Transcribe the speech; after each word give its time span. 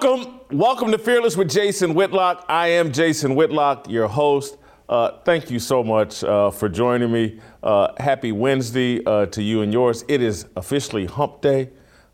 Welcome, 0.00 0.40
welcome 0.52 0.92
to 0.92 0.98
Fearless 0.98 1.36
with 1.36 1.50
Jason 1.50 1.92
Whitlock. 1.92 2.44
I 2.48 2.68
am 2.68 2.92
Jason 2.92 3.34
Whitlock, 3.34 3.90
your 3.90 4.06
host. 4.06 4.56
Uh, 4.88 5.18
thank 5.24 5.50
you 5.50 5.58
so 5.58 5.82
much 5.82 6.22
uh, 6.22 6.52
for 6.52 6.68
joining 6.68 7.10
me. 7.10 7.40
Uh, 7.64 7.88
happy 7.98 8.30
Wednesday 8.30 9.04
uh, 9.04 9.26
to 9.26 9.42
you 9.42 9.62
and 9.62 9.72
yours. 9.72 10.04
It 10.06 10.22
is 10.22 10.46
officially 10.54 11.06
Hump 11.06 11.40
Day. 11.40 11.70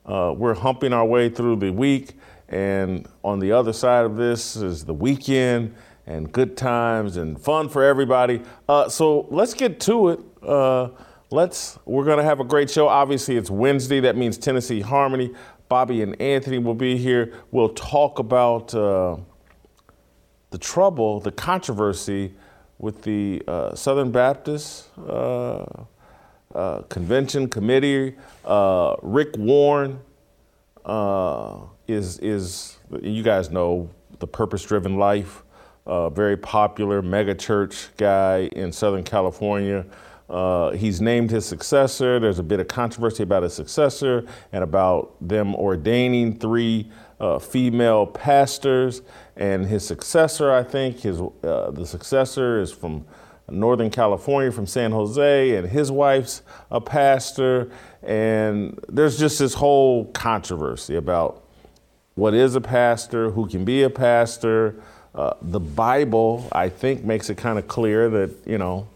Uh, 0.07 0.33
we're 0.35 0.55
humping 0.55 0.95
our 0.95 1.05
way 1.05 1.29
through 1.29 1.57
the 1.57 1.71
week, 1.71 2.13
and 2.49 3.07
on 3.23 3.39
the 3.39 3.53
other 3.53 3.75
side 3.75 4.07
of 4.07 4.17
this 4.17 4.57
is 4.57 4.87
the 4.87 4.95
weekend 4.95 5.75
and 6.07 6.33
good 6.33 6.57
times 6.57 7.19
and 7.19 7.39
fun 7.39 7.69
for 7.69 7.85
everybody. 7.85 8.41
Uh, 8.67 8.89
so 8.89 9.27
let's 9.31 9.53
get 9.53 9.79
to 9.81 10.09
it. 10.09 10.21
let's. 11.31 11.79
We're 11.85 12.07
gonna 12.07 12.23
have 12.25 12.41
a 12.41 12.45
great 12.45 12.71
show. 12.71 12.89
Obviously, 12.89 13.37
it's 13.37 13.51
Wednesday. 13.51 14.01
That 14.01 14.17
means 14.17 14.39
Tennessee 14.39 14.81
Harmony. 14.81 15.35
Bobby 15.75 16.03
and 16.03 16.23
Anthony 16.23 16.59
will 16.59 16.77
be 16.77 16.97
here. 16.97 17.33
We'll 17.51 17.75
talk 17.75 18.21
about 18.21 18.73
uh, 18.77 19.17
the 20.51 20.59
trouble, 20.59 21.19
the 21.19 21.33
controversy 21.33 22.33
with 22.79 23.03
the 23.03 23.43
uh, 23.49 23.75
Southern 23.75 24.13
Baptist 24.13 24.89
uh, 25.09 25.65
uh 26.55 26.83
Convention 26.83 27.49
Committee. 27.49 28.15
Uh, 28.45 28.95
Rick 29.03 29.37
Warren 29.37 29.99
is 31.89 32.19
is 32.21 32.79
you 33.03 33.25
guys 33.25 33.51
know 33.51 33.91
the 34.21 34.29
Purpose-Driven 34.29 34.97
Life, 34.97 35.43
very 36.13 36.37
popular 36.37 37.03
megachurch 37.03 37.89
guy 37.97 38.49
in 38.53 38.71
Southern 38.71 39.03
California. 39.03 39.85
Uh, 40.29 40.71
he's 40.71 41.01
named 41.01 41.31
his 41.31 41.45
successor. 41.45 42.19
There's 42.19 42.39
a 42.39 42.43
bit 42.43 42.61
of 42.61 42.69
controversy 42.69 43.23
about 43.23 43.43
his 43.43 43.53
successor 43.53 44.27
and 44.53 44.65
about 44.65 45.17
them 45.21 45.55
ordaining 45.55 46.39
three 46.39 46.91
uh, 47.21 47.39
female 47.39 48.07
pastors. 48.07 49.03
And 49.37 49.67
his 49.67 49.87
successor, 49.87 50.51
I 50.53 50.63
think, 50.63 51.01
his 51.01 51.21
uh, 51.21 51.71
the 51.73 51.87
successor 51.87 52.61
is 52.61 52.73
from 52.73 53.05
Northern 53.51 53.91
California, 53.91 54.51
from 54.51 54.67
San 54.67 54.93
Jose, 54.93 55.57
and 55.57 55.69
his 55.69 55.93
wife's 55.93 56.43
a 56.71 56.81
pastor. 56.81 57.71
And 58.03 58.79
there's 58.89 59.19
just 59.19 59.39
this 59.39 59.55
whole 59.55 60.07
controversy 60.07 60.97
about 60.97 61.43
what 62.15 62.33
is 62.33 62.55
a 62.55 62.61
pastor, 62.61 63.31
who 63.31 63.47
can 63.47 63.65
be 63.65 63.83
a 63.83 63.91
pastor. 63.91 64.77
Uh, 65.15 65.35
the 65.43 65.61
Bible, 65.61 66.49
I 66.53 66.69
think, 66.69 67.05
makes 67.05 67.29
it 67.29 67.37
kind 67.37 67.59
of 67.59 67.69
clear 67.69 68.09
that 68.09 68.35
you 68.47 68.57
know 68.59 68.89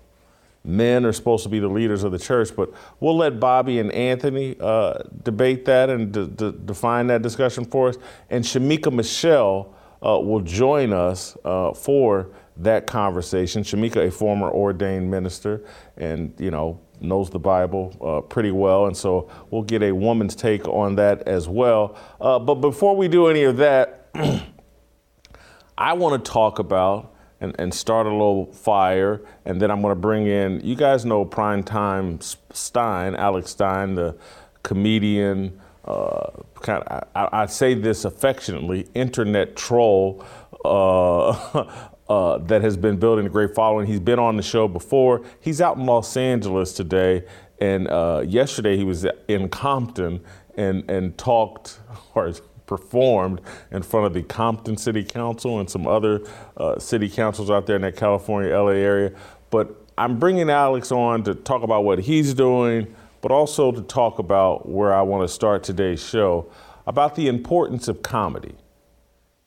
men 0.64 1.05
are 1.05 1.12
supposed 1.12 1.42
to 1.45 1.48
be 1.48 1.61
the 1.61 1.69
leaders 1.69 2.05
of 2.05 2.12
the 2.12 2.19
church, 2.19 2.55
but 2.55 2.70
we'll 3.01 3.17
let 3.17 3.41
Bobby 3.41 3.78
and 3.78 3.91
Anthony 3.92 4.56
uh, 4.61 4.98
debate 5.23 5.64
that 5.64 5.89
and 5.89 6.12
d- 6.12 6.27
d- 6.27 6.55
define 6.64 7.06
that 7.09 7.23
discussion 7.23 7.64
for 7.64 7.89
us. 7.89 7.97
And 8.31 8.45
Shemeka 8.45 8.92
Michelle 8.92 9.75
uh, 10.05 10.19
will 10.19 10.41
join 10.41 10.92
us 10.92 11.36
uh, 11.45 11.73
for 11.73 12.31
that 12.59 12.86
conversation. 12.86 13.62
Shemeka, 13.62 14.09
a 14.09 14.11
former 14.11 14.51
ordained 14.51 15.11
minister, 15.11 15.64
and 15.97 16.34
you 16.39 16.51
know 16.51 16.81
knows 17.01 17.31
the 17.31 17.39
Bible 17.39 17.97
uh, 18.01 18.20
pretty 18.23 18.51
well, 18.51 18.86
and 18.86 18.97
so 18.97 19.31
we'll 19.51 19.62
get 19.62 19.83
a 19.83 19.92
woman's 19.92 20.34
take 20.34 20.67
on 20.67 20.97
that 20.97 21.23
as 21.29 21.48
well. 21.48 21.97
Uh, 22.20 22.39
but 22.39 22.56
before 22.56 22.97
we 22.97 23.09
do 23.09 23.29
any 23.29 23.45
of 23.45 23.56
that, 23.59 24.11
I 25.79 25.92
want 25.92 26.25
to 26.25 26.31
talk 26.31 26.59
about 26.59 27.14
and, 27.41 27.55
and 27.58 27.72
start 27.72 28.06
a 28.06 28.11
little 28.11 28.47
fire. 28.47 29.20
And 29.44 29.61
then 29.61 29.70
I'm 29.70 29.80
going 29.80 29.92
to 29.92 30.01
bring 30.01 30.27
in, 30.27 30.61
you 30.64 30.74
guys 30.74 31.05
know 31.05 31.24
Prime 31.24 31.62
Time 31.62 32.20
Stein, 32.20 33.14
Alex 33.14 33.51
Stein, 33.51 33.95
the 33.95 34.17
comedian. 34.62 35.61
Uh, 35.85 36.30
kind 36.61 36.83
of, 36.83 37.08
I, 37.14 37.42
I, 37.45 37.46
say 37.46 37.73
this 37.73 38.05
affectionately, 38.05 38.86
internet 38.92 39.57
troll 39.57 40.23
uh, 40.62 41.30
uh, 42.08 42.39
that 42.39 42.61
has 42.61 42.77
been 42.77 42.98
building 42.98 43.24
a 43.24 43.30
great 43.30 43.55
following. 43.55 43.86
He's 43.86 44.01
been 44.01 44.18
on 44.18 44.36
the 44.36 44.42
show 44.42 44.68
before. 44.68 45.23
He's 45.41 45.62
out 45.62 45.79
in 45.79 45.86
Los 45.86 46.14
Angeles 46.17 46.74
today, 46.74 47.24
and 47.58 47.89
uh, 47.89 48.23
yesterday 48.27 48.77
he 48.77 48.85
was 48.85 49.07
in 49.29 49.48
Compton 49.48 50.23
and 50.58 50.91
and 50.91 51.17
talked 51.17 51.79
or 52.14 52.33
performed 52.68 53.40
in 53.73 53.83
front 53.83 54.06
of 54.06 54.14
the 54.14 54.23
Compton 54.23 54.77
City 54.77 55.02
Council 55.02 55.58
and 55.58 55.68
some 55.68 55.89
other 55.89 56.23
uh, 56.56 56.79
city 56.79 57.08
councils 57.08 57.51
out 57.51 57.67
there 57.67 57.74
in 57.74 57.83
that 57.83 57.96
California, 57.96 58.56
LA 58.56 58.73
area. 58.73 59.11
But 59.51 59.74
I'm 59.96 60.20
bringing 60.20 60.48
Alex 60.51 60.92
on 60.92 61.24
to 61.24 61.34
talk 61.34 61.64
about 61.64 61.83
what 61.83 61.98
he's 61.98 62.34
doing, 62.34 62.95
but 63.20 63.33
also 63.33 63.73
to 63.73 63.83
talk 63.83 64.20
about 64.20 64.68
where 64.68 64.95
I 64.95 65.02
want 65.02 65.29
to 65.29 65.34
start 65.34 65.64
today's 65.64 66.05
show 66.05 66.48
about 66.86 67.17
the 67.17 67.27
importance 67.27 67.89
of 67.89 68.02
comedy. 68.02 68.55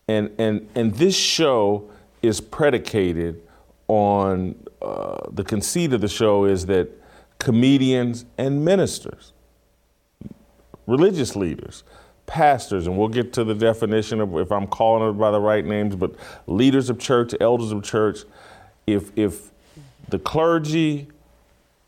And, 0.09 0.31
and, 0.37 0.67
and 0.75 0.93
this 0.95 1.15
show 1.15 1.89
is 2.21 2.41
predicated 2.41 3.41
on 3.87 4.55
uh, 4.81 5.29
the 5.31 5.43
conceit 5.43 5.93
of 5.93 6.01
the 6.01 6.07
show 6.07 6.45
is 6.45 6.65
that 6.65 6.89
comedians 7.39 8.25
and 8.37 8.65
ministers, 8.65 9.31
religious 10.85 11.35
leaders, 11.35 11.83
pastors, 12.31 12.87
and 12.87 12.97
we'll 12.97 13.09
get 13.09 13.33
to 13.33 13.43
the 13.43 13.53
definition 13.53 14.21
of 14.21 14.33
if 14.37 14.53
I'm 14.53 14.65
calling 14.65 15.09
it 15.09 15.19
by 15.19 15.31
the 15.31 15.39
right 15.41 15.65
names, 15.65 15.97
but 15.97 16.15
leaders 16.47 16.89
of 16.89 16.97
church, 16.97 17.33
elders 17.41 17.73
of 17.73 17.83
church, 17.83 18.19
if 18.87 19.11
if 19.17 19.51
the 20.07 20.17
clergy 20.17 21.09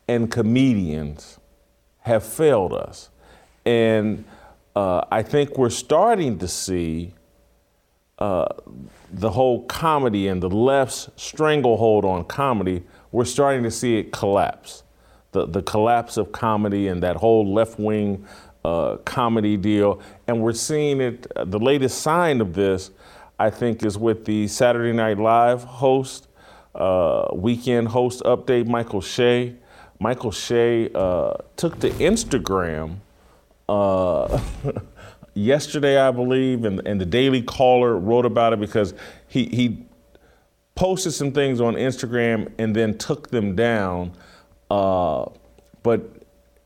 and 0.05 0.29
comedians 0.29 1.39
have 1.99 2.25
failed 2.25 2.73
us, 2.73 3.09
and 3.63 4.25
uh, 4.75 5.05
I 5.09 5.23
think 5.23 5.57
we're 5.57 5.69
starting 5.69 6.37
to 6.39 6.47
see 6.49 7.13
uh, 8.19 8.47
the 9.13 9.31
whole 9.31 9.63
comedy 9.63 10.27
and 10.27 10.43
the 10.43 10.49
left's 10.49 11.09
stranglehold 11.15 12.03
on 12.03 12.25
comedy. 12.25 12.83
We're 13.13 13.23
starting 13.23 13.63
to 13.63 13.71
see 13.71 13.97
it 13.97 14.11
collapse. 14.11 14.83
The, 15.31 15.45
the 15.45 15.61
collapse 15.61 16.17
of 16.17 16.33
comedy 16.33 16.89
and 16.89 17.01
that 17.01 17.15
whole 17.15 17.53
left 17.53 17.79
wing 17.79 18.27
uh, 18.65 18.97
comedy 19.05 19.57
deal. 19.57 20.01
And 20.27 20.41
we're 20.41 20.53
seeing 20.53 21.01
it, 21.01 21.27
uh, 21.35 21.45
the 21.45 21.59
latest 21.59 22.01
sign 22.01 22.41
of 22.41 22.53
this, 22.53 22.91
I 23.39 23.49
think, 23.49 23.83
is 23.83 23.97
with 23.97 24.25
the 24.25 24.47
Saturday 24.47 24.93
Night 24.93 25.17
Live 25.17 25.63
host, 25.63 26.27
uh, 26.75 27.27
weekend 27.33 27.89
host 27.89 28.21
update, 28.23 28.67
Michael 28.67 29.01
Che. 29.01 29.55
Michael 29.99 30.31
Che 30.31 30.89
uh, 30.93 31.33
took 31.55 31.79
to 31.79 31.89
Instagram 31.91 32.97
uh, 33.69 34.39
yesterday, 35.33 35.97
I 35.99 36.11
believe, 36.11 36.65
and, 36.65 36.85
and 36.85 36.99
the 36.99 37.05
Daily 37.05 37.41
Caller 37.41 37.97
wrote 37.97 38.25
about 38.25 38.53
it 38.53 38.59
because 38.59 38.93
he, 39.27 39.45
he 39.45 39.85
posted 40.75 41.13
some 41.13 41.31
things 41.31 41.61
on 41.61 41.75
Instagram 41.75 42.51
and 42.57 42.75
then 42.75 42.97
took 42.97 43.29
them 43.29 43.55
down. 43.55 44.13
But 45.83 46.22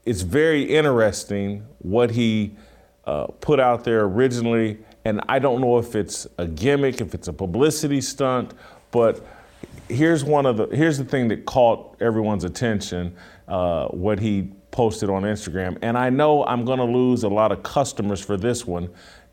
it's 0.08 0.22
very 0.22 0.64
interesting 0.64 1.66
what 1.80 2.12
he 2.12 2.56
uh, 3.04 3.28
put 3.42 3.60
out 3.60 3.84
there 3.84 4.06
originally. 4.06 4.78
And 5.04 5.20
I 5.28 5.40
don't 5.40 5.60
know 5.60 5.78
if 5.78 5.96
it's 5.96 6.26
a 6.38 6.48
gimmick, 6.48 7.02
if 7.02 7.14
it's 7.14 7.28
a 7.28 7.34
publicity 7.34 8.00
stunt, 8.00 8.54
but 8.92 9.26
here's 9.90 10.24
one 10.24 10.46
of 10.46 10.58
the 10.58 10.68
here's 10.68 10.98
the 10.98 11.04
thing 11.04 11.28
that 11.28 11.46
caught 11.46 11.98
everyone's 12.02 12.46
attention. 12.46 13.16
Uh, 13.50 13.88
what 13.88 14.20
he 14.20 14.50
posted 14.72 15.10
on 15.10 15.24
Instagram, 15.24 15.78
and 15.82 15.98
I 15.98 16.10
know 16.10 16.46
I'm 16.46 16.64
going 16.66 16.80
to 16.80 16.86
lose 16.86 17.24
a 17.24 17.30
lot 17.30 17.52
of 17.52 17.64
customers 17.64 18.22
for 18.22 18.38
this 18.38 18.66
one. 18.66 18.90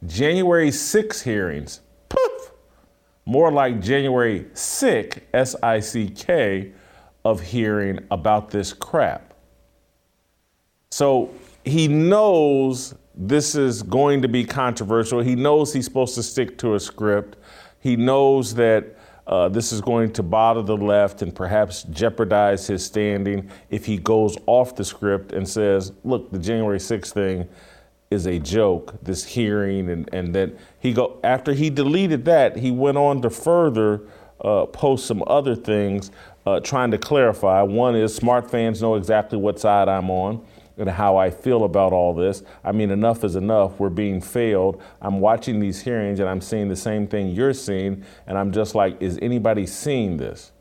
January 0.07 0.71
6 0.71 1.23
hearings, 1.23 1.81
poof, 2.09 2.53
more 3.27 3.51
like 3.51 3.81
January 3.81 4.47
sick, 4.55 5.29
S 5.35 5.57
I 5.63 5.81
C 5.81 6.09
K, 6.09 6.73
of 7.25 7.41
hearing 7.41 8.01
about 8.11 8.51
this 8.51 8.73
crap. 8.73 9.34
So 10.95 11.35
he 11.65 11.89
knows 11.89 12.95
this 13.17 13.57
is 13.57 13.83
going 13.83 14.23
to 14.23 14.29
be 14.29 14.45
controversial. 14.45 15.19
He 15.23 15.35
knows 15.35 15.73
he's 15.73 15.87
supposed 15.87 16.15
to 16.15 16.23
stick 16.23 16.57
to 16.59 16.77
a 16.77 16.79
script. 16.79 17.37
He 17.81 17.97
knows 17.97 18.55
that 18.55 18.95
uh, 19.27 19.49
this 19.49 19.73
is 19.73 19.81
going 19.81 20.13
to 20.13 20.23
bother 20.23 20.63
the 20.63 20.77
left 20.77 21.21
and 21.21 21.35
perhaps 21.35 21.83
jeopardize 21.91 22.69
his 22.69 22.85
standing 22.85 23.51
if 23.71 23.85
he 23.85 23.97
goes 23.97 24.37
off 24.47 24.77
the 24.77 24.85
script 24.85 25.33
and 25.33 25.49
says, 25.49 25.91
look, 26.05 26.31
the 26.31 26.39
January 26.39 26.79
6th 26.79 27.11
thing 27.11 27.49
is 28.13 28.27
a 28.27 28.39
joke, 28.39 28.95
this 29.03 29.25
hearing, 29.25 29.91
and, 29.91 30.09
and 30.13 30.33
then 30.33 30.57
he 30.79 30.93
go 30.93 31.19
after 31.25 31.55
he 31.55 31.71
deleted 31.71 32.25
that, 32.27 32.57
he 32.57 32.71
went 32.71 32.99
on 32.99 33.21
to 33.21 33.31
further 33.31 34.03
uh, 34.43 34.67
post 34.67 35.07
some 35.07 35.25
other 35.27 35.57
things 35.57 36.13
uh, 36.47 36.61
trying 36.61 36.93
to 36.93 36.99
clarify. 36.99 37.63
One 37.63 37.97
is 37.97 38.15
smart 38.15 38.49
fans 38.49 38.81
know 38.81 38.95
exactly 38.95 39.39
what 39.39 39.59
side 39.59 39.89
I'm 39.89 40.09
on 40.09 40.47
and 40.77 40.89
how 40.89 41.17
I 41.17 41.31
feel 41.31 41.65
about 41.65 41.93
all 41.93 42.15
this. 42.15 42.43
I 42.65 42.73
mean, 42.73 42.91
enough 42.91 43.25
is 43.25 43.37
enough. 43.37 43.79
We're 43.79 43.91
being 43.91 44.21
failed. 44.21 44.83
I'm 45.01 45.21
watching 45.21 45.61
these 45.61 45.83
hearings 45.83 46.21
and 46.21 46.29
I'm 46.29 46.41
seeing 46.41 46.69
the 46.69 46.77
same 46.77 47.07
thing 47.07 47.29
you're 47.29 47.55
seeing, 47.55 48.05
and 48.27 48.37
I'm 48.37 48.53
just 48.53 48.75
like, 48.75 49.01
is 49.01 49.19
anybody 49.23 49.67
seeing 49.67 50.17
this? 50.17 50.53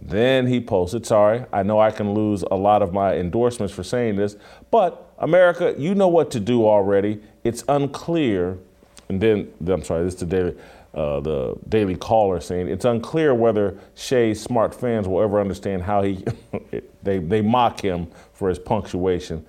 Then 0.00 0.46
he 0.46 0.60
posted, 0.60 1.06
sorry, 1.06 1.44
I 1.52 1.64
know 1.64 1.80
I 1.80 1.90
can 1.90 2.14
lose 2.14 2.42
a 2.42 2.54
lot 2.54 2.82
of 2.82 2.92
my 2.92 3.16
endorsements 3.16 3.74
for 3.74 3.82
saying 3.82 4.16
this, 4.16 4.36
but 4.70 5.12
America, 5.18 5.74
you 5.76 5.94
know 5.94 6.08
what 6.08 6.30
to 6.32 6.40
do 6.40 6.66
already. 6.66 7.20
It's 7.42 7.64
unclear 7.68 8.58
and 9.08 9.20
then 9.20 9.52
I'm 9.66 9.82
sorry, 9.84 10.04
this 10.04 10.14
is 10.14 10.20
the 10.20 10.26
daily. 10.26 10.54
Uh, 10.94 11.20
the 11.20 11.54
Daily 11.68 11.96
Caller 11.96 12.40
saying 12.40 12.68
it's 12.68 12.86
unclear 12.86 13.34
whether 13.34 13.78
Che's 13.94 14.40
smart 14.40 14.74
fans 14.74 15.06
will 15.06 15.22
ever 15.22 15.38
understand 15.38 15.82
how 15.82 16.02
he 16.02 16.24
they 17.02 17.18
they 17.18 17.42
mock 17.42 17.80
him 17.80 18.08
for 18.32 18.48
his 18.48 18.58
punctuation. 18.58 19.44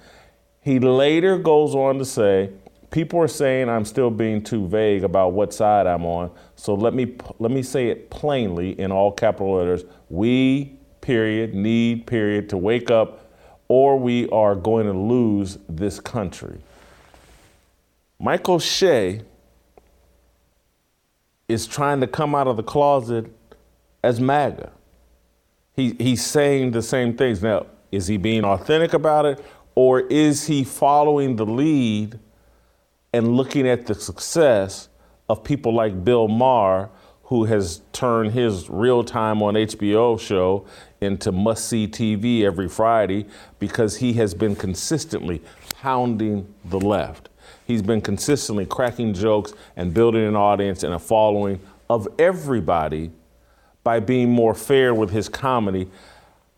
He 0.62 0.80
later 0.80 1.38
goes 1.38 1.76
on 1.76 1.98
to 2.00 2.06
say, 2.06 2.52
"People 2.92 3.22
are 3.22 3.30
saying 3.30 3.70
I'm 3.70 3.86
still 3.86 4.12
being 4.12 4.44
too 4.44 4.68
vague 4.68 5.06
about 5.06 5.32
what 5.32 5.54
side 5.54 5.88
I'm 5.88 6.06
on, 6.06 6.30
so 6.58 6.74
let 6.74 6.94
me 6.94 7.16
let 7.40 7.52
me 7.52 7.64
say 7.64 7.88
it 7.88 8.10
plainly 8.10 8.78
in 8.80 8.92
all 8.92 9.12
capital 9.12 9.56
letters. 9.56 9.86
We 10.10 10.74
period 11.00 11.56
need 11.56 12.06
period 12.06 12.50
to 12.50 12.58
wake 12.58 12.92
up, 12.92 13.32
or 13.70 13.98
we 13.98 14.28
are 14.30 14.56
going 14.56 14.88
to 14.88 14.94
lose 14.94 15.58
this 15.70 16.02
country." 16.02 16.60
Michael 18.20 18.60
Che 18.60 19.22
is 21.50 21.68
trying 21.68 22.00
to 22.00 22.08
come 22.08 22.36
out 22.36 22.48
of 22.48 22.56
the 22.56 22.64
closet 22.64 23.26
as 24.04 24.22
MAGA. 24.22 24.72
He, 25.76 25.96
he's 26.00 26.26
saying 26.26 26.72
the 26.72 26.82
same 26.82 27.18
things. 27.18 27.42
Now, 27.42 27.66
is 27.92 28.08
he 28.08 28.18
being 28.18 28.46
authentic 28.46 28.94
about 28.94 29.26
it, 29.26 29.44
or 29.76 30.02
is 30.02 30.48
he 30.48 30.64
following 30.64 31.36
the 31.36 31.46
lead 31.46 32.20
and 33.12 33.36
looking 33.36 33.68
at 33.68 33.88
the 33.88 33.96
success 33.96 34.90
of 35.28 35.44
people 35.44 35.74
like 35.74 36.04
Bill 36.04 36.28
Maher, 36.28 36.90
who 37.24 37.46
has 37.46 37.82
turned 37.94 38.32
his 38.32 38.70
real 38.70 39.04
time 39.04 39.42
on 39.42 39.56
HBO 39.56 40.20
show 40.20 40.66
into 41.02 41.32
must 41.32 41.68
see 41.68 41.88
TV 41.88 42.44
every 42.44 42.68
Friday 42.68 43.26
because 43.58 43.98
he 43.98 44.14
has 44.14 44.34
been 44.34 44.56
consistently 44.56 45.42
pounding 45.76 46.54
the 46.66 46.80
left? 46.80 47.30
He's 47.70 47.84
been 47.84 48.02
consistently 48.02 48.66
cracking 48.66 49.14
jokes 49.14 49.54
and 49.76 49.94
building 49.94 50.26
an 50.26 50.36
audience 50.36 50.82
and 50.82 50.92
a 50.92 50.98
following 50.98 51.60
of 51.88 52.08
everybody 52.18 53.12
by 53.84 54.00
being 54.00 54.32
more 54.32 54.56
fair 54.56 54.96
with 54.96 55.12
his 55.12 55.30
comedy. 55.30 55.88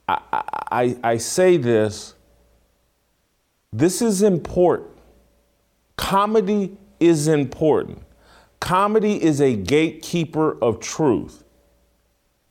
I, 0.08 0.22
I, 0.72 0.98
I 1.04 1.18
say 1.18 1.58
this 1.58 2.14
this 3.74 4.02
is 4.02 4.22
important. 4.22 4.90
Comedy 5.98 6.78
is 7.02 7.28
important. 7.28 8.02
Comedy 8.62 9.22
is 9.22 9.42
a 9.42 9.54
gatekeeper 9.54 10.58
of 10.64 10.80
truth. 10.80 11.44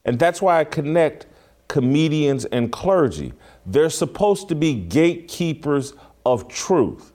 And 0.05 0.19
that's 0.19 0.43
why 0.43 0.61
I 0.61 0.65
connect 0.65 1.25
comedians 1.67 2.45
and 2.45 2.71
clergy. 2.71 3.33
They're 3.65 3.89
supposed 3.89 4.51
to 4.51 4.55
be 4.55 4.75
gatekeepers 4.75 5.95
of 6.27 6.47
truth. 6.47 7.10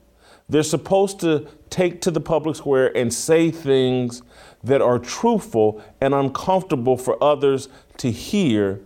They're 0.47 0.63
supposed 0.63 1.19
to 1.21 1.47
take 1.69 2.01
to 2.01 2.11
the 2.11 2.21
public 2.21 2.55
square 2.55 2.95
and 2.95 3.13
say 3.13 3.51
things 3.51 4.21
that 4.63 4.81
are 4.81 4.99
truthful 4.99 5.81
and 6.01 6.13
uncomfortable 6.13 6.97
for 6.97 7.21
others 7.23 7.67
to 7.97 8.11
hear 8.11 8.81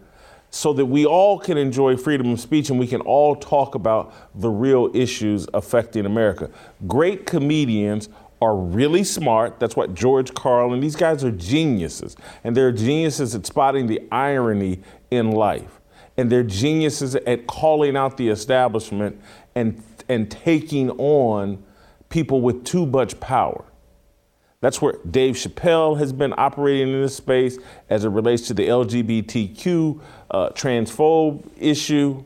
so 0.52 0.74
that 0.74 0.86
we 0.86 1.06
all 1.06 1.38
can 1.38 1.58
enjoy 1.58 1.96
freedom 1.96 2.32
of 2.32 2.40
speech 2.40 2.70
and 2.70 2.80
we 2.80 2.88
can 2.88 3.02
all 3.02 3.36
talk 3.36 3.76
about 3.76 4.14
the 4.40 4.50
real 4.50 4.90
issues 4.96 5.48
affecting 5.54 6.06
America. 6.06 6.50
Great 6.88 7.26
comedians 7.26 8.10
are 8.42 8.56
really 8.56 9.04
smart. 9.04 9.60
That's 9.60 9.76
what 9.76 9.94
George 9.94 10.34
Carlin, 10.34 10.80
these 10.80 10.96
guys 10.96 11.24
are 11.24 11.32
geniuses. 11.32 12.16
And 12.44 12.56
they're 12.56 12.72
geniuses 12.72 13.36
at 13.36 13.46
spotting 13.46 13.88
the 13.88 14.02
irony 14.12 14.82
in 15.12 15.32
life. 15.32 15.80
And 16.18 16.32
they're 16.32 16.44
geniuses 16.44 17.16
at 17.16 17.48
calling 17.48 17.96
out 17.96 18.18
the 18.18 18.30
establishment 18.30 19.22
and 19.56 19.84
and 20.10 20.30
taking 20.30 20.90
on 20.92 21.64
people 22.10 22.42
with 22.42 22.66
too 22.66 22.86
much 22.86 23.20
power. 23.20 23.64
That's 24.62 24.82
where 24.82 24.96
Dave 25.10 25.36
Chappelle 25.36 25.98
has 26.00 26.12
been 26.12 26.34
operating 26.38 26.94
in 26.94 27.02
this 27.02 27.16
space 27.16 27.58
as 27.90 28.04
it 28.04 28.10
relates 28.10 28.48
to 28.48 28.54
the 28.54 28.68
LGBTQ 28.68 30.02
uh, 30.32 30.50
transphobe 30.50 31.50
issue. 31.58 32.26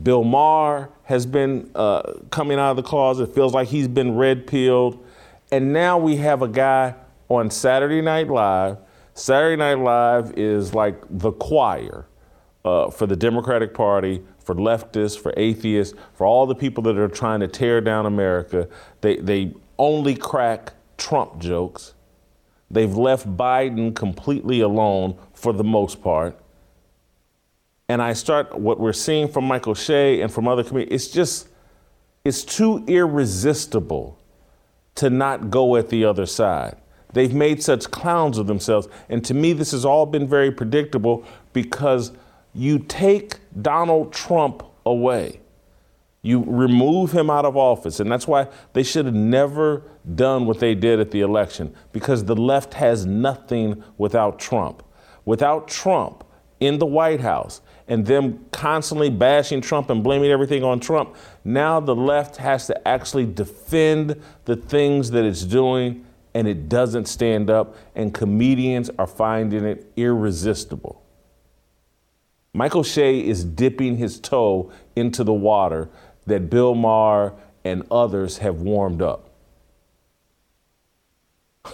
Bill 0.00 0.22
Maher 0.22 0.90
has 1.04 1.26
been 1.26 1.70
uh, 1.74 2.12
coming 2.30 2.58
out 2.58 2.70
of 2.70 2.76
the 2.76 2.84
closet. 2.84 3.30
It 3.30 3.34
feels 3.34 3.52
like 3.52 3.68
he's 3.68 3.88
been 3.88 4.16
red 4.16 4.46
pilled. 4.46 5.04
And 5.50 5.72
now 5.72 5.98
we 5.98 6.16
have 6.16 6.42
a 6.42 6.48
guy 6.48 6.94
on 7.28 7.50
Saturday 7.50 8.00
Night 8.00 8.28
Live. 8.28 8.78
Saturday 9.14 9.56
Night 9.56 9.78
Live 9.78 10.38
is 10.38 10.72
like 10.72 11.02
the 11.10 11.32
choir 11.32 12.06
uh, 12.64 12.90
for 12.90 13.06
the 13.06 13.16
Democratic 13.16 13.74
Party 13.74 14.22
for 14.50 14.56
leftists, 14.56 15.16
for 15.16 15.32
atheists, 15.36 15.94
for 16.14 16.26
all 16.26 16.44
the 16.44 16.56
people 16.56 16.82
that 16.82 16.98
are 16.98 17.06
trying 17.06 17.38
to 17.38 17.46
tear 17.46 17.80
down 17.80 18.04
America. 18.04 18.68
They, 19.00 19.16
they 19.18 19.54
only 19.78 20.16
crack 20.16 20.72
Trump 20.96 21.38
jokes. 21.38 21.94
They've 22.68 22.92
left 22.92 23.28
Biden 23.36 23.94
completely 23.94 24.60
alone 24.60 25.16
for 25.34 25.52
the 25.52 25.62
most 25.62 26.02
part. 26.02 26.36
And 27.88 28.02
I 28.02 28.12
start 28.12 28.58
what 28.58 28.80
we're 28.80 28.92
seeing 28.92 29.28
from 29.28 29.44
Michael 29.44 29.76
Che 29.76 30.20
and 30.20 30.32
from 30.32 30.48
other 30.48 30.64
comedians, 30.64 31.04
it's 31.04 31.14
just, 31.14 31.48
it's 32.24 32.42
too 32.42 32.84
irresistible 32.88 34.18
to 34.96 35.10
not 35.10 35.48
go 35.48 35.76
at 35.76 35.90
the 35.90 36.04
other 36.04 36.26
side. 36.26 36.76
They've 37.12 37.32
made 37.32 37.62
such 37.62 37.88
clowns 37.92 38.36
of 38.36 38.48
themselves. 38.48 38.88
And 39.08 39.24
to 39.26 39.34
me, 39.34 39.52
this 39.52 39.70
has 39.70 39.84
all 39.84 40.06
been 40.06 40.26
very 40.26 40.50
predictable 40.50 41.24
because 41.52 42.10
you 42.54 42.78
take 42.78 43.38
Donald 43.60 44.12
Trump 44.12 44.62
away. 44.84 45.40
You 46.22 46.44
remove 46.46 47.12
him 47.12 47.30
out 47.30 47.44
of 47.44 47.56
office. 47.56 48.00
And 48.00 48.10
that's 48.10 48.26
why 48.26 48.48
they 48.72 48.82
should 48.82 49.06
have 49.06 49.14
never 49.14 49.82
done 50.14 50.46
what 50.46 50.58
they 50.58 50.74
did 50.74 51.00
at 51.00 51.10
the 51.10 51.20
election, 51.20 51.74
because 51.92 52.24
the 52.24 52.36
left 52.36 52.74
has 52.74 53.06
nothing 53.06 53.82
without 53.96 54.38
Trump. 54.38 54.82
Without 55.24 55.68
Trump 55.68 56.24
in 56.58 56.78
the 56.78 56.86
White 56.86 57.20
House 57.20 57.62
and 57.88 58.04
them 58.04 58.44
constantly 58.52 59.08
bashing 59.10 59.60
Trump 59.60 59.88
and 59.88 60.04
blaming 60.04 60.30
everything 60.30 60.62
on 60.62 60.78
Trump, 60.78 61.16
now 61.44 61.80
the 61.80 61.96
left 61.96 62.36
has 62.36 62.66
to 62.66 62.88
actually 62.88 63.26
defend 63.26 64.20
the 64.44 64.56
things 64.56 65.10
that 65.12 65.24
it's 65.24 65.44
doing 65.44 66.04
and 66.34 66.46
it 66.46 66.68
doesn't 66.68 67.08
stand 67.08 67.50
up, 67.50 67.74
and 67.96 68.14
comedians 68.14 68.88
are 68.98 69.06
finding 69.06 69.64
it 69.64 69.90
irresistible. 69.96 71.02
Michael 72.52 72.84
Che 72.84 73.20
is 73.20 73.44
dipping 73.44 73.96
his 73.96 74.18
toe 74.18 74.72
into 74.96 75.22
the 75.22 75.32
water 75.32 75.88
that 76.26 76.50
Bill 76.50 76.74
Maher 76.74 77.34
and 77.64 77.84
others 77.90 78.38
have 78.38 78.56
warmed 78.56 79.02
up. 79.02 79.30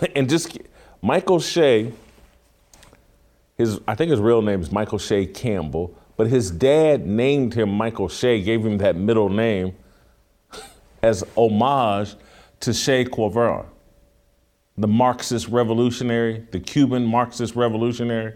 and 0.15 0.29
just 0.29 0.59
Michael 1.03 1.41
Che, 1.41 1.93
his 3.57 3.81
I 3.89 3.95
think 3.95 4.11
his 4.11 4.21
real 4.21 4.43
name 4.43 4.61
is 4.61 4.71
Michael 4.71 4.99
Che 4.99 5.27
Campbell, 5.27 5.97
but 6.17 6.27
his 6.29 6.51
dad 6.51 7.07
named 7.07 7.55
him 7.55 7.71
Michael 7.71 8.09
Che, 8.09 8.43
gave 8.43 8.65
him 8.65 8.79
that 8.79 8.97
middle 8.97 9.29
name 9.29 9.75
as 11.03 11.25
homage 11.37 12.17
to 12.61 12.73
Che 12.75 13.05
Guevara, 13.05 13.67
the 14.77 14.89
Marxist 14.89 15.49
revolutionary, 15.49 16.47
the 16.51 16.61
Cuban 16.61 17.07
Marxist 17.07 17.55
revolutionary. 17.57 18.35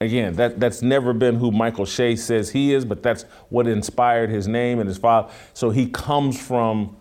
Again, 0.00 0.34
that, 0.34 0.60
that's 0.60 0.80
never 0.80 1.12
been 1.12 1.36
who 1.36 1.50
Michael 1.50 1.84
Che 1.84 2.14
says 2.14 2.50
he 2.50 2.72
is, 2.72 2.84
but 2.84 3.02
that's 3.02 3.24
what 3.48 3.66
inspired 3.66 4.30
his 4.30 4.46
name 4.46 4.78
and 4.78 4.88
his 4.88 4.96
father. 4.96 5.32
So 5.54 5.70
he 5.70 5.88
comes 5.88 6.40
from 6.40 6.96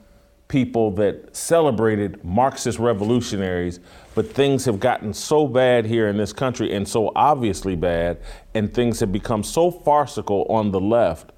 people 0.48 0.90
that 0.92 1.36
celebrated 1.36 2.24
Marxist 2.24 2.80
revolutionaries, 2.80 3.80
but 4.16 4.32
things 4.32 4.66
have 4.66 4.80
gotten 4.80 5.14
so 5.14 5.48
bad 5.48 5.86
here 5.86 6.08
in 6.08 6.18
this 6.18 6.34
country 6.34 6.74
and 6.74 6.88
so 6.88 7.12
obviously 7.16 7.76
bad, 7.76 8.20
and 8.56 8.74
things 8.74 9.00
have 9.02 9.12
become 9.12 9.44
so 9.44 9.70
farcical 9.70 10.48
on 10.50 10.72
the 10.72 10.80
left 10.80 11.34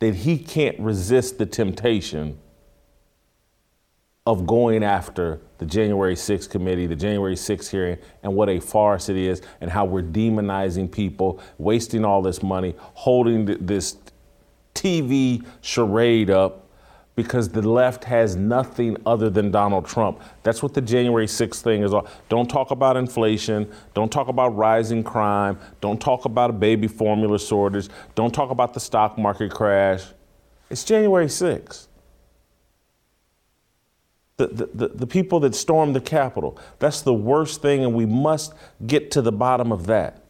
that 0.00 0.16
he 0.16 0.36
can't 0.36 0.78
resist 0.78 1.38
the 1.38 1.46
temptation 1.46 2.38
of 4.26 4.46
going 4.46 4.84
after 4.84 5.40
the 5.62 5.68
January 5.68 6.16
6th 6.16 6.50
committee, 6.50 6.86
the 6.86 6.96
January 6.96 7.36
6th 7.36 7.70
hearing, 7.70 7.96
and 8.24 8.34
what 8.34 8.48
a 8.48 8.58
farce 8.58 9.08
it 9.08 9.16
is, 9.16 9.42
and 9.60 9.70
how 9.70 9.84
we're 9.84 10.02
demonizing 10.02 10.90
people, 10.90 11.40
wasting 11.58 12.04
all 12.04 12.20
this 12.20 12.42
money, 12.42 12.74
holding 12.94 13.44
this 13.64 13.96
TV 14.74 15.44
charade 15.60 16.30
up 16.30 16.66
because 17.14 17.50
the 17.50 17.62
left 17.62 18.02
has 18.04 18.34
nothing 18.34 18.96
other 19.06 19.30
than 19.30 19.52
Donald 19.52 19.86
Trump. 19.86 20.20
That's 20.42 20.62
what 20.62 20.74
the 20.74 20.80
January 20.80 21.26
6th 21.26 21.60
thing 21.60 21.82
is 21.84 21.94
all. 21.94 22.08
Don't 22.28 22.48
talk 22.48 22.72
about 22.72 22.96
inflation. 22.96 23.70
Don't 23.94 24.10
talk 24.10 24.28
about 24.28 24.56
rising 24.56 25.04
crime. 25.04 25.60
Don't 25.80 26.00
talk 26.00 26.24
about 26.24 26.50
a 26.50 26.54
baby 26.54 26.88
formula 26.88 27.38
shortage. 27.38 27.88
Don't 28.16 28.34
talk 28.34 28.50
about 28.50 28.74
the 28.74 28.80
stock 28.80 29.16
market 29.16 29.52
crash. 29.52 30.06
It's 30.70 30.82
January 30.82 31.26
6th 31.26 31.86
the, 34.36 34.46
the, 34.74 34.88
the 34.88 35.06
people 35.06 35.40
that 35.40 35.54
stormed 35.54 35.94
the 35.94 36.00
Capitol. 36.00 36.58
That's 36.78 37.02
the 37.02 37.14
worst 37.14 37.62
thing, 37.62 37.84
and 37.84 37.94
we 37.94 38.06
must 38.06 38.54
get 38.86 39.10
to 39.12 39.22
the 39.22 39.32
bottom 39.32 39.70
of 39.70 39.86
that. 39.86 40.22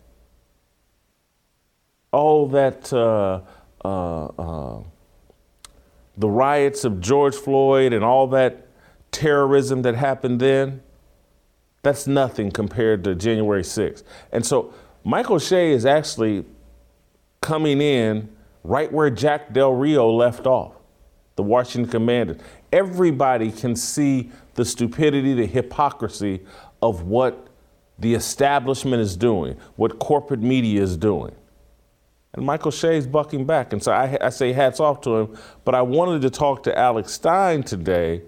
All 2.10 2.46
that, 2.48 2.92
uh, 2.92 3.40
uh, 3.84 4.24
uh, 4.26 4.82
the 6.16 6.28
riots 6.28 6.84
of 6.84 7.00
George 7.00 7.34
Floyd 7.34 7.92
and 7.92 8.04
all 8.04 8.26
that 8.28 8.66
terrorism 9.12 9.82
that 9.82 9.94
happened 9.94 10.40
then, 10.40 10.82
that's 11.82 12.06
nothing 12.06 12.50
compared 12.50 13.04
to 13.04 13.14
January 13.14 13.62
6th. 13.62 14.02
And 14.30 14.44
so 14.44 14.74
Michael 15.04 15.36
O'Shea 15.36 15.72
is 15.72 15.84
actually 15.84 16.44
coming 17.40 17.80
in 17.80 18.28
right 18.62 18.92
where 18.92 19.10
Jack 19.10 19.52
Del 19.52 19.72
Rio 19.72 20.10
left 20.10 20.46
off, 20.46 20.74
the 21.36 21.42
Washington 21.42 21.90
Commanders. 21.90 22.38
Everybody 22.72 23.50
can 23.50 23.74
see 23.76 24.30
the 24.54 24.64
stupidity, 24.64 25.34
the 25.34 25.46
hypocrisy 25.46 26.40
of 26.80 27.02
what 27.02 27.48
the 27.98 28.14
establishment 28.14 29.00
is 29.00 29.16
doing, 29.16 29.56
what 29.76 29.98
corporate 29.98 30.40
media 30.40 30.82
is 30.82 30.96
doing. 30.96 31.34
And 32.34 32.44
Michael 32.44 32.72
Che's 32.72 33.06
bucking 33.06 33.44
back. 33.44 33.72
And 33.72 33.82
so 33.82 33.92
I, 33.92 34.16
I, 34.20 34.30
say 34.30 34.52
hats 34.52 34.80
off 34.80 35.02
to 35.02 35.16
him. 35.16 35.38
But 35.64 35.74
I 35.74 35.82
wanted 35.82 36.22
to 36.22 36.30
talk 36.30 36.62
to 36.62 36.76
Alex 36.76 37.12
Stein 37.12 37.62
today 37.62 38.22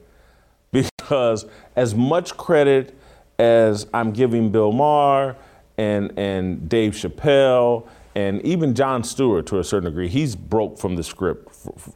because, 0.72 1.46
as 1.74 1.94
much 1.94 2.36
credit 2.36 2.94
as 3.38 3.86
I'm 3.94 4.12
giving 4.12 4.50
Bill 4.50 4.72
Maher 4.72 5.36
and, 5.78 6.12
and 6.18 6.68
Dave 6.68 6.92
Chappelle 6.92 7.88
and 8.14 8.42
even 8.42 8.74
Jon 8.74 9.02
Stewart 9.02 9.46
to 9.46 9.58
a 9.58 9.64
certain 9.64 9.90
degree, 9.90 10.08
he's 10.08 10.36
broke 10.36 10.78
from 10.78 10.96
the 10.96 11.02
script 11.02 11.53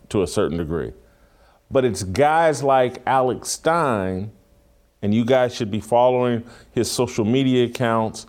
to 0.08 0.22
a 0.22 0.26
certain 0.26 0.58
degree. 0.58 0.92
But 1.70 1.84
it's 1.84 2.02
guys 2.02 2.62
like 2.62 3.02
Alex 3.06 3.50
Stein, 3.50 4.32
and 5.02 5.14
you 5.14 5.24
guys 5.24 5.54
should 5.54 5.70
be 5.70 5.80
following 5.80 6.44
his 6.72 6.90
social 6.90 7.24
media 7.24 7.66
accounts 7.66 8.26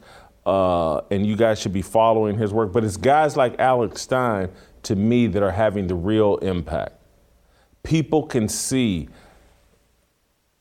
uh, 0.49 1.01
and 1.11 1.27
you 1.27 1.35
guys 1.35 1.59
should 1.59 1.73
be 1.73 1.81
following 1.81 2.37
his 2.37 2.51
work. 2.51 2.71
But 2.71 2.83
it's 2.83 2.97
guys 2.97 3.37
like 3.37 3.59
Alex 3.59 4.01
Stein, 4.01 4.49
to 4.83 4.95
me, 4.95 5.27
that 5.27 5.43
are 5.43 5.51
having 5.51 5.85
the 5.85 5.93
real 5.93 6.37
impact. 6.37 6.93
People 7.83 8.23
can 8.23 8.49
see 8.49 9.09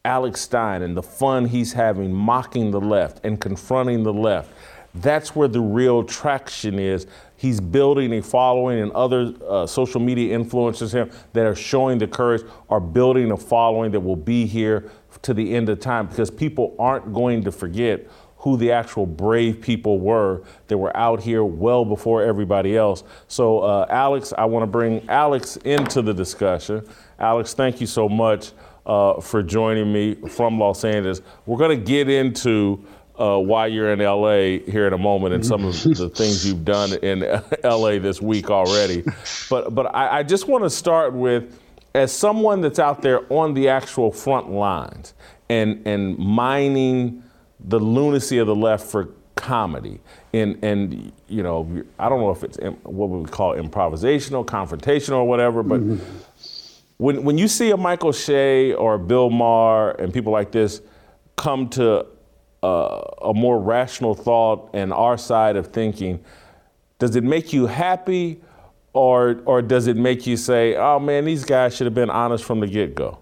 Alex 0.04 0.42
Stein 0.42 0.82
and 0.82 0.94
the 0.94 1.02
fun 1.02 1.46
he's 1.46 1.72
having 1.72 2.12
mocking 2.12 2.70
the 2.70 2.80
left 2.80 3.24
and 3.24 3.40
confronting 3.40 4.02
the 4.02 4.12
left. 4.12 4.52
That's 4.94 5.34
where 5.34 5.48
the 5.48 5.60
real 5.60 6.02
traction 6.04 6.78
is. 6.78 7.06
He's 7.38 7.60
building 7.60 8.12
a 8.14 8.20
following, 8.20 8.80
and 8.80 8.90
other 8.92 9.32
uh, 9.48 9.64
social 9.64 10.00
media 10.00 10.36
influencers 10.36 10.92
him 10.92 11.08
that 11.34 11.46
are 11.46 11.54
showing 11.54 11.98
the 11.98 12.08
courage 12.08 12.42
are 12.68 12.80
building 12.80 13.30
a 13.30 13.36
following 13.36 13.92
that 13.92 14.00
will 14.00 14.16
be 14.16 14.44
here 14.44 14.90
to 15.22 15.32
the 15.32 15.54
end 15.54 15.68
of 15.68 15.78
time 15.78 16.08
because 16.08 16.32
people 16.32 16.74
aren't 16.80 17.14
going 17.14 17.44
to 17.44 17.52
forget 17.52 18.08
who 18.38 18.56
the 18.56 18.72
actual 18.72 19.06
brave 19.06 19.60
people 19.60 20.00
were 20.00 20.42
that 20.66 20.78
were 20.78 20.94
out 20.96 21.20
here 21.20 21.44
well 21.44 21.84
before 21.84 22.24
everybody 22.24 22.76
else. 22.76 23.04
So, 23.28 23.60
uh, 23.60 23.86
Alex, 23.88 24.32
I 24.36 24.44
want 24.44 24.64
to 24.64 24.66
bring 24.66 25.08
Alex 25.08 25.58
into 25.58 26.02
the 26.02 26.12
discussion. 26.12 26.84
Alex, 27.20 27.54
thank 27.54 27.80
you 27.80 27.86
so 27.86 28.08
much 28.08 28.50
uh, 28.84 29.20
for 29.20 29.44
joining 29.44 29.92
me 29.92 30.16
from 30.28 30.58
Los 30.58 30.84
Angeles. 30.84 31.20
We're 31.46 31.58
going 31.58 31.78
to 31.78 31.84
get 31.84 32.08
into 32.08 32.84
uh, 33.18 33.38
why 33.38 33.66
you're 33.66 33.92
in 33.92 33.98
LA 33.98 34.62
here 34.70 34.86
in 34.86 34.92
a 34.92 34.98
moment 34.98 35.34
and 35.34 35.44
some 35.44 35.64
of 35.64 35.82
the 35.82 36.08
things 36.08 36.46
you've 36.46 36.64
done 36.64 36.92
in 37.02 37.20
LA 37.64 37.98
this 37.98 38.22
week 38.22 38.50
already. 38.50 39.04
But, 39.50 39.74
but 39.74 39.94
I, 39.94 40.18
I 40.18 40.22
just 40.22 40.46
want 40.48 40.64
to 40.64 40.70
start 40.70 41.12
with 41.12 41.60
as 41.94 42.12
someone 42.12 42.60
that's 42.60 42.78
out 42.78 43.02
there 43.02 43.20
on 43.32 43.54
the 43.54 43.68
actual 43.68 44.12
front 44.12 44.50
lines 44.50 45.14
and, 45.48 45.84
and 45.86 46.16
mining 46.18 47.22
the 47.60 47.80
lunacy 47.80 48.38
of 48.38 48.46
the 48.46 48.54
left 48.54 48.86
for 48.86 49.08
comedy. 49.34 50.00
And, 50.32 50.62
and 50.62 51.12
you 51.28 51.42
know, 51.42 51.82
I 51.98 52.08
don't 52.08 52.20
know 52.20 52.30
if 52.30 52.44
it's 52.44 52.58
what 52.82 53.08
we 53.08 53.18
would 53.18 53.30
call 53.30 53.54
improvisational, 53.54 54.44
confrontational, 54.44 55.16
or 55.16 55.24
whatever, 55.24 55.62
but 55.62 55.80
mm-hmm. 55.80 56.04
when, 56.98 57.24
when 57.24 57.38
you 57.38 57.48
see 57.48 57.70
a 57.70 57.76
Michael 57.76 58.12
Che 58.12 58.74
or 58.74 58.98
Bill 58.98 59.30
Maher 59.30 59.92
and 59.92 60.12
people 60.12 60.32
like 60.32 60.52
this 60.52 60.82
come 61.36 61.68
to 61.70 62.06
a 62.62 63.32
more 63.34 63.60
rational 63.60 64.14
thought 64.14 64.70
and 64.72 64.92
our 64.92 65.16
side 65.16 65.56
of 65.56 65.68
thinking, 65.68 66.24
does 66.98 67.16
it 67.16 67.24
make 67.24 67.52
you 67.52 67.66
happy 67.66 68.40
or, 68.92 69.40
or 69.44 69.62
does 69.62 69.86
it 69.86 69.96
make 69.96 70.26
you 70.26 70.36
say, 70.36 70.74
oh 70.76 70.98
man, 70.98 71.24
these 71.24 71.44
guys 71.44 71.76
should 71.76 71.86
have 71.86 71.94
been 71.94 72.10
honest 72.10 72.44
from 72.44 72.60
the 72.60 72.66
get 72.66 72.94
go? 72.94 73.18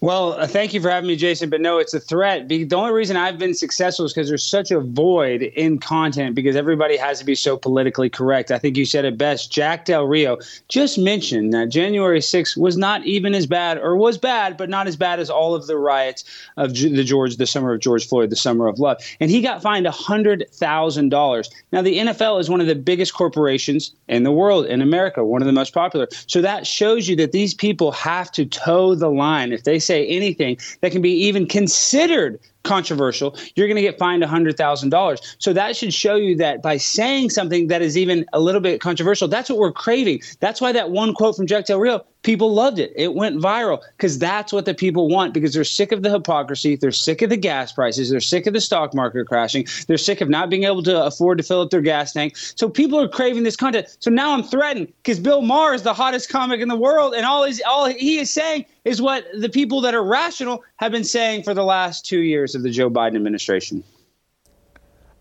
Well, 0.00 0.34
uh, 0.34 0.46
thank 0.46 0.74
you 0.74 0.80
for 0.80 0.90
having 0.90 1.08
me, 1.08 1.16
Jason. 1.16 1.50
But 1.50 1.60
no, 1.60 1.78
it's 1.78 1.92
a 1.92 1.98
threat. 1.98 2.48
The 2.48 2.68
only 2.72 2.92
reason 2.92 3.16
I've 3.16 3.36
been 3.36 3.52
successful 3.52 4.04
is 4.04 4.12
because 4.12 4.28
there's 4.28 4.44
such 4.44 4.70
a 4.70 4.78
void 4.78 5.42
in 5.42 5.78
content 5.78 6.36
because 6.36 6.54
everybody 6.54 6.96
has 6.96 7.18
to 7.18 7.24
be 7.24 7.34
so 7.34 7.56
politically 7.56 8.08
correct. 8.08 8.52
I 8.52 8.58
think 8.58 8.76
you 8.76 8.84
said 8.84 9.04
it 9.04 9.18
best. 9.18 9.50
Jack 9.50 9.86
Del 9.86 10.04
Rio 10.04 10.38
just 10.68 10.98
mentioned 10.98 11.52
that 11.52 11.70
January 11.70 12.20
6th 12.20 12.56
was 12.56 12.76
not 12.76 13.04
even 13.06 13.34
as 13.34 13.46
bad, 13.46 13.78
or 13.78 13.96
was 13.96 14.18
bad, 14.18 14.56
but 14.56 14.70
not 14.70 14.86
as 14.86 14.94
bad 14.94 15.18
as 15.18 15.30
all 15.30 15.56
of 15.56 15.66
the 15.66 15.76
riots 15.76 16.24
of 16.56 16.74
the 16.74 17.02
George, 17.02 17.36
the 17.36 17.46
summer 17.46 17.72
of 17.72 17.80
George 17.80 18.06
Floyd, 18.06 18.30
the 18.30 18.36
summer 18.36 18.68
of 18.68 18.78
love. 18.78 19.02
And 19.18 19.32
he 19.32 19.40
got 19.40 19.62
fined 19.62 19.86
$100,000. 19.86 21.50
Now, 21.72 21.82
the 21.82 21.98
NFL 21.98 22.40
is 22.40 22.48
one 22.48 22.60
of 22.60 22.68
the 22.68 22.76
biggest 22.76 23.14
corporations 23.14 23.92
in 24.06 24.22
the 24.22 24.32
world, 24.32 24.66
in 24.66 24.80
America, 24.80 25.24
one 25.24 25.42
of 25.42 25.46
the 25.46 25.52
most 25.52 25.74
popular. 25.74 26.06
So 26.28 26.40
that 26.40 26.68
shows 26.68 27.08
you 27.08 27.16
that 27.16 27.32
these 27.32 27.52
people 27.52 27.90
have 27.92 28.30
to 28.32 28.46
toe 28.46 28.94
the 28.94 29.10
line. 29.10 29.52
If 29.52 29.64
they 29.64 29.80
say 29.88 30.06
anything 30.06 30.58
that 30.80 30.92
can 30.92 31.02
be 31.02 31.10
even 31.10 31.46
considered 31.46 32.38
controversial, 32.68 33.36
you're 33.54 33.66
going 33.66 33.76
to 33.76 33.82
get 33.82 33.98
fined 33.98 34.22
$100,000. 34.22 35.36
So 35.38 35.52
that 35.52 35.74
should 35.74 35.94
show 35.94 36.16
you 36.16 36.36
that 36.36 36.62
by 36.62 36.76
saying 36.76 37.30
something 37.30 37.68
that 37.68 37.82
is 37.82 37.96
even 37.96 38.26
a 38.32 38.40
little 38.40 38.60
bit 38.60 38.80
controversial, 38.80 39.26
that's 39.26 39.48
what 39.48 39.58
we're 39.58 39.72
craving. 39.72 40.20
That's 40.40 40.60
why 40.60 40.72
that 40.72 40.90
one 40.90 41.14
quote 41.14 41.36
from 41.36 41.46
Jack 41.46 41.66
Del 41.66 41.80
Rio, 41.80 42.04
people 42.22 42.52
loved 42.52 42.78
it. 42.78 42.92
It 42.94 43.14
went 43.14 43.40
viral 43.40 43.80
because 43.96 44.18
that's 44.18 44.52
what 44.52 44.66
the 44.66 44.74
people 44.74 45.08
want 45.08 45.32
because 45.32 45.54
they're 45.54 45.64
sick 45.64 45.92
of 45.92 46.02
the 46.02 46.10
hypocrisy. 46.10 46.76
They're 46.76 46.92
sick 46.92 47.22
of 47.22 47.30
the 47.30 47.36
gas 47.36 47.72
prices. 47.72 48.10
They're 48.10 48.20
sick 48.20 48.46
of 48.46 48.52
the 48.52 48.60
stock 48.60 48.94
market 48.94 49.26
crashing. 49.28 49.66
They're 49.86 49.96
sick 49.96 50.20
of 50.20 50.28
not 50.28 50.50
being 50.50 50.64
able 50.64 50.82
to 50.82 51.04
afford 51.04 51.38
to 51.38 51.44
fill 51.44 51.62
up 51.62 51.70
their 51.70 51.80
gas 51.80 52.12
tank. 52.12 52.36
So 52.36 52.68
people 52.68 53.00
are 53.00 53.08
craving 53.08 53.44
this 53.44 53.56
content. 53.56 53.96
So 54.00 54.10
now 54.10 54.32
I'm 54.32 54.42
threatened 54.42 54.92
because 55.02 55.18
Bill 55.18 55.40
Maher 55.40 55.72
is 55.74 55.84
the 55.84 55.94
hottest 55.94 56.28
comic 56.28 56.60
in 56.60 56.68
the 56.68 56.76
world, 56.76 57.14
and 57.14 57.24
all 57.24 57.44
he's 57.44 57.62
all 57.62 57.86
he 57.86 58.18
is 58.18 58.30
saying 58.30 58.66
is 58.88 59.02
what 59.02 59.26
the 59.38 59.50
people 59.50 59.82
that 59.82 59.94
are 59.94 60.02
rational 60.02 60.64
have 60.76 60.90
been 60.90 61.04
saying 61.04 61.42
for 61.42 61.52
the 61.52 61.62
last 61.62 62.06
two 62.06 62.20
years 62.20 62.54
of 62.54 62.62
the 62.62 62.70
Joe 62.70 62.88
Biden 62.88 63.16
administration. 63.16 63.84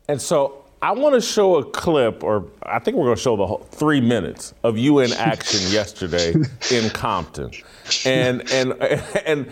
And 0.08 0.22
so 0.22 0.64
I 0.82 0.94
want 0.94 1.16
to 1.16 1.22
show 1.22 1.58
a 1.58 1.66
clip, 1.66 2.24
or 2.24 2.46
I 2.64 2.80
think 2.80 2.96
we're 2.96 3.06
going 3.06 3.18
to 3.18 3.22
show 3.22 3.36
the 3.36 3.46
whole 3.46 3.68
three 3.72 4.00
minutes 4.00 4.54
of 4.64 4.78
you 4.78 5.00
in 5.00 5.12
action 5.14 5.60
yesterday 5.72 6.34
in 6.72 6.90
Compton, 6.92 7.52
and 8.06 8.50
and 8.52 8.74
and. 9.26 9.52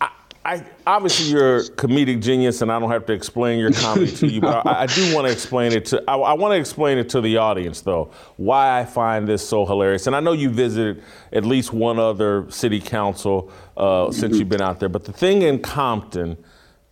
I, 0.00 0.10
I, 0.46 0.62
obviously 0.86 1.30
you're 1.30 1.56
a 1.56 1.62
comedic 1.62 2.20
genius, 2.20 2.60
and 2.60 2.70
I 2.70 2.78
don't 2.78 2.90
have 2.90 3.06
to 3.06 3.14
explain 3.14 3.58
your 3.58 3.72
comedy 3.72 4.12
to 4.16 4.26
you, 4.26 4.42
but 4.42 4.66
I, 4.66 4.82
I 4.82 4.86
do 4.86 5.14
want 5.14 5.26
to 5.26 5.32
explain 5.32 5.72
it 5.72 5.86
to. 5.86 6.04
I, 6.06 6.16
I 6.16 6.32
want 6.34 6.52
to 6.52 6.58
explain 6.58 6.98
it 6.98 7.08
to 7.10 7.22
the 7.22 7.38
audience, 7.38 7.80
though, 7.80 8.10
why 8.36 8.78
I 8.78 8.84
find 8.84 9.26
this 9.26 9.46
so 9.46 9.64
hilarious. 9.64 10.06
And 10.06 10.14
I 10.14 10.20
know 10.20 10.32
you 10.32 10.50
visited 10.50 11.02
at 11.32 11.46
least 11.46 11.72
one 11.72 11.98
other 11.98 12.44
city 12.50 12.80
council 12.80 13.50
uh, 13.76 14.10
since 14.12 14.38
you've 14.38 14.50
been 14.50 14.60
out 14.60 14.80
there, 14.80 14.90
but 14.90 15.04
the 15.04 15.12
thing 15.12 15.42
in 15.42 15.60
Compton 15.60 16.36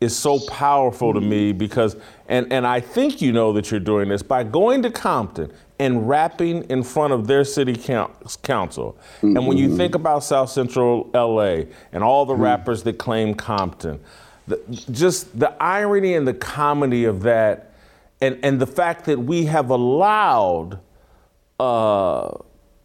is 0.02 0.16
so 0.16 0.40
powerful 0.40 1.14
to 1.14 1.20
me 1.20 1.52
because, 1.52 1.96
and, 2.28 2.52
and 2.52 2.66
I 2.66 2.80
think 2.80 3.22
you 3.22 3.32
know 3.32 3.52
that 3.52 3.70
you're 3.70 3.80
doing 3.80 4.08
this 4.08 4.22
by 4.22 4.42
going 4.42 4.82
to 4.82 4.90
Compton 4.90 5.52
and 5.78 6.08
rapping 6.08 6.64
in 6.64 6.82
front 6.82 7.12
of 7.12 7.26
their 7.26 7.44
city 7.44 7.74
council. 7.74 8.96
Mm-hmm. 9.16 9.36
And 9.36 9.46
when 9.46 9.56
you 9.56 9.68
mm-hmm. 9.68 9.76
think 9.76 9.94
about 9.94 10.24
South 10.24 10.50
Central 10.50 11.10
LA 11.14 11.64
and 11.92 12.04
all 12.04 12.24
the 12.26 12.34
mm-hmm. 12.34 12.42
rappers 12.42 12.82
that 12.84 12.98
claim 12.98 13.34
Compton, 13.34 14.00
the, 14.46 14.60
just 14.90 15.38
the 15.38 15.50
irony 15.62 16.14
and 16.14 16.26
the 16.26 16.34
comedy 16.34 17.04
of 17.04 17.22
that, 17.22 17.72
and, 18.20 18.38
and 18.44 18.60
the 18.60 18.66
fact 18.66 19.06
that 19.06 19.18
we 19.18 19.46
have 19.46 19.70
allowed 19.70 20.78
uh, 21.58 22.30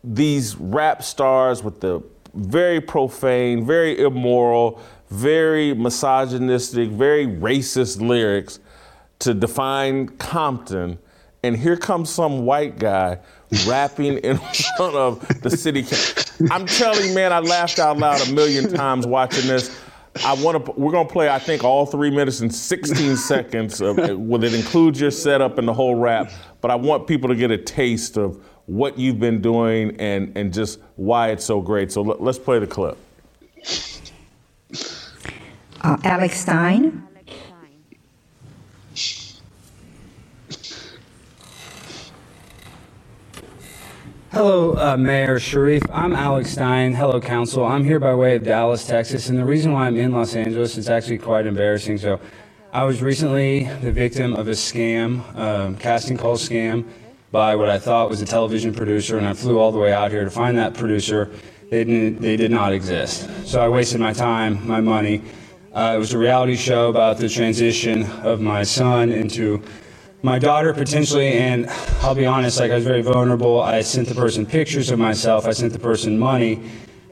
these 0.03 0.55
rap 0.55 1.03
stars 1.03 1.63
with 1.63 1.81
the 1.81 2.01
very 2.33 2.81
profane, 2.81 3.65
very 3.65 3.99
immoral, 3.99 4.81
very 5.09 5.73
misogynistic, 5.73 6.89
very 6.89 7.25
racist 7.27 8.01
lyrics 8.01 8.59
to 9.19 9.33
define 9.33 10.07
Compton. 10.17 10.99
And 11.43 11.55
here 11.55 11.77
comes 11.77 12.09
some 12.09 12.45
white 12.45 12.77
guy 12.77 13.19
rapping 13.65 14.17
in 14.17 14.37
front 14.77 14.95
of 14.95 15.41
the 15.41 15.49
city. 15.49 15.85
I'm 16.51 16.65
telling 16.65 17.09
you, 17.09 17.15
man, 17.15 17.31
I 17.31 17.39
laughed 17.39 17.79
out 17.79 17.97
loud 17.97 18.27
a 18.27 18.33
million 18.33 18.71
times 18.73 19.07
watching 19.07 19.47
this. 19.47 19.79
I 20.25 20.33
want 20.33 20.65
to. 20.65 20.71
We're 20.71 20.91
gonna 20.91 21.07
play. 21.07 21.29
I 21.29 21.37
think 21.37 21.63
all 21.63 21.85
three 21.85 22.09
minutes 22.09 22.39
and 22.39 22.53
16 22.53 23.15
seconds. 23.17 23.81
Of, 23.81 23.99
uh, 23.99 24.17
will 24.17 24.43
it 24.43 24.55
includes 24.55 24.99
your 24.99 25.11
setup 25.11 25.59
and 25.59 25.67
the 25.67 25.73
whole 25.73 25.93
rap? 25.93 26.31
But 26.59 26.71
I 26.71 26.75
want 26.75 27.05
people 27.05 27.29
to 27.29 27.35
get 27.35 27.51
a 27.51 27.57
taste 27.57 28.17
of 28.17 28.43
what 28.65 28.97
you've 28.97 29.19
been 29.19 29.41
doing 29.41 29.95
and 29.99 30.35
and 30.35 30.51
just 30.51 30.79
why 30.95 31.29
it's 31.29 31.45
so 31.45 31.61
great. 31.61 31.91
So 31.91 32.01
let, 32.01 32.19
let's 32.19 32.39
play 32.39 32.57
the 32.57 32.65
clip 32.65 32.97
uh, 35.81 35.97
Alex 36.03 36.39
Stein. 36.39 37.03
Hello, 44.31 44.75
uh, 44.77 44.95
Mayor 44.97 45.39
Sharif. 45.39 45.81
I'm 45.91 46.13
Alex 46.13 46.51
Stein. 46.51 46.93
Hello, 46.93 47.19
Council. 47.19 47.65
I'm 47.65 47.83
here 47.83 47.99
by 47.99 48.13
way 48.13 48.35
of 48.35 48.43
Dallas, 48.43 48.85
Texas, 48.85 49.29
and 49.29 49.39
the 49.39 49.45
reason 49.45 49.71
why 49.71 49.87
I'm 49.87 49.97
in 49.97 50.11
Los 50.11 50.35
Angeles 50.35 50.77
is 50.77 50.89
actually 50.89 51.17
quite 51.17 51.47
embarrassing. 51.47 51.97
So, 51.97 52.19
I 52.71 52.83
was 52.83 53.01
recently 53.01 53.63
the 53.81 53.91
victim 53.91 54.35
of 54.35 54.47
a 54.47 54.51
scam, 54.51 55.35
um, 55.35 55.75
casting 55.77 56.17
call 56.17 56.35
scam, 56.35 56.85
by 57.31 57.55
what 57.55 57.69
I 57.69 57.79
thought 57.79 58.09
was 58.09 58.21
a 58.21 58.25
television 58.25 58.73
producer, 58.73 59.17
and 59.17 59.27
I 59.27 59.33
flew 59.33 59.57
all 59.57 59.71
the 59.71 59.79
way 59.79 59.91
out 59.91 60.11
here 60.11 60.23
to 60.23 60.29
find 60.29 60.57
that 60.57 60.75
producer. 60.75 61.31
They, 61.71 61.83
didn't, 61.83 62.21
they 62.21 62.37
did 62.37 62.51
not 62.51 62.73
exist. 62.73 63.29
So 63.47 63.59
I 63.59 63.69
wasted 63.69 63.99
my 63.99 64.13
time, 64.13 64.67
my 64.67 64.81
money. 64.81 65.23
Uh, 65.77 65.93
it 65.93 65.99
was 65.99 66.11
a 66.11 66.17
reality 66.17 66.55
show 66.55 66.89
about 66.89 67.19
the 67.19 67.29
transition 67.29 68.01
of 68.23 68.41
my 68.41 68.63
son 68.63 69.11
into 69.11 69.61
my 70.23 70.39
daughter 70.39 70.73
potentially, 70.73 71.33
and 71.33 71.67
I'll 72.01 72.15
be 72.15 72.25
honest, 72.25 72.59
like 72.59 72.71
I 72.71 72.75
was 72.77 72.83
very 72.83 73.03
vulnerable. 73.03 73.61
I 73.61 73.81
sent 73.81 74.07
the 74.07 74.15
person 74.15 74.43
pictures 74.43 74.89
of 74.89 74.97
myself, 74.97 75.45
I 75.45 75.51
sent 75.51 75.73
the 75.73 75.77
person 75.77 76.17
money. 76.17 76.63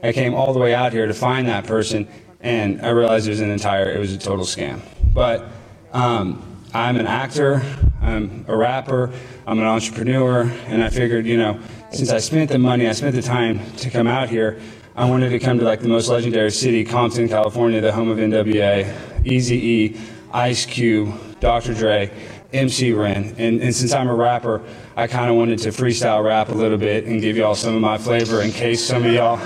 I 0.02 0.10
came 0.10 0.34
all 0.34 0.52
the 0.52 0.58
way 0.58 0.74
out 0.74 0.92
here 0.92 1.06
to 1.06 1.14
find 1.14 1.46
that 1.46 1.64
person, 1.64 2.08
and 2.40 2.84
I 2.84 2.88
realized 2.88 3.28
it 3.28 3.30
was 3.30 3.40
an 3.40 3.52
entire, 3.52 3.88
it 3.88 4.00
was 4.00 4.12
a 4.12 4.18
total 4.18 4.44
scam. 4.44 4.80
But 5.14 5.46
um, 5.92 6.42
I'm 6.74 6.96
an 6.96 7.06
actor, 7.06 7.62
I'm 8.02 8.44
a 8.48 8.56
rapper, 8.56 9.12
I'm 9.46 9.60
an 9.60 9.64
entrepreneur, 9.64 10.42
and 10.66 10.82
I 10.82 10.90
figured, 10.90 11.24
you 11.24 11.36
know, 11.36 11.60
since 11.92 12.10
I 12.10 12.18
spent 12.18 12.50
the 12.50 12.58
money, 12.58 12.88
I 12.88 12.92
spent 12.94 13.14
the 13.14 13.22
time 13.22 13.60
to 13.76 13.90
come 13.90 14.08
out 14.08 14.28
here, 14.28 14.58
I 14.96 15.04
wanted 15.04 15.28
to 15.28 15.38
come 15.38 15.58
to 15.58 15.64
like 15.64 15.80
the 15.80 15.88
most 15.88 16.08
legendary 16.08 16.50
city, 16.50 16.82
Compton, 16.82 17.28
California, 17.28 17.82
the 17.82 17.92
home 17.92 18.08
of 18.08 18.16
NWA, 18.16 18.90
Eazy 19.24 20.00
Ice 20.32 20.64
Cube, 20.64 21.14
Dr. 21.38 21.74
Dre, 21.74 22.10
MC 22.54 22.92
Ren. 22.94 23.34
And, 23.36 23.60
and 23.60 23.74
since 23.74 23.92
I'm 23.92 24.08
a 24.08 24.14
rapper, 24.14 24.62
I 24.96 25.06
kind 25.06 25.28
of 25.28 25.36
wanted 25.36 25.58
to 25.60 25.68
freestyle 25.68 26.24
rap 26.24 26.48
a 26.48 26.54
little 26.54 26.78
bit 26.78 27.04
and 27.04 27.20
give 27.20 27.36
y'all 27.36 27.54
some 27.54 27.74
of 27.74 27.82
my 27.82 27.98
flavor 27.98 28.40
in 28.40 28.50
case 28.52 28.82
some 28.82 29.04
of 29.04 29.12
y'all, 29.12 29.38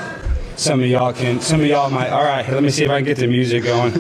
some 0.55 0.79
of 0.81 0.87
y'all 0.87 1.13
can, 1.13 1.41
some 1.41 1.61
of 1.61 1.67
y'all 1.67 1.91
might. 1.91 2.11
All 2.11 2.23
right, 2.23 2.49
let 2.49 2.63
me 2.63 2.71
see 2.71 2.85
if 2.85 2.91
I 2.91 2.99
can 2.99 3.07
get 3.07 3.17
the 3.17 3.27
music 3.27 3.65
going. 3.65 3.91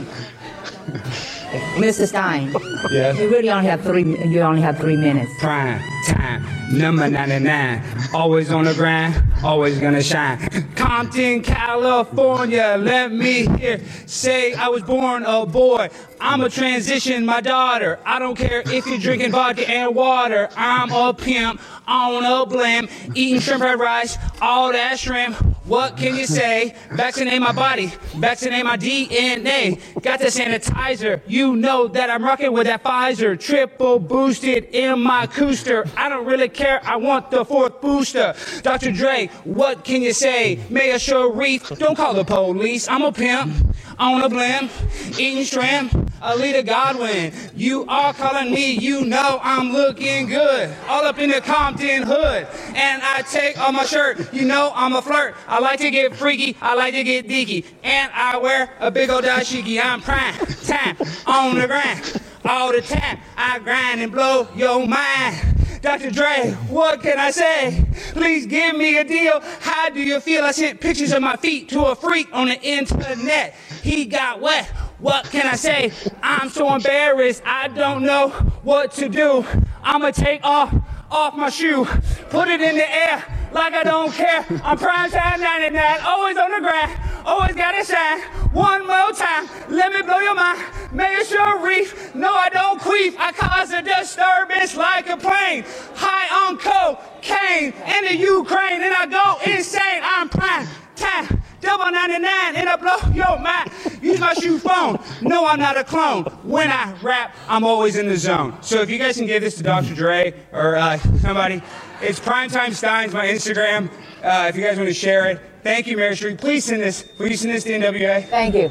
Mr. 1.80 2.06
Stein, 2.06 2.54
Yes. 2.92 3.18
you 3.18 3.28
really 3.28 3.50
only 3.50 3.66
have 3.68 3.82
three. 3.82 4.04
You 4.04 4.42
only 4.42 4.62
have 4.62 4.78
three 4.78 4.96
minutes. 4.96 5.32
Prime 5.40 5.82
time, 6.06 6.44
number 6.76 7.08
99. 7.08 7.82
Always 8.12 8.50
on 8.50 8.64
the 8.64 8.74
grind, 8.74 9.22
always 9.42 9.78
gonna 9.78 10.02
shine. 10.02 10.48
Compton, 10.74 11.42
California, 11.42 12.76
let 12.78 13.12
me 13.12 13.46
hear. 13.58 13.80
Say 14.06 14.54
I 14.54 14.68
was 14.68 14.82
born 14.82 15.24
a 15.24 15.46
boy. 15.46 15.88
I'm 16.20 16.42
a 16.42 16.50
transition, 16.50 17.24
my 17.24 17.40
daughter. 17.40 17.98
I 18.04 18.18
don't 18.18 18.36
care 18.36 18.62
if 18.66 18.86
you're 18.86 18.98
drinking 18.98 19.32
vodka 19.32 19.68
and 19.68 19.94
water. 19.94 20.48
I'm 20.56 20.92
a 20.92 21.14
pimp 21.14 21.60
on 21.88 22.24
a 22.24 22.46
blim, 22.46 22.90
eating 23.16 23.40
shrimp 23.40 23.60
fried 23.62 23.78
rice, 23.78 24.18
all 24.40 24.72
that 24.72 24.98
shrimp. 24.98 25.36
What 25.64 25.96
can 25.96 26.16
you 26.16 26.26
say? 26.26 26.74
Vaccinate 26.90 27.40
my 27.40 27.52
body, 27.52 27.92
vaccinate 28.16 28.64
my 28.64 28.76
DNA. 28.76 29.80
Got 30.02 30.18
the 30.18 30.26
sanitizer, 30.26 31.20
you 31.26 31.56
know 31.56 31.86
that 31.88 32.10
I'm 32.10 32.24
rocking 32.24 32.52
with 32.52 32.66
that 32.66 32.82
Pfizer. 32.82 33.38
Triple 33.38 33.98
boosted 33.98 34.64
in 34.72 35.00
my 35.00 35.26
cooster. 35.26 35.84
I 35.96 36.08
don't 36.08 36.26
really 36.26 36.48
care, 36.48 36.80
I 36.84 36.96
want 36.96 37.30
the 37.30 37.44
fourth 37.44 37.80
booster. 37.80 38.34
Dr. 38.62 38.92
Dre, 38.92 39.28
what 39.44 39.84
can 39.84 40.02
you 40.02 40.12
say? 40.12 40.60
Mayor 40.70 40.98
Sharif, 40.98 41.68
don't 41.78 41.96
call 41.96 42.14
the 42.14 42.24
police. 42.24 42.88
I'm 42.88 43.02
a 43.02 43.12
pimp 43.12 43.54
on 43.98 44.22
a 44.22 44.28
blimp, 44.28 44.70
eating 45.18 45.44
shrimp. 45.44 45.92
Alita 46.20 46.64
Godwin, 46.66 47.32
you 47.54 47.86
are 47.86 48.12
calling 48.12 48.52
me, 48.52 48.72
you 48.72 49.06
know 49.06 49.40
I'm 49.42 49.72
looking 49.72 50.26
good. 50.26 50.70
All 50.86 51.06
up 51.06 51.18
in 51.18 51.30
the 51.30 51.40
Compton 51.40 52.02
hood. 52.02 52.46
And 52.74 53.02
I 53.02 53.22
take 53.22 53.58
off 53.58 53.72
my 53.72 53.86
shirt, 53.86 54.32
you 54.32 54.44
know 54.44 54.70
I'm 54.74 54.94
a 54.94 55.00
flirt. 55.00 55.34
I 55.48 55.60
like 55.60 55.80
to 55.80 55.90
get 55.90 56.14
freaky, 56.14 56.58
I 56.60 56.74
like 56.74 56.92
to 56.92 57.04
get 57.04 57.26
dicky. 57.26 57.64
And 57.82 58.12
I 58.12 58.36
wear 58.36 58.70
a 58.80 58.90
big 58.90 59.08
old 59.08 59.24
dashiki. 59.24 59.80
I'm 59.82 60.02
prime 60.02 60.34
time 60.66 60.96
on 61.26 61.58
the 61.58 61.66
grind. 61.66 62.20
All 62.44 62.72
the 62.72 62.80
time, 62.80 63.20
I 63.36 63.58
grind 63.58 64.00
and 64.00 64.10
blow 64.10 64.48
your 64.54 64.86
mind. 64.86 65.80
Dr. 65.82 66.10
Dre, 66.10 66.50
what 66.68 67.02
can 67.02 67.18
I 67.18 67.30
say? 67.30 67.86
Please 68.12 68.46
give 68.46 68.76
me 68.76 68.98
a 68.98 69.04
deal. 69.04 69.40
How 69.60 69.88
do 69.90 70.00
you 70.00 70.20
feel? 70.20 70.44
I 70.44 70.52
sent 70.52 70.80
pictures 70.80 71.12
of 71.12 71.22
my 71.22 71.36
feet 71.36 71.68
to 71.70 71.86
a 71.86 71.96
freak 71.96 72.28
on 72.32 72.48
the 72.48 72.60
internet. 72.60 73.54
He 73.82 74.04
got 74.04 74.40
wet. 74.40 74.66
What 74.98 75.24
can 75.30 75.46
I 75.46 75.56
say? 75.56 75.92
I'm 76.22 76.50
so 76.50 76.74
embarrassed. 76.74 77.42
I 77.46 77.68
don't 77.68 78.02
know 78.02 78.28
what 78.62 78.92
to 78.92 79.08
do. 79.08 79.44
I'ma 79.82 80.10
take 80.10 80.40
off 80.44 80.74
off 81.10 81.34
my 81.36 81.50
shoe, 81.50 81.84
put 82.30 82.48
it 82.48 82.60
in 82.60 82.76
the 82.76 82.94
air 82.94 83.24
like 83.52 83.74
I 83.74 83.82
don't 83.82 84.12
care. 84.12 84.44
I'm 84.62 84.78
prime 84.78 85.10
time 85.10 85.40
99, 85.40 86.00
always 86.02 86.36
on 86.36 86.52
the 86.52 86.60
grind, 86.60 87.00
always 87.24 87.54
gotta 87.54 87.84
shine. 87.84 88.20
One 88.52 88.86
more 88.86 89.12
time, 89.12 89.48
let 89.68 89.92
me 89.92 90.02
blow 90.02 90.18
your 90.18 90.34
mind. 90.34 90.60
Mayor 90.92 91.24
Sharif, 91.24 92.14
no, 92.14 92.32
I 92.32 92.48
don't 92.48 92.80
queef. 92.80 93.14
I 93.18 93.32
cause 93.32 93.72
a 93.72 93.82
disturbance 93.82 94.76
like 94.76 95.08
a 95.08 95.16
plane. 95.16 95.64
High 95.94 96.48
on 96.48 96.58
cocaine 96.58 97.72
in 97.72 98.04
the 98.06 98.16
Ukraine, 98.16 98.82
and 98.82 98.94
I 98.94 99.06
go 99.06 99.52
insane. 99.52 100.02
I'm 100.02 100.28
prime 100.28 100.66
time. 101.00 101.42
Double 101.60 101.90
99 101.90 102.56
and 102.56 102.68
I 102.68 102.76
blow 102.76 102.96
your 103.12 103.38
mind. 103.38 103.70
Use 104.02 104.20
my 104.20 104.34
shoe 104.34 104.58
phone. 104.58 104.98
No, 105.22 105.46
I'm 105.46 105.58
not 105.58 105.76
a 105.76 105.84
clone. 105.84 106.24
When 106.44 106.70
I 106.70 106.92
rap, 107.02 107.34
I'm 107.48 107.64
always 107.64 107.96
in 107.96 108.06
the 108.08 108.16
zone. 108.16 108.56
So 108.62 108.80
if 108.82 108.88
you 108.90 108.98
guys 108.98 109.16
can 109.16 109.26
give 109.26 109.42
this 109.42 109.56
to 109.56 109.62
Dr. 109.62 109.94
Dre 109.94 110.34
or 110.52 110.76
uh, 110.76 110.98
somebody, 111.20 111.62
it's 112.00 112.20
Primetime 112.20 112.72
Steins, 112.74 113.12
my 113.12 113.26
Instagram. 113.26 113.90
Uh, 114.22 114.46
if 114.48 114.56
you 114.56 114.62
guys 114.62 114.76
want 114.76 114.88
to 114.88 114.94
share 114.94 115.30
it. 115.30 115.40
Thank 115.62 115.86
you, 115.86 115.96
Mary 115.96 116.16
Street. 116.16 116.38
Please 116.38 116.64
send 116.64 116.82
this. 116.82 117.08
Will 117.18 117.28
you 117.28 117.36
send 117.36 117.52
this 117.54 117.64
to 117.64 117.70
NWA? 117.70 118.26
Thank 118.28 118.54
you. 118.54 118.70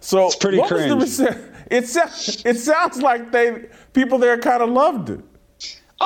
So 0.00 0.26
It's 0.26 0.36
pretty 0.36 0.58
what 0.58 0.70
was 0.70 1.16
the 1.16 1.24
rece- 1.26 1.52
it, 1.70 1.88
sa- 1.88 2.48
it 2.48 2.58
sounds 2.58 3.00
like 3.00 3.32
they 3.32 3.68
people 3.94 4.18
there 4.18 4.36
kind 4.38 4.62
of 4.62 4.68
loved 4.68 5.10
it. 5.10 5.20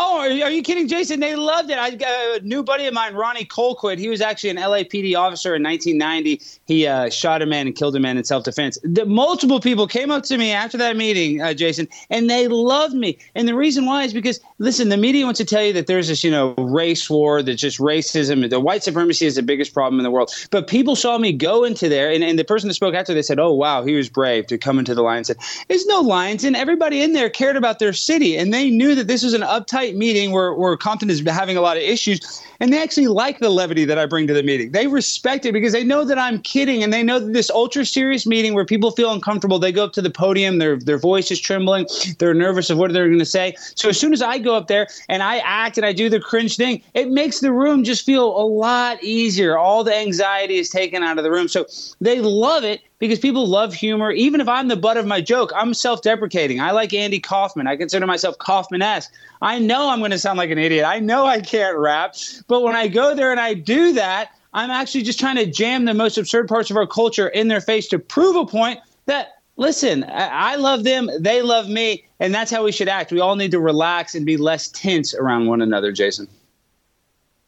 Oh, 0.01 0.21
are 0.21 0.29
you, 0.29 0.63
kidding, 0.63 0.87
Jason? 0.87 1.19
They 1.19 1.35
loved 1.35 1.71
it. 1.71 1.79
I 1.79 1.91
got 1.91 2.09
a 2.09 2.41
new 2.47 2.63
buddy 2.63 2.87
of 2.87 2.95
mine, 2.95 3.15
Ronnie 3.15 3.45
Colquitt. 3.45 3.99
He 3.99 4.09
was 4.09 4.21
actually 4.21 4.51
an 4.51 4.57
LAPD 4.57 5.17
officer 5.17 5.57
in 5.57 5.63
1990. 5.65 6.41
He 6.67 6.87
uh, 6.87 7.11
shot 7.11 7.43
a 7.43 7.47
man 7.47 7.67
and 7.67 7.75
killed 7.75 7.97
a 7.97 8.01
man 8.01 8.17
in 8.17 8.23
self-defense. 8.23 8.79
Multiple 9.07 9.59
people 9.59 9.89
came 9.89 10.13
up 10.13 10.23
to 10.25 10.39
me 10.39 10.53
after 10.53 10.79
that 10.79 10.97
meeting, 10.97 11.43
uh, 11.43 11.53
Jason, 11.53 11.89
and 12.11 12.31
they 12.31 12.47
loved 12.47 12.95
me. 12.95 13.19
And 13.35 13.49
the 13.49 13.57
reason 13.57 13.87
why 13.87 14.05
is 14.05 14.15
because, 14.15 14.39
listen, 14.59 14.89
the 14.89 14.97
media 14.97 15.25
wants 15.25 15.39
to 15.39 15.45
tell 15.45 15.65
you 15.65 15.73
that 15.73 15.89
there's 15.89 16.07
this, 16.07 16.23
you 16.23 16.31
know, 16.31 16.55
race 16.55 17.11
war, 17.11 17.43
that 17.43 17.57
just 17.57 17.81
racism, 17.81 18.49
the 18.49 18.61
white 18.61 18.85
supremacy 18.85 19.27
is 19.27 19.35
the 19.35 19.43
biggest 19.43 19.75
problem 19.75 19.99
in 19.99 20.05
the 20.05 20.13
world. 20.13 20.33
But 20.53 20.69
people 20.69 20.95
saw 20.95 21.19
me 21.19 21.33
go 21.33 21.65
into 21.65 21.89
there, 21.89 22.09
and, 22.09 22.23
and 22.23 22.39
the 22.39 22.45
person 22.45 22.69
that 22.69 22.75
spoke 22.75 22.95
after, 22.95 23.15
they 23.15 23.23
said, 23.23 23.41
"Oh, 23.41 23.53
wow, 23.53 23.83
he 23.85 23.95
was 23.95 24.09
brave 24.09 24.47
to 24.47 24.59
come 24.59 24.79
into 24.79 24.95
the 24.95 25.03
Lions." 25.03 25.27
Den." 25.27 25.37
There's 25.67 25.87
no 25.87 26.03
Lions, 26.03 26.45
and 26.45 26.55
everybody 26.55 27.03
in 27.03 27.15
there 27.15 27.29
cared 27.29 27.57
about 27.57 27.81
their 27.81 27.93
city, 27.93 28.37
and 28.37 28.55
they 28.55 28.71
knew 28.71 28.95
that 28.95 29.09
this 29.09 29.25
was 29.25 29.35
an 29.35 29.43
uptight 29.43 29.88
meeting 29.97 30.33
where 30.33 30.55
where 30.55 30.77
Compton 30.77 31.11
is 31.11 31.21
having 31.21 31.57
a 31.57 31.61
lot 31.61 31.77
of 31.77 31.83
issues, 31.83 32.43
and 32.61 32.73
they 32.73 32.83
actually 32.83 33.07
like 33.07 33.39
the 33.39 33.51
levity 33.51 33.85
that 33.85 33.99
I 33.99 34.07
bring 34.07 34.27
to 34.27 34.35
the 34.35 34.43
meeting. 34.43 34.73
They 34.73 34.87
respect 34.87 35.47
it 35.47 35.53
because 35.53 35.73
they 35.73 35.85
know 35.85 36.05
that 36.05 36.19
I'm 36.19 36.41
kidding, 36.41 36.83
and 36.83 36.93
they 36.93 37.03
know 37.03 37.19
that 37.19 37.33
this 37.33 37.51
ultra 37.51 37.85
serious 37.85 38.27
meeting 38.27 38.55
where 38.55 38.65
people 38.65 38.91
feel 38.91 39.13
uncomfortable, 39.13 39.59
they 39.59 39.73
go 39.73 39.85
up 39.85 39.93
to 39.95 40.03
the 40.03 40.11
podium, 40.11 40.59
their 40.59 40.77
their 40.77 40.99
voice 40.99 41.31
is 41.31 41.41
trembling, 41.41 41.87
they're 42.19 42.35
nervous 42.35 42.71
of 42.71 42.79
what 42.79 42.93
they're 42.93 43.09
going 43.09 43.19
to 43.19 43.25
say. 43.25 43.55
So 43.75 43.89
as 43.89 43.99
soon 43.99 44.13
as 44.13 44.23
I 44.23 44.39
go 44.39 44.55
up 44.55 44.69
there 44.69 44.89
and 45.09 45.23
I 45.23 45.39
act 45.39 45.77
and 45.77 45.87
I 45.87 45.93
do 45.93 46.09
the 46.09 46.21
cringe 46.21 46.57
thing, 46.57 46.83
it 46.95 47.11
makes 47.11 47.41
the 47.41 47.53
room 47.53 47.85
just 47.85 48.05
feel 48.05 48.27
a 48.27 48.47
lot 48.47 49.03
easier. 49.03 49.59
All 49.59 49.85
the 49.85 49.95
anxiety 49.95 50.57
is 50.57 50.69
taken 50.71 51.03
out 51.03 51.19
of 51.19 51.25
the 51.25 51.31
room. 51.31 51.49
So 51.49 51.67
they 52.01 52.21
love 52.21 52.65
it 52.65 52.83
because 52.99 53.19
people 53.19 53.47
love 53.47 53.75
humor. 53.75 54.11
Even 54.13 54.41
if 54.41 54.49
I'm 54.49 54.69
the 54.69 54.77
butt 54.77 54.97
of 54.97 55.07
my 55.07 55.21
joke, 55.21 55.53
I'm 55.55 55.75
self 55.75 56.03
deprecating. 56.03 56.61
I 56.61 56.73
like 56.73 56.93
Andy 56.93 57.21
Kaufman. 57.21 57.67
I 57.67 57.77
consider 57.77 58.07
myself 58.07 58.39
Kaufman 58.39 58.83
esque. 58.83 59.13
I 59.43 59.59
know 59.59 59.89
I'm 59.89 60.01
going 60.01 60.11
to 60.11 60.19
sound 60.19 60.39
like 60.39 60.51
an 60.51 60.59
idiot. 60.59 60.85
I 60.85 60.99
know 60.99 61.27
I 61.27 61.41
can't 61.41 61.77
rap. 61.77 62.17
But 62.47 62.63
when 62.63 62.75
I 62.77 62.89
go 62.89 63.15
there 63.15 63.31
and 63.31 63.41
I 63.41 63.55
do 63.55 63.93
that, 63.95 64.31
I'm 64.55 64.71
actually 64.71 65.03
just 65.03 65.21
trying 65.21 65.37
to 65.37 65.47
jam 65.47 65.85
the 65.85 65.95
most 65.95 66.19
absurd 66.19 66.49
parts 66.49 66.71
of 66.71 66.77
our 66.77 66.87
culture 66.87 67.29
in 67.29 67.49
their 67.49 67.61
face 67.61 67.89
to 67.89 67.99
prove 67.99 68.37
a 68.37 68.47
point 68.47 68.81
that. 69.07 69.35
Listen, 69.61 70.05
I 70.05 70.53
I 70.53 70.55
love 70.55 70.85
them. 70.85 71.11
They 71.19 71.43
love 71.43 71.69
me. 71.69 72.05
And 72.21 72.33
that's 72.33 72.49
how 72.49 72.63
we 72.63 72.71
should 72.71 72.89
act. 72.89 73.11
We 73.11 73.19
all 73.19 73.35
need 73.35 73.51
to 73.51 73.59
relax 73.59 74.15
and 74.15 74.25
be 74.25 74.37
less 74.37 74.69
tense 74.69 75.15
around 75.15 75.47
one 75.47 75.61
another, 75.61 75.91
Jason. 75.91 76.29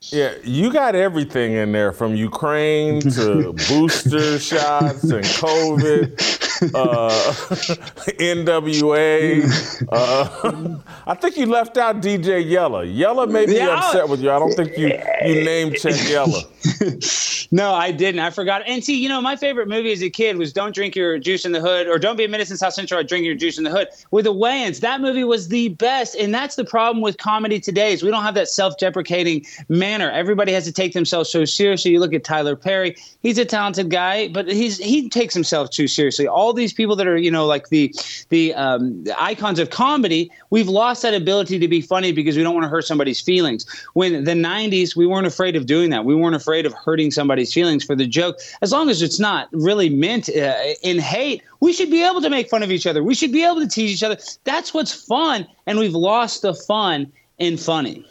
Yeah, 0.08 0.32
you 0.42 0.72
got 0.72 0.94
everything 0.94 1.52
in 1.52 1.72
there 1.72 1.92
from 1.92 2.16
Ukraine 2.16 3.00
to 3.02 3.52
booster 3.68 4.38
shots 4.50 5.02
and 5.04 5.24
COVID, 5.24 6.49
uh, 6.62 7.10
NWA. 8.20 9.86
Uh, 9.90 10.78
I 11.06 11.14
think 11.14 11.36
you 11.36 11.46
left 11.46 11.76
out 11.76 12.00
DJ 12.00 12.48
Yella. 12.48 12.84
Yella 12.84 13.26
may 13.26 13.46
be 13.46 13.54
Yeah. 13.54 13.78
upset 13.78 14.08
with 14.08 14.20
you. 14.20 14.30
I 14.30 14.38
don't 14.38 14.52
think 14.54 14.76
you 14.76 14.88
you 15.24 15.44
name 15.44 15.74
Yella. 16.08 16.42
no, 17.50 17.72
I 17.74 17.90
didn't. 17.90 18.20
I 18.20 18.30
forgot. 18.30 18.62
And 18.66 18.84
see, 18.84 18.96
you 19.00 19.08
know, 19.08 19.20
my 19.20 19.36
favorite 19.36 19.68
movie 19.68 19.92
as 19.92 20.02
a 20.02 20.10
kid 20.10 20.36
was 20.36 20.52
"Don't 20.52 20.74
Drink 20.74 20.94
Your 20.94 21.18
Juice 21.18 21.44
in 21.44 21.52
the 21.52 21.60
Hood" 21.60 21.86
or 21.88 21.98
"Don't 21.98 22.16
Be 22.16 22.24
a 22.24 22.28
Menace 22.28 22.50
in 22.50 22.56
South 22.56 22.74
Central." 22.74 23.00
Or 23.00 23.02
"Drink 23.02 23.24
Your 23.24 23.34
Juice 23.34 23.58
in 23.58 23.64
the 23.64 23.70
Hood" 23.70 23.88
with 24.10 24.24
the 24.26 24.34
Wayans. 24.34 24.80
That 24.80 25.00
movie 25.00 25.24
was 25.24 25.48
the 25.48 25.68
best, 25.70 26.14
and 26.16 26.34
that's 26.34 26.56
the 26.56 26.64
problem 26.64 27.02
with 27.02 27.16
comedy 27.18 27.58
today 27.60 27.92
is 27.92 28.02
we 28.02 28.10
don't 28.10 28.22
have 28.22 28.34
that 28.34 28.48
self-deprecating 28.48 29.44
manner. 29.68 30.10
Everybody 30.10 30.52
has 30.52 30.64
to 30.64 30.72
take 30.72 30.92
themselves 30.92 31.30
so 31.30 31.44
seriously. 31.44 31.92
You 31.92 32.00
look 32.00 32.12
at 32.14 32.24
Tyler 32.24 32.56
Perry; 32.56 32.96
he's 33.22 33.38
a 33.38 33.44
talented 33.44 33.90
guy, 33.90 34.28
but 34.28 34.46
he's 34.50 34.78
he 34.78 35.08
takes 35.08 35.34
himself 35.34 35.70
too 35.70 35.88
seriously. 35.88 36.26
All 36.28 36.49
these 36.52 36.72
people 36.72 36.96
that 36.96 37.06
are, 37.06 37.16
you 37.16 37.30
know, 37.30 37.46
like 37.46 37.68
the 37.68 37.94
the, 38.28 38.54
um, 38.54 39.04
the 39.04 39.22
icons 39.22 39.58
of 39.58 39.70
comedy, 39.70 40.30
we've 40.50 40.68
lost 40.68 41.02
that 41.02 41.14
ability 41.14 41.58
to 41.58 41.68
be 41.68 41.80
funny 41.80 42.12
because 42.12 42.36
we 42.36 42.42
don't 42.42 42.54
want 42.54 42.64
to 42.64 42.68
hurt 42.68 42.86
somebody's 42.86 43.20
feelings. 43.20 43.66
When 43.94 44.24
the 44.24 44.32
'90s, 44.32 44.96
we 44.96 45.06
weren't 45.06 45.26
afraid 45.26 45.56
of 45.56 45.66
doing 45.66 45.90
that. 45.90 46.04
We 46.04 46.14
weren't 46.14 46.36
afraid 46.36 46.66
of 46.66 46.72
hurting 46.72 47.10
somebody's 47.10 47.52
feelings 47.52 47.84
for 47.84 47.96
the 47.96 48.06
joke. 48.06 48.38
As 48.62 48.72
long 48.72 48.90
as 48.90 49.02
it's 49.02 49.18
not 49.18 49.48
really 49.52 49.88
meant 49.88 50.28
uh, 50.28 50.54
in 50.82 50.98
hate, 50.98 51.42
we 51.60 51.72
should 51.72 51.90
be 51.90 52.04
able 52.04 52.20
to 52.20 52.30
make 52.30 52.48
fun 52.48 52.62
of 52.62 52.70
each 52.70 52.86
other. 52.86 53.02
We 53.02 53.14
should 53.14 53.32
be 53.32 53.44
able 53.44 53.60
to 53.60 53.68
tease 53.68 53.90
each 53.92 54.02
other. 54.02 54.18
That's 54.44 54.74
what's 54.74 54.92
fun, 54.92 55.46
and 55.66 55.78
we've 55.78 55.94
lost 55.94 56.42
the 56.42 56.54
fun 56.54 57.12
in 57.38 57.56
funny. 57.56 58.04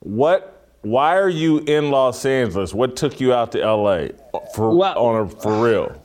What? 0.00 0.52
Why 0.82 1.16
are 1.16 1.28
you 1.28 1.58
in 1.58 1.90
Los 1.90 2.24
Angeles? 2.24 2.72
What 2.72 2.94
took 2.94 3.20
you 3.20 3.32
out 3.34 3.50
to 3.52 3.58
LA 3.58 4.08
for 4.54 4.76
well, 4.76 4.96
on 4.96 5.26
a, 5.26 5.28
for 5.28 5.64
real? 5.64 6.00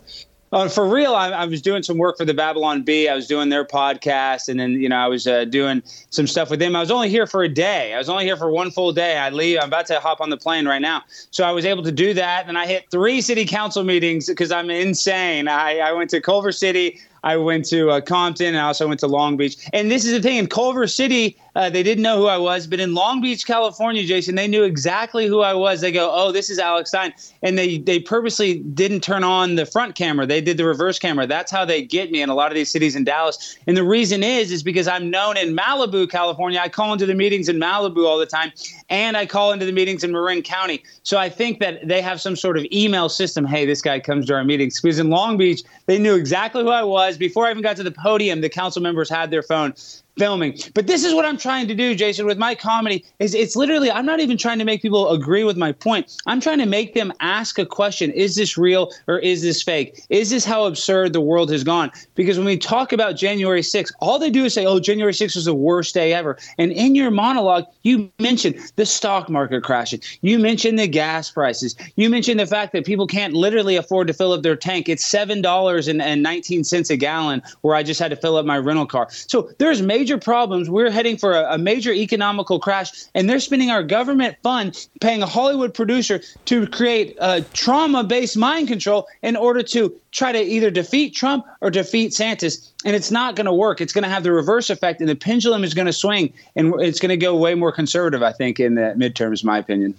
Uh, 0.51 0.67
for 0.67 0.85
real, 0.85 1.15
I, 1.15 1.29
I, 1.29 1.45
was 1.45 1.61
doing 1.61 1.81
some 1.81 1.97
work 1.97 2.17
for 2.17 2.25
the 2.25 2.33
Babylon 2.33 2.83
Bee. 2.83 3.07
I 3.07 3.15
was 3.15 3.25
doing 3.25 3.47
their 3.47 3.63
podcast, 3.63 4.49
and 4.49 4.59
then 4.59 4.71
you 4.71 4.89
know 4.89 4.97
I 4.97 5.07
was 5.07 5.25
uh, 5.25 5.45
doing 5.45 5.81
some 6.09 6.27
stuff 6.27 6.49
with 6.49 6.59
them. 6.59 6.75
I 6.75 6.81
was 6.81 6.91
only 6.91 7.07
here 7.07 7.25
for 7.25 7.43
a 7.43 7.47
day. 7.47 7.93
I 7.93 7.97
was 7.97 8.09
only 8.09 8.25
here 8.25 8.35
for 8.35 8.51
one 8.51 8.69
full 8.69 8.91
day. 8.91 9.17
I 9.17 9.29
leave. 9.29 9.59
I'm 9.61 9.69
about 9.69 9.85
to 9.85 9.99
hop 10.01 10.19
on 10.19 10.29
the 10.29 10.35
plane 10.35 10.67
right 10.67 10.81
now, 10.81 11.03
so 11.07 11.45
I 11.45 11.51
was 11.51 11.63
able 11.63 11.83
to 11.83 11.91
do 11.91 12.13
that. 12.15 12.49
And 12.49 12.57
I 12.57 12.67
hit 12.67 12.91
three 12.91 13.21
city 13.21 13.45
council 13.45 13.85
meetings 13.85 14.27
because 14.27 14.51
I'm 14.51 14.69
insane. 14.69 15.47
I, 15.47 15.79
I 15.79 15.93
went 15.93 16.09
to 16.09 16.19
Culver 16.19 16.51
City. 16.51 16.99
I 17.23 17.37
went 17.37 17.65
to 17.65 17.91
uh, 17.91 18.01
Compton 18.01 18.47
and 18.47 18.57
I 18.57 18.63
also 18.63 18.87
went 18.87 18.99
to 19.01 19.07
Long 19.07 19.37
Beach. 19.37 19.55
And 19.73 19.91
this 19.91 20.05
is 20.05 20.11
the 20.11 20.21
thing 20.21 20.37
in 20.37 20.47
Culver 20.47 20.87
City, 20.87 21.37
uh, 21.55 21.69
they 21.69 21.83
didn't 21.83 22.01
know 22.01 22.17
who 22.17 22.27
I 22.27 22.37
was, 22.37 22.65
but 22.65 22.79
in 22.79 22.93
Long 22.93 23.21
Beach, 23.21 23.45
California, 23.45 24.03
Jason, 24.03 24.35
they 24.35 24.47
knew 24.47 24.63
exactly 24.63 25.27
who 25.27 25.41
I 25.41 25.53
was. 25.53 25.81
They 25.81 25.91
go, 25.91 26.09
"Oh, 26.13 26.31
this 26.31 26.49
is 26.49 26.59
Alex 26.59 26.89
Stein," 26.89 27.13
and 27.43 27.57
they 27.57 27.77
they 27.77 27.99
purposely 27.99 28.59
didn't 28.59 29.01
turn 29.01 29.23
on 29.23 29.55
the 29.55 29.65
front 29.65 29.95
camera. 29.95 30.25
They 30.25 30.39
did 30.39 30.57
the 30.57 30.65
reverse 30.65 30.97
camera. 30.97 31.27
That's 31.27 31.51
how 31.51 31.65
they 31.65 31.81
get 31.81 32.11
me 32.11 32.21
in 32.21 32.29
a 32.29 32.35
lot 32.35 32.51
of 32.51 32.55
these 32.55 32.69
cities 32.69 32.95
in 32.95 33.03
Dallas. 33.03 33.57
And 33.67 33.75
the 33.75 33.83
reason 33.83 34.23
is 34.23 34.51
is 34.51 34.63
because 34.63 34.87
I'm 34.87 35.09
known 35.09 35.35
in 35.35 35.55
Malibu, 35.55 36.09
California. 36.09 36.59
I 36.61 36.69
call 36.69 36.93
into 36.93 37.05
the 37.05 37.15
meetings 37.15 37.49
in 37.49 37.59
Malibu 37.59 38.07
all 38.07 38.17
the 38.17 38.25
time, 38.25 38.53
and 38.89 39.17
I 39.17 39.25
call 39.25 39.51
into 39.51 39.65
the 39.65 39.73
meetings 39.73 40.03
in 40.03 40.11
Marin 40.13 40.43
County. 40.43 40.83
So 41.03 41.17
I 41.17 41.29
think 41.29 41.59
that 41.59 41.85
they 41.85 42.01
have 42.01 42.21
some 42.21 42.37
sort 42.37 42.57
of 42.57 42.65
email 42.71 43.09
system. 43.09 43.45
Hey, 43.45 43.65
this 43.65 43.81
guy 43.81 43.99
comes 43.99 44.27
to 44.27 44.35
our 44.35 44.43
meetings 44.45 44.79
because 44.79 44.99
in 44.99 45.09
Long 45.09 45.37
Beach, 45.37 45.63
they 45.87 45.99
knew 45.99 46.15
exactly 46.15 46.63
who 46.63 46.69
I 46.69 46.83
was 46.83 47.17
before 47.17 47.47
I 47.47 47.51
even 47.51 47.61
got 47.61 47.75
to 47.75 47.83
the 47.83 47.91
podium. 47.91 48.39
The 48.39 48.49
council 48.49 48.81
members 48.81 49.09
had 49.09 49.31
their 49.31 49.43
phone 49.43 49.73
filming. 50.17 50.58
But 50.74 50.88
this 50.88 51.04
is 51.04 51.13
what 51.13 51.26
I'm 51.26 51.38
trying 51.38 51.67
to 51.67 51.76
do, 51.76 51.95
Jason, 51.95 52.26
with 52.26 52.38
my 52.38 52.54
comedy 52.54 53.04
is 53.19 53.34
it's 53.34 53.56
literally 53.56 53.89
I'm 53.89 54.06
not 54.06 54.19
even 54.19 54.38
trying 54.38 54.60
to 54.60 54.65
make 54.65 54.82
people 54.82 55.10
agree 55.10 55.43
with 55.43 55.58
my 55.58 55.71
point. 55.71 56.21
I'm 56.28 56.39
trying 56.39 56.60
to 56.60 56.65
make 56.65 56.93
them 56.93 57.12
ask 57.21 57.58
a 57.58 57.65
question, 57.65 58.12
is 58.12 58.36
this 58.36 58.58
real 58.58 58.91
or 59.08 59.17
is 59.19 59.41
this 59.41 59.63
fake? 59.63 60.04
Is 60.10 60.30
this 60.30 60.45
how 60.45 60.65
absurd 60.65 61.13
the 61.13 61.21
world 61.21 61.50
has 61.52 61.63
gone? 61.63 61.91
Because 62.15 62.38
when 62.38 62.45
we 62.45 62.58
talk 62.58 62.93
about 62.93 63.15
January 63.15 63.62
6th, 63.62 63.91
all 64.00 64.19
they 64.19 64.30
do 64.30 64.45
is 64.45 64.54
say, 64.54 64.65
"Oh, 64.65 64.80
January 64.80 65.13
6th 65.13 65.36
was 65.36 65.45
the 65.45 65.56
worst 65.56 65.93
day 65.93 66.13
ever." 66.13 66.38
And 66.58 66.71
in 66.71 66.93
your 66.93 67.10
monologue, 67.10 67.65
you 67.84 68.12
mentioned 68.19 68.56
the 68.76 68.86
stock 68.86 69.30
market 69.30 69.63
crashing. 69.63 70.02
You 70.21 70.38
mentioned 70.38 70.78
the 70.78 70.88
gas 70.88 71.32
prices. 71.32 71.76
You 71.95 72.10
mentioned 72.10 72.39
the 72.39 72.45
fact 72.45 72.74
that 72.74 72.86
people 72.86 73.08
can't 73.08 73.34
literally 73.34 73.76
afford 73.76 74.08
to 74.08 74.13
fill 74.13 74.34
up 74.34 74.43
their 74.43 74.56
tank. 74.56 74.88
It's 74.88 75.04
$7.19 75.10 76.89
a 76.89 76.97
gallon 76.97 77.41
where 77.62 77.76
I 77.76 77.84
just 77.84 78.00
had 78.00 78.12
to 78.12 78.17
fill 78.17 78.38
up 78.38 78.45
my 78.45 78.58
rental 78.58 78.86
car. 78.86 79.08
So 79.10 79.50
there's 79.58 79.82
major 79.82 80.00
major 80.01 80.17
problems. 80.17 80.67
We're 80.67 80.89
heading 80.89 81.15
for 81.15 81.33
a, 81.33 81.53
a 81.53 81.57
major 81.59 81.93
economical 81.93 82.59
crash, 82.59 82.89
and 83.13 83.29
they're 83.29 83.39
spending 83.39 83.69
our 83.69 83.83
government 83.83 84.35
fund 84.41 84.87
paying 84.99 85.21
a 85.21 85.27
Hollywood 85.27 85.75
producer 85.75 86.21
to 86.45 86.65
create 86.65 87.15
a 87.19 87.43
trauma 87.53 88.03
based 88.03 88.35
mind 88.35 88.67
control 88.67 89.07
in 89.21 89.35
order 89.35 89.61
to 89.61 89.93
try 90.11 90.31
to 90.31 90.41
either 90.41 90.71
defeat 90.71 91.13
Trump 91.13 91.45
or 91.61 91.69
defeat 91.69 92.13
Santis. 92.13 92.71
And 92.83 92.95
it's 92.95 93.11
not 93.11 93.35
going 93.35 93.45
to 93.45 93.53
work. 93.53 93.79
It's 93.79 93.93
going 93.93 94.03
to 94.03 94.09
have 94.09 94.23
the 94.23 94.31
reverse 94.31 94.71
effect, 94.71 95.01
and 95.01 95.07
the 95.09 95.15
pendulum 95.15 95.63
is 95.63 95.75
going 95.75 95.85
to 95.85 95.93
swing, 95.93 96.33
and 96.55 96.73
it's 96.81 96.99
going 96.99 97.09
to 97.09 97.17
go 97.17 97.35
way 97.35 97.53
more 97.53 97.71
conservative, 97.71 98.23
I 98.23 98.31
think, 98.31 98.59
in 98.59 98.73
the 98.73 98.95
midterms, 98.97 99.43
my 99.43 99.59
opinion. 99.59 99.93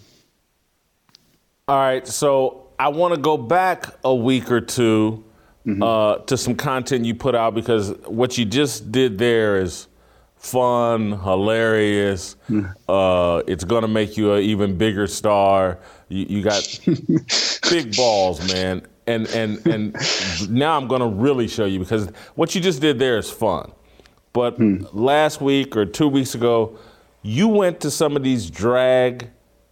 All 1.69 1.79
right. 1.79 2.05
So 2.09 2.67
I 2.77 2.89
want 2.89 3.15
to 3.15 3.21
go 3.21 3.37
back 3.37 3.87
a 4.03 4.13
week 4.13 4.51
or 4.51 4.61
2 4.61 5.25
mm-hmm. 5.65 5.81
uh, 5.81 6.17
to 6.27 6.37
some 6.37 6.57
content 6.57 7.05
you 7.05 7.15
put 7.15 7.37
out 7.37 7.55
because 7.55 7.93
what 8.09 8.37
you 8.37 8.45
just 8.45 8.91
did 8.91 9.19
there 9.19 9.61
is 9.63 9.87
fun, 10.43 11.19
hilarious. 11.21 12.37
Uh, 12.89 13.43
it's 13.47 13.65
gonna 13.65 13.89
make 13.89 14.19
you 14.19 14.35
an 14.35 14.43
even 14.43 14.77
bigger 14.77 15.07
star. 15.07 15.79
You, 16.09 16.27
you 16.29 16.43
got 16.43 16.63
big 17.71 17.97
balls, 17.97 18.53
man. 18.53 18.83
And 19.07 19.27
and 19.29 19.67
and 19.67 19.97
now 20.51 20.77
I'm 20.77 20.87
gonna 20.89 21.09
really 21.09 21.49
show 21.49 21.65
you 21.65 21.79
because 21.79 22.09
what 22.35 22.55
you 22.55 22.61
just 22.61 22.83
did 22.83 22.99
there 22.99 23.17
is 23.17 23.31
fun. 23.31 23.73
But 24.35 24.59
mm. 24.59 24.87
last 24.93 25.41
week 25.41 25.75
or 25.75 25.87
two 25.87 26.09
weeks 26.09 26.35
ago, 26.35 26.79
you 27.23 27.49
went 27.49 27.81
to 27.81 27.91
some 27.91 28.15
of 28.15 28.23
these 28.23 28.51
drag 28.51 29.31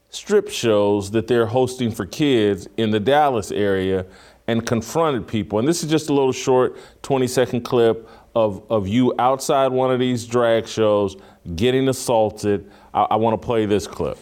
strip 0.08 0.48
shows 0.48 1.10
that 1.10 1.26
they're 1.26 1.46
hosting 1.46 1.90
for 1.90 2.06
kids 2.06 2.68
in 2.78 2.90
the 2.90 3.00
Dallas 3.00 3.50
area 3.50 4.06
and 4.46 4.66
confronted 4.66 5.28
people. 5.28 5.58
And 5.58 5.68
this 5.68 5.84
is 5.84 5.90
just 5.90 6.08
a 6.08 6.14
little 6.14 6.32
short 6.32 6.76
20 7.02 7.26
second 7.26 7.62
clip 7.62 8.08
of, 8.34 8.62
of 8.70 8.88
you 8.88 9.14
outside 9.18 9.68
one 9.68 9.90
of 9.90 9.98
these 9.98 10.26
drag 10.26 10.66
shows 10.66 11.16
getting 11.54 11.88
assaulted. 11.88 12.70
I, 12.94 13.02
I 13.02 13.16
want 13.16 13.40
to 13.40 13.44
play 13.44 13.66
this 13.66 13.86
clip. 13.86 14.18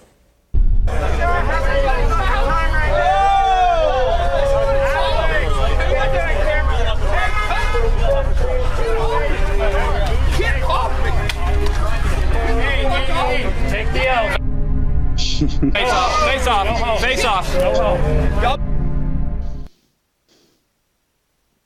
face 15.72 16.46
off, 16.46 17.00
face 17.00 17.24
off, 17.24 17.52
face 17.54 17.78
off. 17.80 18.77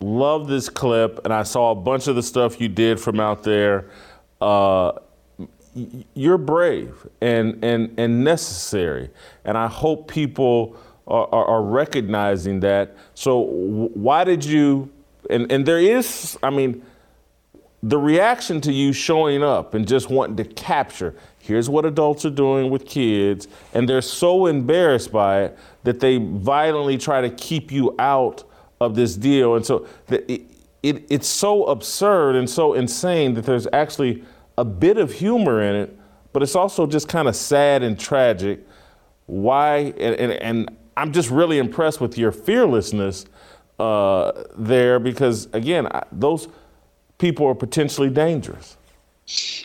Love 0.03 0.49
this 0.49 0.69
clip, 0.69 1.21
and 1.25 1.33
I 1.33 1.45
saw 1.45 1.71
a 1.71 1.75
bunch 1.77 2.09
of 2.09 2.17
the 2.17 2.23
stuff 2.23 2.61
you 2.61 2.69
did 2.69 2.99
from 2.99 3.21
out 3.21 3.45
there. 3.45 3.89
Uh, 4.41 4.93
you're 6.15 6.39
brave 6.39 7.07
and, 7.21 7.65
and, 7.65 7.95
and 7.97 8.25
necessary, 8.25 9.11
and 9.45 9.57
I 9.57 9.69
hope 9.69 10.09
people 10.09 10.77
are, 11.07 11.29
are, 11.33 11.45
are 11.45 11.63
recognizing 11.63 12.61
that. 12.61 12.97
So, 13.15 13.39
why 13.39 14.25
did 14.25 14.45
you? 14.45 14.91
And, 15.31 15.51
and 15.53 15.65
there 15.65 15.79
is, 15.79 16.37
I 16.43 16.51
mean, 16.51 16.85
the 17.85 17.99
reaction 17.99 18.61
to 18.63 18.73
you 18.73 18.93
showing 18.93 19.45
up 19.45 19.75
and 19.75 19.87
just 19.87 20.11
wanting 20.11 20.37
to 20.37 20.45
capture 20.45 21.15
here's 21.39 21.69
what 21.69 21.85
adults 21.85 22.25
are 22.25 22.31
doing 22.31 22.71
with 22.71 22.87
kids, 22.87 23.47
and 23.73 23.89
they're 23.89 24.03
so 24.03 24.47
embarrassed 24.47 25.13
by 25.13 25.43
it 25.43 25.59
that 25.85 26.01
they 26.01 26.17
violently 26.17 26.99
try 26.99 27.21
to 27.21 27.31
keep 27.31 27.71
you 27.71 27.95
out 27.99 28.45
of 28.83 28.95
this 28.95 29.17
deal. 29.17 29.55
And 29.57 29.65
so 29.65 29.87
it, 30.09 30.43
it, 30.83 31.07
it's 31.09 31.29
so 31.29 31.65
absurd 31.65 32.37
and 32.37 32.49
so 32.49 32.75
insane 32.75 33.35
that 33.35 33.45
there's 33.45 33.67
actually 33.73 34.25
a 34.59 34.65
bit 34.65 34.99
of 34.99 35.13
humor 35.13 35.63
in 35.63 35.75
it, 35.75 35.99
but 36.33 36.43
it's 36.43 36.57
also 36.57 36.87
just 36.87 37.09
kind 37.09 37.29
of 37.29 37.37
sad 37.37 37.83
and 37.83 37.99
tragic. 37.99 38.67
Why? 39.27 39.95
And, 39.99 40.15
and, 40.17 40.33
and, 40.33 40.77
I'm 40.95 41.11
just 41.13 41.31
really 41.31 41.57
impressed 41.57 42.03
with 42.03 42.19
your 42.19 42.31
fearlessness 42.31 43.25
uh, 43.79 44.45
there 44.59 44.99
because, 44.99 45.49
again, 45.55 45.87
I, 45.87 46.03
those 46.13 46.49
people 47.17 47.47
are 47.47 47.55
potentially 47.55 48.11
dangerous. 48.11 48.77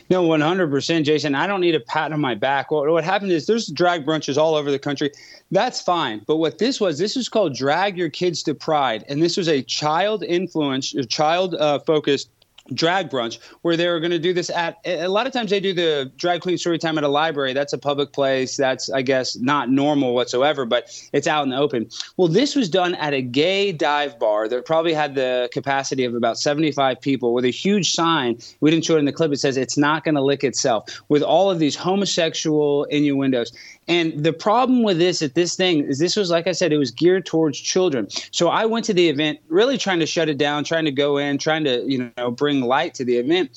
No, 0.10 0.24
100%, 0.28 1.04
Jason. 1.04 1.36
I 1.36 1.48
don't 1.48 1.62
need 1.62 1.76
a 1.76 1.80
pat 1.80 2.14
on 2.14 2.22
my 2.22 2.36
back. 2.36 2.72
What, 2.72 2.88
what 2.90 3.04
happened 3.04 3.32
is 3.32 3.48
there's 3.48 3.68
drag 3.68 4.06
brunches 4.06 4.38
all 4.38 4.56
over 4.56 4.72
the 4.72 4.80
country. 4.80 5.12
That's 5.52 5.82
fine. 5.82 6.22
But 6.28 6.38
what 6.38 6.60
this 6.60 6.80
was, 6.80 6.98
this 6.98 7.16
was 7.16 7.28
called 7.28 7.56
Drag 7.56 7.98
Your 7.98 8.10
Kids 8.10 8.44
to 8.44 8.54
Pride. 8.54 9.04
And 9.10 9.22
this 9.22 9.36
was 9.36 9.50
a 9.50 9.64
child 9.64 10.24
influence, 10.24 10.94
a 10.94 11.06
child 11.06 11.56
uh, 11.56 11.80
focused 11.80 12.30
drag 12.74 13.10
brunch 13.10 13.40
where 13.62 13.78
they 13.78 13.88
were 13.88 14.00
going 14.00 14.12
to 14.12 14.20
do 14.20 14.34
this 14.34 14.50
at 14.50 14.78
a 14.86 15.08
lot 15.08 15.28
of 15.28 15.34
times 15.34 15.50
they 15.50 15.60
do 15.60 15.74
the 15.74 16.12
drag 16.18 16.42
queen 16.42 16.58
story 16.58 16.78
time 16.78 16.98
at 16.98 17.04
a 17.04 17.08
library. 17.08 17.54
That's 17.54 17.74
a 17.74 17.78
public 17.78 18.14
place. 18.14 18.58
That's 18.58 18.90
i 18.92 19.02
guess 19.02 19.36
not 19.38 19.70
normal 19.70 20.14
whatsoever 20.14 20.66
but 20.66 20.90
it's 21.14 21.28
out 21.28 21.44
in 21.44 21.50
the 21.50 21.58
open. 21.58 21.90
Well 22.18 22.28
this 22.28 22.56
was 22.56 22.70
done 22.70 22.96
at 22.96 23.14
a 23.14 23.22
gay 23.22 23.72
dive 23.72 24.20
bar 24.20 24.48
that 24.48 24.66
probably 24.66 24.94
had 24.94 25.16
the 25.16 25.50
capacity 25.52 26.04
of 26.04 26.16
about 26.16 26.38
75 26.38 27.00
people 27.02 27.34
with 27.34 27.46
a 27.46 27.50
huge 27.50 27.92
sign. 27.92 28.38
We 28.60 28.72
didn't 28.72 28.86
show 28.86 28.96
it 28.96 29.00
in 29.00 29.06
the 29.06 29.14
clip. 29.14 29.32
It 29.32 29.40
says 29.40 29.58
it's 29.58 29.78
not 29.78 30.04
going 30.04 30.16
to 30.16 30.22
lick 30.22 30.44
itself. 30.44 31.02
With 31.10 31.22
all 31.22 31.50
of 31.50 31.60
these 31.60 31.76
homosexual 31.76 32.86
innuendos 32.86 33.52
And 33.88 34.24
the 34.24 34.34
problem 34.34 34.84
with 34.84 34.98
this 34.98 35.22
at 35.22 35.34
this 35.34 35.56
thing 35.56 35.86
is 35.86 36.00
this 36.00 36.16
was, 36.16 36.30
like 36.30 36.48
I 36.48 36.52
said, 36.52 36.74
it 36.74 36.78
was 36.78 36.92
geared 36.92 37.26
towards 37.26 37.60
children. 37.60 38.08
So 38.32 38.50
I 38.50 38.66
went 38.66 38.86
to 38.86 38.94
the 38.94 39.08
event 39.08 39.40
really 39.48 39.78
trying 39.78 40.00
to 40.00 40.06
shut 40.06 40.28
it 40.28 40.38
down, 40.38 40.64
trying 40.64 40.86
to 40.86 40.92
go 40.92 41.18
in, 41.18 41.38
trying 41.38 41.64
to, 41.64 41.84
you 41.90 42.12
know, 42.18 42.32
bring 42.32 42.62
light 42.62 42.94
to 42.96 43.06
the 43.06 43.18
event. 43.18 43.52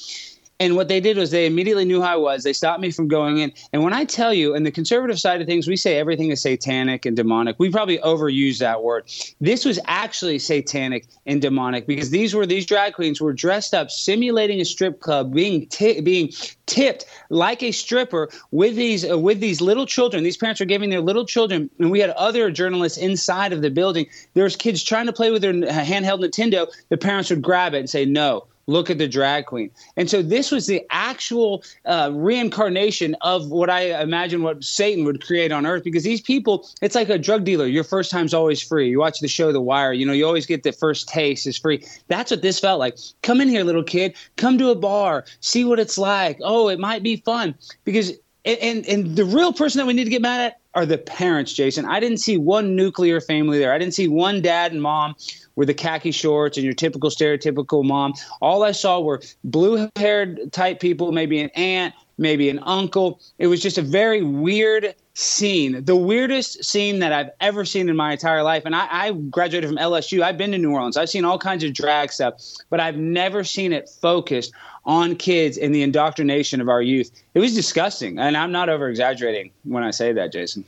And 0.61 0.77
what 0.77 0.89
they 0.89 1.01
did 1.01 1.17
was 1.17 1.31
they 1.31 1.47
immediately 1.47 1.87
knew 1.87 2.01
who 2.01 2.07
I 2.07 2.17
was. 2.17 2.45
They 2.45 2.53
stopped 2.53 2.83
me 2.83 2.91
from 2.91 3.09
going 3.09 3.39
in. 3.39 3.51
And 3.73 3.83
when 3.83 3.95
I 3.95 4.05
tell 4.05 4.35
you, 4.35 4.55
in 4.55 4.63
the 4.63 4.71
conservative 4.71 5.19
side 5.19 5.41
of 5.41 5.47
things, 5.47 5.67
we 5.67 5.75
say 5.75 5.97
everything 5.97 6.29
is 6.31 6.43
satanic 6.43 7.07
and 7.07 7.17
demonic. 7.17 7.57
We 7.59 7.71
probably 7.71 7.97
overuse 7.99 8.59
that 8.59 8.83
word. 8.83 9.11
This 9.41 9.65
was 9.65 9.81
actually 9.87 10.39
satanic 10.39 11.07
and 11.25 11.41
demonic 11.41 11.87
because 11.87 12.11
these 12.11 12.35
were 12.35 12.45
these 12.45 12.67
drag 12.67 12.93
queens 12.93 13.23
were 13.23 13.33
dressed 13.33 13.73
up, 13.73 13.91
simulating 13.91 14.61
a 14.61 14.67
strip 14.67 15.01
club, 15.01 15.33
being 15.33 15.67
t- 15.67 16.03
being 16.03 16.31
tipped 16.67 17.07
like 17.31 17.63
a 17.63 17.73
stripper 17.73 18.29
with 18.51 18.77
these 18.77 19.11
uh, 19.11 19.19
with 19.19 19.41
these 19.41 19.63
little 19.63 19.87
children. 19.87 20.25
These 20.25 20.37
parents 20.37 20.61
are 20.61 20.67
giving 20.67 20.91
their 20.91 21.01
little 21.01 21.25
children, 21.25 21.71
and 21.79 21.91
we 21.91 22.01
had 22.01 22.11
other 22.11 22.51
journalists 22.51 22.99
inside 22.99 23.55
of 23.55 23.63
the 23.63 23.71
building. 23.71 24.05
There 24.35 24.45
was 24.45 24.57
kids 24.57 24.85
trying 24.85 25.07
to 25.07 25.13
play 25.15 25.31
with 25.31 25.41
their 25.41 25.55
handheld 25.55 26.23
Nintendo. 26.23 26.69
The 26.91 26.99
parents 26.99 27.31
would 27.31 27.41
grab 27.41 27.73
it 27.73 27.79
and 27.79 27.89
say 27.89 28.05
no 28.05 28.47
look 28.71 28.89
at 28.89 28.99
the 28.99 29.09
drag 29.09 29.47
queen. 29.47 29.71
And 29.97 30.09
so 30.09 30.23
this 30.23 30.51
was 30.51 30.67
the 30.67 30.85
actual 30.91 31.63
uh, 31.85 32.11
reincarnation 32.15 33.17
of 33.21 33.51
what 33.51 33.69
I 33.69 34.01
imagine 34.01 34.43
what 34.43 34.63
Satan 34.63 35.05
would 35.05 35.25
create 35.25 35.53
on 35.53 35.67
earth 35.67 35.85
because 35.85 36.05
these 36.05 36.21
people, 36.21 36.69
it's 36.81 36.95
like 36.95 37.09
a 37.09 37.19
drug 37.19 37.45
dealer. 37.45 37.67
Your 37.67 37.85
first 37.85 38.11
time's 38.11 38.33
always 38.33 38.63
free. 38.63 38.89
You 38.89 39.01
watch 39.01 39.21
the 39.21 39.29
show 39.29 39.53
The 39.53 39.61
Wire, 39.61 39.93
you 39.93 40.07
know, 40.07 40.13
you 40.13 40.27
always 40.27 40.47
get 40.47 40.63
the 40.63 40.73
first 40.73 41.09
taste 41.09 41.47
is 41.47 41.59
free. 41.59 41.85
That's 42.09 42.31
what 42.31 42.43
this 42.43 42.61
felt 42.61 42.79
like. 42.79 42.97
Come 43.23 43.41
in 43.41 43.49
here, 43.49 43.65
little 43.65 43.85
kid. 43.85 44.17
Come 44.37 44.59
to 44.59 44.71
a 44.71 44.75
bar. 44.75 45.25
See 45.41 45.65
what 45.65 45.79
it's 45.79 45.99
like. 45.99 46.39
Oh, 46.43 46.69
it 46.69 46.79
might 46.79 47.03
be 47.03 47.17
fun 47.17 47.55
because 47.85 48.13
and 48.45 48.87
and 48.87 49.17
the 49.17 49.25
real 49.25 49.53
person 49.53 49.79
that 49.79 49.87
we 49.87 49.93
need 49.93 50.05
to 50.05 50.11
get 50.11 50.23
mad 50.23 50.41
at 50.41 50.61
are 50.75 50.87
the 50.87 50.99
parents, 50.99 51.53
Jason. 51.53 51.85
I 51.85 52.01
didn't 52.01 52.19
see 52.19 52.39
one 52.39 52.77
nuclear 52.77 53.21
family 53.21 53.59
there. 53.59 53.73
I 53.73 53.79
didn't 53.79 53.95
see 53.95 54.09
one 54.09 54.41
dad 54.41 54.73
and 54.73 54.81
mom 54.81 55.17
with 55.61 55.67
the 55.67 55.75
khaki 55.75 56.11
shorts 56.11 56.57
and 56.57 56.65
your 56.65 56.73
typical 56.73 57.11
stereotypical 57.11 57.85
mom. 57.85 58.15
All 58.41 58.63
I 58.63 58.73
saw 58.73 58.99
were 58.99 59.21
blue 59.45 59.91
haired 59.95 60.51
type 60.55 60.81
people, 60.81 61.13
maybe 61.13 61.39
an 61.39 61.51
aunt, 61.51 61.95
maybe 62.17 62.49
an 62.49 62.61
uncle. 62.61 63.21
It 63.37 63.47
was 63.49 63.61
just 63.61 63.77
a 63.77 63.83
very 63.83 64.23
weird 64.23 64.95
scene, 65.13 65.85
the 65.85 65.97
weirdest 65.97 66.65
scene 66.65 67.01
that 67.01 67.13
I've 67.13 67.29
ever 67.43 67.67
seen 67.67 67.91
in 67.91 67.97
my 67.97 68.13
entire 68.13 68.43
life. 68.43 68.63
And 68.65 68.75
I, 68.75 68.89
I, 68.91 69.13
graduated 69.13 69.69
from 69.69 69.77
LSU. 69.77 70.23
I've 70.23 70.39
been 70.39 70.53
to 70.53 70.57
New 70.57 70.73
Orleans. 70.73 70.97
I've 70.97 71.11
seen 71.11 71.27
all 71.27 71.39
kinds 71.39 71.63
of 71.63 71.75
drag 71.75 72.11
stuff, 72.11 72.41
but 72.71 72.81
I've 72.81 72.97
never 72.97 73.45
seen 73.45 73.75
it 73.75 73.91
focused 74.01 74.55
on 74.87 75.15
kids 75.15 75.59
and 75.59 75.75
the 75.75 75.83
indoctrination 75.83 76.63
of 76.63 76.71
our 76.71 76.81
youth. 76.81 77.11
It 77.35 77.41
was 77.41 77.55
disgusting. 77.55 78.19
And 78.19 78.35
I'm 78.35 78.51
not 78.51 78.71
over 78.71 78.89
exaggerating 78.89 79.51
when 79.65 79.83
I 79.83 79.91
say 79.91 80.15
that, 80.15 80.33
Jason. 80.33 80.65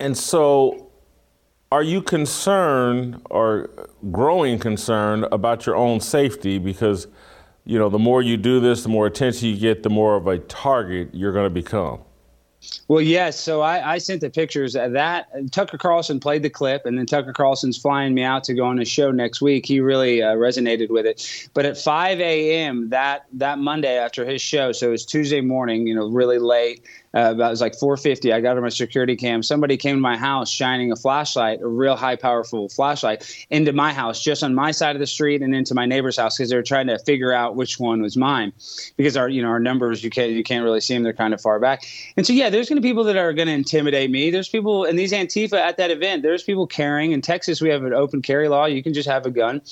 And 0.00 0.16
so 0.16 0.87
are 1.70 1.82
you 1.82 2.00
concerned 2.00 3.20
or 3.30 3.68
growing 4.10 4.58
concerned 4.58 5.26
about 5.30 5.66
your 5.66 5.76
own 5.76 6.00
safety 6.00 6.58
because 6.58 7.06
you 7.64 7.78
know 7.78 7.88
the 7.88 7.98
more 7.98 8.22
you 8.22 8.36
do 8.36 8.60
this 8.60 8.82
the 8.82 8.88
more 8.88 9.06
attention 9.06 9.48
you 9.48 9.56
get 9.56 9.82
the 9.82 9.90
more 9.90 10.16
of 10.16 10.26
a 10.26 10.38
target 10.38 11.10
you're 11.12 11.32
going 11.32 11.44
to 11.44 11.50
become 11.50 12.00
well, 12.88 13.00
yes. 13.00 13.38
So 13.38 13.60
I, 13.60 13.94
I, 13.94 13.98
sent 13.98 14.20
the 14.20 14.30
pictures 14.30 14.74
of 14.74 14.92
that. 14.92 15.28
Tucker 15.52 15.78
Carlson 15.78 16.18
played 16.18 16.42
the 16.42 16.50
clip, 16.50 16.86
and 16.86 16.98
then 16.98 17.06
Tucker 17.06 17.32
Carlson's 17.32 17.78
flying 17.78 18.14
me 18.14 18.22
out 18.22 18.42
to 18.44 18.54
go 18.54 18.64
on 18.64 18.78
his 18.78 18.88
show 18.88 19.12
next 19.12 19.40
week. 19.40 19.64
He 19.64 19.80
really 19.80 20.22
uh, 20.22 20.34
resonated 20.34 20.90
with 20.90 21.06
it. 21.06 21.48
But 21.54 21.66
at 21.66 21.78
5 21.78 22.20
a.m. 22.20 22.88
that 22.90 23.26
that 23.34 23.58
Monday 23.58 23.96
after 23.96 24.24
his 24.24 24.42
show, 24.42 24.72
so 24.72 24.88
it 24.88 24.90
was 24.90 25.06
Tuesday 25.06 25.40
morning, 25.40 25.86
you 25.86 25.94
know, 25.94 26.08
really 26.08 26.38
late. 26.38 26.84
Uh, 27.14 27.34
it 27.34 27.36
was 27.36 27.60
like 27.60 27.74
4:50. 27.74 28.32
I 28.32 28.40
got 28.40 28.56
on 28.56 28.62
my 28.62 28.68
security 28.68 29.16
cam. 29.16 29.42
Somebody 29.42 29.76
came 29.76 29.96
to 29.96 30.00
my 30.00 30.16
house 30.16 30.50
shining 30.50 30.92
a 30.92 30.96
flashlight, 30.96 31.60
a 31.62 31.66
real 31.66 31.96
high 31.96 32.16
powerful 32.16 32.68
flashlight, 32.68 33.46
into 33.50 33.72
my 33.72 33.92
house, 33.92 34.22
just 34.22 34.42
on 34.42 34.54
my 34.54 34.70
side 34.70 34.94
of 34.96 35.00
the 35.00 35.06
street, 35.06 35.42
and 35.42 35.54
into 35.54 35.74
my 35.74 35.86
neighbor's 35.86 36.16
house 36.16 36.36
because 36.36 36.50
they 36.50 36.56
were 36.56 36.62
trying 36.62 36.86
to 36.86 36.98
figure 37.00 37.32
out 37.32 37.56
which 37.56 37.78
one 37.78 38.02
was 38.02 38.16
mine, 38.16 38.52
because 38.96 39.16
our 39.16 39.28
you 39.28 39.42
know 39.42 39.48
our 39.48 39.60
numbers 39.60 40.04
you 40.04 40.10
can't 40.10 40.32
you 40.32 40.42
can't 40.42 40.64
really 40.64 40.80
see 40.80 40.94
them. 40.94 41.02
They're 41.02 41.12
kind 41.12 41.34
of 41.34 41.40
far 41.40 41.58
back. 41.58 41.84
And 42.16 42.26
so 42.26 42.32
yeah, 42.32 42.50
there's 42.50 42.68
going 42.68 42.76
to 42.76 42.82
be 42.82 42.88
people 42.88 43.04
that 43.04 43.16
are 43.16 43.32
going 43.32 43.48
to 43.48 43.54
intimidate 43.54 44.10
me. 44.10 44.30
There's 44.30 44.48
people 44.48 44.84
and 44.84 44.98
these 44.98 45.12
Antifa 45.12 45.58
at 45.58 45.76
that 45.78 45.90
event. 45.90 46.22
There's 46.22 46.42
people 46.42 46.66
carrying. 46.66 47.12
In 47.12 47.20
Texas, 47.20 47.60
we 47.60 47.68
have 47.70 47.84
an 47.84 47.94
open 47.94 48.22
carry 48.22 48.48
law. 48.48 48.66
You 48.66 48.82
can 48.82 48.92
just 48.92 49.08
have 49.08 49.24
a 49.24 49.30
gun 49.30 49.62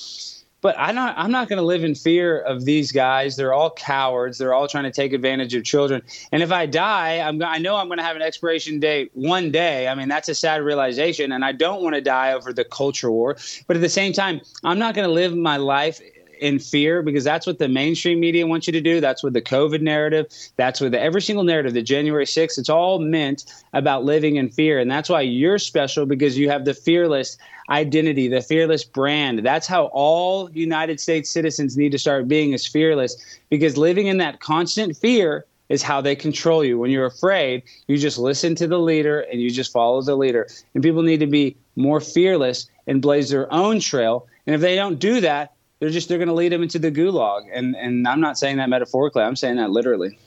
but 0.61 0.75
I'm 0.77 0.95
not 0.95 1.15
I'm 1.17 1.31
not 1.31 1.49
going 1.49 1.57
to 1.57 1.65
live 1.65 1.83
in 1.83 1.95
fear 1.95 2.39
of 2.41 2.65
these 2.65 2.91
guys. 2.91 3.35
They're 3.35 3.53
all 3.53 3.71
cowards. 3.71 4.37
They're 4.37 4.53
all 4.53 4.67
trying 4.67 4.85
to 4.85 4.91
take 4.91 5.13
advantage 5.13 5.53
of 5.53 5.63
children. 5.63 6.01
And 6.31 6.41
if 6.41 6.51
I 6.51 6.65
die, 6.65 7.19
I'm 7.19 7.41
I 7.43 7.57
know 7.57 7.75
I'm 7.75 7.87
going 7.87 7.99
to 7.99 8.03
have 8.03 8.15
an 8.15 8.21
expiration 8.21 8.79
date 8.79 9.11
one 9.13 9.51
day. 9.51 9.87
I 9.87 9.95
mean, 9.95 10.07
that's 10.07 10.29
a 10.29 10.35
sad 10.35 10.61
realization 10.61 11.31
and 11.31 11.45
I 11.45 11.51
don't 11.51 11.83
want 11.83 11.95
to 11.95 12.01
die 12.01 12.33
over 12.33 12.53
the 12.53 12.65
culture 12.65 13.11
war. 13.11 13.37
But 13.67 13.77
at 13.77 13.81
the 13.81 13.89
same 13.89 14.13
time, 14.13 14.41
I'm 14.63 14.79
not 14.79 14.95
going 14.95 15.07
to 15.07 15.13
live 15.13 15.35
my 15.35 15.57
life 15.57 16.01
in 16.39 16.59
fear 16.59 17.01
because 17.01 17.23
that's 17.23 17.45
what 17.45 17.59
the 17.59 17.67
mainstream 17.67 18.19
media 18.19 18.45
wants 18.45 18.67
you 18.67 18.73
to 18.73 18.81
do. 18.81 18.99
That's 18.99 19.23
what 19.23 19.33
the 19.33 19.41
COVID 19.41 19.81
narrative, 19.81 20.27
that's 20.55 20.81
what 20.81 20.93
every 20.93 21.21
single 21.21 21.43
narrative, 21.43 21.73
the 21.73 21.81
January 21.81 22.25
6th, 22.25 22.57
it's 22.57 22.69
all 22.69 22.99
meant 22.99 23.45
about 23.73 24.03
living 24.03 24.35
in 24.35 24.49
fear. 24.49 24.79
And 24.79 24.89
that's 24.89 25.09
why 25.09 25.21
you're 25.21 25.59
special 25.59 26.05
because 26.05 26.37
you 26.37 26.49
have 26.49 26.65
the 26.65 26.73
fearless 26.73 27.37
identity, 27.69 28.27
the 28.27 28.41
fearless 28.41 28.83
brand. 28.83 29.45
That's 29.45 29.67
how 29.67 29.85
all 29.93 30.49
United 30.51 30.99
States 30.99 31.29
citizens 31.29 31.77
need 31.77 31.91
to 31.91 31.99
start 31.99 32.27
being 32.27 32.53
as 32.53 32.65
fearless 32.65 33.39
because 33.49 33.77
living 33.77 34.07
in 34.07 34.17
that 34.17 34.39
constant 34.39 34.95
fear 34.95 35.45
is 35.69 35.83
how 35.83 36.01
they 36.01 36.15
control 36.15 36.63
you. 36.63 36.79
When 36.79 36.91
you're 36.91 37.05
afraid, 37.05 37.63
you 37.87 37.97
just 37.97 38.17
listen 38.17 38.55
to 38.55 38.67
the 38.67 38.79
leader 38.79 39.21
and 39.21 39.41
you 39.41 39.49
just 39.49 39.71
follow 39.71 40.01
the 40.01 40.15
leader. 40.15 40.47
And 40.73 40.83
people 40.83 41.03
need 41.03 41.19
to 41.19 41.27
be 41.27 41.57
more 41.75 41.99
fearless 41.99 42.69
and 42.87 43.01
blaze 43.01 43.29
their 43.29 43.51
own 43.53 43.79
trail. 43.79 44.27
And 44.45 44.55
if 44.55 44.61
they 44.61 44.75
don't 44.75 44.99
do 44.99 45.21
that, 45.21 45.53
they're 45.79 45.89
just 45.89 46.09
they're 46.09 46.17
going 46.17 46.27
to 46.27 46.33
lead 46.33 46.51
them 46.51 46.63
into 46.63 46.79
the 46.79 46.91
gulag. 46.91 47.47
And 47.51 47.75
and 47.75 48.07
I'm 48.07 48.21
not 48.21 48.37
saying 48.37 48.57
that 48.57 48.69
metaphorically. 48.69 49.23
I'm 49.23 49.35
saying 49.35 49.57
that 49.57 49.69
literally. 49.69 50.17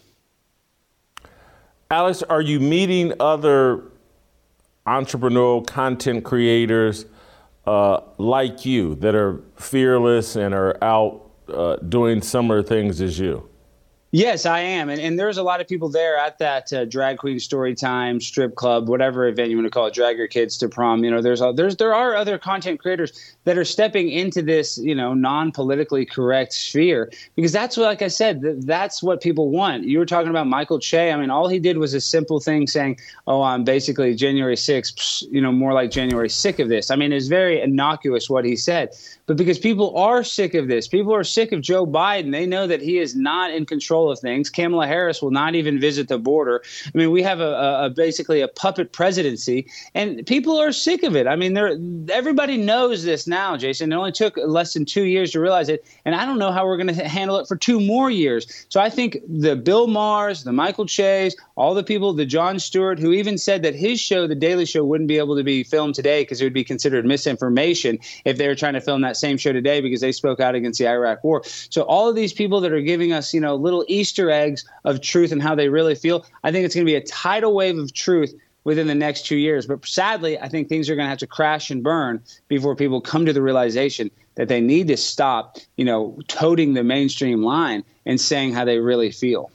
Alex, 1.90 2.22
are 2.22 2.40
you 2.40 2.60
meeting 2.60 3.12
other 3.18 3.82
entrepreneurial 4.86 5.66
content 5.66 6.24
creators 6.24 7.04
uh, 7.66 8.00
like 8.16 8.64
you 8.64 8.94
that 8.96 9.16
are 9.16 9.40
fearless 9.56 10.36
and 10.36 10.54
are 10.54 10.82
out 10.82 11.28
uh, 11.48 11.76
doing 11.76 12.22
similar 12.22 12.62
things 12.62 13.00
as 13.00 13.18
you? 13.18 13.49
Yes, 14.12 14.44
I 14.44 14.59
am, 14.59 14.88
and, 14.88 15.01
and 15.01 15.16
there's 15.16 15.38
a 15.38 15.42
lot 15.44 15.61
of 15.61 15.68
people 15.68 15.88
there 15.88 16.16
at 16.16 16.38
that 16.38 16.73
uh, 16.73 16.85
drag 16.85 17.18
queen 17.18 17.38
story 17.38 17.77
time, 17.77 18.20
strip 18.20 18.57
club, 18.57 18.88
whatever 18.88 19.29
event 19.29 19.51
you 19.51 19.57
want 19.57 19.66
to 19.66 19.70
call 19.70 19.87
it. 19.87 19.94
Drag 19.94 20.16
your 20.18 20.27
kids 20.27 20.59
to 20.59 20.68
prom. 20.68 21.05
You 21.05 21.12
know, 21.12 21.23
there's 21.23 21.40
a, 21.40 21.53
there's 21.55 21.77
there 21.77 21.94
are 21.94 22.16
other 22.16 22.37
content 22.37 22.81
creators 22.81 23.37
that 23.44 23.57
are 23.57 23.64
stepping 23.64 24.11
into 24.11 24.42
this 24.42 24.79
you 24.79 24.96
know 24.96 25.14
non 25.14 25.53
politically 25.53 26.05
correct 26.05 26.55
sphere 26.55 27.12
because 27.37 27.53
that's 27.53 27.77
what, 27.77 27.85
like 27.85 28.03
I 28.03 28.09
said, 28.09 28.42
th- 28.42 28.57
that's 28.64 29.01
what 29.01 29.20
people 29.20 29.49
want. 29.49 29.85
You 29.85 30.01
were 30.01 30.07
talking 30.07 30.31
about 30.31 30.49
Michael 30.49 30.81
Che. 30.81 31.12
I 31.12 31.16
mean, 31.16 31.31
all 31.31 31.46
he 31.46 31.61
did 31.61 31.79
was 31.79 31.94
a 31.94 32.01
simple 32.01 32.40
thing 32.40 32.66
saying, 32.66 32.99
"Oh, 33.29 33.42
I'm 33.42 33.62
basically 33.62 34.16
January 34.16 34.57
6th," 34.57 35.23
you 35.31 35.40
know, 35.40 35.53
more 35.53 35.73
like 35.73 35.92
January 35.92 36.31
sick 36.31 36.59
of 36.59 36.68
this. 36.68 36.90
I 36.90 36.96
mean, 36.96 37.12
it's 37.12 37.29
very 37.29 37.62
innocuous 37.62 38.29
what 38.29 38.44
he 38.44 38.57
said, 38.57 38.90
but 39.30 39.36
because 39.36 39.60
people 39.60 39.96
are 39.96 40.24
sick 40.24 40.54
of 40.54 40.66
this, 40.66 40.88
people 40.88 41.14
are 41.14 41.22
sick 41.22 41.52
of 41.52 41.60
Joe 41.60 41.86
Biden. 41.86 42.32
They 42.32 42.46
know 42.46 42.66
that 42.66 42.82
he 42.82 42.98
is 42.98 43.14
not 43.14 43.52
in 43.52 43.64
control 43.64 44.10
of 44.10 44.18
things. 44.18 44.50
Kamala 44.50 44.88
Harris 44.88 45.22
will 45.22 45.30
not 45.30 45.54
even 45.54 45.78
visit 45.78 46.08
the 46.08 46.18
border. 46.18 46.64
I 46.84 46.98
mean, 46.98 47.12
we 47.12 47.22
have 47.22 47.38
a, 47.38 47.52
a, 47.52 47.84
a 47.84 47.90
basically 47.90 48.40
a 48.40 48.48
puppet 48.48 48.90
presidency, 48.92 49.68
and 49.94 50.26
people 50.26 50.60
are 50.60 50.72
sick 50.72 51.04
of 51.04 51.14
it. 51.14 51.28
I 51.28 51.36
mean, 51.36 51.56
everybody 52.10 52.56
knows 52.56 53.04
this 53.04 53.28
now, 53.28 53.56
Jason. 53.56 53.92
It 53.92 53.94
only 53.94 54.10
took 54.10 54.36
less 54.36 54.74
than 54.74 54.84
two 54.84 55.04
years 55.04 55.30
to 55.30 55.38
realize 55.38 55.68
it, 55.68 55.86
and 56.04 56.16
I 56.16 56.26
don't 56.26 56.40
know 56.40 56.50
how 56.50 56.66
we're 56.66 56.76
going 56.76 56.92
to 56.92 57.08
handle 57.08 57.36
it 57.36 57.46
for 57.46 57.54
two 57.54 57.78
more 57.78 58.10
years. 58.10 58.66
So 58.68 58.80
I 58.80 58.90
think 58.90 59.18
the 59.28 59.54
Bill 59.54 59.86
Mars, 59.86 60.42
the 60.42 60.52
Michael 60.52 60.86
Che's, 60.86 61.36
all 61.61 61.75
the 61.75 61.85
people, 61.85 62.14
the 62.14 62.25
Jon 62.25 62.59
Stewart, 62.59 62.99
who 62.99 63.12
even 63.12 63.37
said 63.37 63.62
that 63.64 63.75
his 63.75 64.01
show, 64.01 64.27
The 64.27 64.35
Daily 64.35 64.64
Show, 64.64 64.83
wouldn't 64.83 65.09
be 65.09 65.18
able 65.18 65.37
to 65.37 65.44
be 65.44 65.62
filmed 65.62 65.94
today 65.94 66.23
because 66.23 66.40
it 66.40 66.44
would 66.44 66.55
be 66.55 66.64
considered 66.64 67.05
misinformation 67.05 67.99
if 68.25 68.38
they 68.38 68.49
were 68.49 68.55
trying 68.55 68.73
to 68.73 68.81
film 68.81 69.03
that 69.03 69.18
same 69.18 69.37
show 69.37 69.53
today 69.53 69.83
because 69.83 70.01
they 70.01 70.11
spoke 70.11 70.40
out 70.40 70.55
against 70.55 70.79
the 70.79 70.88
Iraq 70.88 71.23
War. 71.23 71.42
So 71.44 71.83
all 71.83 72.09
of 72.09 72.16
these 72.16 72.33
people 72.33 72.62
that 72.62 72.73
are 72.73 72.81
giving 72.81 73.12
us, 73.12 73.35
you 73.35 73.42
know, 73.42 73.57
little 73.57 73.85
Easter 73.88 74.31
eggs 74.31 74.64
of 74.87 75.03
truth 75.03 75.33
and 75.33 75.42
how 75.42 75.55
they 75.55 75.68
really 75.68 75.94
feel, 75.94 76.25
I 76.42 76.51
think 76.51 76.64
it's 76.64 76.75
going 76.75 76.87
to 76.87 76.90
be 76.90 76.96
a 76.96 77.03
tidal 77.03 77.55
wave 77.55 77.77
of 77.77 77.92
truth 77.92 78.35
within 78.64 78.87
the 78.87 78.94
next 78.94 79.27
two 79.27 79.37
years. 79.37 79.66
But 79.66 79.85
sadly, 79.85 80.38
I 80.38 80.49
think 80.49 80.70
things 80.70 80.88
are 80.88 80.96
going 80.96 81.05
to 81.05 81.11
have 81.11 81.18
to 81.18 81.27
crash 81.27 81.70
and 81.70 81.83
burn 81.83 82.23
before 82.49 82.75
people 82.75 83.03
come 83.03 83.27
to 83.27 83.35
the 83.35 83.42
realization 83.42 84.11
that 84.37 84.49
they 84.49 84.62
need 84.62 84.88
to 84.88 84.96
stop, 84.96 85.59
you 85.77 85.85
know, 85.85 86.18
toting 86.27 86.73
the 86.73 86.85
mainstream 86.85 87.42
line 87.42 87.85
and 88.07 88.18
saying 88.18 88.55
how 88.55 88.64
they 88.64 88.79
really 88.79 89.11
feel. 89.11 89.51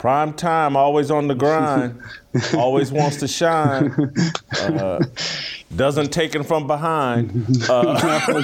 Prime 0.00 0.32
time, 0.32 0.76
always 0.78 1.10
on 1.10 1.28
the 1.28 1.34
grind, 1.34 2.00
always 2.54 2.90
wants 2.90 3.18
to 3.18 3.28
shine. 3.28 3.92
Uh, 4.58 4.98
doesn't 5.76 6.08
take 6.10 6.34
it 6.34 6.42
from 6.44 6.66
behind. 6.66 7.30
Uh, 7.68 7.82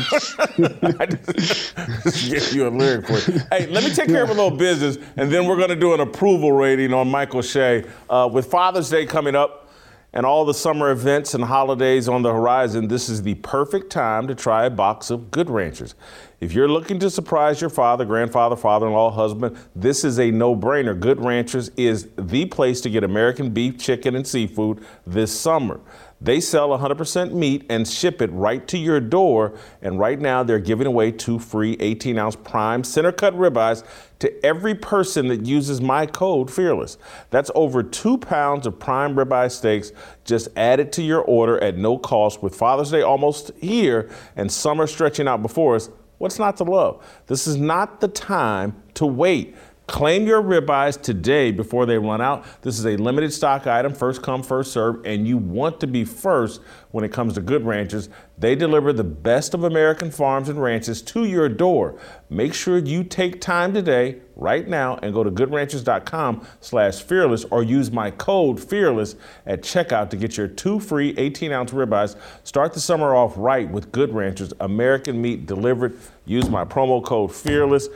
I 1.01 1.07
just 1.07 2.31
give 2.31 2.53
you 2.53 2.69
a 2.69 2.71
lyric 2.71 3.07
for 3.07 3.15
it. 3.17 3.43
Hey, 3.51 3.67
let 3.69 3.85
me 3.85 3.95
take 3.95 4.09
care 4.09 4.23
of 4.23 4.29
a 4.29 4.35
little 4.35 4.51
business, 4.51 4.99
and 5.17 5.33
then 5.33 5.47
we're 5.47 5.57
going 5.57 5.71
to 5.71 5.77
do 5.77 5.95
an 5.95 6.01
approval 6.01 6.53
rating 6.53 6.93
on 6.93 7.11
Michael 7.11 7.41
Che. 7.41 7.87
Uh, 8.11 8.29
with 8.31 8.51
Father's 8.51 8.91
Day 8.91 9.07
coming 9.07 9.35
up, 9.35 9.66
and 10.13 10.25
all 10.25 10.45
the 10.45 10.55
summer 10.55 10.91
events 10.91 11.35
and 11.35 11.45
holidays 11.45 12.09
on 12.09 12.23
the 12.23 12.33
horizon, 12.33 12.89
this 12.89 13.09
is 13.09 13.23
the 13.23 13.35
perfect 13.37 13.91
time 13.91 14.27
to 14.29 14.35
try 14.35 14.65
a 14.65 14.71
box 14.71 15.11
of 15.11 15.31
Good 15.31 15.51
Ranchers. 15.51 15.95
If 16.41 16.53
you're 16.53 16.69
looking 16.69 16.99
to 17.01 17.11
surprise 17.11 17.61
your 17.61 17.71
father, 17.71 18.05
grandfather, 18.05 18.57
father 18.57 18.87
in 18.87 18.93
law, 18.93 19.11
husband, 19.11 19.57
this 19.75 20.05
is 20.05 20.19
a 20.19 20.31
no 20.31 20.55
brainer. 20.55 20.99
Good 20.99 21.19
Ranchers 21.19 21.71
is 21.77 22.09
the 22.17 22.47
place 22.47 22.81
to 22.83 22.91
get 22.91 23.05
American 23.05 23.51
beef, 23.51 23.79
chicken, 23.79 24.15
and 24.15 24.27
seafood 24.27 24.85
this 25.07 25.39
summer. 25.39 25.81
They 26.21 26.41
sell 26.41 26.71
100% 26.71 27.33
meat 27.33 27.67
and 27.69 27.87
ship 27.87 28.23
it 28.23 28.31
right 28.33 28.67
to 28.69 28.79
your 28.79 29.01
door. 29.01 29.59
And 29.83 29.99
right 29.99 30.19
now, 30.19 30.43
they're 30.43 30.59
giving 30.59 30.87
away 30.87 31.13
two 31.13 31.39
free 31.39 31.77
18 31.79 32.19
ounce 32.19 32.37
prime 32.37 32.85
center 32.85 33.13
cut 33.13 33.35
ribeyes 33.35 33.85
to 34.21 34.45
every 34.45 34.75
person 34.75 35.29
that 35.29 35.45
uses 35.45 35.83
my 35.83 36.07
code 36.07 36.51
FEARLESS. 36.51 36.97
That's 37.29 37.51
over 37.55 37.83
two 37.83 38.17
pounds 38.17 38.67
of 38.67 38.79
prime 38.79 39.15
ribeye 39.15 39.51
steaks 39.51 39.93
just 40.25 40.49
added 40.57 40.91
to 40.93 41.03
your 41.03 41.21
order 41.21 41.63
at 41.63 41.77
no 41.77 41.99
cost 41.99 42.43
with 42.43 42.55
Father's 42.55 42.91
Day 42.91 43.03
almost 43.03 43.51
here 43.61 44.09
and 44.37 44.51
summer 44.51 44.87
stretching 44.87 45.29
out 45.29 45.43
before 45.43 45.77
us. 45.77 45.91
What's 46.19 46.39
not 46.39 46.57
to 46.57 46.65
love? 46.65 47.05
This 47.27 47.47
is 47.47 47.57
not 47.57 48.01
the 48.01 48.09
time 48.09 48.83
to 48.95 49.05
wait. 49.05 49.55
Claim 49.87 50.27
your 50.27 50.43
ribeyes 50.43 51.01
today 51.01 51.53
before 51.53 51.87
they 51.87 51.97
run 51.97 52.21
out. 52.21 52.45
This 52.63 52.77
is 52.77 52.87
a 52.87 52.97
limited 52.97 53.33
stock 53.33 53.69
item, 53.69 53.95
first 53.95 54.21
come, 54.21 54.43
first 54.43 54.73
serve, 54.73 55.07
and 55.07 55.29
you 55.29 55.39
want 55.39 55.79
to 55.79 55.87
be 55.87 56.05
first 56.05 56.61
when 56.91 57.05
it 57.05 57.13
comes 57.13 57.35
to 57.35 57.41
Good 57.41 57.65
Ranchers. 57.65 58.09
They 58.37 58.57
deliver 58.57 58.93
the 58.93 59.05
best 59.05 59.55
of 59.55 59.63
American 59.63 60.11
farms 60.11 60.49
and 60.49 60.61
ranches 60.61 61.03
to 61.03 61.25
your 61.25 61.49
door. 61.49 62.01
Make 62.29 62.53
sure 62.53 62.79
you 62.79 63.05
take 63.05 63.41
time 63.41 63.73
today, 63.73 64.17
right 64.35 64.67
now, 64.67 64.99
and 65.03 65.15
go 65.15 65.23
to 65.23 65.31
goodranchers.com 65.31 66.45
slash 66.61 67.03
fearless 67.03 67.45
or 67.45 67.63
use 67.63 67.93
my 67.93 68.11
code 68.11 68.59
fearless 68.59 69.15
at 69.47 69.63
checkout 69.63 70.11
to 70.11 70.17
get 70.17 70.37
your 70.37 70.49
two 70.49 70.81
free 70.81 71.15
18-ounce 71.15 71.71
ribeyes. 71.71 72.17
Start 72.43 72.73
the 72.73 72.81
summer 72.81 73.15
off 73.15 73.35
right 73.37 73.71
with 73.71 73.93
Good 73.93 74.13
Ranchers, 74.13 74.53
American 74.59 75.23
meat 75.23 75.47
delivered. 75.47 75.97
Use 76.25 76.51
my 76.51 76.65
promo 76.65 77.05
code 77.05 77.33
fearless. 77.33 77.89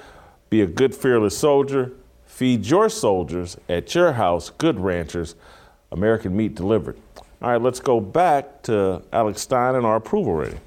Be 0.50 0.62
a 0.62 0.66
good, 0.66 0.96
fearless 0.96 1.38
soldier. 1.38 1.92
Feed 2.26 2.66
your 2.66 2.88
soldiers 2.88 3.56
at 3.68 3.94
your 3.94 4.14
house, 4.14 4.50
Good 4.50 4.80
Ranchers, 4.80 5.36
American 5.92 6.36
meat 6.36 6.56
delivered. 6.56 6.98
All 7.40 7.52
right, 7.52 7.62
let's 7.62 7.78
go 7.78 8.00
back 8.00 8.62
to 8.64 9.02
Alex 9.12 9.42
Stein 9.42 9.76
and 9.76 9.86
our 9.86 9.94
approval 9.94 10.34
rating. 10.34 10.60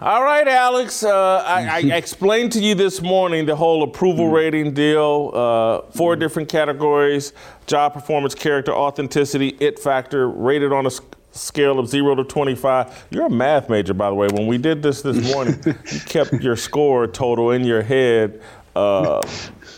All 0.00 0.24
right, 0.24 0.48
Alex. 0.48 1.04
Uh, 1.04 1.44
I, 1.46 1.68
I, 1.68 1.78
explained 1.96 2.52
to 2.52 2.60
you 2.60 2.74
this 2.74 3.00
morning 3.00 3.46
the 3.46 3.54
whole 3.54 3.84
approval 3.84 4.30
rating 4.30 4.72
deal. 4.72 5.30
Uh, 5.32 5.92
four 5.92 6.16
different 6.16 6.48
categories: 6.48 7.32
job 7.66 7.92
performance, 7.92 8.34
character, 8.34 8.72
authenticity, 8.72 9.56
it 9.60 9.78
factor, 9.78 10.28
rated 10.28 10.72
on 10.72 10.86
a 10.86 10.90
scale 11.32 11.78
of 11.78 11.88
zero 11.88 12.14
to 12.14 12.24
25. 12.24 13.06
You're 13.10 13.26
a 13.26 13.30
math 13.30 13.68
major, 13.68 13.94
by 13.94 14.08
the 14.08 14.14
way. 14.14 14.28
When 14.28 14.46
we 14.46 14.58
did 14.58 14.82
this 14.82 15.02
this 15.02 15.32
morning, 15.34 15.60
you 15.64 16.00
kept 16.00 16.32
your 16.34 16.56
score 16.56 17.06
total 17.06 17.50
in 17.50 17.64
your 17.64 17.82
head. 17.82 18.40
Uh, 18.74 19.20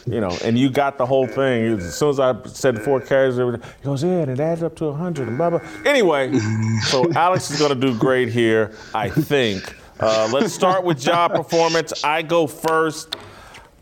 you 0.06 0.20
know, 0.20 0.36
and 0.44 0.58
you 0.58 0.70
got 0.70 0.98
the 0.98 1.06
whole 1.06 1.26
thing. 1.26 1.78
As 1.78 1.96
soon 1.96 2.10
as 2.10 2.20
I 2.20 2.40
said 2.44 2.80
four 2.82 3.00
carries, 3.00 3.36
he 3.36 3.84
goes, 3.84 4.04
yeah, 4.04 4.20
and 4.20 4.30
it 4.30 4.38
adds 4.38 4.62
up 4.62 4.76
to 4.76 4.86
100 4.86 5.28
and 5.28 5.36
blah, 5.36 5.50
blah. 5.50 5.60
Anyway, 5.84 6.38
so 6.82 7.10
Alex 7.14 7.50
is 7.50 7.58
going 7.58 7.78
to 7.78 7.86
do 7.86 7.98
great 7.98 8.28
here, 8.28 8.72
I 8.94 9.08
think. 9.08 9.76
Uh, 9.98 10.28
let's 10.32 10.52
start 10.52 10.84
with 10.84 11.00
job 11.00 11.34
performance. 11.34 12.04
I 12.04 12.22
go 12.22 12.46
first. 12.46 13.16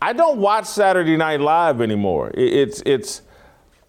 I 0.01 0.13
don't 0.13 0.37
watch 0.39 0.65
Saturday 0.65 1.17
Night 1.17 1.41
Live 1.41 1.81
anymore. 1.81 2.31
It's, 2.33 2.81
it's, 2.85 3.21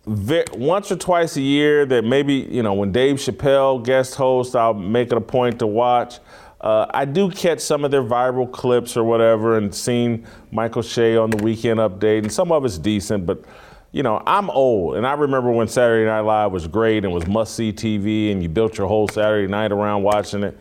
once 0.07 0.93
or 0.93 0.97
twice 0.97 1.37
a 1.37 1.40
year 1.40 1.87
that 1.87 2.05
maybe 2.05 2.35
you 2.35 2.62
know 2.62 2.75
when 2.75 2.93
Dave 2.93 3.17
Chappelle 3.17 3.83
guest 3.83 4.14
hosts, 4.14 4.55
I'll 4.55 4.75
make 4.75 5.09
it 5.09 5.17
a 5.17 5.21
point 5.21 5.59
to 5.61 5.67
watch. 5.67 6.19
Uh, 6.61 6.87
I 6.95 7.05
do 7.05 7.31
catch 7.31 7.61
some 7.61 7.85
of 7.85 7.90
their 7.90 8.03
viral 8.03 8.51
clips 8.51 8.97
or 8.97 9.05
whatever, 9.05 9.59
and 9.59 9.75
seen 9.75 10.27
Michael 10.51 10.83
Che 10.83 11.17
on 11.17 11.31
the 11.31 11.43
Weekend 11.43 11.81
Update, 11.81 12.19
and 12.19 12.33
some 12.33 12.53
of 12.53 12.64
it's 12.64 12.79
decent, 12.79 13.27
but. 13.27 13.45
You 13.93 14.03
know, 14.03 14.21
I'm 14.27 14.51
old, 14.51 14.97
and 14.97 15.07
I 15.07 15.12
remember 15.12 15.53
when 15.53 15.69
Saturday 15.69 16.05
Night 16.05 16.23
Live 16.23 16.51
was 16.51 16.67
great 16.67 17.05
and 17.05 17.14
was 17.14 17.29
must 17.29 17.55
see 17.55 17.73
TV, 17.73 18.33
and 18.33 18.43
you 18.43 18.49
built 18.49 18.77
your 18.77 18.88
whole 18.88 19.07
Saturday 19.07 19.47
night 19.47 19.71
around 19.71 20.03
watching 20.03 20.43
it. 20.43 20.59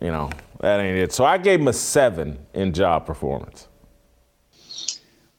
You 0.00 0.12
know, 0.12 0.30
that 0.60 0.78
ain't 0.78 0.96
it. 0.96 1.12
So 1.12 1.24
I 1.24 1.38
gave 1.38 1.58
him 1.58 1.66
a 1.66 1.72
seven 1.72 2.38
in 2.54 2.72
job 2.72 3.04
performance. 3.04 3.66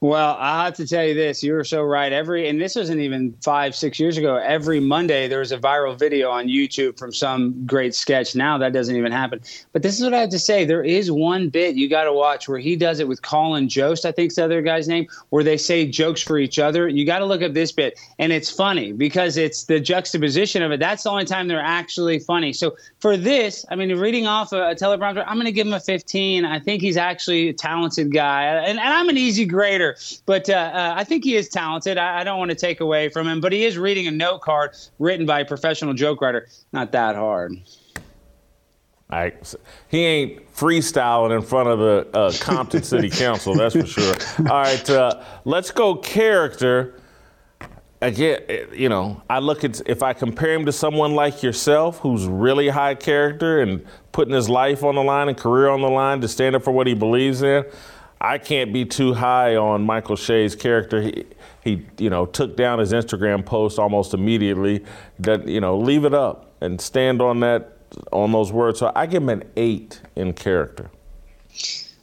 Well, 0.06 0.38
I 0.40 0.66
have 0.66 0.76
to 0.76 0.86
tell 0.86 1.04
you 1.04 1.16
this. 1.16 1.42
You 1.42 1.54
were 1.54 1.64
so 1.64 1.82
right. 1.82 2.14
Every, 2.14 2.48
and 2.48 2.62
this 2.62 2.76
wasn't 2.76 3.02
even 3.02 3.36
five, 3.42 3.74
six 3.76 4.00
years 4.00 4.18
ago. 4.18 4.36
Every 4.36 4.80
Monday, 4.80 5.28
there 5.28 5.40
was 5.40 5.52
a 5.52 5.58
viral 5.58 5.98
video 5.98 6.30
on 6.30 6.46
YouTube 6.46 7.00
from 7.00 7.12
some 7.12 7.66
great 7.66 7.96
sketch. 7.96 8.36
Now 8.36 8.60
that 8.60 8.72
doesn't 8.72 8.96
even 8.96 9.12
happen. 9.12 9.42
But 9.74 9.82
this 9.82 9.98
is 9.98 10.04
what 10.04 10.14
I 10.14 10.20
have 10.20 10.30
to 10.30 10.38
say. 10.38 10.64
There 10.64 10.84
is 10.84 11.10
one 11.10 11.50
bit 11.50 11.76
you 11.76 11.90
got 11.90 12.04
to 12.04 12.14
watch 12.14 12.48
where 12.48 12.60
he 12.60 12.76
does 12.76 13.00
it 13.00 13.08
with 13.08 13.24
Colin 13.24 13.68
Jost, 13.68 14.06
I 14.06 14.12
think's 14.12 14.36
the 14.36 14.44
other 14.44 14.62
guy's 14.62 14.88
name, 14.88 15.08
where 15.32 15.44
they 15.44 15.58
say 15.58 15.88
jokes 15.88 16.22
for 16.22 16.38
each 16.38 16.60
other. 16.60 16.88
You 16.88 17.04
got 17.04 17.20
to 17.20 17.26
look 17.26 17.42
up 17.42 17.54
this 17.54 17.72
bit. 17.72 17.98
And 18.20 18.32
it's 18.32 18.52
funny 18.52 18.92
because 18.92 19.38
it's 19.38 19.64
the 19.64 19.80
juxtaposition 19.80 20.62
of 20.62 20.72
it. 20.72 20.80
That's 20.80 21.02
the 21.02 21.10
only 21.10 21.26
time 21.26 21.48
they're 21.48 21.60
actually 21.60 22.20
funny. 22.20 22.54
So 22.54 22.76
for 23.00 23.18
this, 23.18 23.66
I 23.72 23.76
mean, 23.76 23.98
reading 23.98 24.28
off 24.28 24.54
a, 24.54 24.70
a 24.70 24.76
teleprompter, 24.76 25.24
I'm 25.26 25.38
going 25.38 25.46
to 25.46 25.52
give 25.52 25.66
him 25.66 25.74
a 25.74 25.80
15. 25.80 26.46
I 26.46 26.60
think 26.60 26.84
he's 26.84 26.96
actually 26.96 27.50
a 27.50 27.54
talented 27.54 28.14
guy. 28.14 28.44
And, 28.44 28.78
and 28.78 28.80
I'm 28.80 29.10
an 29.10 29.18
easy 29.18 29.46
grader. 29.46 29.95
But 30.26 30.50
uh, 30.50 30.54
uh, 30.54 30.94
I 30.98 31.04
think 31.04 31.24
he 31.24 31.36
is 31.36 31.50
talented. 31.50 31.98
I, 31.98 32.22
I, 32.22 32.24
don't 32.24 32.40
want 32.40 32.50
to 32.50 32.56
take 32.56 32.80
away 32.80 33.10
from 33.10 33.28
him, 33.28 33.42
but 33.42 33.52
he 33.52 33.66
is 33.66 33.78
reading 33.78 34.08
a 34.08 34.12
note 34.12 34.42
card 34.42 34.76
written 35.00 35.26
by 35.26 35.42
a 35.42 35.46
professional 35.46 35.94
joke 35.94 36.22
writer. 36.22 36.48
Not 36.72 36.92
that 36.92 37.16
hard. 37.16 37.58
I, 39.10 39.34
he 39.88 40.04
ain't 40.04 40.54
freestyling 40.54 41.36
in 41.36 41.42
front 41.44 41.70
of 41.70 41.80
the 41.80 42.18
uh, 42.18 42.34
Compton 42.40 42.84
City 42.84 43.10
Council, 43.12 43.54
that's 43.54 43.76
for 43.76 43.86
sure. 43.86 44.16
All 44.40 44.62
right, 44.62 44.90
uh, 44.90 45.24
let's 45.46 45.72
go 45.72 45.96
character. 45.96 47.00
Again, 48.02 48.42
eh, 48.50 48.66
you 48.74 48.90
know, 48.90 49.22
I 49.30 49.40
look 49.40 49.64
at 49.64 49.82
if 49.88 50.02
I 50.04 50.14
compare 50.14 50.54
him 50.54 50.66
to 50.66 50.72
someone 50.72 51.14
like 51.14 51.44
yourself, 51.44 52.00
who's 52.00 52.26
really 52.26 52.68
high 52.68 52.96
character 52.96 53.62
and 53.62 53.86
putting 54.12 54.34
his 54.34 54.50
life 54.50 54.84
on 54.84 54.96
the 54.96 55.04
line 55.04 55.30
and 55.30 55.38
career 55.38 55.70
on 55.70 55.82
the 55.82 55.90
line 55.90 56.20
to 56.22 56.28
stand 56.28 56.56
up 56.56 56.64
for 56.64 56.72
what 56.72 56.88
he 56.88 56.94
believes 56.94 57.42
in. 57.42 57.64
I 58.26 58.40
can't 58.40 58.74
be 58.74 58.86
too 58.86 59.14
high 59.14 59.56
on 59.56 59.84
Michael 59.84 60.18
Che's 60.18 60.56
character. 60.56 61.00
He, 61.00 61.26
he, 61.64 61.86
you 62.00 62.10
know, 62.10 62.26
took 62.26 62.58
down 62.58 62.80
his 62.80 62.92
Instagram 62.92 63.46
post 63.46 63.78
almost 63.78 64.16
immediately. 64.16 64.84
That 65.20 65.48
you 65.48 65.62
know, 65.62 65.78
leave 65.78 66.06
it 66.06 66.14
up 66.16 66.52
and 66.60 66.82
stand 66.82 67.22
on 67.22 67.42
that, 67.42 67.78
on 68.12 68.32
those 68.32 68.52
words. 68.52 68.80
So 68.80 68.92
I 68.96 69.06
give 69.06 69.22
him 69.22 69.30
an 69.30 69.44
eight 69.56 70.02
in 70.16 70.34
character. 70.34 70.90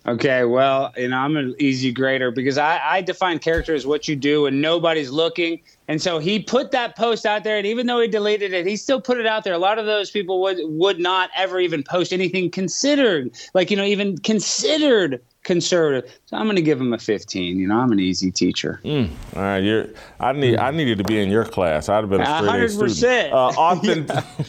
Okay, 0.07 0.45
well, 0.45 0.93
you 0.97 1.09
know, 1.09 1.17
I'm 1.17 1.37
an 1.37 1.57
easy 1.59 1.93
grader 1.93 2.31
because 2.31 2.57
I, 2.57 2.81
I 2.85 3.01
define 3.03 3.41
character 3.41 3.75
as 3.75 3.85
what 3.85 4.07
you 4.07 4.15
do 4.15 4.43
when 4.43 4.61
nobody's 4.61 5.11
looking. 5.11 5.61
And 5.89 6.01
so 6.01 6.21
he 6.21 6.41
put 6.41 6.71
that 6.71 6.97
post 6.97 7.27
out 7.27 7.43
there, 7.43 7.57
and 7.57 7.67
even 7.67 7.87
though 7.87 8.01
he 8.01 8.07
deleted 8.07 8.53
it, 8.53 8.65
he 8.65 8.77
still 8.77 9.01
put 9.01 9.19
it 9.19 9.27
out 9.27 9.43
there. 9.43 9.55
A 9.55 9.59
lot 9.59 9.79
of 9.81 9.87
those 9.87 10.11
people 10.11 10.41
would 10.43 10.59
would 10.63 11.01
not 11.01 11.31
ever 11.37 11.59
even 11.59 11.83
post 11.83 12.13
anything 12.13 12.49
considered, 12.49 13.33
like 13.55 13.73
you 13.73 13.77
know, 13.77 13.85
even 13.85 14.19
considered 14.19 15.21
conservative. 15.43 16.11
So 16.27 16.37
I'm 16.37 16.45
going 16.45 16.57
to 16.57 16.63
give 16.63 16.81
him 16.81 16.93
a 16.93 16.99
15. 16.99 17.59
You 17.59 17.67
know, 17.67 17.77
I'm 17.77 17.93
an 17.93 18.01
easy 18.01 18.31
teacher. 18.31 18.81
Mm, 18.85 19.11
all 19.35 19.43
right, 19.43 19.59
you're. 19.59 19.87
I 20.21 20.33
need. 20.33 20.59
I 20.59 20.71
needed 20.71 20.99
to 20.99 21.05
be 21.05 21.21
in 21.21 21.31
your 21.31 21.45
class. 21.45 21.89
I'd 21.89 21.97
have 21.97 22.11
been 22.11 22.21
a 22.21 22.69
straight 22.71 22.71
100%. 22.71 22.85
A 22.85 22.89
student. 22.91 23.33
Uh, 23.33 23.49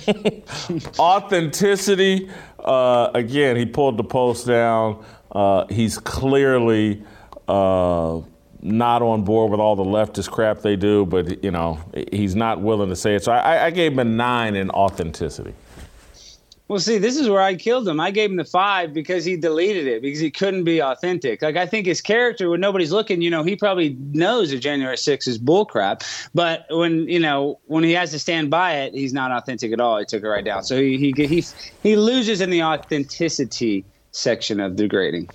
authentic, 0.07 0.99
authenticity. 0.99 2.29
Uh, 2.59 3.11
again, 3.13 3.55
he 3.55 3.65
pulled 3.65 3.97
the 3.97 4.03
post 4.03 4.47
down. 4.47 5.03
Uh, 5.31 5.65
he's 5.69 5.97
clearly. 5.97 7.03
Uh, 7.47 8.21
not 8.65 9.01
on 9.01 9.25
board 9.25 9.51
with 9.51 9.59
all 9.59 9.75
the 9.75 9.83
leftist 9.83 10.31
crap 10.31 10.61
they 10.61 10.77
do, 10.77 11.05
but 11.05 11.43
you 11.43 11.51
know 11.51 11.77
he's 12.13 12.33
not 12.33 12.61
willing 12.61 12.87
to 12.87 12.95
say 12.95 13.15
it. 13.15 13.23
So 13.23 13.33
I, 13.33 13.65
I 13.65 13.69
gave 13.71 13.91
him 13.91 13.99
a 13.99 14.05
nine 14.05 14.55
in 14.55 14.69
authenticity. 14.69 15.53
Well, 16.69 16.79
see, 16.79 16.97
this 16.97 17.17
is 17.17 17.29
where 17.29 17.41
I 17.41 17.55
killed 17.55 17.87
him. 17.87 17.99
I 17.99 18.09
gave 18.09 18.31
him 18.31 18.37
the 18.37 18.45
five 18.45 18.93
because 18.93 19.25
he 19.25 19.35
deleted 19.35 19.85
it 19.85 20.01
because 20.01 20.19
he 20.19 20.31
couldn't 20.31 20.63
be 20.63 20.81
authentic. 20.81 21.41
Like 21.41 21.57
I 21.57 21.65
think 21.65 21.85
his 21.85 21.99
character, 21.99 22.49
when 22.49 22.61
nobody's 22.61 22.91
looking, 22.91 23.21
you 23.21 23.29
know, 23.29 23.43
he 23.43 23.55
probably 23.55 23.97
knows 24.13 24.51
that 24.51 24.59
January 24.59 24.95
6th 24.95 25.27
is 25.27 25.37
bullcrap. 25.37 26.03
But 26.33 26.65
when 26.69 27.07
you 27.09 27.19
know 27.19 27.59
when 27.65 27.83
he 27.83 27.91
has 27.91 28.11
to 28.11 28.19
stand 28.19 28.49
by 28.49 28.75
it, 28.75 28.93
he's 28.93 29.13
not 29.13 29.31
authentic 29.31 29.73
at 29.73 29.81
all. 29.81 29.99
He 29.99 30.05
took 30.05 30.23
it 30.23 30.27
right 30.27 30.43
down. 30.43 30.63
So 30.63 30.77
he 30.77 30.97
he 30.97 31.27
he, 31.27 31.43
he 31.83 31.95
loses 31.97 32.39
in 32.39 32.49
the 32.49 32.63
authenticity 32.63 33.83
section 34.11 34.61
of 34.61 34.77
degrading. 34.77 35.29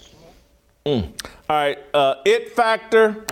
Mm. 0.87 1.13
All 1.51 1.57
right, 1.57 1.79
uh, 1.93 2.17
it 2.25 2.53
factor. 2.53 3.25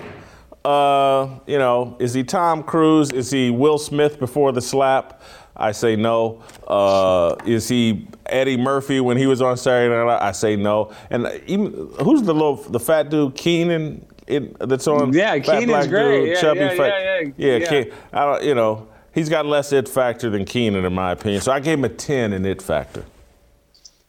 Uh, 0.66 1.38
you 1.47 1.59
know, 1.59 1.97
is 2.01 2.12
he 2.12 2.24
Tom 2.24 2.62
Cruise? 2.62 3.12
Is 3.12 3.30
he 3.30 3.51
Will 3.51 3.78
Smith 3.78 4.18
before 4.18 4.53
the 4.53 4.61
slap? 4.61 5.22
I 5.57 5.72
say 5.72 5.96
no. 5.96 6.42
Uh, 6.66 7.36
is 7.46 7.68
he 7.68 8.07
Eddie 8.26 8.57
Murphy 8.57 9.00
when 9.00 9.16
he 9.16 9.26
was 9.26 9.40
on 9.40 9.57
Saturday 9.57 9.94
Night 9.94 10.02
Live? 10.02 10.22
I 10.22 10.32
say 10.32 10.57
no. 10.57 10.92
And 11.11 11.26
even 11.46 11.72
who's 12.00 12.22
the 12.22 12.34
little 12.34 12.57
the 12.57 12.80
fat 12.80 13.09
dude 13.09 13.34
Kenan 13.34 14.07
that's 14.26 14.86
on? 14.86 15.12
Yeah, 15.12 15.32
fat 15.34 15.61
Kenan's 15.61 15.86
great. 15.86 16.20
Dude, 16.20 16.28
yeah, 16.28 16.40
chubby 16.40 16.61
yeah, 16.61 16.74
fat. 16.76 16.92
Yeah, 17.36 17.57
yeah, 17.57 17.72
yeah. 17.72 17.94
I 18.12 18.24
don't, 18.24 18.44
you 18.44 18.54
know, 18.54 18.88
he's 19.14 19.28
got 19.28 19.46
less 19.46 19.72
it 19.72 19.88
factor 19.88 20.28
than 20.28 20.44
Kenan 20.44 20.84
in 20.84 20.92
my 20.92 21.12
opinion. 21.12 21.40
So 21.40 21.52
I 21.52 21.61
gave 21.61 21.78
him 21.78 21.84
a 21.84 21.88
ten 21.88 22.32
in 22.32 22.44
it 22.44 22.61
factor. 22.61 23.04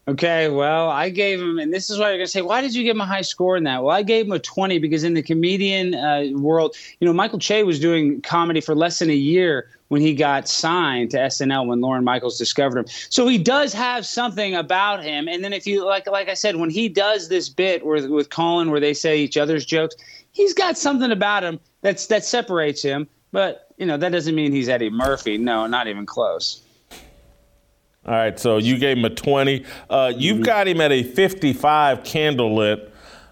Okay, 0.09 0.47
well, 0.47 0.89
I 0.89 1.09
gave 1.09 1.41
him, 1.41 1.59
and 1.59 1.73
this 1.73 1.89
is 1.89 1.99
why 1.99 2.09
you're 2.09 2.17
gonna 2.17 2.27
say, 2.27 2.41
why 2.41 2.61
did 2.61 2.73
you 2.73 2.83
give 2.83 2.95
him 2.95 3.01
a 3.01 3.05
high 3.05 3.21
score 3.21 3.57
in 3.57 3.65
that? 3.65 3.83
Well, 3.83 3.93
I 3.93 4.03
gave 4.03 4.25
him 4.25 4.31
a 4.31 4.39
20 4.39 4.79
because 4.79 5.03
in 5.03 5.15
the 5.15 5.21
comedian 5.21 5.95
uh, 5.95 6.27
world, 6.31 6.77
you 7.01 7.05
know, 7.05 7.11
Michael 7.11 7.39
Che 7.39 7.63
was 7.63 7.77
doing 7.77 8.21
comedy 8.21 8.61
for 8.61 8.73
less 8.73 8.99
than 8.99 9.09
a 9.09 9.15
year 9.15 9.69
when 9.89 9.99
he 10.01 10.13
got 10.13 10.47
signed 10.47 11.11
to 11.11 11.17
SNL 11.17 11.67
when 11.67 11.81
Lorne 11.81 12.05
Michaels 12.05 12.37
discovered 12.37 12.79
him. 12.79 12.85
So 13.09 13.27
he 13.27 13.37
does 13.37 13.73
have 13.73 14.05
something 14.05 14.55
about 14.55 15.03
him. 15.03 15.27
And 15.27 15.43
then 15.43 15.51
if 15.51 15.67
you 15.67 15.85
like, 15.85 16.07
like 16.07 16.29
I 16.29 16.35
said, 16.35 16.55
when 16.55 16.69
he 16.69 16.87
does 16.87 17.27
this 17.27 17.49
bit 17.49 17.85
with 17.85 18.05
with 18.07 18.29
Colin 18.29 18.71
where 18.71 18.79
they 18.79 18.93
say 18.93 19.17
each 19.17 19.35
other's 19.35 19.65
jokes, 19.65 19.95
he's 20.31 20.53
got 20.53 20.77
something 20.77 21.11
about 21.11 21.43
him 21.43 21.59
that's 21.81 22.07
that 22.07 22.23
separates 22.23 22.81
him. 22.81 23.07
But 23.33 23.73
you 23.77 23.85
know, 23.85 23.97
that 23.97 24.13
doesn't 24.13 24.35
mean 24.35 24.53
he's 24.53 24.69
Eddie 24.69 24.89
Murphy. 24.89 25.37
No, 25.37 25.67
not 25.67 25.87
even 25.87 26.05
close. 26.05 26.61
All 28.07 28.13
right, 28.13 28.39
so 28.39 28.57
you 28.57 28.77
gave 28.77 28.97
him 28.97 29.05
a 29.05 29.09
20. 29.09 29.65
Uh, 29.89 30.13
you've 30.15 30.35
mm-hmm. 30.35 30.43
got 30.43 30.67
him 30.67 30.79
at 30.79 30.91
a 30.91 31.03
55 31.03 32.03
candlelit. 32.03 32.89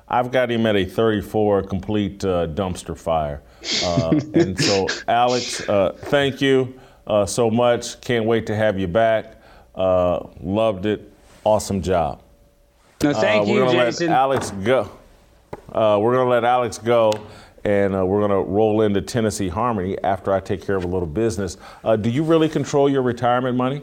I've 0.07 0.31
got 0.31 0.51
him 0.51 0.65
at 0.65 0.75
a 0.75 0.83
34 0.83 1.63
complete 1.63 2.25
uh, 2.25 2.47
dumpster 2.47 2.97
fire. 2.97 3.41
Uh, 3.83 4.19
and 4.33 4.59
so, 4.59 4.87
Alex, 5.07 5.67
uh, 5.69 5.93
thank 5.95 6.41
you 6.41 6.77
uh, 7.07 7.25
so 7.25 7.49
much. 7.49 8.01
Can't 8.01 8.25
wait 8.25 8.45
to 8.47 8.55
have 8.55 8.77
you 8.77 8.87
back. 8.87 9.41
Uh, 9.73 10.27
loved 10.41 10.85
it. 10.85 11.09
Awesome 11.45 11.81
job. 11.81 12.21
No, 13.01 13.13
thank 13.13 13.47
you, 13.47 13.65
Jason. 13.71 14.07
Let 14.07 14.17
Alex 14.17 14.51
go. 14.51 14.91
we're 15.73 16.13
going 16.13 16.25
to 16.25 16.31
let 16.31 16.43
Alex 16.43 16.77
go 16.77 17.13
and 17.65 17.95
uh, 17.95 18.05
we're 18.05 18.19
going 18.19 18.31
to 18.31 18.49
roll 18.49 18.81
into 18.81 19.01
Tennessee 19.01 19.49
Harmony 19.49 19.97
after 20.03 20.31
I 20.31 20.39
take 20.39 20.65
care 20.65 20.75
of 20.75 20.83
a 20.83 20.87
little 20.87 21.07
business. 21.07 21.57
Uh, 21.83 21.95
do 21.95 22.09
you 22.09 22.23
really 22.23 22.47
control 22.47 22.87
your 22.87 23.01
retirement 23.01 23.57
money? 23.57 23.81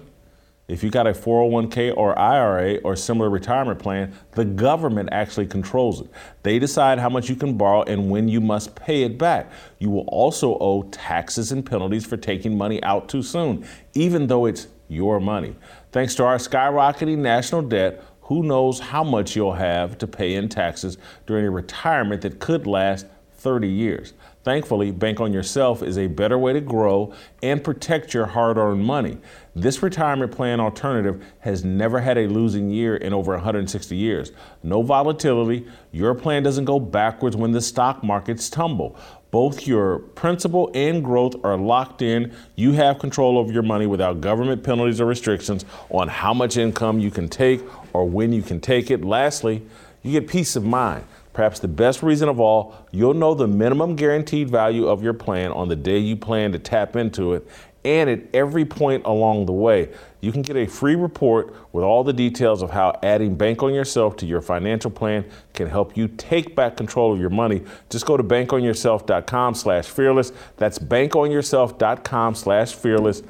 If 0.68 0.84
you 0.84 0.90
got 0.90 1.08
a 1.08 1.12
401k 1.12 1.96
or 1.96 2.16
IRA 2.16 2.76
or 2.78 2.94
similar 2.94 3.28
retirement 3.28 3.80
plan, 3.80 4.14
the 4.32 4.44
government 4.44 5.08
actually 5.10 5.46
controls 5.46 6.00
it. 6.00 6.06
They 6.44 6.58
decide 6.60 7.00
how 7.00 7.08
much 7.08 7.28
you 7.28 7.34
can 7.34 7.58
borrow 7.58 7.82
and 7.82 8.10
when 8.10 8.28
you 8.28 8.40
must 8.40 8.76
pay 8.76 9.02
it 9.02 9.18
back. 9.18 9.50
You 9.80 9.90
will 9.90 10.06
also 10.08 10.56
owe 10.58 10.82
taxes 10.84 11.50
and 11.50 11.66
penalties 11.66 12.06
for 12.06 12.16
taking 12.16 12.56
money 12.56 12.82
out 12.84 13.08
too 13.08 13.22
soon, 13.22 13.66
even 13.94 14.28
though 14.28 14.46
it's 14.46 14.68
your 14.86 15.18
money. 15.18 15.56
Thanks 15.90 16.14
to 16.16 16.24
our 16.24 16.36
skyrocketing 16.36 17.18
national 17.18 17.62
debt, 17.62 18.02
who 18.22 18.44
knows 18.44 18.78
how 18.78 19.02
much 19.02 19.34
you'll 19.34 19.54
have 19.54 19.98
to 19.98 20.06
pay 20.06 20.34
in 20.34 20.48
taxes 20.48 20.96
during 21.26 21.44
a 21.44 21.50
retirement 21.50 22.22
that 22.22 22.38
could 22.38 22.68
last 22.68 23.06
30 23.32 23.68
years. 23.68 24.12
Thankfully, 24.44 24.90
Bank 24.90 25.20
on 25.20 25.32
Yourself 25.32 25.82
is 25.82 25.96
a 25.96 26.08
better 26.08 26.36
way 26.36 26.52
to 26.52 26.60
grow 26.60 27.14
and 27.44 27.62
protect 27.62 28.12
your 28.12 28.26
hard 28.26 28.58
earned 28.58 28.84
money. 28.84 29.18
This 29.54 29.82
retirement 29.82 30.32
plan 30.32 30.58
alternative 30.58 31.24
has 31.40 31.64
never 31.64 32.00
had 32.00 32.18
a 32.18 32.26
losing 32.26 32.68
year 32.68 32.96
in 32.96 33.12
over 33.12 33.32
160 33.32 33.94
years. 33.94 34.32
No 34.64 34.82
volatility. 34.82 35.68
Your 35.92 36.14
plan 36.14 36.42
doesn't 36.42 36.64
go 36.64 36.80
backwards 36.80 37.36
when 37.36 37.52
the 37.52 37.60
stock 37.60 38.02
markets 38.02 38.50
tumble. 38.50 38.96
Both 39.30 39.66
your 39.66 40.00
principal 40.00 40.70
and 40.74 41.04
growth 41.04 41.36
are 41.44 41.56
locked 41.56 42.02
in. 42.02 42.34
You 42.56 42.72
have 42.72 42.98
control 42.98 43.38
over 43.38 43.52
your 43.52 43.62
money 43.62 43.86
without 43.86 44.20
government 44.20 44.64
penalties 44.64 45.00
or 45.00 45.06
restrictions 45.06 45.64
on 45.88 46.08
how 46.08 46.34
much 46.34 46.56
income 46.56 46.98
you 46.98 47.12
can 47.12 47.28
take 47.28 47.62
or 47.94 48.08
when 48.08 48.32
you 48.32 48.42
can 48.42 48.60
take 48.60 48.90
it. 48.90 49.04
Lastly, 49.04 49.62
you 50.02 50.12
get 50.12 50.28
peace 50.28 50.56
of 50.56 50.64
mind. 50.64 51.04
Perhaps 51.32 51.60
the 51.60 51.68
best 51.68 52.02
reason 52.02 52.28
of 52.28 52.38
all, 52.38 52.74
you'll 52.90 53.14
know 53.14 53.34
the 53.34 53.46
minimum 53.46 53.96
guaranteed 53.96 54.50
value 54.50 54.86
of 54.86 55.02
your 55.02 55.14
plan 55.14 55.50
on 55.52 55.68
the 55.68 55.76
day 55.76 55.98
you 55.98 56.16
plan 56.16 56.52
to 56.52 56.58
tap 56.58 56.96
into 56.96 57.32
it 57.32 57.48
and 57.84 58.08
at 58.08 58.20
every 58.32 58.64
point 58.64 59.04
along 59.04 59.46
the 59.46 59.52
way. 59.52 59.90
You 60.20 60.30
can 60.30 60.42
get 60.42 60.56
a 60.56 60.66
free 60.66 60.94
report 60.94 61.54
with 61.72 61.84
all 61.84 62.04
the 62.04 62.12
details 62.12 62.62
of 62.62 62.70
how 62.70 62.98
adding 63.02 63.34
Bank 63.34 63.62
on 63.62 63.74
Yourself 63.74 64.16
to 64.18 64.26
your 64.26 64.40
financial 64.40 64.90
plan 64.90 65.24
can 65.52 65.68
help 65.68 65.96
you 65.96 66.08
take 66.08 66.54
back 66.54 66.76
control 66.76 67.12
of 67.12 67.18
your 67.18 67.30
money. 67.30 67.62
Just 67.90 68.06
go 68.06 68.16
to 68.16 68.22
bankonyourself.com 68.22 69.54
slash 69.54 69.86
fearless. 69.86 70.32
That's 70.58 70.78
bankonyourself.com 70.78 72.34
slash 72.36 72.74
fearless. 72.74 73.22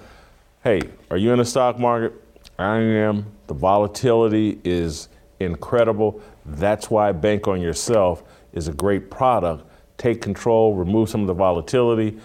Hey, 0.63 0.83
are 1.11 1.17
you 1.17 1.33
in 1.33 1.39
the 1.39 1.45
stock 1.45 1.79
market? 1.79 2.13
I 2.59 2.77
am. 2.77 3.27
The 3.47 3.55
volatility 3.55 4.61
is 4.65 5.09
incredible. 5.43 6.21
That's 6.47 6.91
why 6.91 7.13
Bank 7.13 7.49
on 7.49 7.61
Yourself 7.61 8.23
is 8.53 8.69
a 8.69 8.73
great 8.73 9.11
product. 9.11 9.65
Take 9.99 10.21
control, 10.21 10.75
remove 10.75 11.09
some 11.09 11.21
of 11.21 11.27
the 11.27 11.35
volatility, 11.35 12.19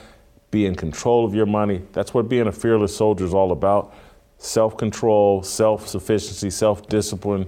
be 0.51 0.65
in 0.65 0.75
control 0.75 1.25
of 1.25 1.35
your 1.35 1.45
money. 1.45 1.83
That's 1.93 2.13
what 2.13 2.29
being 2.29 2.47
a 2.47 2.51
fearless 2.51 2.95
soldier 2.95 3.25
is 3.25 3.33
all 3.33 3.51
about 3.51 3.93
self 4.37 4.77
control, 4.77 5.43
self 5.43 5.87
sufficiency, 5.87 6.49
self 6.49 6.87
discipline, 6.87 7.47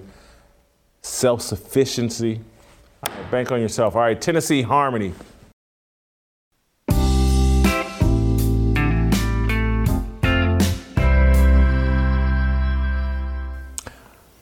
self 1.02 1.42
sufficiency. 1.42 2.40
bank 3.30 3.50
on 3.50 3.60
yourself. 3.60 3.96
All 3.96 4.02
right, 4.02 4.20
Tennessee 4.20 4.62
Harmony. 4.62 5.14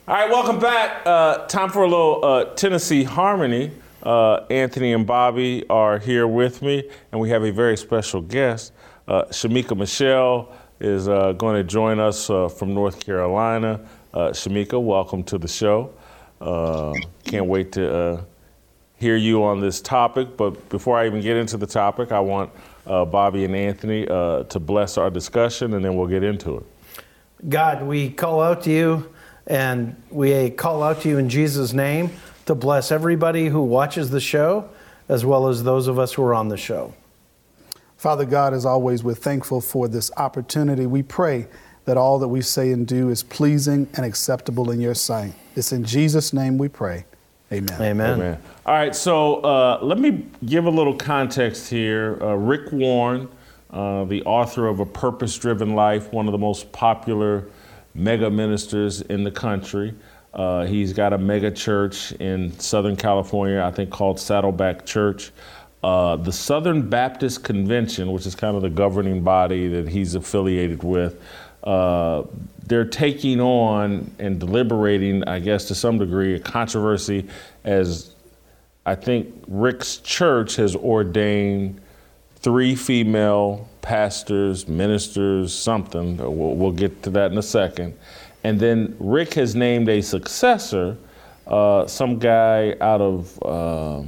All 0.08 0.14
right, 0.14 0.30
welcome 0.30 0.58
back. 0.58 1.02
Uh, 1.04 1.44
time 1.48 1.68
for 1.68 1.82
a 1.82 1.86
little 1.86 2.24
uh, 2.24 2.44
Tennessee 2.54 3.04
Harmony. 3.04 3.72
Uh, 4.02 4.46
Anthony 4.48 4.94
and 4.94 5.06
Bobby 5.06 5.68
are 5.68 5.98
here 5.98 6.26
with 6.26 6.62
me, 6.62 6.88
and 7.12 7.20
we 7.20 7.28
have 7.28 7.44
a 7.44 7.52
very 7.52 7.76
special 7.76 8.22
guest. 8.22 8.72
Uh, 9.06 9.24
Shemeka 9.24 9.76
Michelle 9.76 10.50
is 10.80 11.10
uh, 11.10 11.32
going 11.32 11.56
to 11.56 11.62
join 11.62 12.00
us 12.00 12.30
uh, 12.30 12.48
from 12.48 12.72
North 12.72 13.04
Carolina. 13.04 13.86
Shemeka, 14.14 14.82
welcome 14.82 15.22
to 15.24 15.36
the 15.36 15.46
show. 15.46 15.92
can't 17.24 17.44
wait 17.44 17.72
to 17.72 18.24
hear 18.96 19.16
you 19.16 19.44
on 19.44 19.60
this 19.60 19.82
topic. 19.82 20.38
But 20.38 20.70
before 20.70 20.96
I 20.96 21.04
even 21.04 21.20
get 21.20 21.36
into 21.36 21.58
the 21.58 21.66
topic, 21.66 22.12
I 22.12 22.20
want 22.20 22.50
Bobby 22.86 23.44
and 23.44 23.54
Anthony 23.54 24.06
to 24.06 24.58
bless 24.58 24.96
our 24.96 25.10
discussion, 25.10 25.74
and 25.74 25.84
then 25.84 25.98
we'll 25.98 26.08
get 26.08 26.22
into 26.22 26.56
it. 26.56 27.50
God, 27.50 27.82
we 27.82 28.08
call 28.08 28.40
out 28.40 28.62
to 28.62 28.70
you 28.70 29.12
and 29.48 29.96
we 30.10 30.50
call 30.50 30.82
out 30.82 31.00
to 31.00 31.08
you 31.08 31.18
in 31.18 31.28
Jesus' 31.28 31.72
name 31.72 32.10
to 32.46 32.54
bless 32.54 32.92
everybody 32.92 33.48
who 33.48 33.62
watches 33.62 34.10
the 34.10 34.20
show, 34.20 34.68
as 35.08 35.24
well 35.24 35.48
as 35.48 35.64
those 35.64 35.88
of 35.88 35.98
us 35.98 36.12
who 36.12 36.22
are 36.22 36.34
on 36.34 36.48
the 36.48 36.56
show. 36.56 36.94
Father 37.96 38.24
God, 38.24 38.54
as 38.54 38.64
always, 38.64 39.02
we're 39.02 39.14
thankful 39.14 39.60
for 39.60 39.88
this 39.88 40.10
opportunity. 40.16 40.86
We 40.86 41.02
pray 41.02 41.48
that 41.86 41.96
all 41.96 42.18
that 42.18 42.28
we 42.28 42.42
say 42.42 42.70
and 42.70 42.86
do 42.86 43.08
is 43.08 43.22
pleasing 43.22 43.88
and 43.94 44.04
acceptable 44.04 44.70
in 44.70 44.80
your 44.80 44.94
sight. 44.94 45.32
It's 45.56 45.72
in 45.72 45.82
Jesus' 45.84 46.32
name 46.32 46.58
we 46.58 46.68
pray. 46.68 47.06
Amen. 47.50 47.80
Amen. 47.80 48.12
Amen. 48.12 48.42
All 48.66 48.74
right, 48.74 48.94
so 48.94 49.36
uh, 49.36 49.78
let 49.80 49.98
me 49.98 50.26
give 50.44 50.66
a 50.66 50.70
little 50.70 50.94
context 50.94 51.70
here. 51.70 52.18
Uh, 52.22 52.34
Rick 52.34 52.70
Warren, 52.72 53.28
uh, 53.70 54.04
the 54.04 54.22
author 54.24 54.68
of 54.68 54.80
A 54.80 54.86
Purpose 54.86 55.36
Driven 55.38 55.74
Life, 55.74 56.12
one 56.12 56.26
of 56.26 56.32
the 56.32 56.38
most 56.38 56.70
popular 56.72 57.48
mega 57.94 58.30
ministers 58.30 59.00
in 59.02 59.24
the 59.24 59.30
country. 59.30 59.94
Uh, 60.34 60.66
he's 60.66 60.92
got 60.92 61.12
a 61.12 61.18
mega 61.18 61.50
church 61.50 62.12
in 62.12 62.58
Southern 62.58 62.96
California, 62.96 63.62
I 63.62 63.70
think 63.70 63.90
called 63.90 64.20
Saddleback 64.20 64.86
Church. 64.86 65.32
Uh, 65.82 66.16
the 66.16 66.32
Southern 66.32 66.88
Baptist 66.88 67.44
Convention, 67.44 68.12
which 68.12 68.26
is 68.26 68.34
kind 68.34 68.56
of 68.56 68.62
the 68.62 68.70
governing 68.70 69.22
body 69.22 69.68
that 69.68 69.88
he's 69.88 70.14
affiliated 70.14 70.82
with, 70.82 71.20
uh, 71.64 72.24
they're 72.66 72.84
taking 72.84 73.40
on 73.40 74.10
and 74.18 74.38
deliberating, 74.38 75.24
I 75.24 75.38
guess 75.38 75.66
to 75.66 75.74
some 75.74 75.98
degree, 75.98 76.34
a 76.34 76.40
controversy 76.40 77.28
as 77.64 78.14
I 78.84 78.94
think 78.94 79.44
Rick's 79.48 79.98
church 79.98 80.56
has 80.56 80.74
ordained 80.74 81.80
three 82.40 82.74
female 82.74 83.68
pastors, 83.82 84.68
ministers, 84.68 85.54
something. 85.54 86.16
We'll, 86.16 86.54
we'll, 86.54 86.72
get 86.72 87.02
to 87.04 87.10
that 87.10 87.32
in 87.32 87.38
a 87.38 87.42
second. 87.42 87.98
And 88.44 88.60
then 88.60 88.96
Rick 88.98 89.34
has 89.34 89.54
named 89.54 89.88
a 89.88 90.00
successor, 90.00 90.96
uh, 91.46 91.86
some 91.86 92.18
guy 92.18 92.76
out 92.80 93.00
of 93.00 93.42
uh, 93.42 94.02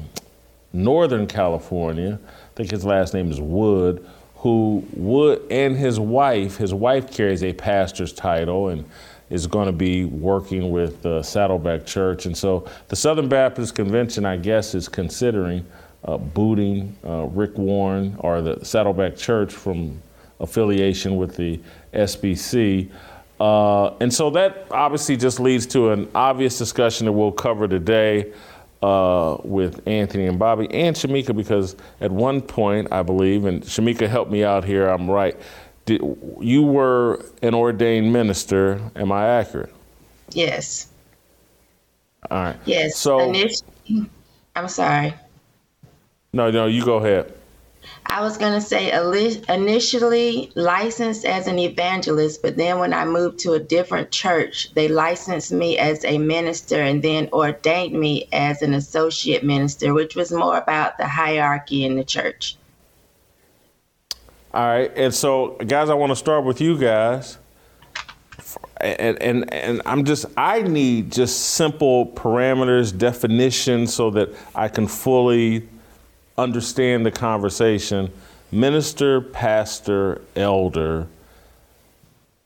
Northern 0.73 1.27
California. 1.27 2.19
I 2.25 2.55
think 2.55 2.71
his 2.71 2.85
last 2.85 3.15
name 3.15 3.31
is 3.31 3.41
Wood, 3.41 4.07
who 4.37 4.85
Wood 4.95 5.43
and 5.51 5.77
his 5.77 5.99
wife, 5.99 6.57
his 6.57 6.73
wife 6.73 7.13
carries 7.13 7.43
a 7.43 7.53
pastor's 7.53 8.13
title, 8.13 8.69
and 8.69 8.85
is 9.31 9.47
going 9.47 9.67
to 9.67 9.73
be 9.73 10.05
working 10.05 10.71
with 10.71 11.05
uh, 11.07 11.23
Saddleback 11.23 11.87
Church. 11.87 12.27
And 12.27 12.37
so 12.37 12.67
the 12.89 12.97
Southern 12.97 13.29
Baptist 13.29 13.75
Convention, 13.75 14.25
I 14.27 14.37
guess, 14.37 14.75
is 14.75 14.89
considering 14.89 15.65
uh, 16.05 16.17
booting 16.17 16.97
uh, 17.05 17.25
Rick 17.27 17.59
Warren 17.59 18.17
or 18.19 18.43
the 18.43 18.65
Saddleback 18.65 19.17
Church 19.17 19.53
from 19.53 20.01
affiliation 20.41 21.17
with 21.17 21.37
the 21.37 21.61
SBC. 21.93 22.91
Uh, 23.39 23.95
and 24.01 24.13
so 24.13 24.31
that 24.31 24.67
obviously 24.71 25.17
just 25.17 25.41
leads 25.41 25.67
to 25.67 25.91
an 25.91 26.09
obvious 26.15 26.59
discussion 26.59 27.07
that 27.07 27.13
we'll 27.13 27.33
cover 27.33 27.67
today 27.67 28.33
uh, 28.83 29.37
with 29.45 29.87
Anthony 29.87 30.27
and 30.27 30.39
Bobby 30.39 30.71
and 30.73 30.97
Shemeka, 30.97 31.37
because 31.37 31.77
at 32.01 32.11
one 32.11 32.41
point, 32.41 32.89
I 32.93 33.03
believe, 33.03 33.45
and 33.45 33.63
Shemeka 33.63 34.09
helped 34.09 34.31
me 34.31 34.45
out 34.45 34.65
here, 34.65 34.89
I'm 34.89 35.11
right, 35.11 35.37
did, 35.87 36.03
you 36.41 36.63
were 36.63 37.25
an 37.43 37.55
ordained 37.55 38.13
minister. 38.13 38.81
Am 38.97 39.13
I 39.13 39.27
accurate? 39.27 39.73
Yes. 40.33 40.89
All 42.31 42.39
right. 42.39 42.57
Yes. 42.65 42.97
So, 42.97 43.21
Initially, 43.21 44.09
I'm 44.55 44.69
sorry. 44.69 45.15
No, 46.33 46.51
no, 46.51 46.67
you 46.67 46.85
go 46.85 46.97
ahead. 46.97 47.35
I 48.07 48.21
was 48.23 48.37
going 48.37 48.53
to 48.53 48.61
say 48.61 48.91
initially 49.49 50.53
licensed 50.55 51.25
as 51.25 51.47
an 51.47 51.59
evangelist, 51.59 52.43
but 52.43 52.57
then 52.57 52.79
when 52.79 52.93
I 52.93 53.05
moved 53.05 53.39
to 53.41 53.53
a 53.53 53.59
different 53.59 54.11
church, 54.11 54.73
they 54.75 54.89
licensed 54.89 55.53
me 55.53 55.79
as 55.79 56.05
a 56.05 56.19
minister 56.19 56.81
and 56.83 57.03
then 57.03 57.29
ordained 57.33 57.99
me 57.99 58.29
as 58.33 58.63
an 58.63 58.75
associate 58.75 59.45
minister, 59.45 59.95
which 59.95 60.17
was 60.17 60.33
more 60.33 60.59
about 60.59 60.99
the 60.99 61.07
hierarchy 61.07 61.85
in 61.85 61.97
the 61.97 62.05
church. 62.05 62.57
All 64.53 64.67
right, 64.67 64.93
and 64.97 65.15
so 65.15 65.57
guys, 65.67 65.89
I 65.89 65.95
want 65.95 66.11
to 66.11 66.17
start 66.17 66.45
with 66.45 66.61
you 66.61 66.77
guys, 66.77 67.39
and 68.81 69.23
and 69.23 69.53
and 69.55 69.81
I'm 69.87 70.05
just 70.05 70.27
I 70.37 70.63
need 70.63 71.13
just 71.13 71.51
simple 71.51 72.07
parameters, 72.07 72.97
definitions, 72.97 73.95
so 73.95 74.11
that 74.11 74.31
I 74.57 74.67
can 74.67 74.89
fully 74.89 75.69
understand 76.41 77.05
the 77.07 77.11
conversation. 77.11 78.11
Minister, 78.53 79.21
pastor, 79.21 80.23
elder. 80.35 81.07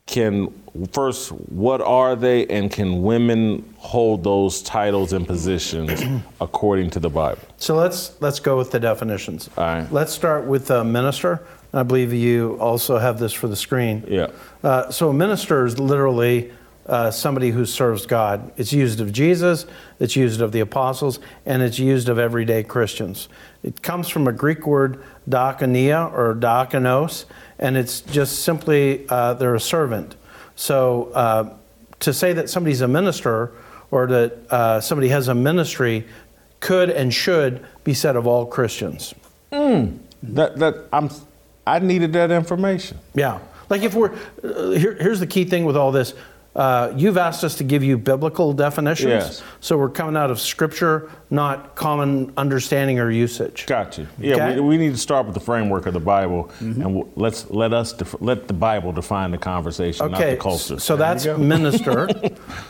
Can 0.06 0.52
first, 0.92 1.30
what 1.30 1.80
are 1.80 2.14
they, 2.14 2.46
and 2.46 2.70
can 2.70 3.02
women 3.02 3.74
hold 3.78 4.22
those 4.22 4.60
titles 4.62 5.12
and 5.12 5.26
positions 5.26 6.02
according 6.40 6.90
to 6.90 7.00
the 7.00 7.08
Bible? 7.08 7.40
So 7.56 7.74
let's 7.74 8.20
let's 8.20 8.40
go 8.40 8.58
with 8.58 8.70
the 8.70 8.80
definitions. 8.80 9.48
All 9.56 9.64
right. 9.64 9.92
Let's 9.92 10.12
start 10.12 10.44
with 10.44 10.70
uh, 10.70 10.84
minister. 10.84 11.46
I 11.72 11.82
believe 11.82 12.12
you 12.12 12.56
also 12.60 12.98
have 12.98 13.18
this 13.18 13.32
for 13.32 13.48
the 13.48 13.56
screen. 13.56 14.04
Yeah. 14.06 14.28
Uh, 14.62 14.90
so 14.90 15.10
a 15.10 15.14
minister 15.14 15.64
is 15.64 15.78
literally 15.78 16.52
uh, 16.86 17.10
somebody 17.10 17.50
who 17.50 17.64
serves 17.64 18.06
God. 18.06 18.52
It's 18.56 18.72
used 18.72 19.00
of 19.00 19.12
Jesus, 19.12 19.66
it's 20.00 20.16
used 20.16 20.40
of 20.40 20.52
the 20.52 20.60
apostles, 20.60 21.18
and 21.46 21.62
it's 21.62 21.78
used 21.78 22.08
of 22.08 22.18
everyday 22.18 22.62
Christians. 22.62 23.28
It 23.62 23.82
comes 23.82 24.08
from 24.08 24.28
a 24.28 24.32
Greek 24.32 24.66
word 24.66 25.02
diakonia 25.28 26.12
or 26.12 26.34
diakonos, 26.34 27.24
and 27.58 27.76
it's 27.76 28.00
just 28.00 28.42
simply 28.42 29.06
uh, 29.08 29.34
they're 29.34 29.54
a 29.54 29.60
servant. 29.60 30.16
So 30.56 31.10
uh, 31.14 31.56
to 32.00 32.12
say 32.12 32.32
that 32.34 32.50
somebody's 32.50 32.80
a 32.80 32.88
minister 32.88 33.52
or 33.90 34.06
that 34.06 34.52
uh, 34.52 34.80
somebody 34.80 35.08
has 35.08 35.28
a 35.28 35.34
ministry 35.34 36.06
could 36.60 36.90
and 36.90 37.12
should 37.12 37.64
be 37.84 37.94
said 37.94 38.16
of 38.16 38.26
all 38.26 38.46
Christians. 38.46 39.14
That 40.22 40.58
that 40.58 40.88
I'm 40.92 41.10
I 41.66 41.78
needed 41.78 42.12
that 42.14 42.30
information. 42.30 42.98
Yeah. 43.14 43.40
Like 43.70 43.82
if 43.82 43.94
we're, 43.94 44.12
uh, 44.42 44.70
here, 44.70 44.94
here's 44.94 45.20
the 45.20 45.26
key 45.26 45.44
thing 45.44 45.64
with 45.64 45.76
all 45.76 45.92
this. 45.92 46.14
Uh, 46.54 46.92
you've 46.96 47.16
asked 47.18 47.42
us 47.42 47.56
to 47.56 47.64
give 47.64 47.82
you 47.82 47.98
biblical 47.98 48.52
definitions. 48.52 49.08
Yes. 49.10 49.42
So 49.60 49.76
we're 49.76 49.88
coming 49.88 50.16
out 50.16 50.30
of 50.30 50.38
scripture, 50.38 51.10
not 51.28 51.74
common 51.74 52.32
understanding 52.36 53.00
or 53.00 53.10
usage. 53.10 53.66
Got 53.66 53.98
you. 53.98 54.06
Yeah, 54.20 54.34
Okay. 54.34 54.54
we, 54.54 54.60
we 54.60 54.76
need 54.76 54.92
to 54.92 54.98
start 54.98 55.26
with 55.26 55.34
the 55.34 55.40
framework 55.40 55.86
of 55.86 55.94
the 55.94 56.00
Bible, 56.00 56.50
and 56.60 56.76
w- 56.82 57.08
let's 57.16 57.50
let 57.50 57.72
us 57.72 57.92
def- 57.92 58.14
let 58.20 58.46
the 58.46 58.54
Bible 58.54 58.92
define 58.92 59.32
the 59.32 59.38
conversation, 59.38 60.12
not 60.12 60.20
the 60.20 60.36
culture. 60.36 60.78
so 60.78 60.94
that's 60.96 61.26
minister. 61.38 62.08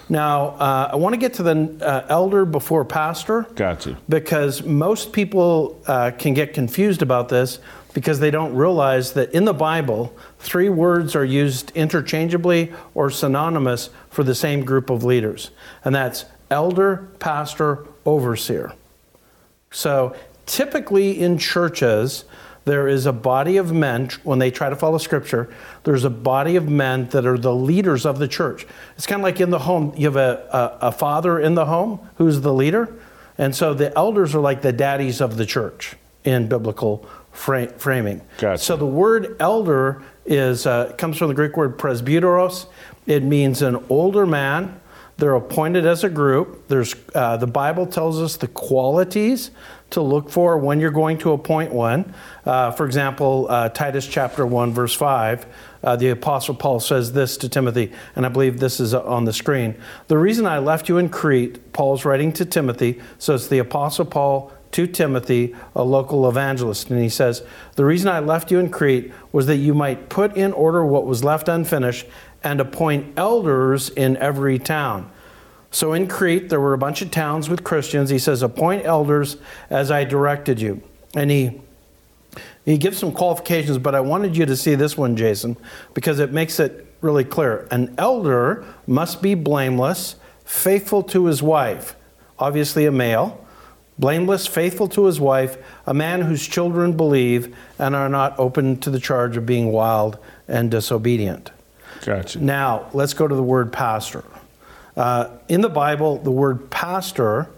now, 0.09 0.49
uh, 0.59 0.91
I 0.93 0.97
want 0.97 1.13
to 1.13 1.19
get 1.19 1.35
to 1.35 1.43
the 1.43 1.77
uh, 1.83 2.07
elder 2.09 2.47
before 2.47 2.87
pastor. 2.87 3.43
Got 3.55 3.85
you. 3.85 3.97
Because 4.09 4.63
most 4.63 5.13
people 5.13 5.83
uh, 5.87 6.11
can 6.13 6.33
get 6.33 6.55
confused 6.55 7.03
about 7.03 7.29
this 7.29 7.59
because 7.95 8.21
they 8.21 8.31
don't 8.31 8.55
realize 8.55 9.15
that 9.15 9.33
in 9.33 9.47
the 9.47 9.55
Bible, 9.55 10.15
three 10.39 10.69
words 10.69 11.17
are 11.17 11.25
used 11.25 11.71
interchangeably 11.75 12.73
or 12.95 13.09
synonymous 13.09 13.89
for 14.11 14.23
the 14.23 14.35
same 14.35 14.65
group 14.65 14.91
of 14.91 15.03
leaders, 15.03 15.51
and 15.85 15.95
that's 15.95 16.27
elder, 16.51 17.09
pastor, 17.19 17.87
overseer. 18.05 18.75
So 19.71 20.15
typically 20.45 21.19
in 21.19 21.39
churches, 21.39 22.25
there 22.65 22.89
is 22.89 23.07
a 23.07 23.13
body 23.13 23.57
of 23.57 23.73
men, 23.73 24.11
when 24.23 24.39
they 24.39 24.51
try 24.51 24.71
to 24.71 24.77
follow 24.77 24.99
scripture, 24.99 25.53
there's 25.85 26.05
a 26.05 26.11
body 26.11 26.57
of 26.57 26.69
men 26.69 27.09
that 27.09 27.27
are 27.27 27.37
the 27.37 27.55
leaders 27.55 28.07
of 28.07 28.19
the 28.19 28.29
church. 28.29 28.67
It's 28.97 29.07
kind 29.07 29.21
of 29.21 29.25
like 29.25 29.41
in 29.41 29.51
the 29.51 29.59
home, 29.61 29.93
you 29.97 30.07
have 30.07 30.17
a, 30.17 30.79
a, 30.83 30.89
a 30.89 30.93
father 30.93 31.39
in 31.39 31.55
the 31.55 31.67
home 31.67 32.01
who's 32.17 32.41
the 32.41 32.53
leader. 32.53 32.95
And 33.37 33.55
so 33.55 33.75
the 33.75 33.97
elders 33.99 34.35
are 34.35 34.41
like 34.41 34.63
the 34.63 34.73
daddies 34.73 35.21
of 35.21 35.37
the 35.37 35.45
church 35.45 35.97
in 36.25 36.49
biblical 36.49 37.07
fra- 37.35 37.69
framing. 37.79 38.23
Gotcha. 38.39 38.63
So 38.63 38.77
the 38.77 38.87
word 38.87 39.37
elder 39.39 40.03
is 40.25 40.67
uh, 40.67 40.93
comes 40.97 41.19
from 41.19 41.29
the 41.29 41.35
Greek 41.35 41.57
word 41.57 41.77
presbyteros. 41.77 42.67
It 43.07 43.23
means 43.23 43.61
an 43.61 43.85
older 43.91 44.25
man. 44.25 44.81
They're 45.17 45.35
appointed 45.35 45.87
as 45.87 46.03
a 46.03 46.09
group. 46.09 46.67
There's 46.67 46.97
uh, 47.15 47.37
the 47.37 47.47
Bible 47.47 47.87
tells 47.87 48.21
us 48.21 48.37
the 48.37 48.49
qualities 48.49 49.51
to 49.91 50.01
look 50.01 50.29
for 50.29 50.59
when 50.59 50.81
you're 50.81 50.91
going 50.91 51.19
to 51.19 51.31
appoint 51.31 51.73
one. 51.73 52.15
Uh, 52.45 52.73
for 52.73 52.85
example, 52.85 53.47
uh, 53.49 53.69
Titus 53.69 54.09
chapter 54.09 54.45
one 54.45 54.73
verse 54.73 54.95
five. 54.95 55.47
Uh, 55.85 55.95
the 55.95 56.09
apostle 56.09 56.55
Paul 56.55 56.81
says 56.81 57.13
this 57.13 57.37
to 57.37 57.49
Timothy, 57.49 57.93
and 58.17 58.27
I 58.27 58.29
believe 58.29 58.59
this 58.59 58.81
is 58.81 58.93
on 58.93 59.25
the 59.25 59.33
screen. 59.33 59.77
The 60.09 60.19
reason 60.19 60.47
I 60.47 60.59
left 60.59 60.89
you 60.89 60.99
in 60.99 61.11
Crete, 61.11 61.73
Paul's 61.73 62.05
writing 62.05 62.33
to 62.33 62.45
Timothy, 62.45 63.01
so 63.19 63.35
it's 63.35 63.47
the 63.47 63.59
apostle 63.59 64.07
Paul 64.07 64.51
to 64.75 64.89
Timothy, 64.89 65.55
a 65.77 65.85
local 65.85 66.29
evangelist. 66.29 66.91
And 66.91 67.01
he 67.01 67.09
says, 67.09 67.43
The 67.77 67.85
reason 67.85 68.09
I 68.09 68.19
left 68.19 68.51
you 68.51 68.59
in 68.59 68.71
Crete 68.71 69.13
was 69.31 69.47
that 69.47 69.57
you 69.57 69.73
might 69.73 70.09
put 70.09 70.37
in 70.37 70.53
order 70.53 70.85
what 70.85 71.07
was 71.07 71.23
left 71.23 71.49
unfinished 71.49 72.07
and 72.43 72.61
appoint 72.61 73.17
elders 73.17 73.89
in 73.91 74.17
every 74.17 74.59
town. 74.59 75.11
So 75.71 75.93
in 75.93 76.09
Crete, 76.09 76.49
there 76.49 76.61
were 76.61 76.75
a 76.75 76.79
bunch 76.79 77.03
of 77.03 77.13
towns 77.13 77.49
with 77.49 77.63
Christians. 77.63 78.11
He 78.11 78.19
says, 78.19 78.43
Appoint 78.43 78.85
elders 78.85 79.37
as 79.71 79.93
I 79.93 80.03
directed 80.03 80.61
you. 80.61 80.83
And 81.15 81.31
he 81.31 81.61
he 82.65 82.79
gives 82.79 82.99
some 82.99 83.13
qualifications, 83.13 83.79
but 83.79 83.95
I 83.95 84.01
wanted 84.01 84.37
you 84.37 84.47
to 84.47 84.57
see 84.57 84.75
this 84.75 84.97
one, 84.97 85.17
Jason, 85.17 85.57
because 85.93 86.19
it 86.19 86.33
makes 86.33 86.59
it 86.59 86.87
really 87.01 87.23
clear. 87.23 87.69
An 87.71 87.95
elder 87.97 88.65
must 88.87 89.23
be 89.23 89.35
blameless, 89.35 90.17
faithful 90.45 91.03
to 91.05 91.27
his 91.27 91.43
wife, 91.43 91.95
obviously 92.39 92.87
a 92.87 92.91
male, 92.91 93.44
blameless, 93.99 94.47
faithful 94.47 94.89
to 94.89 95.05
his 95.05 95.21
wife, 95.21 95.57
a 95.87 95.95
man 95.95 96.23
whose 96.23 96.47
children 96.47 96.97
believe 96.97 97.55
and 97.79 97.95
are 97.95 98.09
not 98.09 98.39
open 98.39 98.77
to 98.79 98.91
the 98.91 99.01
charge 99.01 99.37
of 99.37 99.47
being 99.47 99.71
wild 99.73 100.19
and 100.49 100.71
disobedient. 100.71 101.51
Got 102.05 102.35
you. 102.35 102.41
Now, 102.41 102.89
let's 102.93 103.15
go 103.15 103.29
to 103.29 103.35
the 103.35 103.43
word 103.43 103.73
pastor. 103.73 104.25
Uh, 104.97 105.31
in 105.49 105.61
the 105.61 105.69
Bible, 105.69 106.19
the 106.19 106.31
word 106.31 106.71
pastor, 106.71 107.49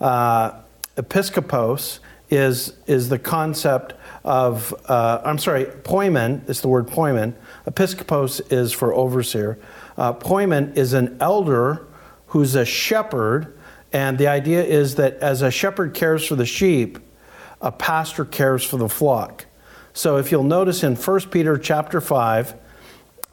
uh, 0.00 0.52
episkopos, 0.96 1.98
is, 2.30 2.72
is 2.86 3.08
the 3.08 3.18
concept 3.18 3.94
of, 4.24 4.74
uh, 4.86 5.20
I'm 5.24 5.38
sorry, 5.38 5.66
poimen 5.66 6.48
is 6.48 6.60
the 6.60 6.68
word 6.68 6.88
poimen. 6.88 7.34
Episkopos 7.66 8.52
is 8.52 8.72
for 8.72 8.92
overseer. 8.92 9.58
Uh, 9.96 10.12
poimen 10.12 10.76
is 10.76 10.92
an 10.92 11.16
elder 11.20 11.86
who's 12.28 12.54
a 12.54 12.64
shepherd, 12.64 13.55
and 13.92 14.18
the 14.18 14.28
idea 14.28 14.62
is 14.62 14.96
that 14.96 15.14
as 15.18 15.42
a 15.42 15.50
shepherd 15.50 15.94
cares 15.94 16.26
for 16.26 16.36
the 16.36 16.46
sheep, 16.46 16.98
a 17.60 17.72
pastor 17.72 18.24
cares 18.24 18.64
for 18.64 18.76
the 18.76 18.88
flock. 18.88 19.46
So 19.92 20.18
if 20.18 20.30
you'll 20.30 20.42
notice 20.42 20.82
in 20.82 20.96
1 20.96 21.20
Peter 21.30 21.56
chapter 21.56 22.00
5, 22.00 22.54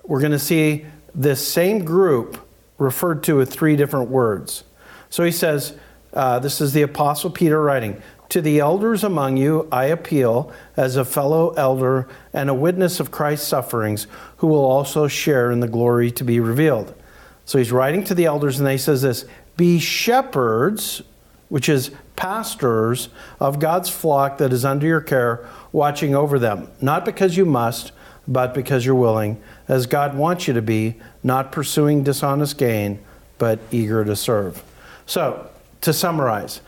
we're 0.04 0.20
going 0.20 0.32
to 0.32 0.40
see 0.40 0.86
this 1.14 1.46
same 1.46 1.84
group 1.84 2.38
referred 2.78 3.24
to 3.24 3.36
with 3.36 3.52
three 3.52 3.76
different 3.76 4.10
words. 4.10 4.64
So 5.10 5.24
he 5.24 5.32
says, 5.32 5.76
uh, 6.14 6.40
This 6.40 6.62
is 6.62 6.74
the 6.74 6.82
Apostle 6.82 7.30
Peter 7.30 7.62
writing, 7.62 8.02
To 8.30 8.42
the 8.42 8.60
elders 8.60 9.04
among 9.04 9.38
you, 9.38 9.68
I 9.72 9.86
appeal 9.86 10.52
as 10.78 10.96
a 10.96 11.06
fellow 11.06 11.52
elder 11.52 12.08
and 12.34 12.50
a 12.50 12.54
witness 12.54 13.00
of 13.00 13.12
Christ's 13.12 13.48
sufferings, 13.48 14.08
who 14.38 14.48
will 14.48 14.66
also 14.66 15.08
share 15.08 15.52
in 15.52 15.60
the 15.60 15.68
glory 15.68 16.12
to 16.12 16.24
be 16.24 16.40
revealed. 16.40 16.96
So 17.46 17.58
he's 17.58 17.72
writing 17.72 18.04
to 18.06 18.16
the 18.16 18.26
elders, 18.26 18.60
and 18.60 18.70
he 18.70 18.78
says 18.78 19.02
this 19.02 19.26
Be 19.58 19.80
shepherds, 19.80 21.02
which 21.50 21.70
is 21.70 21.92
pastors 22.16 23.10
of 23.40 23.60
God's 23.60 23.90
flock 23.90 24.38
that 24.38 24.54
is 24.54 24.66
under 24.66 24.88
your 24.88 25.02
care, 25.02 25.48
watching 25.72 26.16
over 26.16 26.40
them, 26.40 26.70
not 26.82 27.06
because 27.06 27.38
you 27.38 27.46
must, 27.46 27.92
but 28.28 28.54
because 28.54 28.86
you're 28.86 28.96
willing, 28.96 29.42
as 29.68 29.86
God 29.86 30.16
wants 30.16 30.48
you 30.48 30.54
to 30.54 30.62
be, 30.62 30.96
not 31.24 31.52
pursuing 31.52 32.04
dishonest 32.04 32.58
gain, 32.58 33.00
but 33.38 33.60
eager 33.72 34.06
to 34.06 34.16
serve. 34.16 34.64
So, 35.06 35.50
to 35.82 35.92
summarize, 35.92 36.62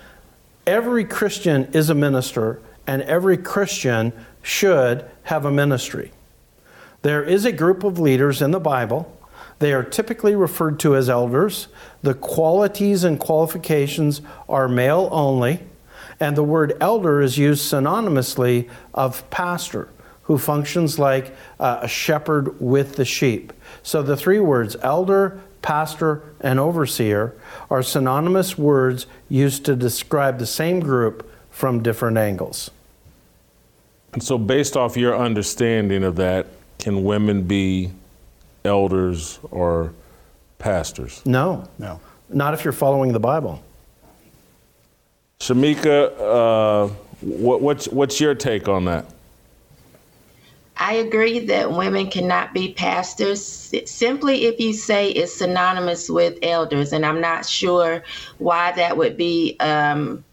every 0.68 1.06
Christian 1.06 1.66
is 1.72 1.90
a 1.90 1.96
minister, 1.96 2.60
and 2.86 3.02
every 3.04 3.38
Christian 3.38 4.12
should 4.42 5.06
have 5.24 5.46
a 5.46 5.52
ministry. 5.52 6.12
There 7.02 7.24
is 7.24 7.46
a 7.46 7.52
group 7.52 7.84
of 7.84 8.00
leaders 8.00 8.42
in 8.42 8.52
the 8.52 8.60
Bible. 8.60 9.14
They 9.60 9.74
are 9.74 9.84
typically 9.84 10.36
referred 10.36 10.80
to 10.80 10.95
as 10.95 11.10
elders. 11.10 11.68
The 12.01 12.14
qualities 12.14 13.03
and 13.03 13.20
qualifications 13.20 14.22
are 14.49 14.68
male 14.68 15.08
only, 15.12 15.62
and 16.20 16.36
the 16.36 16.43
word 16.43 16.76
elder 16.82 17.22
is 17.22 17.38
used 17.38 17.72
synonymously 17.72 18.70
of 18.93 19.30
pastor, 19.30 19.89
who 20.24 20.38
functions 20.38 20.99
like 20.99 21.36
uh, 21.60 21.80
a 21.82 21.88
shepherd 21.88 22.60
with 22.60 22.95
the 22.95 23.06
sheep. 23.06 23.53
So 23.84 24.01
the 24.01 24.18
three 24.18 24.39
words, 24.39 24.76
elder, 24.82 25.39
pastor, 25.62 26.22
and 26.41 26.60
overseer, 26.60 27.34
are 27.70 27.82
synonymous 27.82 28.58
words 28.58 29.08
used 29.30 29.66
to 29.66 29.76
describe 29.76 30.39
the 30.39 30.45
same 30.45 30.80
group 30.80 31.32
from 31.49 31.82
different 31.82 32.18
angles. 32.18 32.70
And 34.14 34.22
so, 34.22 34.38
based 34.38 34.78
off 34.78 34.95
your 34.95 35.18
understanding 35.18 36.03
of 36.03 36.16
that, 36.18 36.47
can 36.80 37.03
women 37.03 37.43
be 37.43 37.91
elders 38.66 39.39
or 39.51 39.93
pastors? 40.59 41.22
No, 41.26 41.68
No. 41.80 41.99
not 42.30 42.53
if 42.53 42.63
you're 42.63 42.74
following 42.74 43.13
the 43.13 43.20
Bible. 43.20 43.61
Shemeka, 45.39 46.11
uh, 46.20 46.93
what, 47.22 47.61
what's, 47.61 47.88
what's 47.88 48.20
your 48.20 48.36
take 48.36 48.68
on 48.68 48.86
that? 48.86 49.05
I 50.78 50.93
agree 50.93 51.39
that 51.39 51.72
women 51.72 52.09
cannot 52.09 52.53
be 52.53 52.74
pastors 52.74 53.72
simply 53.86 54.45
if 54.45 54.59
you 54.59 54.74
say 54.74 55.09
it's 55.11 55.34
synonymous 55.34 56.09
with 56.09 56.38
elders, 56.43 56.91
and 56.91 57.05
I'm 57.05 57.22
not 57.22 57.45
sure 57.45 58.03
why 58.39 58.74
that 58.74 58.97
would 58.97 59.16
be 59.16 59.55
um, 59.61 60.24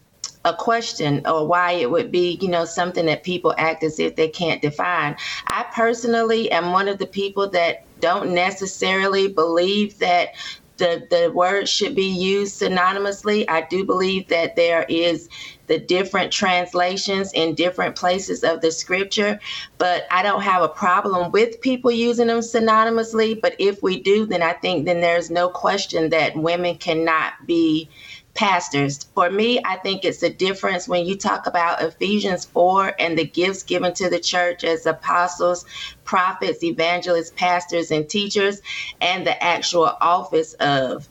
a 0.43 0.53
question 0.53 1.21
or 1.25 1.47
why 1.47 1.71
it 1.71 1.89
would 1.89 2.11
be, 2.11 2.37
you 2.41 2.49
know, 2.49 2.65
something 2.65 3.05
that 3.05 3.23
people 3.23 3.53
act 3.57 3.83
as 3.83 3.99
if 3.99 4.17
they 4.17 4.27
can't 4.27 4.61
define. 4.61 5.15
I 5.47 5.65
personally 5.73 6.51
am 6.51 6.73
one 6.73 6.89
of 6.89 6.97
the 6.97 7.07
people 7.07 7.49
that 7.51 7.85
don't 8.03 8.33
necessarily 8.33 9.29
believe 9.29 9.97
that 9.99 10.35
the, 10.75 11.07
the 11.09 11.31
word 11.31 11.69
should 11.69 11.95
be 11.95 12.07
used 12.07 12.61
synonymously. 12.61 13.45
I 13.47 13.61
do 13.61 13.85
believe 13.85 14.27
that 14.27 14.57
there 14.57 14.85
is 14.89 15.29
the 15.67 15.79
different 15.79 16.33
translations 16.33 17.31
in 17.31 17.55
different 17.55 17.95
places 17.95 18.43
of 18.43 18.59
the 18.59 18.73
scripture, 18.73 19.39
but 19.77 20.03
I 20.11 20.21
don't 20.21 20.41
have 20.41 20.63
a 20.63 20.67
problem 20.67 21.31
with 21.31 21.61
people 21.61 21.91
using 21.91 22.27
them 22.27 22.39
synonymously. 22.39 23.39
But 23.39 23.55
if 23.57 23.81
we 23.81 24.01
do, 24.01 24.25
then 24.25 24.43
I 24.43 24.51
think 24.51 24.85
then 24.85 24.99
there's 24.99 25.31
no 25.31 25.47
question 25.47 26.09
that 26.09 26.35
women 26.35 26.75
cannot 26.75 27.31
be 27.47 27.89
pastors. 28.33 29.03
For 29.15 29.29
me, 29.29 29.61
I 29.63 29.77
think 29.77 30.03
it's 30.03 30.23
a 30.23 30.29
difference 30.29 30.87
when 30.87 31.05
you 31.05 31.17
talk 31.17 31.47
about 31.47 31.81
Ephesians 31.81 32.45
4 32.45 32.95
and 32.99 33.17
the 33.17 33.25
gifts 33.25 33.63
given 33.63 33.93
to 33.95 34.09
the 34.09 34.19
church 34.19 34.63
as 34.63 34.85
apostles, 34.85 35.65
prophets, 36.03 36.63
evangelists, 36.63 37.31
pastors, 37.35 37.91
and 37.91 38.09
teachers, 38.09 38.61
and 39.01 39.25
the 39.25 39.41
actual 39.43 39.91
office 40.01 40.53
of 40.55 41.07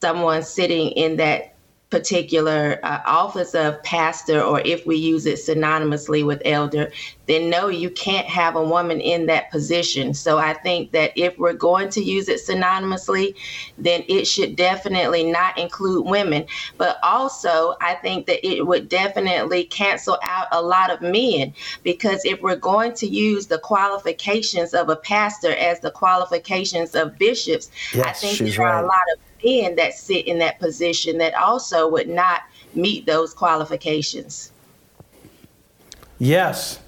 someone 0.00 0.42
sitting 0.42 0.90
in 0.90 1.16
that 1.16 1.51
particular 1.92 2.80
uh, 2.84 3.00
office 3.04 3.54
of 3.54 3.80
pastor, 3.82 4.40
or 4.40 4.62
if 4.64 4.86
we 4.86 4.96
use 4.96 5.26
it 5.26 5.38
synonymously 5.38 6.24
with 6.24 6.40
elder, 6.46 6.90
then 7.26 7.50
no, 7.50 7.68
you 7.68 7.90
can't 7.90 8.26
have 8.26 8.56
a 8.56 8.64
woman 8.64 8.98
in 8.98 9.26
that 9.26 9.50
position. 9.50 10.14
So 10.14 10.38
I 10.38 10.54
think 10.54 10.92
that 10.92 11.12
if 11.16 11.38
we're 11.38 11.52
going 11.52 11.90
to 11.90 12.02
use 12.02 12.30
it 12.30 12.40
synonymously, 12.40 13.36
then 13.76 14.04
it 14.08 14.26
should 14.26 14.56
definitely 14.56 15.30
not 15.30 15.58
include 15.58 16.06
women. 16.06 16.46
But 16.78 16.96
also, 17.02 17.74
I 17.82 17.96
think 17.96 18.24
that 18.24 18.44
it 18.44 18.66
would 18.66 18.88
definitely 18.88 19.64
cancel 19.64 20.18
out 20.22 20.46
a 20.50 20.62
lot 20.62 20.90
of 20.90 21.02
men 21.02 21.52
because 21.82 22.24
if 22.24 22.40
we're 22.40 22.56
going 22.56 22.94
to 22.94 23.06
use 23.06 23.48
the 23.48 23.58
qualifications 23.58 24.72
of 24.72 24.88
a 24.88 24.96
pastor 24.96 25.54
as 25.56 25.80
the 25.80 25.90
qualifications 25.90 26.94
of 26.94 27.18
bishops, 27.18 27.70
I 27.94 28.12
think 28.12 28.38
there 28.38 28.66
are 28.66 28.82
a 28.82 28.86
lot 28.86 29.04
of 29.14 29.31
men 29.44 29.76
that 29.76 29.94
sit 29.94 30.26
in 30.26 30.38
that 30.38 30.58
position 30.58 31.18
that 31.18 31.34
also 31.34 31.88
would 31.88 32.08
not 32.08 32.42
meet 32.74 33.06
those 33.06 33.34
qualifications. 33.34 34.50
Yes, 36.18 36.78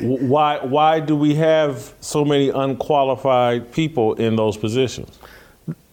Why, 0.00 0.64
why 0.64 1.00
do 1.00 1.16
we 1.16 1.34
have 1.34 1.92
so 2.00 2.24
many 2.24 2.50
unqualified 2.50 3.72
people 3.72 4.14
in 4.14 4.36
those 4.36 4.56
positions? 4.56 5.18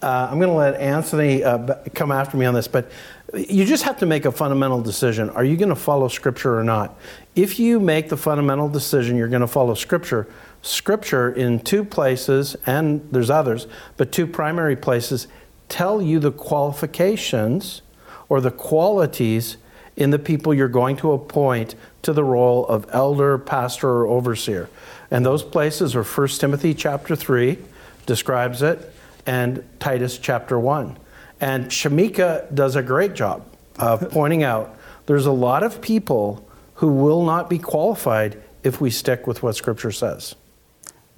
uh, 0.04 0.28
I'm 0.30 0.38
going 0.38 0.50
to 0.50 0.56
let 0.56 0.76
Anthony 0.76 1.44
uh, 1.44 1.76
come 1.96 2.12
after 2.12 2.36
me 2.36 2.46
on 2.46 2.54
this, 2.54 2.68
but 2.68 2.92
you 3.34 3.66
just 3.66 3.84
have 3.84 3.98
to 4.00 4.06
make 4.06 4.26
a 4.26 4.32
fundamental 4.32 4.82
decision. 4.82 5.30
Are 5.30 5.46
you 5.46 5.56
going 5.56 5.70
to 5.70 5.76
follow 5.76 6.10
Scripture 6.10 6.60
or 6.60 6.64
not? 6.64 7.00
If 7.36 7.58
you 7.58 7.80
make 7.80 8.10
the 8.10 8.18
fundamental 8.18 8.68
decision 8.68 9.16
you're 9.16 9.30
going 9.30 9.42
to 9.42 9.48
follow 9.48 9.74
Scripture, 9.74 10.28
Scripture 10.62 11.32
in 11.32 11.60
two 11.60 11.84
places, 11.86 12.56
and 12.66 13.08
there's 13.12 13.30
others, 13.30 13.68
but 13.96 14.12
two 14.12 14.28
primary 14.28 14.76
places, 14.76 15.28
tell 15.74 16.04
you 16.04 16.20
the 16.20 16.32
qualifications 16.32 17.82
or 18.30 18.40
the 18.40 18.52
qualities 18.52 19.58
in 19.96 20.12
the 20.12 20.20
people 20.20 20.54
you're 20.54 20.68
going 20.68 20.96
to 20.96 21.12
appoint 21.12 21.74
to 22.04 22.14
the 22.14 22.24
role 22.24 22.68
of 22.68 22.86
elder, 22.92 23.40
pastor, 23.40 23.90
or 23.90 24.08
overseer. 24.08 24.70
And 25.10 25.26
those 25.26 25.42
places 25.42 25.96
are 25.96 26.04
1 26.04 26.28
Timothy 26.28 26.76
chapter 26.76 27.16
3 27.16 27.58
describes 28.06 28.62
it, 28.62 28.94
and 29.26 29.64
Titus 29.80 30.20
chapter 30.20 30.60
1. 30.60 30.96
And 31.42 31.66
Shemeka 31.66 32.54
does 32.54 32.76
a 32.76 32.84
great 32.84 33.16
job 33.16 33.44
of 33.80 34.10
pointing 34.12 34.44
out 34.44 34.78
there's 35.08 35.26
a 35.26 35.32
lot 35.32 35.64
of 35.64 35.82
people 35.82 36.48
who 36.76 36.90
will 36.90 37.26
not 37.26 37.50
be 37.50 37.58
qualified 37.58 38.40
if 38.64 38.80
we 38.80 38.92
stick 38.92 39.26
with 39.26 39.42
what 39.42 39.56
Scripture 39.56 39.92
says. 39.92 40.36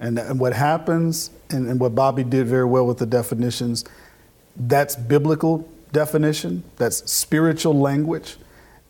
And, 0.00 0.18
and 0.18 0.40
what 0.40 0.54
happens, 0.54 1.30
and, 1.50 1.68
and 1.68 1.78
what 1.78 1.94
Bobby 1.94 2.24
did 2.24 2.46
very 2.46 2.64
well 2.64 2.86
with 2.86 2.98
the 2.98 3.06
definitions, 3.06 3.84
that's 4.56 4.96
biblical 4.96 5.68
definition, 5.92 6.64
that's 6.76 7.10
spiritual 7.10 7.78
language. 7.78 8.36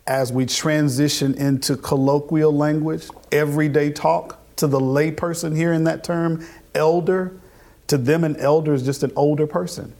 As 0.05 0.31
we 0.31 0.45
transition 0.45 1.33
into 1.35 1.75
colloquial 1.75 2.55
language, 2.55 3.07
everyday 3.31 3.91
talk, 3.91 4.39
to 4.57 4.67
the 4.67 4.79
layperson 4.79 5.55
hearing 5.55 5.83
that 5.85 6.03
term, 6.03 6.45
elder, 6.75 7.31
to 7.87 7.97
them, 7.97 8.23
an 8.23 8.35
elder 8.37 8.73
is 8.73 8.83
just 8.83 9.03
an 9.03 9.11
older 9.15 9.47
person. 9.47 9.93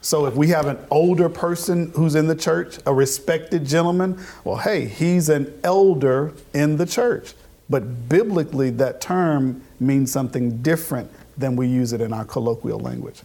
So 0.00 0.26
if 0.26 0.34
we 0.34 0.48
have 0.48 0.66
an 0.66 0.78
older 0.90 1.28
person 1.28 1.90
who's 1.96 2.14
in 2.14 2.26
the 2.26 2.36
church, 2.36 2.78
a 2.86 2.92
respected 2.92 3.66
gentleman, 3.66 4.20
well, 4.44 4.56
hey, 4.56 4.86
he's 4.86 5.28
an 5.28 5.52
elder 5.64 6.32
in 6.52 6.76
the 6.76 6.86
church. 6.86 7.34
But 7.70 8.08
biblically, 8.08 8.70
that 8.70 9.00
term 9.00 9.62
means 9.80 10.12
something 10.12 10.62
different 10.62 11.10
than 11.38 11.56
we 11.56 11.66
use 11.66 11.92
it 11.92 12.00
in 12.00 12.12
our 12.12 12.24
colloquial 12.24 12.78
language. 12.78 13.22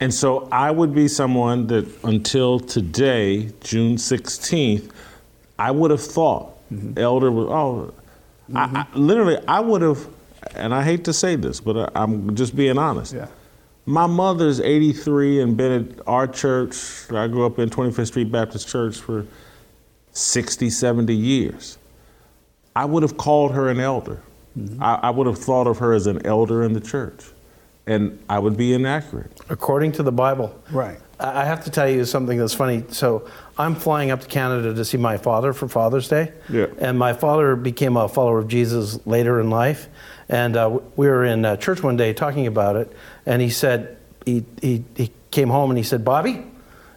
And 0.00 0.14
so 0.14 0.48
I 0.52 0.70
would 0.70 0.94
be 0.94 1.08
someone 1.08 1.66
that 1.68 1.86
until 2.04 2.60
today, 2.60 3.50
June 3.60 3.96
16th, 3.96 4.90
I 5.58 5.70
would 5.72 5.90
have 5.90 6.02
thought 6.02 6.54
mm-hmm. 6.72 6.98
elder 6.98 7.30
was, 7.32 7.48
oh, 7.48 7.94
I, 8.54 8.62
I, 8.62 8.66
mm-hmm. 8.66 8.98
literally, 8.98 9.38
I 9.48 9.60
would 9.60 9.82
have, 9.82 10.06
and 10.54 10.72
I 10.72 10.84
hate 10.84 11.04
to 11.04 11.12
say 11.12 11.34
this, 11.34 11.60
but 11.60 11.76
I, 11.76 12.02
I'm 12.02 12.36
just 12.36 12.54
being 12.54 12.78
honest. 12.78 13.12
Yeah. 13.12 13.26
My 13.86 14.06
mother's 14.06 14.60
83 14.60 15.40
and 15.40 15.56
been 15.56 15.72
at 15.72 16.06
our 16.06 16.28
church. 16.28 17.10
I 17.10 17.26
grew 17.26 17.46
up 17.46 17.58
in 17.58 17.70
25th 17.70 18.06
Street 18.08 18.30
Baptist 18.30 18.68
Church 18.68 18.98
for 18.98 19.26
60, 20.12 20.70
70 20.70 21.14
years. 21.14 21.78
I 22.76 22.84
would 22.84 23.02
have 23.02 23.16
called 23.16 23.52
her 23.52 23.68
an 23.68 23.80
elder. 23.80 24.22
Mm-hmm. 24.56 24.80
I, 24.82 24.94
I 24.96 25.10
would 25.10 25.26
have 25.26 25.38
thought 25.38 25.66
of 25.66 25.78
her 25.78 25.92
as 25.92 26.06
an 26.06 26.24
elder 26.24 26.62
in 26.62 26.72
the 26.72 26.80
church. 26.80 27.24
And 27.88 28.22
I 28.28 28.38
would 28.38 28.56
be 28.56 28.74
inaccurate. 28.74 29.40
According 29.48 29.92
to 29.92 30.02
the 30.02 30.12
Bible. 30.12 30.54
Right. 30.70 31.00
I 31.18 31.42
I 31.42 31.44
have 31.46 31.64
to 31.64 31.70
tell 31.70 31.88
you 31.88 32.04
something 32.04 32.38
that's 32.38 32.54
funny. 32.54 32.84
So 32.90 33.28
I'm 33.56 33.74
flying 33.74 34.10
up 34.10 34.20
to 34.20 34.28
Canada 34.28 34.74
to 34.74 34.84
see 34.84 34.98
my 34.98 35.16
father 35.16 35.52
for 35.52 35.66
Father's 35.66 36.08
Day. 36.08 36.32
Yeah. 36.48 36.66
And 36.78 36.98
my 36.98 37.12
father 37.12 37.56
became 37.56 37.96
a 37.96 38.08
follower 38.08 38.38
of 38.38 38.48
Jesus 38.48 39.04
later 39.06 39.40
in 39.40 39.50
life. 39.50 39.88
And 40.28 40.56
uh, 40.56 40.78
we 40.96 41.08
were 41.08 41.24
in 41.24 41.44
uh, 41.44 41.56
church 41.56 41.82
one 41.82 41.96
day 41.96 42.12
talking 42.12 42.46
about 42.46 42.76
it. 42.76 42.92
And 43.26 43.40
he 43.40 43.50
said, 43.50 43.96
he, 44.24 44.44
he, 44.60 44.84
he 44.94 45.10
came 45.30 45.48
home 45.48 45.70
and 45.70 45.78
he 45.78 45.84
said, 45.84 46.04
Bobby, 46.04 46.44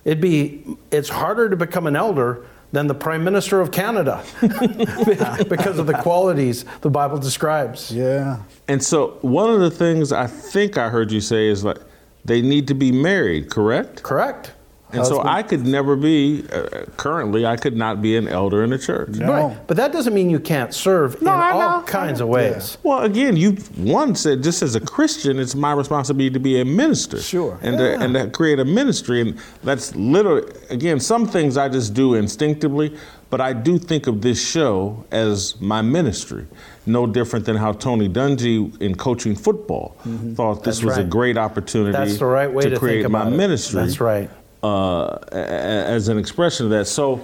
it'd 0.03 0.21
be, 0.21 0.63
it's 0.91 1.09
harder 1.09 1.49
to 1.49 1.55
become 1.55 1.87
an 1.87 1.95
elder 1.95 2.45
than 2.71 2.87
the 2.87 2.93
Prime 2.93 3.23
Minister 3.23 3.59
of 3.61 3.71
Canada 3.71 4.23
because 4.41 5.77
of 5.77 5.87
the 5.87 5.97
qualities 6.01 6.65
the 6.81 6.89
Bible 6.89 7.17
describes. 7.17 7.91
Yeah. 7.91 8.43
And 8.67 8.83
so 8.83 9.17
one 9.21 9.49
of 9.49 9.59
the 9.59 9.71
things 9.71 10.11
I 10.11 10.27
think 10.27 10.77
I 10.77 10.89
heard 10.89 11.11
you 11.11 11.21
say 11.21 11.47
is 11.47 11.63
like 11.63 11.79
they 12.23 12.41
need 12.41 12.67
to 12.67 12.73
be 12.73 12.91
married, 12.91 13.49
correct? 13.49 14.03
Correct. 14.03 14.53
And 14.93 15.05
so 15.05 15.21
I 15.23 15.41
could 15.43 15.65
never 15.65 15.95
be, 15.95 16.43
uh, 16.51 16.85
currently, 16.97 17.45
I 17.45 17.55
could 17.55 17.75
not 17.77 18.01
be 18.01 18.17
an 18.17 18.27
elder 18.27 18.63
in 18.63 18.71
the 18.71 18.77
church. 18.77 19.17
Right. 19.17 19.55
But 19.67 19.77
that 19.77 19.91
doesn't 19.91 20.13
mean 20.13 20.29
you 20.29 20.39
can't 20.39 20.73
serve 20.73 21.21
No, 21.21 21.33
in 21.33 21.39
I 21.39 21.51
all 21.51 21.79
know. 21.79 21.85
kinds 21.85 22.19
of 22.21 22.27
ways. 22.27 22.77
Well, 22.83 22.99
again, 23.03 23.37
you 23.37 23.51
one 23.77 24.15
said 24.15 24.43
just 24.43 24.61
as 24.61 24.75
a 24.75 24.79
Christian, 24.81 25.39
it's 25.39 25.55
my 25.55 25.73
responsibility 25.73 26.31
to 26.33 26.39
be 26.39 26.59
a 26.61 26.65
minister. 26.65 27.19
Sure. 27.21 27.57
And 27.61 27.77
to, 27.77 27.99
and 27.99 28.13
to 28.15 28.29
create 28.29 28.59
a 28.59 28.65
ministry, 28.65 29.21
and 29.21 29.37
that's 29.63 29.95
literally 29.95 30.51
again 30.69 30.99
some 30.99 31.25
things 31.27 31.57
I 31.57 31.69
just 31.69 31.93
do 31.93 32.15
instinctively, 32.15 32.95
but 33.29 33.39
I 33.39 33.53
do 33.53 33.77
think 33.79 34.07
of 34.07 34.21
this 34.21 34.45
show 34.45 35.05
as 35.11 35.59
my 35.61 35.81
ministry. 35.81 36.47
No 36.85 37.05
different 37.05 37.45
than 37.45 37.55
how 37.57 37.73
Tony 37.73 38.09
Dungy 38.09 38.79
in 38.81 38.95
coaching 38.95 39.35
football 39.35 39.95
thought 40.35 40.63
this 40.63 40.79
That's 40.79 40.83
was 40.83 40.97
a 40.97 41.03
great 41.03 41.37
opportunity 41.37 41.91
That's 41.91 42.17
the 42.17 42.25
right 42.25 42.51
way 42.51 42.63
to 42.63 42.69
think 42.71 42.79
create 42.79 43.09
my 43.09 43.21
about 43.21 43.33
it. 43.33 43.37
ministry. 43.37 43.81
That's 43.81 44.01
right. 44.01 44.29
Uh, 44.63 45.17
as 45.31 46.07
an 46.07 46.19
expression 46.19 46.67
of 46.67 46.69
that. 46.69 46.85
So, 46.85 47.15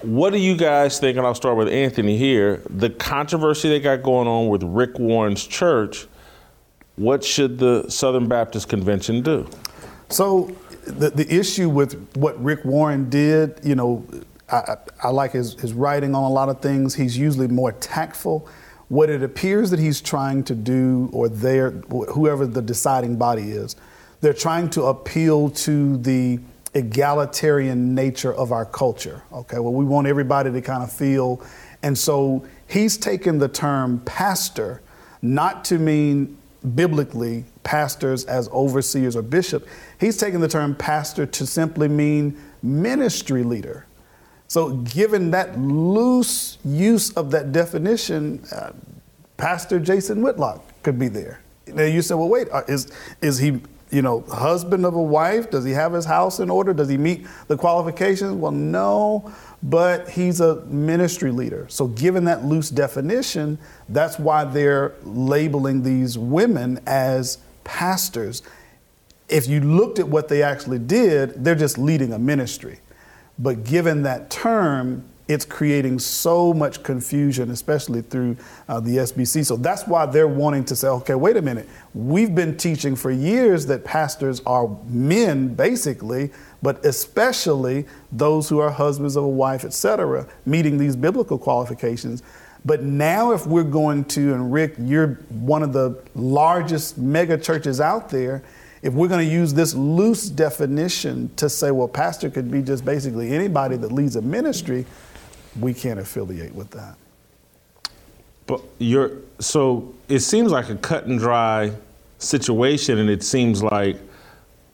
what 0.00 0.32
do 0.32 0.38
you 0.38 0.56
guys 0.56 0.98
think? 0.98 1.18
And 1.18 1.26
I'll 1.26 1.34
start 1.34 1.56
with 1.56 1.68
Anthony 1.68 2.16
here. 2.16 2.62
The 2.70 2.88
controversy 2.88 3.68
they 3.68 3.78
got 3.78 4.02
going 4.02 4.26
on 4.26 4.48
with 4.48 4.62
Rick 4.62 4.98
Warren's 4.98 5.46
church. 5.46 6.06
What 6.96 7.22
should 7.22 7.58
the 7.58 7.88
Southern 7.90 8.26
Baptist 8.26 8.68
Convention 8.68 9.20
do? 9.20 9.48
So 10.08 10.56
the, 10.86 11.10
the 11.10 11.30
issue 11.32 11.68
with 11.68 12.16
what 12.16 12.42
Rick 12.42 12.64
Warren 12.64 13.08
did, 13.08 13.60
you 13.62 13.74
know, 13.74 14.06
I, 14.50 14.76
I 15.02 15.08
like 15.08 15.32
his, 15.32 15.54
his 15.60 15.72
writing 15.72 16.14
on 16.14 16.22
a 16.24 16.30
lot 16.30 16.48
of 16.48 16.60
things. 16.60 16.94
He's 16.94 17.16
usually 17.16 17.48
more 17.48 17.72
tactful. 17.72 18.48
What 18.88 19.08
it 19.08 19.22
appears 19.22 19.70
that 19.70 19.78
he's 19.78 20.00
trying 20.00 20.44
to 20.44 20.54
do, 20.54 21.08
or 21.12 21.28
they're, 21.28 21.70
whoever 21.70 22.46
the 22.46 22.60
deciding 22.60 23.16
body 23.16 23.52
is, 23.52 23.76
they're 24.20 24.34
trying 24.34 24.70
to 24.70 24.84
appeal 24.84 25.50
to 25.50 25.96
the 25.98 26.40
egalitarian 26.74 27.94
nature 27.94 28.32
of 28.34 28.52
our 28.52 28.64
culture. 28.64 29.22
Okay, 29.32 29.58
well, 29.58 29.72
we 29.72 29.84
want 29.84 30.06
everybody 30.06 30.50
to 30.50 30.60
kind 30.60 30.82
of 30.82 30.92
feel. 30.92 31.42
And 31.82 31.96
so 31.96 32.46
he's 32.66 32.96
taken 32.96 33.38
the 33.38 33.48
term 33.48 34.00
pastor 34.04 34.82
not 35.20 35.64
to 35.66 35.78
mean 35.78 36.38
biblically 36.74 37.44
pastors 37.64 38.24
as 38.24 38.48
overseers 38.48 39.16
or 39.16 39.22
bishop. 39.22 39.66
He's 39.98 40.16
taken 40.16 40.40
the 40.40 40.48
term 40.48 40.74
pastor 40.74 41.26
to 41.26 41.46
simply 41.46 41.88
mean 41.88 42.40
ministry 42.62 43.42
leader. 43.42 43.86
So, 44.48 44.76
given 44.76 45.30
that 45.30 45.58
loose 45.58 46.58
use 46.62 47.10
of 47.12 47.30
that 47.30 47.52
definition, 47.52 48.44
uh, 48.54 48.72
Pastor 49.38 49.80
Jason 49.80 50.20
Whitlock 50.20 50.62
could 50.82 50.98
be 50.98 51.08
there. 51.08 51.40
Now 51.66 51.84
you 51.84 52.02
say, 52.02 52.14
well, 52.14 52.28
wait, 52.28 52.48
uh, 52.50 52.62
is 52.68 52.92
is 53.22 53.38
he, 53.38 53.60
you 53.92 54.00
know, 54.00 54.22
husband 54.22 54.86
of 54.86 54.94
a 54.94 55.02
wife? 55.02 55.50
Does 55.50 55.64
he 55.64 55.72
have 55.72 55.92
his 55.92 56.06
house 56.06 56.40
in 56.40 56.48
order? 56.48 56.72
Does 56.72 56.88
he 56.88 56.96
meet 56.96 57.26
the 57.46 57.56
qualifications? 57.56 58.32
Well, 58.32 58.50
no, 58.50 59.30
but 59.62 60.08
he's 60.08 60.40
a 60.40 60.64
ministry 60.64 61.30
leader. 61.30 61.66
So, 61.68 61.88
given 61.88 62.24
that 62.24 62.44
loose 62.44 62.70
definition, 62.70 63.58
that's 63.90 64.18
why 64.18 64.44
they're 64.44 64.94
labeling 65.04 65.82
these 65.82 66.16
women 66.16 66.80
as 66.86 67.38
pastors. 67.64 68.42
If 69.28 69.46
you 69.46 69.60
looked 69.60 69.98
at 69.98 70.08
what 70.08 70.28
they 70.28 70.42
actually 70.42 70.78
did, 70.78 71.44
they're 71.44 71.54
just 71.54 71.76
leading 71.76 72.14
a 72.14 72.18
ministry. 72.18 72.80
But 73.38 73.64
given 73.64 74.02
that 74.04 74.30
term, 74.30 75.04
it's 75.32 75.44
creating 75.44 75.98
so 75.98 76.52
much 76.52 76.82
confusion, 76.82 77.50
especially 77.50 78.02
through 78.02 78.36
uh, 78.68 78.80
the 78.80 78.98
SBC. 78.98 79.44
So 79.44 79.56
that's 79.56 79.86
why 79.86 80.06
they're 80.06 80.28
wanting 80.28 80.64
to 80.66 80.76
say, 80.76 80.88
okay, 80.88 81.14
wait 81.14 81.36
a 81.36 81.42
minute. 81.42 81.68
We've 81.94 82.34
been 82.34 82.56
teaching 82.56 82.96
for 82.96 83.10
years 83.10 83.66
that 83.66 83.84
pastors 83.84 84.40
are 84.46 84.68
men, 84.86 85.54
basically, 85.54 86.30
but 86.62 86.84
especially 86.84 87.86
those 88.10 88.48
who 88.48 88.58
are 88.58 88.70
husbands 88.70 89.16
of 89.16 89.24
a 89.24 89.28
wife, 89.28 89.64
etc., 89.64 90.26
meeting 90.46 90.78
these 90.78 90.96
biblical 90.96 91.38
qualifications. 91.38 92.22
But 92.64 92.82
now, 92.82 93.32
if 93.32 93.46
we're 93.46 93.64
going 93.64 94.04
to, 94.04 94.34
and 94.34 94.52
Rick, 94.52 94.74
you're 94.78 95.14
one 95.30 95.62
of 95.62 95.72
the 95.72 96.00
largest 96.14 96.96
mega 96.96 97.36
churches 97.36 97.80
out 97.80 98.08
there, 98.08 98.42
if 98.82 98.92
we're 98.94 99.08
going 99.08 99.26
to 99.26 99.32
use 99.32 99.54
this 99.54 99.74
loose 99.74 100.28
definition 100.28 101.30
to 101.36 101.48
say, 101.48 101.70
well, 101.70 101.88
pastor 101.88 102.28
could 102.30 102.50
be 102.50 102.62
just 102.62 102.84
basically 102.84 103.32
anybody 103.32 103.76
that 103.76 103.92
leads 103.92 104.16
a 104.16 104.22
ministry, 104.22 104.84
we 105.60 105.74
can't 105.74 106.00
affiliate 106.00 106.54
with 106.54 106.70
that. 106.70 106.96
But 108.46 108.62
you're 108.78 109.18
so 109.38 109.94
it 110.08 110.20
seems 110.20 110.50
like 110.50 110.68
a 110.68 110.76
cut 110.76 111.06
and 111.06 111.18
dry 111.18 111.72
situation, 112.18 112.98
and 112.98 113.08
it 113.10 113.22
seems 113.22 113.62
like 113.62 113.96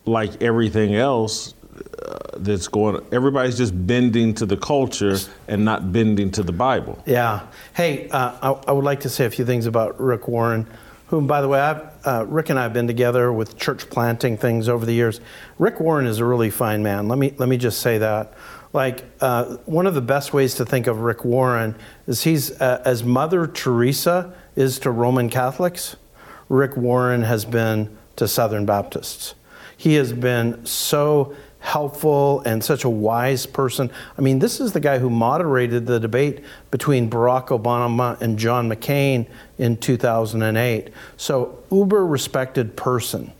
like 0.04 0.42
everything 0.42 0.94
else 0.94 1.54
uh, 2.02 2.18
that's 2.38 2.68
going. 2.68 3.04
Everybody's 3.12 3.58
just 3.58 3.86
bending 3.86 4.34
to 4.34 4.46
the 4.46 4.56
culture 4.56 5.16
and 5.48 5.64
not 5.64 5.92
bending 5.92 6.30
to 6.32 6.42
the 6.42 6.52
Bible. 6.52 7.02
Yeah. 7.06 7.46
Hey, 7.74 8.08
uh, 8.08 8.36
I, 8.42 8.50
I 8.68 8.72
would 8.72 8.84
like 8.84 9.00
to 9.00 9.08
say 9.08 9.26
a 9.26 9.30
few 9.30 9.44
things 9.44 9.66
about 9.66 10.00
Rick 10.00 10.28
Warren, 10.28 10.66
whom, 11.08 11.26
by 11.26 11.40
the 11.40 11.48
way, 11.48 11.60
I've, 11.60 11.82
uh, 12.06 12.24
Rick 12.26 12.50
and 12.50 12.58
I 12.58 12.62
have 12.62 12.72
been 12.72 12.86
together 12.86 13.32
with 13.32 13.56
church 13.58 13.90
planting 13.90 14.36
things 14.36 14.68
over 14.68 14.86
the 14.86 14.92
years. 14.92 15.20
Rick 15.58 15.80
Warren 15.80 16.06
is 16.06 16.18
a 16.18 16.24
really 16.24 16.50
fine 16.50 16.82
man. 16.82 17.08
Let 17.08 17.18
me 17.18 17.34
let 17.36 17.48
me 17.48 17.56
just 17.56 17.80
say 17.80 17.98
that. 17.98 18.32
Like 18.72 19.04
uh, 19.20 19.56
one 19.64 19.86
of 19.86 19.94
the 19.94 20.00
best 20.02 20.32
ways 20.32 20.54
to 20.56 20.66
think 20.66 20.86
of 20.86 21.00
Rick 21.00 21.24
Warren 21.24 21.74
is 22.06 22.22
he's 22.22 22.50
uh, 22.60 22.82
as 22.84 23.02
Mother 23.02 23.46
Teresa 23.46 24.34
is 24.56 24.78
to 24.80 24.90
Roman 24.90 25.30
Catholics. 25.30 25.96
Rick 26.48 26.76
Warren 26.76 27.22
has 27.22 27.44
been 27.44 27.96
to 28.16 28.28
Southern 28.28 28.66
Baptists. 28.66 29.34
He 29.76 29.94
has 29.94 30.12
been 30.12 30.64
so 30.66 31.34
helpful 31.60 32.40
and 32.40 32.62
such 32.62 32.84
a 32.84 32.88
wise 32.88 33.46
person. 33.46 33.90
I 34.16 34.20
mean, 34.22 34.38
this 34.38 34.60
is 34.60 34.72
the 34.72 34.80
guy 34.80 34.98
who 34.98 35.10
moderated 35.10 35.86
the 35.86 35.98
debate 36.00 36.42
between 36.70 37.10
Barack 37.10 37.48
Obama 37.48 38.20
and 38.20 38.38
John 38.38 38.68
McCain 38.68 39.26
in 39.58 39.76
2008. 39.76 40.90
So, 41.16 41.58
uber 41.70 42.06
respected 42.06 42.76
person. 42.76 43.32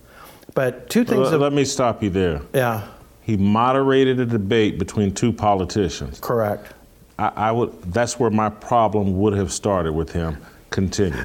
But 0.55 0.91
two 0.91 1.05
things. 1.05 1.21
Let, 1.27 1.35
of- 1.35 1.41
let 1.41 1.53
me 1.53 1.65
stop 1.65 2.03
you 2.03 2.11
there. 2.11 2.41
yeah, 2.53 2.89
He 3.29 3.37
moderated 3.37 4.19
a 4.21 4.25
debate 4.25 4.79
between 4.79 5.13
two 5.13 5.35
politicians. 5.35 6.19
correct. 6.19 6.73
I, 7.19 7.31
I 7.37 7.53
would. 7.53 7.71
That's 7.93 8.19
where 8.19 8.31
my 8.31 8.49
problem 8.49 9.19
would 9.19 9.35
have 9.35 9.53
started 9.53 9.93
with 9.93 10.11
him. 10.11 10.39
Continue. 10.71 11.23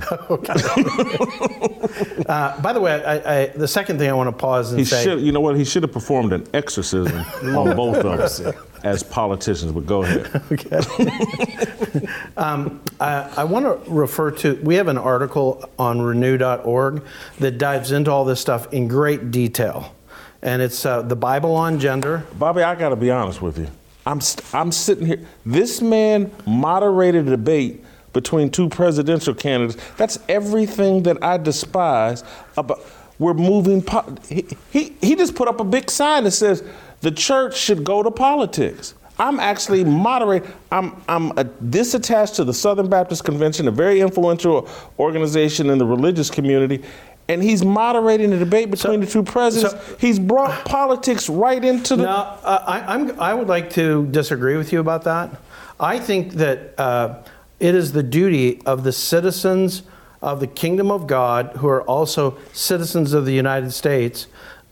Uh, 2.28 2.60
by 2.62 2.72
the 2.74 2.80
way, 2.80 3.04
I, 3.04 3.42
I, 3.42 3.46
the 3.48 3.68
second 3.68 4.00
thing 4.00 4.10
I 4.10 4.14
want 4.14 4.28
to 4.30 4.32
pause 4.36 4.72
and 4.72 4.80
He 4.80 4.86
say. 4.86 5.04
should. 5.04 5.22
You 5.22 5.32
know 5.32 5.42
what? 5.42 5.56
He 5.58 5.66
should 5.66 5.84
have 5.84 5.92
performed 5.92 6.32
an 6.34 6.48
exorcism 6.54 7.18
on 7.58 7.76
both 7.76 7.98
of 7.98 8.06
us 8.06 8.42
as 8.84 9.04
politicians. 9.04 9.72
But 9.74 9.86
go 9.86 10.04
ahead. 10.04 10.42
Um, 12.38 12.82
I, 13.00 13.32
I 13.38 13.44
want 13.44 13.66
to 13.66 13.92
refer 13.92 14.32
to, 14.32 14.56
we 14.64 14.76
have 14.76 14.88
an 14.88 14.98
article 14.98 15.64
on 15.78 16.02
renew.org 16.02 17.04
that 17.40 17.58
dives 17.60 17.92
into 17.92 18.10
all 18.12 18.26
this 18.26 18.40
stuff 18.42 18.72
in 18.74 18.88
great 18.88 19.30
detail. 19.30 19.94
And 20.44 20.62
it's 20.62 20.86
uh, 20.86 21.02
the 21.02 21.16
Bible 21.16 21.56
on 21.56 21.80
gender. 21.80 22.26
Bobby, 22.38 22.64
I 22.64 22.76
got 22.76 22.90
to 22.90 22.98
be 22.98 23.10
honest 23.10 23.42
with 23.42 23.58
you. 23.58 23.68
I'm 24.06 24.20
st- 24.20 24.54
I'm 24.54 24.74
sitting 24.74 25.08
here. 25.08 25.22
This 25.46 25.82
man 25.82 26.30
moderated 26.46 27.28
a 27.28 27.32
debate 27.32 27.84
between 28.12 28.52
two 28.52 28.68
presidential 28.68 29.34
candidates. 29.34 29.82
That's 29.96 30.20
everything 30.28 31.04
that 31.04 31.24
I 31.24 31.38
despise 31.38 32.26
about. 32.58 32.82
We're 33.20 33.34
moving. 33.34 33.82
Po- 33.82 34.18
he, 34.28 34.46
he 34.70 34.96
he 35.00 35.16
just 35.16 35.34
put 35.34 35.48
up 35.48 35.62
a 35.62 35.64
big 35.64 35.90
sign 35.90 36.26
that 36.26 36.32
says 36.32 36.62
the 37.00 37.12
church 37.12 37.56
should 37.56 37.86
go 37.86 38.04
to 38.04 38.12
politics. 38.12 38.96
I'm 39.18 39.40
actually 39.40 39.86
moderate. 39.86 40.44
I'm 40.74 41.02
I'm 41.08 41.32
uh, 41.32 41.46
disattached 41.64 42.36
to 42.36 42.44
the 42.44 42.54
Southern 42.54 42.90
Baptist 42.90 43.24
Convention, 43.24 43.70
a 43.70 43.72
very 43.72 44.02
influential 44.02 44.68
organization 45.00 45.70
in 45.70 45.78
the 45.78 45.86
religious 45.86 46.30
community. 46.30 46.84
And 47.30 47.42
he's 47.42 47.64
moderating 47.64 48.32
the 48.32 48.38
debate 48.38 48.70
between 48.70 49.00
the 49.00 49.06
two 49.06 49.24
presidents. 49.24 49.74
so- 49.74 49.96
he's 49.98 50.20
brought 50.20 50.66
politics 50.66 51.30
right 51.30 51.64
into 51.64 51.96
the. 51.96 52.04
No, 52.04 52.10
uh, 52.10 52.64
I, 52.68 52.94
I'm, 52.94 53.20
I 53.20 53.34
would 53.34 53.48
like 53.48 53.70
to 53.72 54.06
disagree 54.08 54.58
with 54.58 54.74
you 54.74 54.80
about 54.80 55.04
that. 55.06 55.32
I 55.80 56.00
think 56.00 56.34
that 56.34 56.78
uh, 56.78 57.24
it 57.60 57.76
is 57.76 57.94
the 57.94 58.04
duty 58.04 58.62
of 58.66 58.84
the 58.84 58.92
citizens 58.92 59.84
of 60.22 60.40
the 60.40 60.48
kingdom 60.48 60.92
of 60.92 61.08
God 61.08 61.52
who 61.58 61.68
are 61.68 61.82
also 61.84 62.38
citizens 62.54 63.14
of 63.14 63.26
the 63.26 63.34
United 63.34 63.72
States. 63.72 64.28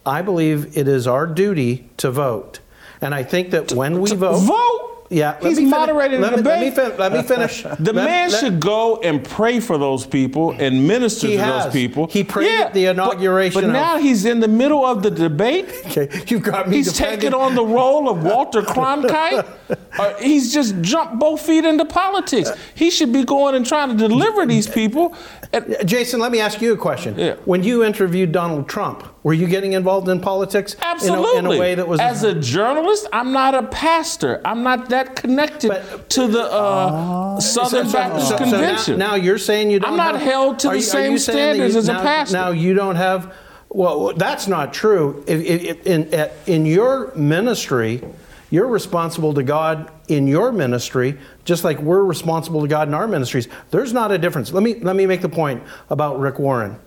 I 0.06 0.22
believe 0.22 0.78
it 0.78 0.88
is 0.88 1.08
our 1.08 1.28
duty 1.28 1.89
to 1.97 2.10
vote. 2.12 2.60
And 3.02 3.14
I 3.14 3.24
think 3.24 3.52
that 3.52 3.72
when 3.74 3.99
we 3.99 4.14
vote. 4.16 4.39
vote? 4.39 5.01
Yeah, 5.12 5.32
let 5.41 5.49
He's 5.49 5.57
me 5.57 5.64
fin- 5.64 5.72
moderating 5.72 6.22
let 6.22 6.32
the 6.32 6.38
me, 6.38 6.43
let 6.43 6.59
me, 6.62 6.70
debate. 6.70 6.89
fin- 6.91 6.97
let 6.97 7.12
me 7.12 7.22
finish. 7.22 7.64
The 7.80 7.91
Let- 7.91 8.05
man 8.05 8.30
let- 8.32 8.39
should 8.39 8.59
go 8.62 9.01
and 9.01 9.22
pray 9.24 9.59
for 9.59 9.78
those 9.78 10.05
people 10.05 10.51
and 10.51 10.88
minister 10.88 11.28
to 11.28 11.38
has. 11.38 11.66
those 11.66 11.74
people. 11.74 12.07
He 12.07 12.24
prayed 12.24 12.62
at 12.62 12.74
the 12.74 12.86
inauguration 12.86 13.53
But, 13.59 13.66
of- 13.66 13.72
now 13.74 13.97
he's 13.97 14.24
in 14.24 14.39
the 14.39 14.47
middle 14.47 14.86
of 14.86 15.03
the 15.03 15.12
debate. 15.12 15.68
Okay, 15.91 16.07
you've 16.28 16.43
got 16.43 16.70
me 16.70 16.78
He's 16.78 16.93
taking 16.93 17.34
on 17.34 17.53
the 17.55 17.66
role 17.66 18.07
of 18.09 18.24
Walter 18.24 18.62
Cronkite. 18.62 19.45
Uh, 19.99 20.14
he's 20.20 20.53
just 20.53 20.80
jumped 20.82 21.18
both 21.20 21.41
feet 21.41 21.64
into 21.66 21.84
politics. 21.86 22.49
He 22.76 22.89
should 22.89 23.12
be 23.12 23.24
going 23.26 23.55
and 23.55 23.66
trying 23.66 23.89
to 23.89 23.95
deliver 23.95 24.45
these 24.45 24.68
people. 24.68 25.14
And 25.53 25.76
Jason, 25.86 26.20
let 26.22 26.32
me 26.32 26.39
ask 26.39 26.62
you 26.62 26.74
a 26.74 26.78
question. 26.78 27.18
Yeah. 27.18 27.36
When 27.45 27.62
you 27.64 27.84
interviewed 27.84 28.32
Donald 28.32 28.68
Trump, 28.70 29.05
Were 29.24 29.34
you 29.34 29.45
getting 29.47 29.74
involved 29.74 30.09
in 30.09 30.19
politics 30.19 30.76
Absolutely. 30.82 31.38
In, 31.38 31.45
a, 31.45 31.49
in 31.51 31.57
a 31.57 31.59
way 31.59 31.76
that 31.76 31.88
was 31.88 31.99
as 31.99 32.24
a 32.24 32.34
journalist? 32.34 33.05
I'm 33.13 33.32
not 33.32 33.53
a 33.53 33.63
pastor. 33.63 34.41
I'm 34.43 34.63
not 34.63 34.89
that 34.89 35.15
connected 35.15 35.67
But- 35.69 36.09
to 36.11 36.28
the 36.28 36.41
uh, 36.51 37.39
Southern 37.39 37.88
So- 37.88 37.93
Baptist 37.93 38.30
so- 38.30 38.38
so 38.38 38.43
now- 38.45 38.51
Convention. 38.51 38.97
now, 38.97 39.15
you're 39.15 39.38
saying 39.38 39.69
you 39.69 39.80
don't. 39.80 39.91
I'm 39.91 39.97
not 39.97 40.15
have- 40.15 40.24
held 40.24 40.59
to 40.59 40.69
the 40.69 40.76
you- 40.78 40.82
same 40.82 41.11
you 41.11 41.17
saying 41.19 41.38
that 41.38 41.43
standards 41.53 41.74
you- 41.76 41.80
as 41.80 41.89
a 41.89 41.93
pastor. 41.93 42.36
Now 42.36 42.49
you 42.49 42.74
don't 42.74 42.95
have. 42.95 43.32
Well, 43.69 44.13
that's 44.17 44.47
not 44.47 44.74
true. 44.74 45.24
If, 45.28 45.39
if, 45.45 45.88
in 45.88 46.13
at- 46.13 46.34
in 46.47 46.65
your 46.65 47.11
ministry, 47.15 48.01
you're 48.49 48.67
responsible 48.67 49.34
to 49.36 49.43
God 49.43 49.89
in 50.07 50.28
your 50.28 50.51
ministry, 50.51 51.17
just 51.45 51.63
like 51.63 51.80
we're 51.80 52.03
responsible 52.03 52.61
to 52.61 52.67
God 52.67 52.88
in 52.88 52.93
our 52.95 53.07
ministries. 53.07 53.47
There's 53.69 53.93
not 53.93 54.11
a 54.11 54.17
difference. 54.17 54.51
Let 54.51 54.63
me 54.63 54.76
let 54.82 54.95
me 54.95 55.05
make 55.05 55.22
the 55.22 55.30
point 55.30 55.61
about 55.91 56.19
Rick 56.19 56.39
Warren. 56.39 56.78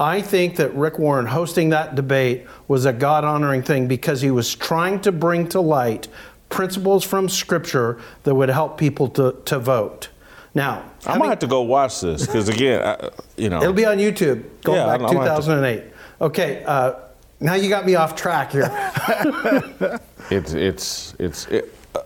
I 0.00 0.22
think 0.22 0.56
that 0.56 0.74
Rick 0.74 0.98
Warren 0.98 1.26
hosting 1.26 1.70
that 1.70 1.94
debate 1.94 2.46
was 2.68 2.84
a 2.84 2.92
God 2.92 3.24
honoring 3.24 3.62
thing 3.62 3.88
because 3.88 4.20
he 4.20 4.30
was 4.30 4.54
trying 4.54 5.00
to 5.00 5.12
bring 5.12 5.48
to 5.48 5.60
light 5.60 6.08
principles 6.48 7.04
from 7.04 7.28
Scripture 7.28 8.00
that 8.22 8.34
would 8.34 8.48
help 8.48 8.78
people 8.78 9.08
to, 9.10 9.36
to 9.44 9.58
vote. 9.58 10.08
Now, 10.54 10.84
I'm 11.06 11.18
gonna 11.18 11.30
have 11.30 11.38
to 11.40 11.46
go 11.46 11.62
watch 11.62 12.00
this 12.00 12.26
because 12.26 12.48
again, 12.48 12.82
I, 12.84 13.10
you 13.36 13.48
know, 13.48 13.60
It'll 13.60 13.72
be 13.72 13.84
on 13.84 13.98
YouTube 13.98 14.44
going 14.62 14.78
Yeah, 14.78 14.86
back 14.86 15.00
I'm 15.00 15.14
gonna 15.14 15.28
2008. 15.28 15.84
Okay, 16.20 16.64
uh, 16.64 16.94
now 17.40 17.54
you 17.54 17.68
got 17.68 17.86
me 17.86 17.94
off 17.94 18.16
track 18.16 18.52
here. 18.52 18.70
It's 20.30 20.52
it's 20.52 21.14
it's. 21.18 21.46
It, 21.46 21.74
uh, 21.94 22.02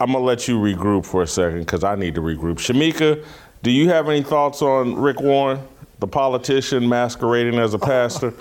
I'm 0.00 0.12
gonna 0.12 0.20
let 0.20 0.48
you 0.48 0.58
regroup 0.58 1.04
for 1.04 1.22
a 1.22 1.26
second 1.26 1.60
because 1.60 1.84
I 1.84 1.94
need 1.94 2.14
to 2.14 2.22
regroup. 2.22 2.56
Shemeka, 2.56 3.22
do 3.62 3.70
you 3.70 3.88
have 3.90 4.08
any 4.08 4.22
thoughts 4.22 4.62
on 4.62 4.94
Rick 4.94 5.20
Warren, 5.20 5.60
the 6.00 6.06
politician 6.06 6.88
masquerading 6.88 7.58
as 7.58 7.74
a 7.74 7.78
pastor? 7.78 8.34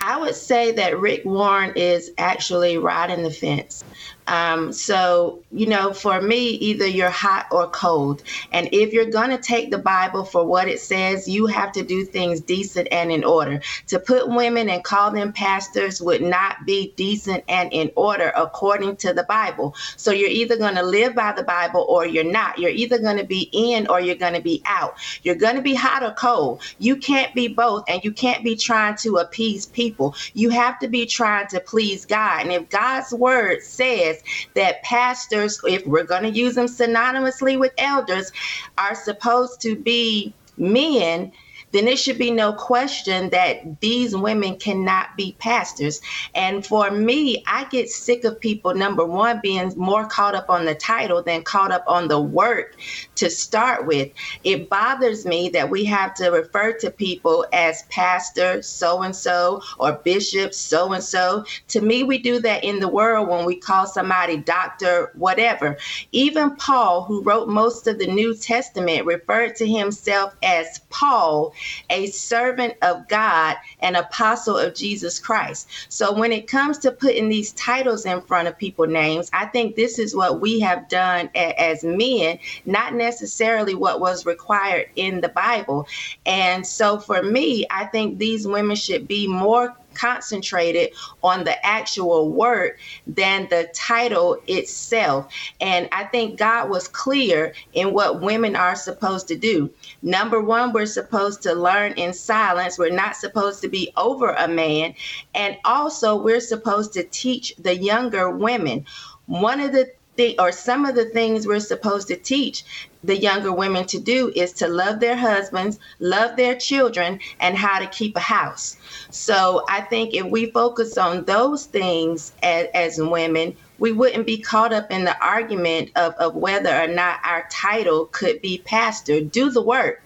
I 0.00 0.18
would 0.20 0.34
say 0.34 0.70
that 0.72 0.98
Rick 1.00 1.24
Warren 1.24 1.72
is 1.76 2.10
actually 2.18 2.76
riding 2.76 3.22
the 3.22 3.30
fence. 3.30 3.82
Um, 4.26 4.72
so, 4.72 5.42
you 5.52 5.66
know, 5.66 5.92
for 5.92 6.20
me, 6.20 6.50
either 6.50 6.86
you're 6.86 7.10
hot 7.10 7.46
or 7.50 7.68
cold. 7.68 8.22
And 8.52 8.68
if 8.72 8.92
you're 8.92 9.10
going 9.10 9.30
to 9.30 9.38
take 9.38 9.70
the 9.70 9.78
Bible 9.78 10.24
for 10.24 10.44
what 10.46 10.68
it 10.68 10.80
says, 10.80 11.28
you 11.28 11.46
have 11.46 11.72
to 11.72 11.82
do 11.82 12.04
things 12.04 12.40
decent 12.40 12.88
and 12.90 13.12
in 13.12 13.24
order. 13.24 13.60
To 13.88 13.98
put 13.98 14.28
women 14.28 14.68
and 14.68 14.82
call 14.82 15.10
them 15.10 15.32
pastors 15.32 16.00
would 16.00 16.22
not 16.22 16.56
be 16.66 16.92
decent 16.96 17.44
and 17.48 17.72
in 17.72 17.90
order 17.96 18.32
according 18.36 18.96
to 18.96 19.12
the 19.12 19.24
Bible. 19.24 19.74
So 19.96 20.10
you're 20.12 20.30
either 20.30 20.56
going 20.56 20.76
to 20.76 20.82
live 20.82 21.14
by 21.14 21.32
the 21.32 21.44
Bible 21.44 21.84
or 21.88 22.06
you're 22.06 22.24
not. 22.24 22.58
You're 22.58 22.70
either 22.70 22.98
going 22.98 23.18
to 23.18 23.24
be 23.24 23.50
in 23.52 23.86
or 23.88 24.00
you're 24.00 24.14
going 24.16 24.34
to 24.34 24.42
be 24.42 24.62
out. 24.66 24.94
You're 25.22 25.34
going 25.34 25.56
to 25.56 25.62
be 25.62 25.74
hot 25.74 26.02
or 26.02 26.12
cold. 26.12 26.62
You 26.78 26.96
can't 26.96 27.34
be 27.34 27.48
both, 27.48 27.84
and 27.88 28.02
you 28.04 28.12
can't 28.12 28.44
be 28.44 28.56
trying 28.56 28.96
to 28.98 29.16
appease 29.16 29.66
people. 29.66 30.14
You 30.32 30.50
have 30.50 30.78
to 30.80 30.88
be 30.88 31.06
trying 31.06 31.48
to 31.48 31.60
please 31.60 32.06
God. 32.06 32.42
And 32.42 32.52
if 32.52 32.68
God's 32.70 33.12
word 33.12 33.62
says 33.62 34.13
that 34.54 34.82
pastors, 34.82 35.60
if 35.66 35.86
we're 35.86 36.04
going 36.04 36.22
to 36.22 36.30
use 36.30 36.54
them 36.54 36.66
synonymously 36.66 37.58
with 37.58 37.72
elders, 37.78 38.32
are 38.78 38.94
supposed 38.94 39.60
to 39.62 39.76
be 39.76 40.34
men, 40.56 41.32
then 41.74 41.86
there 41.86 41.96
should 41.96 42.18
be 42.18 42.30
no 42.30 42.52
question 42.52 43.30
that 43.30 43.80
these 43.80 44.16
women 44.16 44.56
cannot 44.56 45.08
be 45.16 45.34
pastors. 45.40 46.00
And 46.32 46.64
for 46.64 46.92
me, 46.92 47.42
I 47.48 47.64
get 47.64 47.88
sick 47.88 48.22
of 48.22 48.38
people, 48.40 48.74
number 48.76 49.04
one, 49.04 49.40
being 49.42 49.72
more 49.76 50.06
caught 50.06 50.36
up 50.36 50.48
on 50.48 50.66
the 50.66 50.76
title 50.76 51.20
than 51.20 51.42
caught 51.42 51.72
up 51.72 51.82
on 51.88 52.06
the 52.06 52.20
work 52.20 52.76
to 53.16 53.28
start 53.28 53.86
with. 53.86 54.12
It 54.44 54.70
bothers 54.70 55.26
me 55.26 55.48
that 55.48 55.68
we 55.68 55.84
have 55.86 56.14
to 56.14 56.30
refer 56.30 56.74
to 56.74 56.92
people 56.92 57.44
as 57.52 57.82
pastor 57.90 58.62
so 58.62 59.02
and 59.02 59.16
so 59.16 59.60
or 59.78 59.94
bishop 60.04 60.54
so 60.54 60.92
and 60.92 61.02
so. 61.02 61.44
To 61.68 61.80
me, 61.80 62.04
we 62.04 62.18
do 62.18 62.38
that 62.38 62.62
in 62.62 62.78
the 62.78 62.88
world 62.88 63.28
when 63.28 63.44
we 63.44 63.56
call 63.56 63.88
somebody 63.88 64.36
doctor, 64.36 65.10
whatever. 65.14 65.76
Even 66.12 66.54
Paul, 66.54 67.02
who 67.02 67.24
wrote 67.24 67.48
most 67.48 67.88
of 67.88 67.98
the 67.98 68.06
New 68.06 68.36
Testament, 68.36 69.06
referred 69.06 69.56
to 69.56 69.66
himself 69.66 70.36
as 70.40 70.78
Paul 70.88 71.52
a 71.90 72.06
servant 72.08 72.74
of 72.82 73.08
God, 73.08 73.56
an 73.80 73.96
apostle 73.96 74.56
of 74.58 74.74
Jesus 74.74 75.18
Christ. 75.18 75.68
So 75.88 76.12
when 76.12 76.32
it 76.32 76.46
comes 76.46 76.78
to 76.78 76.92
putting 76.92 77.28
these 77.28 77.52
titles 77.52 78.06
in 78.06 78.20
front 78.22 78.48
of 78.48 78.58
people 78.58 78.86
names, 78.86 79.30
I 79.32 79.46
think 79.46 79.76
this 79.76 79.98
is 79.98 80.14
what 80.14 80.40
we 80.40 80.60
have 80.60 80.88
done 80.88 81.30
a- 81.34 81.60
as 81.60 81.84
men, 81.84 82.38
not 82.64 82.94
necessarily 82.94 83.74
what 83.74 84.00
was 84.00 84.26
required 84.26 84.88
in 84.96 85.20
the 85.20 85.28
Bible. 85.28 85.86
And 86.26 86.66
so 86.66 86.98
for 86.98 87.22
me, 87.22 87.66
I 87.70 87.86
think 87.86 88.18
these 88.18 88.46
women 88.46 88.76
should 88.76 89.08
be 89.08 89.26
more 89.26 89.74
concentrated 89.94 90.90
on 91.22 91.44
the 91.44 91.64
actual 91.64 92.30
work 92.30 92.78
than 93.06 93.48
the 93.48 93.68
title 93.74 94.40
itself. 94.46 95.32
And 95.60 95.88
I 95.92 96.04
think 96.04 96.38
God 96.38 96.70
was 96.70 96.88
clear 96.88 97.54
in 97.72 97.92
what 97.92 98.20
women 98.20 98.56
are 98.56 98.76
supposed 98.76 99.28
to 99.28 99.36
do. 99.36 99.70
Number 100.02 100.40
one, 100.40 100.72
we're 100.72 100.86
supposed 100.86 101.42
to 101.42 101.54
learn 101.54 101.92
in 101.92 102.12
silence. 102.12 102.78
We're 102.78 102.90
not 102.90 103.16
supposed 103.16 103.62
to 103.62 103.68
be 103.68 103.92
over 103.96 104.30
a 104.30 104.48
man. 104.48 104.94
And 105.34 105.56
also, 105.64 106.16
we're 106.20 106.40
supposed 106.40 106.92
to 106.94 107.04
teach 107.04 107.54
the 107.56 107.76
younger 107.76 108.30
women. 108.30 108.86
One 109.26 109.60
of 109.60 109.72
the 109.72 109.90
thing, 110.16 110.36
or 110.38 110.52
some 110.52 110.84
of 110.84 110.94
the 110.94 111.06
things 111.06 111.46
we're 111.46 111.60
supposed 111.60 112.08
to 112.08 112.16
teach 112.16 112.64
the 113.04 113.16
younger 113.16 113.52
women 113.52 113.84
to 113.86 113.98
do 114.00 114.32
is 114.34 114.52
to 114.54 114.68
love 114.68 114.98
their 114.98 115.16
husbands, 115.16 115.78
love 115.98 116.36
their 116.36 116.54
children, 116.54 117.20
and 117.38 117.56
how 117.56 117.78
to 117.78 117.86
keep 117.86 118.16
a 118.16 118.20
house. 118.20 118.76
So 119.10 119.64
I 119.68 119.82
think 119.82 120.14
if 120.14 120.24
we 120.24 120.50
focus 120.50 120.96
on 120.96 121.24
those 121.24 121.66
things 121.66 122.32
as, 122.42 122.68
as 122.74 122.98
women, 122.98 123.56
we 123.78 123.92
wouldn't 123.92 124.26
be 124.26 124.38
caught 124.38 124.72
up 124.72 124.90
in 124.90 125.04
the 125.04 125.20
argument 125.22 125.90
of, 125.96 126.14
of 126.14 126.34
whether 126.34 126.74
or 126.74 126.86
not 126.86 127.20
our 127.24 127.46
title 127.50 128.06
could 128.06 128.40
be 128.40 128.58
pastor. 128.58 129.20
Do 129.20 129.50
the 129.50 129.62
work. 129.62 130.02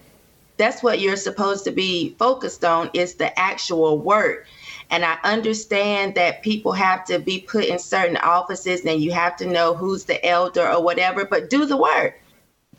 That's 0.57 0.83
what 0.83 0.99
you're 0.99 1.15
supposed 1.15 1.63
to 1.65 1.71
be 1.71 2.15
focused 2.19 2.65
on 2.65 2.89
is 2.93 3.15
the 3.15 3.37
actual 3.39 3.97
work. 3.97 4.45
And 4.89 5.05
I 5.05 5.17
understand 5.23 6.15
that 6.15 6.41
people 6.41 6.73
have 6.73 7.05
to 7.05 7.19
be 7.19 7.39
put 7.39 7.63
in 7.65 7.79
certain 7.79 8.17
offices 8.17 8.83
and 8.83 9.01
you 9.01 9.13
have 9.13 9.37
to 9.37 9.45
know 9.45 9.73
who's 9.73 10.03
the 10.03 10.23
elder 10.25 10.67
or 10.67 10.83
whatever, 10.83 11.23
but 11.23 11.49
do 11.49 11.65
the 11.65 11.77
work. 11.77 12.19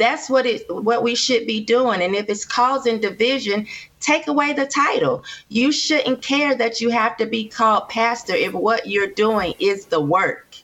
That's 0.01 0.31
what 0.31 0.47
it 0.47 0.65
what 0.69 1.03
we 1.03 1.15
should 1.15 1.47
be 1.47 1.61
doing. 1.61 2.01
And 2.01 2.15
if 2.17 2.31
it's 2.31 2.47
causing 2.47 3.01
division, 3.01 3.67
take 4.01 4.29
away 4.29 4.55
the 4.55 4.67
title. 4.67 5.23
You 5.51 5.71
shouldn't 5.71 6.23
care 6.23 6.55
that 6.55 6.81
you 6.81 6.89
have 6.89 7.19
to 7.19 7.27
be 7.27 7.47
called 7.47 7.91
pastor 7.91 8.35
if 8.35 8.55
what 8.55 8.87
you're 8.89 9.09
doing 9.09 9.53
is 9.59 9.85
the 9.85 10.01
work. 10.01 10.57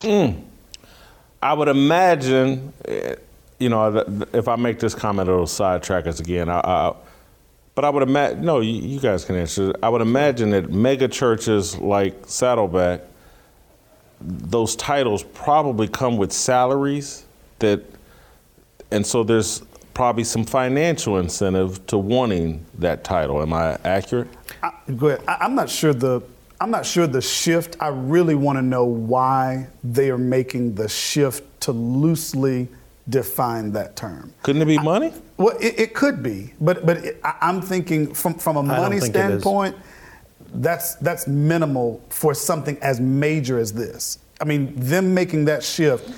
Hmm. 0.00 0.30
I 1.42 1.52
would 1.52 1.68
imagine, 1.68 2.72
you 3.58 3.68
know, 3.68 4.26
if 4.32 4.48
I 4.48 4.56
make 4.56 4.78
this 4.78 4.94
comment, 4.94 5.28
it'll 5.28 5.46
sidetrack 5.46 6.06
us 6.06 6.20
again. 6.20 6.48
I, 6.48 6.60
I, 6.60 6.94
but 7.74 7.84
I 7.84 7.90
would 7.90 8.02
imagine, 8.02 8.44
no, 8.44 8.60
you, 8.60 8.72
you 8.72 8.98
guys 8.98 9.26
can 9.26 9.36
answer. 9.36 9.74
I 9.82 9.90
would 9.90 10.00
imagine 10.00 10.50
that 10.50 10.70
mega 10.70 11.06
churches 11.06 11.76
like 11.76 12.14
Saddleback, 12.26 13.02
those 14.22 14.74
titles 14.76 15.22
probably 15.22 15.88
come 15.88 16.16
with 16.16 16.32
salaries 16.32 17.26
that, 17.62 17.82
and 18.90 19.04
so 19.04 19.24
there's 19.24 19.62
probably 19.94 20.24
some 20.24 20.44
financial 20.44 21.18
incentive 21.18 21.84
to 21.86 21.98
wanting 21.98 22.64
that 22.78 23.04
title. 23.04 23.42
Am 23.42 23.52
I 23.52 23.78
accurate? 23.84 24.28
I, 24.62 24.72
go 24.96 25.08
ahead. 25.08 25.24
I, 25.26 25.38
I'm 25.40 25.54
not 25.54 25.68
sure 25.68 25.92
the 25.92 26.22
I'm 26.60 26.70
not 26.70 26.86
sure 26.86 27.08
the 27.08 27.20
shift. 27.20 27.76
I 27.80 27.88
really 27.88 28.36
want 28.36 28.56
to 28.56 28.62
know 28.62 28.84
why 28.84 29.66
they 29.82 30.10
are 30.10 30.18
making 30.18 30.76
the 30.76 30.88
shift 30.88 31.42
to 31.62 31.72
loosely 31.72 32.68
define 33.08 33.72
that 33.72 33.96
term. 33.96 34.32
Couldn't 34.44 34.62
it 34.62 34.66
be 34.66 34.78
money? 34.78 35.12
Well, 35.38 35.56
it, 35.60 35.78
it 35.78 35.94
could 35.94 36.22
be, 36.22 36.52
but 36.60 36.86
but 36.86 36.98
it, 36.98 37.20
I, 37.24 37.34
I'm 37.40 37.60
thinking 37.60 38.14
from 38.14 38.34
from 38.34 38.56
a 38.56 38.62
money 38.62 39.00
think 39.00 39.14
it 39.14 39.18
is. 39.18 39.42
standpoint, 39.42 39.76
that's 40.54 40.94
that's 40.96 41.26
minimal 41.26 42.00
for 42.10 42.32
something 42.32 42.78
as 42.80 43.00
major 43.00 43.58
as 43.58 43.72
this. 43.72 44.18
I 44.40 44.44
mean, 44.44 44.72
them 44.76 45.14
making 45.14 45.46
that 45.46 45.64
shift 45.64 46.12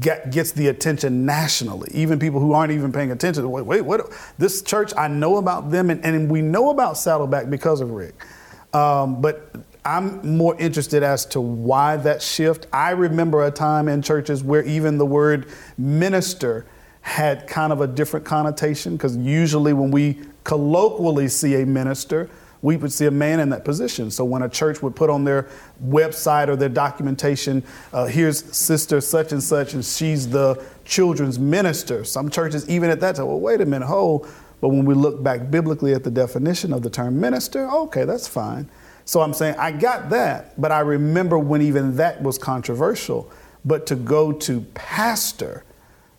get, 0.00 0.30
gets 0.30 0.52
the 0.52 0.68
attention 0.68 1.26
nationally. 1.26 1.90
Even 1.92 2.18
people 2.18 2.40
who 2.40 2.52
aren't 2.52 2.72
even 2.72 2.92
paying 2.92 3.10
attention. 3.10 3.50
Wait, 3.50 3.66
wait, 3.66 3.82
what? 3.82 4.10
This 4.38 4.62
church, 4.62 4.92
I 4.96 5.08
know 5.08 5.36
about 5.36 5.70
them, 5.70 5.90
and, 5.90 6.04
and 6.04 6.30
we 6.30 6.42
know 6.42 6.70
about 6.70 6.96
Saddleback 6.96 7.50
because 7.50 7.80
of 7.80 7.90
Rick. 7.90 8.24
Um, 8.72 9.20
but 9.20 9.54
I'm 9.84 10.36
more 10.36 10.56
interested 10.58 11.02
as 11.02 11.26
to 11.26 11.40
why 11.40 11.96
that 11.98 12.22
shift. 12.22 12.66
I 12.72 12.90
remember 12.90 13.44
a 13.44 13.50
time 13.50 13.88
in 13.88 14.00
churches 14.00 14.42
where 14.42 14.62
even 14.64 14.96
the 14.96 15.06
word 15.06 15.46
minister 15.76 16.66
had 17.02 17.46
kind 17.46 17.70
of 17.70 17.82
a 17.82 17.86
different 17.86 18.24
connotation 18.24 18.96
because 18.96 19.14
usually 19.18 19.74
when 19.74 19.90
we 19.90 20.18
colloquially 20.42 21.28
see 21.28 21.60
a 21.60 21.66
minister, 21.66 22.30
we 22.64 22.78
would 22.78 22.90
see 22.90 23.04
a 23.04 23.10
man 23.10 23.40
in 23.40 23.50
that 23.50 23.62
position. 23.62 24.10
So 24.10 24.24
when 24.24 24.40
a 24.40 24.48
church 24.48 24.80
would 24.80 24.96
put 24.96 25.10
on 25.10 25.22
their 25.22 25.48
website 25.84 26.48
or 26.48 26.56
their 26.56 26.70
documentation, 26.70 27.62
uh, 27.92 28.06
here's 28.06 28.42
sister 28.56 29.02
such 29.02 29.32
and 29.32 29.42
such, 29.42 29.74
and 29.74 29.84
she's 29.84 30.30
the 30.30 30.64
children's 30.86 31.38
minister. 31.38 32.04
Some 32.04 32.30
churches, 32.30 32.66
even 32.66 32.88
at 32.88 33.00
that 33.00 33.16
time, 33.16 33.26
well, 33.26 33.38
wait 33.38 33.60
a 33.60 33.66
minute, 33.66 33.84
hold. 33.84 34.26
But 34.62 34.70
when 34.70 34.86
we 34.86 34.94
look 34.94 35.22
back 35.22 35.50
biblically 35.50 35.92
at 35.92 36.04
the 36.04 36.10
definition 36.10 36.72
of 36.72 36.80
the 36.80 36.88
term 36.88 37.20
minister, 37.20 37.68
okay, 37.68 38.06
that's 38.06 38.26
fine. 38.26 38.66
So 39.04 39.20
I'm 39.20 39.34
saying 39.34 39.56
I 39.58 39.70
got 39.70 40.08
that, 40.08 40.58
but 40.58 40.72
I 40.72 40.80
remember 40.80 41.38
when 41.38 41.60
even 41.60 41.96
that 41.96 42.22
was 42.22 42.38
controversial. 42.38 43.30
But 43.66 43.86
to 43.88 43.94
go 43.94 44.32
to 44.32 44.62
pastor, 44.72 45.64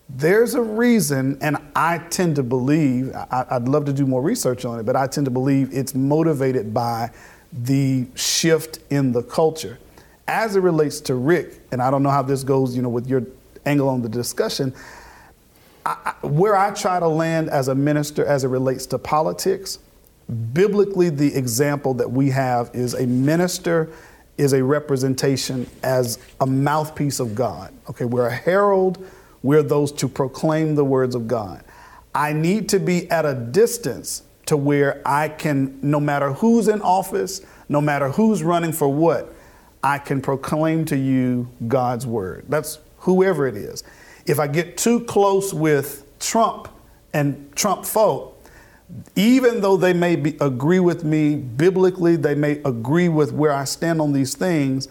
there's 0.07 0.53
a 0.53 0.61
reason, 0.61 1.37
and 1.41 1.57
I 1.75 1.97
tend 1.97 2.35
to 2.35 2.43
believe, 2.43 3.13
I, 3.15 3.57
would 3.57 3.67
love 3.67 3.85
to 3.85 3.93
do 3.93 4.05
more 4.05 4.21
research 4.21 4.63
on 4.63 4.79
it, 4.79 4.83
but 4.85 4.95
I 4.95 5.07
tend 5.07 5.25
to 5.25 5.31
believe 5.31 5.69
it's 5.73 5.95
motivated 5.95 6.73
by 6.73 7.09
the 7.51 8.05
shift 8.15 8.79
in 8.89 9.11
the 9.11 9.23
culture. 9.23 9.79
As 10.27 10.55
it 10.55 10.61
relates 10.61 10.99
to 11.01 11.15
Rick, 11.15 11.59
and 11.71 11.81
I 11.81 11.89
don't 11.89 12.03
know 12.03 12.09
how 12.09 12.21
this 12.21 12.43
goes, 12.43 12.75
you 12.75 12.81
know, 12.81 12.89
with 12.89 13.07
your 13.07 13.23
angle 13.65 13.89
on 13.89 14.01
the 14.01 14.09
discussion, 14.09 14.73
I, 15.85 16.13
where 16.21 16.55
I 16.55 16.71
try 16.71 16.99
to 16.99 17.07
land 17.07 17.49
as 17.49 17.67
a 17.67 17.75
minister 17.75 18.25
as 18.25 18.43
it 18.43 18.49
relates 18.49 18.85
to 18.87 18.99
politics, 18.99 19.79
biblically, 20.53 21.09
the 21.09 21.33
example 21.35 21.93
that 21.95 22.11
we 22.11 22.29
have 22.29 22.69
is 22.73 22.93
a 22.93 23.05
minister 23.05 23.91
is 24.37 24.53
a 24.53 24.63
representation 24.63 25.67
as 25.81 26.19
a 26.41 26.45
mouthpiece 26.45 27.19
of 27.19 27.35
God. 27.35 27.73
Okay, 27.89 28.05
we're 28.05 28.27
a 28.27 28.35
herald, 28.35 29.05
we're 29.45 29.63
those 29.63 29.91
to 29.91 30.07
proclaim 30.07 30.73
the 30.73 30.83
words 30.83 31.13
of 31.13 31.27
God. 31.27 31.63
I 32.13 32.33
need 32.33 32.67
to 32.69 32.79
be 32.79 33.09
at 33.11 33.25
a 33.25 33.35
distance 33.35 34.23
to 34.47 34.57
where 34.57 35.01
I 35.05 35.29
can, 35.29 35.79
no 35.81 35.99
matter 35.99 36.33
who's 36.33 36.67
in 36.67 36.81
office, 36.81 37.41
no 37.69 37.79
matter 37.79 38.09
who's 38.09 38.41
running 38.41 38.71
for 38.71 38.87
what, 38.87 39.33
I 39.83 39.99
can 39.99 40.19
proclaim 40.19 40.83
to 40.85 40.97
you 40.97 41.47
God's 41.67 42.07
word. 42.07 42.45
That's 42.49 42.79
whoever 42.99 43.47
it 43.47 43.55
is. 43.55 43.83
If 44.25 44.39
I 44.39 44.47
get 44.47 44.77
too 44.77 45.01
close 45.01 45.53
with 45.53 46.03
Trump 46.19 46.67
and 47.13 47.55
Trump 47.55 47.85
folk, 47.85 48.31
even 49.15 49.61
though 49.61 49.77
they 49.77 49.93
may 49.93 50.15
be, 50.15 50.37
agree 50.41 50.79
with 50.79 51.03
me 51.03 51.35
biblically, 51.35 52.15
they 52.15 52.33
may 52.33 52.61
agree 52.65 53.09
with 53.09 53.31
where 53.31 53.51
I 53.51 53.65
stand 53.65 54.01
on 54.01 54.11
these 54.11 54.35
things, 54.35 54.87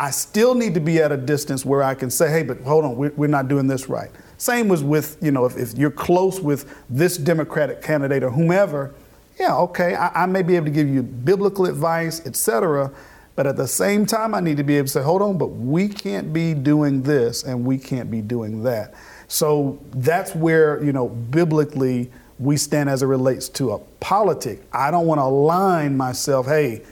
I 0.00 0.10
still 0.12 0.54
need 0.54 0.72
to 0.74 0.80
be 0.80 0.98
at 1.02 1.12
a 1.12 1.16
distance 1.18 1.62
where 1.66 1.82
I 1.82 1.94
can 1.94 2.08
say, 2.08 2.30
hey, 2.30 2.42
but 2.42 2.62
hold 2.62 2.86
on, 2.86 2.96
we're, 2.96 3.12
we're 3.16 3.26
not 3.26 3.48
doing 3.48 3.66
this 3.66 3.86
right. 3.86 4.10
Same 4.38 4.66
was 4.66 4.82
with, 4.82 5.18
you 5.20 5.30
know, 5.30 5.44
if, 5.44 5.58
if, 5.58 5.76
you're 5.76 5.90
close 5.90 6.40
with 6.40 6.74
this 6.88 7.18
Democratic 7.18 7.82
candidate 7.82 8.22
or 8.22 8.30
whomever, 8.30 8.94
yeah, 9.38 9.54
okay, 9.56 9.94
I, 9.94 10.22
I 10.22 10.26
may 10.26 10.42
be 10.42 10.56
able 10.56 10.64
to 10.64 10.72
give 10.72 10.88
you 10.88 11.02
biblical 11.02 11.66
advice, 11.66 12.24
etc. 12.24 12.90
But 13.36 13.46
at 13.46 13.58
the 13.58 13.68
same 13.68 14.06
time, 14.06 14.34
I 14.34 14.40
need 14.40 14.56
to 14.56 14.62
be 14.62 14.78
able 14.78 14.86
to 14.86 14.92
say, 14.92 15.02
hold 15.02 15.20
on, 15.20 15.36
but 15.36 15.48
we 15.48 15.86
can't 15.86 16.32
be 16.32 16.54
doing 16.54 17.02
this 17.02 17.42
and 17.42 17.66
we 17.66 17.76
can't 17.76 18.10
be 18.10 18.22
doing 18.22 18.62
that. 18.62 18.94
So 19.28 19.78
that's 19.96 20.34
where, 20.34 20.82
you 20.82 20.94
know, 20.94 21.10
biblically, 21.10 22.10
we 22.38 22.56
stand 22.56 22.88
as 22.88 23.02
it 23.02 23.06
relates 23.06 23.50
to 23.50 23.72
a 23.72 23.78
politic. 24.00 24.62
I 24.72 24.90
don't 24.90 25.06
want 25.06 25.18
to 25.18 25.24
align 25.24 25.94
myself, 25.98 26.46
hey, 26.46 26.84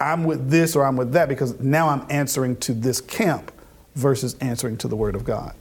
I'm 0.00 0.24
with 0.24 0.50
this 0.50 0.76
or 0.76 0.84
I'm 0.84 0.96
with 0.96 1.12
that, 1.12 1.28
because 1.28 1.58
now 1.60 1.88
I'm 1.88 2.06
answering 2.10 2.56
to 2.56 2.74
this 2.74 3.00
camp 3.00 3.52
versus 3.94 4.36
answering 4.40 4.76
to 4.78 4.88
the 4.88 4.96
Word 4.96 5.14
of 5.14 5.24
God. 5.24 5.54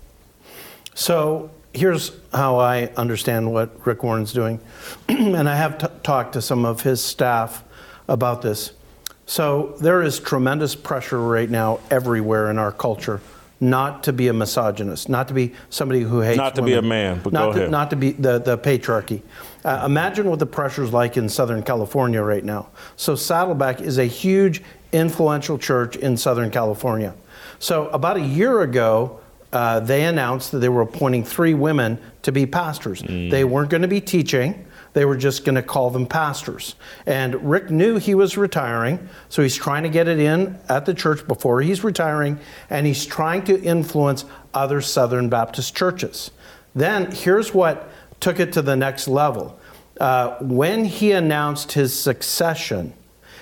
So 0.93 1.51
here's 1.73 2.11
how 2.33 2.57
I 2.57 2.87
understand 2.97 3.51
what 3.51 3.85
Rick 3.85 4.03
Warren's 4.03 4.33
doing, 4.33 4.59
and 5.09 5.47
I 5.47 5.55
have 5.55 5.77
t- 5.77 5.87
talked 6.03 6.33
to 6.33 6.41
some 6.41 6.65
of 6.65 6.81
his 6.81 7.03
staff 7.03 7.63
about 8.07 8.41
this. 8.41 8.71
So 9.25 9.75
there 9.81 10.01
is 10.01 10.19
tremendous 10.19 10.75
pressure 10.75 11.19
right 11.19 11.49
now 11.49 11.79
everywhere 11.91 12.49
in 12.49 12.57
our 12.57 12.71
culture 12.71 13.21
not 13.59 14.03
to 14.03 14.13
be 14.13 14.27
a 14.27 14.33
misogynist, 14.33 15.09
not 15.09 15.27
to 15.27 15.33
be 15.33 15.53
somebody 15.69 16.01
who 16.01 16.19
hates 16.21 16.37
Not 16.37 16.55
to 16.55 16.61
women, 16.61 16.73
be 16.81 16.85
a 16.85 16.89
man, 16.89 17.21
but 17.23 17.33
not 17.33 17.47
go 17.47 17.53
to, 17.53 17.59
ahead. 17.59 17.71
Not 17.71 17.89
to 17.89 17.95
be 17.95 18.11
the, 18.11 18.39
the 18.39 18.57
patriarchy. 18.57 19.21
Uh, 19.67 19.83
imagine 19.85 20.29
what 20.29 20.39
the 20.39 20.45
pressure's 20.45 20.93
like 20.93 21.17
in 21.17 21.27
Southern 21.27 21.61
California 21.61 22.23
right 22.23 22.45
now. 22.45 22.69
So 22.95 23.15
Saddleback 23.15 23.81
is 23.81 23.97
a 23.97 24.05
huge, 24.05 24.63
influential 24.93 25.57
church 25.57 25.97
in 25.97 26.15
Southern 26.15 26.51
California. 26.51 27.13
So 27.59 27.89
about 27.89 28.15
a 28.15 28.21
year 28.21 28.61
ago, 28.61 29.19
uh, 29.51 29.81
they 29.81 30.05
announced 30.05 30.53
that 30.53 30.59
they 30.59 30.69
were 30.69 30.83
appointing 30.83 31.25
three 31.25 31.53
women 31.53 31.99
to 32.21 32.31
be 32.31 32.45
pastors. 32.45 33.01
Mm. 33.01 33.29
They 33.29 33.43
weren't 33.43 33.69
going 33.69 33.81
to 33.81 33.89
be 33.89 33.99
teaching. 33.99 34.65
They 34.93 35.03
were 35.03 35.17
just 35.17 35.43
going 35.43 35.55
to 35.55 35.61
call 35.61 35.89
them 35.89 36.05
pastors. 36.05 36.75
And 37.05 37.49
Rick 37.49 37.69
knew 37.69 37.97
he 37.97 38.15
was 38.15 38.37
retiring, 38.37 39.09
so 39.27 39.43
he's 39.43 39.57
trying 39.57 39.83
to 39.83 39.89
get 39.89 40.07
it 40.07 40.17
in 40.17 40.57
at 40.69 40.85
the 40.85 40.93
church 40.93 41.27
before 41.27 41.61
he's 41.61 41.83
retiring, 41.83 42.39
and 42.69 42.87
he's 42.87 43.05
trying 43.05 43.43
to 43.43 43.61
influence 43.61 44.23
other 44.53 44.79
Southern 44.79 45.27
Baptist 45.27 45.75
churches. 45.75 46.31
Then 46.73 47.11
here's 47.11 47.53
what 47.53 47.89
took 48.19 48.39
it 48.39 48.53
to 48.53 48.61
the 48.61 48.75
next 48.75 49.07
level. 49.07 49.59
Uh, 49.99 50.37
when 50.41 50.85
he 50.85 51.11
announced 51.11 51.71
his 51.71 51.97
succession, 51.97 52.93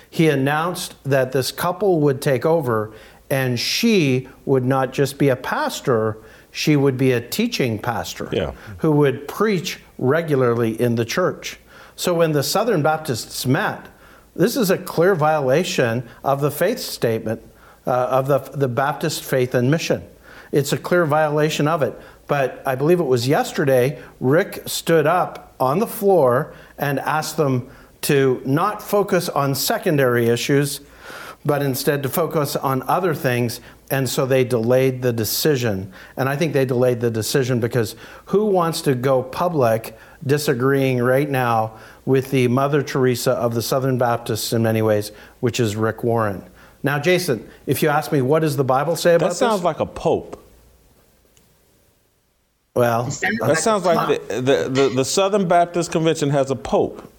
he 0.09 0.29
announced 0.29 0.95
that 1.03 1.31
this 1.31 1.51
couple 1.51 1.99
would 2.01 2.21
take 2.21 2.45
over 2.45 2.93
and 3.29 3.59
she 3.59 4.29
would 4.45 4.63
not 4.63 4.93
just 4.93 5.17
be 5.17 5.29
a 5.29 5.35
pastor, 5.35 6.17
she 6.51 6.75
would 6.75 6.97
be 6.97 7.11
a 7.11 7.19
teaching 7.19 7.77
pastor 7.77 8.29
yeah. 8.31 8.53
who 8.77 8.91
would 8.91 9.27
preach 9.27 9.79
regularly 9.97 10.79
in 10.79 10.95
the 10.95 11.05
church. 11.05 11.59
So 11.95 12.13
when 12.13 12.31
the 12.31 12.43
Southern 12.43 12.81
Baptists 12.81 13.45
met, 13.45 13.87
this 14.35 14.55
is 14.55 14.69
a 14.69 14.77
clear 14.77 15.15
violation 15.15 16.07
of 16.23 16.41
the 16.41 16.51
faith 16.51 16.79
statement 16.79 17.41
uh, 17.87 17.91
of 17.91 18.27
the, 18.27 18.39
the 18.57 18.67
Baptist 18.67 19.23
faith 19.23 19.53
and 19.53 19.71
mission. 19.71 20.03
It's 20.51 20.71
a 20.73 20.77
clear 20.77 21.05
violation 21.05 21.67
of 21.67 21.81
it. 21.81 21.99
But 22.27 22.63
I 22.65 22.75
believe 22.75 22.99
it 22.99 23.05
was 23.05 23.27
yesterday, 23.27 24.01
Rick 24.19 24.63
stood 24.65 25.05
up 25.05 25.53
on 25.59 25.79
the 25.79 25.87
floor 25.87 26.53
and 26.77 26.99
asked 26.99 27.37
them 27.37 27.69
to 28.01 28.41
not 28.45 28.81
focus 28.81 29.29
on 29.29 29.55
secondary 29.55 30.27
issues, 30.27 30.81
but 31.43 31.61
instead 31.61 32.03
to 32.03 32.09
focus 32.09 32.55
on 32.55 32.81
other 32.83 33.13
things. 33.13 33.61
And 33.91 34.09
so 34.09 34.25
they 34.25 34.43
delayed 34.43 35.03
the 35.03 35.13
decision. 35.13 35.93
And 36.17 36.27
I 36.27 36.35
think 36.35 36.53
they 36.53 36.65
delayed 36.65 37.01
the 37.01 37.11
decision 37.11 37.59
because 37.59 37.95
who 38.25 38.45
wants 38.45 38.81
to 38.81 38.95
go 38.95 39.21
public 39.21 39.97
disagreeing 40.25 40.99
right 40.99 41.29
now 41.29 41.77
with 42.05 42.31
the 42.31 42.47
Mother 42.47 42.81
Teresa 42.81 43.33
of 43.33 43.53
the 43.53 43.61
Southern 43.61 43.97
Baptists 43.99 44.53
in 44.53 44.63
many 44.63 44.81
ways, 44.81 45.11
which 45.39 45.59
is 45.59 45.75
Rick 45.75 46.03
Warren? 46.03 46.43
Now, 46.81 46.99
Jason, 46.99 47.47
if 47.65 47.81
you 47.81 47.89
ask 47.89 48.11
me, 48.11 48.21
what 48.21 48.39
does 48.39 48.57
the 48.57 48.63
Bible 48.63 48.95
say 48.95 49.15
about 49.15 49.29
this? 49.29 49.39
that 49.39 49.45
sounds 49.45 49.61
this? 49.61 49.65
like 49.65 49.79
a 49.79 49.85
pope. 49.85 50.41
Well, 52.75 53.03
that 53.05 53.57
sounds 53.57 53.85
like 53.85 54.19
the, 54.27 54.41
the, 54.41 54.69
the, 54.69 54.89
the 54.89 55.05
Southern 55.05 55.47
Baptist 55.47 55.91
Convention 55.91 56.29
has 56.29 56.51
a 56.51 56.55
pope, 56.55 57.09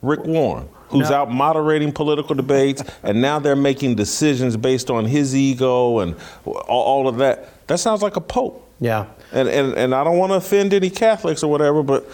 Rick 0.00 0.24
Warren 0.24 0.68
who's 0.92 1.10
no. 1.10 1.16
out 1.16 1.30
moderating 1.30 1.90
political 1.90 2.34
debates, 2.34 2.84
and 3.02 3.20
now 3.20 3.38
they're 3.38 3.56
making 3.56 3.94
decisions 3.94 4.56
based 4.56 4.90
on 4.90 5.06
his 5.06 5.34
ego 5.34 5.98
and 6.00 6.14
all, 6.44 7.08
of 7.08 7.16
that. 7.16 7.66
That 7.66 7.78
sounds 7.78 8.02
like 8.02 8.16
a 8.16 8.20
pope. 8.20 8.68
Yeah. 8.78 9.06
And 9.32 9.48
and, 9.48 9.72
and 9.74 9.94
I 9.94 10.04
don't 10.04 10.18
want 10.18 10.30
to 10.30 10.36
offend 10.36 10.74
any 10.74 10.90
Catholics 10.90 11.42
or 11.42 11.50
whatever, 11.50 11.82
but 11.82 12.08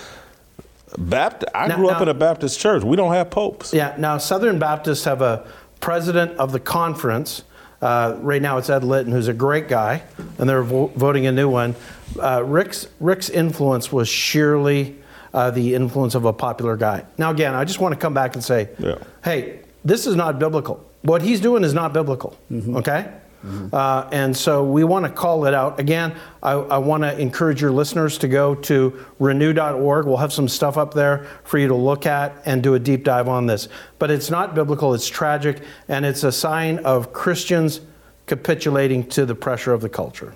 Baptist, 0.96 1.50
I 1.54 1.66
now, 1.66 1.76
grew 1.76 1.88
up 1.88 2.00
in 2.00 2.08
a 2.08 2.14
Baptist 2.14 2.60
church. 2.60 2.84
We 2.84 2.96
don't 2.96 3.12
have 3.12 3.30
popes. 3.30 3.74
Yeah. 3.74 3.94
Now 3.98 4.18
Southern 4.18 4.58
Baptists 4.58 5.04
have 5.04 5.20
a 5.20 5.46
president 5.80 6.38
of 6.38 6.52
the 6.52 6.60
conference. 6.60 7.42
Uh, 7.82 8.16
right 8.20 8.42
now 8.42 8.58
it's 8.58 8.70
Ed 8.70 8.84
Litton, 8.84 9.12
who's 9.12 9.28
a 9.28 9.34
great 9.34 9.68
guy, 9.68 10.02
and 10.38 10.48
they're 10.48 10.62
vo- 10.62 10.88
voting 10.96 11.26
a 11.26 11.32
new 11.32 11.48
one. 11.48 11.76
Uh, 12.18 12.42
Rick's 12.44 12.88
Rick's 13.00 13.28
influence 13.28 13.92
was 13.92 14.08
sheerly 14.08 14.96
uh, 15.34 15.50
the 15.50 15.74
influence 15.74 16.14
of 16.14 16.24
a 16.24 16.32
popular 16.32 16.76
guy. 16.76 17.04
Now, 17.16 17.30
again, 17.30 17.54
I 17.54 17.64
just 17.64 17.80
want 17.80 17.94
to 17.94 18.00
come 18.00 18.14
back 18.14 18.34
and 18.34 18.42
say, 18.42 18.70
yeah. 18.78 18.98
hey, 19.22 19.60
this 19.84 20.06
is 20.06 20.16
not 20.16 20.38
biblical. 20.38 20.84
What 21.02 21.22
he's 21.22 21.40
doing 21.40 21.64
is 21.64 21.74
not 21.74 21.92
biblical, 21.92 22.36
mm-hmm. 22.50 22.76
okay? 22.78 23.12
Mm-hmm. 23.44 23.72
Uh, 23.72 24.08
and 24.10 24.36
so 24.36 24.64
we 24.64 24.82
want 24.82 25.04
to 25.04 25.12
call 25.12 25.46
it 25.46 25.54
out. 25.54 25.78
Again, 25.78 26.16
I, 26.42 26.52
I 26.52 26.78
want 26.78 27.04
to 27.04 27.16
encourage 27.18 27.62
your 27.62 27.70
listeners 27.70 28.18
to 28.18 28.28
go 28.28 28.56
to 28.56 29.06
renew.org. 29.20 30.06
We'll 30.06 30.16
have 30.16 30.32
some 30.32 30.48
stuff 30.48 30.76
up 30.76 30.92
there 30.92 31.26
for 31.44 31.58
you 31.58 31.68
to 31.68 31.74
look 31.74 32.04
at 32.04 32.42
and 32.46 32.62
do 32.62 32.74
a 32.74 32.80
deep 32.80 33.04
dive 33.04 33.28
on 33.28 33.46
this. 33.46 33.68
But 34.00 34.10
it's 34.10 34.28
not 34.28 34.56
biblical, 34.56 34.92
it's 34.92 35.06
tragic, 35.06 35.62
and 35.86 36.04
it's 36.04 36.24
a 36.24 36.32
sign 36.32 36.78
of 36.80 37.12
Christians 37.12 37.80
capitulating 38.26 39.06
to 39.10 39.24
the 39.24 39.36
pressure 39.36 39.72
of 39.72 39.82
the 39.82 39.88
culture. 39.88 40.34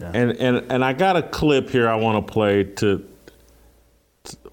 Yeah. 0.00 0.10
And, 0.12 0.30
and, 0.32 0.72
and 0.72 0.84
I 0.84 0.92
got 0.92 1.16
a 1.16 1.22
clip 1.22 1.70
here 1.70 1.88
I 1.88 1.96
want 1.96 2.26
to 2.26 2.32
play 2.32 2.64
to 2.64 3.06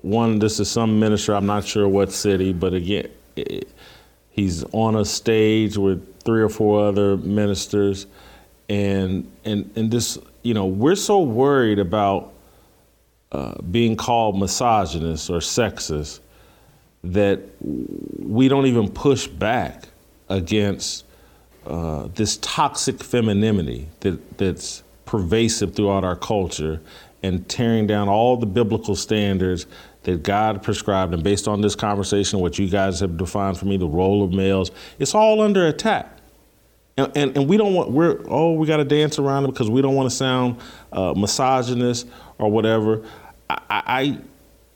one, 0.02 0.39
this 0.39 0.60
is 0.60 0.70
some 0.70 1.00
minister, 1.00 1.34
I'm 1.34 1.46
not 1.46 1.66
sure 1.66 1.88
what 1.88 2.12
city, 2.12 2.52
but 2.54 2.74
again, 2.74 3.10
he's 4.30 4.64
on 4.74 4.96
a 4.96 5.06
stage 5.06 5.78
with 5.78 6.22
three 6.24 6.41
or 6.41 6.50
four 6.50 6.86
other 6.86 7.18
ministers. 7.18 8.06
And, 8.70 9.32
and, 9.46 9.72
and 9.76 9.89
this, 9.89 10.18
you 10.41 10.54
know, 10.54 10.66
we're 10.66 10.96
so 10.96 11.22
worried 11.22 11.80
about 11.80 12.34
uh, 13.32 13.62
being 13.62 13.96
called 13.96 14.38
misogynist 14.38 15.30
or 15.30 15.38
sexist 15.38 16.20
that 17.04 17.39
we 17.62 18.48
don't 18.48 18.66
even 18.66 18.89
push 18.89 19.28
back 19.28 19.86
against 20.30 21.06
uh, 21.66 22.08
this 22.14 22.38
toxic 22.41 23.02
femininity 23.02 23.88
that, 24.02 24.38
that's 24.38 24.82
pervasive 25.14 25.76
throughout 25.76 26.03
our 26.03 26.16
culture 26.16 26.82
and 27.22 27.47
tearing 27.47 27.86
down 27.86 28.09
all 28.09 28.36
the 28.36 28.47
biblical 28.47 28.95
standards 28.95 29.68
that 30.01 30.24
God 30.24 30.64
prescribed. 30.64 31.14
And 31.14 31.24
based 31.24 31.47
on 31.47 31.61
this 31.61 31.76
conversation, 31.76 32.39
what 32.39 32.57
you 32.57 32.68
guys 32.68 32.99
have 32.99 33.16
defined 33.16 33.59
for 33.59 33.66
me, 33.66 33.78
the 33.78 33.86
role 33.86 34.24
of 34.24 34.34
males, 34.34 34.72
it's 34.97 35.14
all 35.14 35.39
under 35.41 35.68
attack. 35.68 36.18
And, 36.97 37.11
and, 37.16 37.38
and 37.38 37.47
we 37.47 37.57
don't 37.57 37.76
want, 37.76 37.91
we're, 37.91 38.26
oh, 38.28 38.53
we 38.53 38.66
got 38.66 38.78
to 38.78 38.86
dance 38.86 39.20
around 39.20 39.43
it 39.43 39.49
because 39.49 39.70
we 39.70 39.84
don't 39.84 39.93
want 39.93 40.09
to 40.09 40.16
sound 40.16 40.59
uh, 40.91 41.14
misogynist 41.16 42.07
or 42.39 42.49
whatever. 42.49 43.05
I, 43.51 43.59
I, 43.70 44.20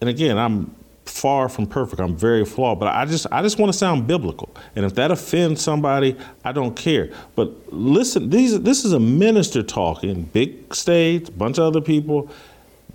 and 0.01 0.07
again, 0.07 0.37
I'm 0.37 0.75
far 1.07 1.49
from 1.49 1.67
perfect. 1.67 2.01
I'm 2.01 2.15
very 2.15 2.45
flawed, 2.45 2.79
but 2.79 2.87
I 2.87 3.05
just 3.05 3.27
I 3.31 3.41
just 3.41 3.59
want 3.59 3.71
to 3.71 3.77
sound 3.77 4.07
biblical. 4.07 4.55
And 4.75 4.85
if 4.85 4.95
that 4.95 5.11
offends 5.11 5.61
somebody, 5.61 6.15
I 6.43 6.51
don't 6.51 6.75
care. 6.75 7.11
But 7.35 7.73
listen, 7.73 8.29
these 8.29 8.59
this 8.61 8.85
is 8.85 8.93
a 8.93 8.99
minister 8.99 9.63
talking, 9.63 10.23
big 10.23 10.73
stage, 10.73 11.35
bunch 11.37 11.57
of 11.57 11.65
other 11.65 11.81
people. 11.81 12.29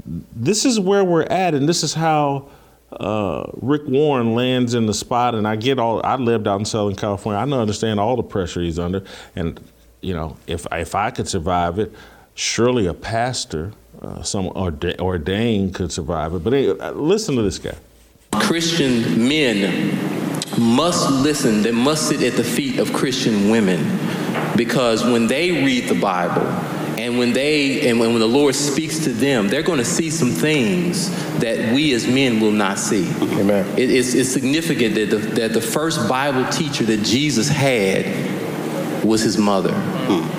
This 0.05 0.65
is 0.65 0.81
where 0.81 1.05
we're 1.05 1.25
at, 1.25 1.55
and 1.55 1.69
this 1.69 1.83
is 1.83 1.95
how 1.95 2.49
uh, 2.93 3.51
Rick 3.55 3.83
Warren 3.87 4.35
lands 4.35 4.75
in 4.75 4.87
the 4.87 4.95
spot. 4.95 5.35
And 5.35 5.47
I 5.47 5.57
get 5.57 5.79
all. 5.79 6.05
I 6.05 6.17
lived 6.17 6.47
out 6.47 6.59
in 6.59 6.65
Southern 6.65 6.97
California. 6.97 7.39
I 7.39 7.59
understand 7.59 8.01
all 8.01 8.17
the 8.17 8.23
pressure 8.23 8.61
he's 8.61 8.79
under, 8.79 9.05
and 9.37 9.61
you 10.01 10.15
know, 10.15 10.37
if 10.47 10.67
if 10.73 10.95
I 10.95 11.11
could 11.11 11.29
survive 11.29 11.79
it, 11.79 11.93
surely 12.35 12.87
a 12.87 12.95
pastor. 12.95 13.73
Uh, 14.01 14.21
some 14.21 14.49
ordained 14.49 15.77
could 15.77 15.93
survive 15.93 16.35
it. 16.35 16.43
But 16.43 16.55
anyway, 16.55 16.91
listen 16.91 17.37
to 17.37 17.43
this 17.43 17.61
guy. 17.61 17.77
Christian 18.33 19.29
men 19.29 19.99
must 20.59 21.11
listen, 21.11 21.63
they 21.63 21.71
must 21.71 22.09
sit 22.09 22.23
at 22.23 22.35
the 22.35 22.45
feet 22.45 22.79
of 22.79 22.93
Christian 22.93 23.51
women 23.51 23.99
because 24.57 25.05
when 25.05 25.27
they 25.27 25.65
read 25.65 25.89
the 25.89 25.99
Bible 25.99 26.47
and 26.99 27.19
when 27.19 27.33
they 27.33 27.89
and 27.89 27.99
when, 27.99 28.19
the 28.19 28.29
Lord 28.29 28.55
speaks 28.55 29.01
to 29.05 29.13
them, 29.13 29.49
they're 29.49 29.63
going 29.63 29.79
to 29.79 29.85
see 29.85 30.11
some 30.11 30.31
things 30.31 31.11
that 31.39 31.75
we 31.75 31.93
as 31.95 32.07
men 32.07 32.41
will 32.41 32.53
not 32.53 32.79
see. 32.79 33.09
Amen. 33.39 33.67
It, 33.79 33.91
it's, 33.91 34.15
it's 34.15 34.31
significant 34.31 34.95
that 34.95 35.11
the, 35.11 35.17
that 35.17 35.53
the 35.53 35.61
first 35.61 36.09
Bible 36.09 36.45
teacher 36.51 36.85
that 36.85 37.03
Jesus 37.03 37.49
had 37.49 38.05
was 39.05 39.23
his 39.23 39.39
mother. 39.39 39.75
Hmm. 39.75 40.32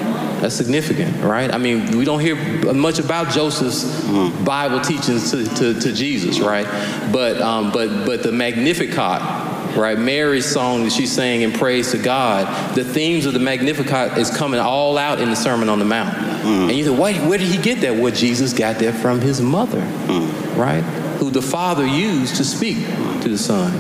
That's 0.44 0.56
significant, 0.56 1.24
right? 1.24 1.50
I 1.54 1.58
mean, 1.58 1.98
we 1.98 2.04
don't 2.04 2.20
hear 2.20 2.36
much 2.74 3.00
about 3.00 3.32
Joseph's 3.32 3.86
mm. 3.86 4.44
Bible 4.44 4.82
teachings 4.82 5.32
to, 5.32 5.46
to, 5.46 5.80
to, 5.80 5.94
Jesus, 5.94 6.42
right? 6.42 6.66
But, 7.14 7.42
um, 7.42 7.72
but, 7.72 8.06
but 8.06 8.24
the 8.24 8.34
Magnificat, 8.34 9.78
right? 9.78 9.98
Mary's 9.98 10.46
song 10.46 10.84
that 10.84 10.92
she's 10.92 11.14
saying 11.14 11.44
in 11.44 11.54
praise 11.54 11.92
to 11.92 11.98
God, 11.98 12.76
the 12.76 12.84
themes 12.84 13.26
of 13.26 13.32
the 13.32 13.40
Magnificat 13.40 14.18
is 14.18 14.30
coming 14.36 14.60
all 14.60 14.98
out 14.98 15.22
in 15.22 15.30
the 15.30 15.36
Sermon 15.38 15.70
on 15.70 15.80
the 15.80 15.86
Mount. 15.86 16.14
Mm. 16.14 16.68
And 16.68 16.74
you 16.74 16.84
say, 16.84 16.90
why, 16.90 17.14
where 17.26 17.38
did 17.38 17.48
he 17.48 17.58
get 17.58 17.80
that? 17.80 17.96
Well, 17.96 18.12
Jesus 18.12 18.52
got 18.52 18.80
that 18.80 18.96
from 18.96 19.22
his 19.22 19.40
mother, 19.40 19.80
mm. 19.80 20.58
right? 20.58 20.82
Who 21.20 21.32
the 21.32 21.42
Father 21.42 21.88
used 21.88 22.36
to 22.36 22.44
speak 22.44 22.86
to 23.22 23.30
the 23.30 23.38
Son. 23.38 23.72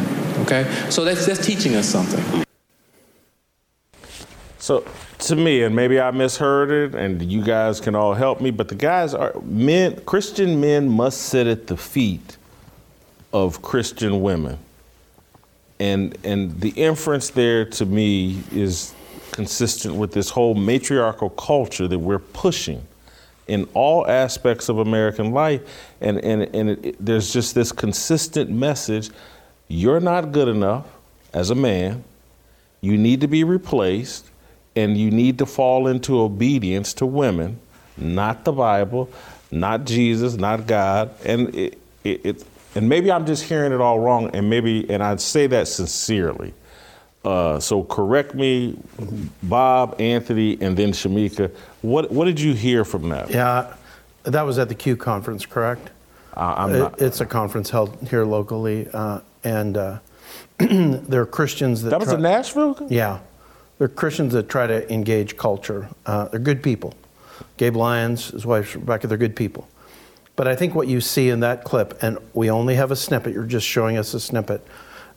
Okay? 0.43 0.63
So 0.89 1.03
that's, 1.03 1.25
that's 1.25 1.45
teaching 1.45 1.75
us 1.75 1.89
something. 1.89 2.45
So 4.63 4.85
to 5.19 5.35
me, 5.35 5.63
and 5.63 5.75
maybe 5.75 5.99
I 5.99 6.09
misheard 6.11 6.71
it, 6.71 6.95
and 6.97 7.21
you 7.21 7.43
guys 7.43 7.81
can 7.81 7.95
all 7.95 8.13
help 8.13 8.39
me, 8.39 8.49
but 8.49 8.69
the 8.69 8.75
guys 8.75 9.13
are 9.13 9.33
men, 9.41 9.99
Christian 10.05 10.61
men 10.61 10.87
must 10.87 11.23
sit 11.23 11.47
at 11.47 11.67
the 11.67 11.75
feet 11.75 12.37
of 13.33 13.61
Christian 13.61 14.21
women. 14.21 14.57
And, 15.81 16.17
and 16.23 16.61
the 16.61 16.69
inference 16.69 17.29
there 17.29 17.65
to 17.71 17.85
me 17.85 18.41
is 18.53 18.93
consistent 19.33 19.95
with 19.95 20.13
this 20.13 20.29
whole 20.29 20.53
matriarchal 20.53 21.31
culture 21.31 21.89
that 21.89 21.99
we're 21.99 22.19
pushing 22.19 22.87
in 23.47 23.67
all 23.73 24.07
aspects 24.07 24.69
of 24.69 24.77
American 24.77 25.33
life. 25.33 25.61
And, 25.99 26.23
and, 26.23 26.43
and 26.55 26.69
it, 26.69 26.85
it, 26.85 27.05
there's 27.05 27.33
just 27.33 27.53
this 27.53 27.73
consistent 27.73 28.49
message 28.49 29.09
you're 29.67 29.99
not 29.99 30.31
good 30.31 30.47
enough 30.47 30.85
as 31.33 31.49
a 31.49 31.55
man, 31.55 32.05
you 32.79 32.97
need 32.97 33.19
to 33.19 33.27
be 33.27 33.43
replaced 33.43 34.29
and 34.75 34.97
you 34.97 35.11
need 35.11 35.37
to 35.39 35.45
fall 35.45 35.87
into 35.87 36.19
obedience 36.19 36.93
to 36.95 37.05
women, 37.05 37.59
not 37.97 38.43
the 38.43 38.51
Bible, 38.51 39.09
not 39.51 39.85
Jesus, 39.85 40.35
not 40.35 40.67
God. 40.67 41.11
And 41.25 41.53
it, 41.53 41.79
it, 42.03 42.25
it, 42.25 42.45
and 42.75 42.89
maybe 42.89 43.11
I'm 43.11 43.25
just 43.25 43.43
hearing 43.43 43.71
it 43.71 43.81
all 43.81 43.99
wrong, 43.99 44.35
and 44.35 44.49
maybe 44.49 44.89
and 44.89 45.03
I 45.03 45.15
say 45.17 45.47
that 45.47 45.67
sincerely. 45.67 46.53
Uh, 47.23 47.59
so 47.59 47.83
correct 47.83 48.35
me, 48.35 48.77
Bob, 49.43 49.95
Anthony, 49.99 50.57
and 50.59 50.75
then 50.75 50.91
Shemeka. 50.91 51.51
What 51.81 52.11
what 52.11 52.25
did 52.25 52.39
you 52.39 52.53
hear 52.53 52.83
from 52.83 53.09
that? 53.09 53.29
Yeah, 53.29 53.73
that 54.23 54.41
was 54.41 54.57
at 54.59 54.69
the 54.69 54.75
Q 54.75 54.97
conference, 54.97 55.45
correct? 55.45 55.89
Uh, 56.35 56.55
I'm 56.57 56.79
not, 56.79 57.01
it's 57.01 57.21
a 57.21 57.25
conference 57.25 57.69
held 57.69 57.95
here 58.09 58.25
locally, 58.25 58.87
uh, 58.91 59.19
and 59.43 59.77
uh, 59.77 59.99
there 60.57 61.21
are 61.21 61.25
Christians 61.25 61.83
that. 61.83 61.91
That 61.91 61.99
was 61.99 62.09
try- 62.09 62.15
in 62.15 62.23
Nashville. 62.23 62.87
Yeah, 62.89 63.19
they're 63.83 63.89
Christians 63.89 64.31
that 64.31 64.47
try 64.47 64.65
to 64.65 64.89
engage 64.89 65.35
culture. 65.35 65.89
Uh, 66.05 66.29
they're 66.29 66.39
good 66.39 66.63
people. 66.63 66.93
Gabe 67.57 67.75
Lyons, 67.75 68.29
his 68.29 68.45
wife 68.45 68.75
Rebecca, 68.75 69.07
they're 69.07 69.17
good 69.17 69.35
people. 69.35 69.67
But 70.37 70.47
I 70.47 70.55
think 70.55 70.73
what 70.73 70.87
you 70.87 71.01
see 71.01 71.27
in 71.27 71.41
that 71.41 71.65
clip, 71.65 72.01
and 72.01 72.17
we 72.33 72.49
only 72.49 72.75
have 72.75 72.91
a 72.91 72.95
snippet, 72.95 73.33
you're 73.33 73.43
just 73.43 73.67
showing 73.67 73.97
us 73.97 74.13
a 74.13 74.21
snippet, 74.21 74.65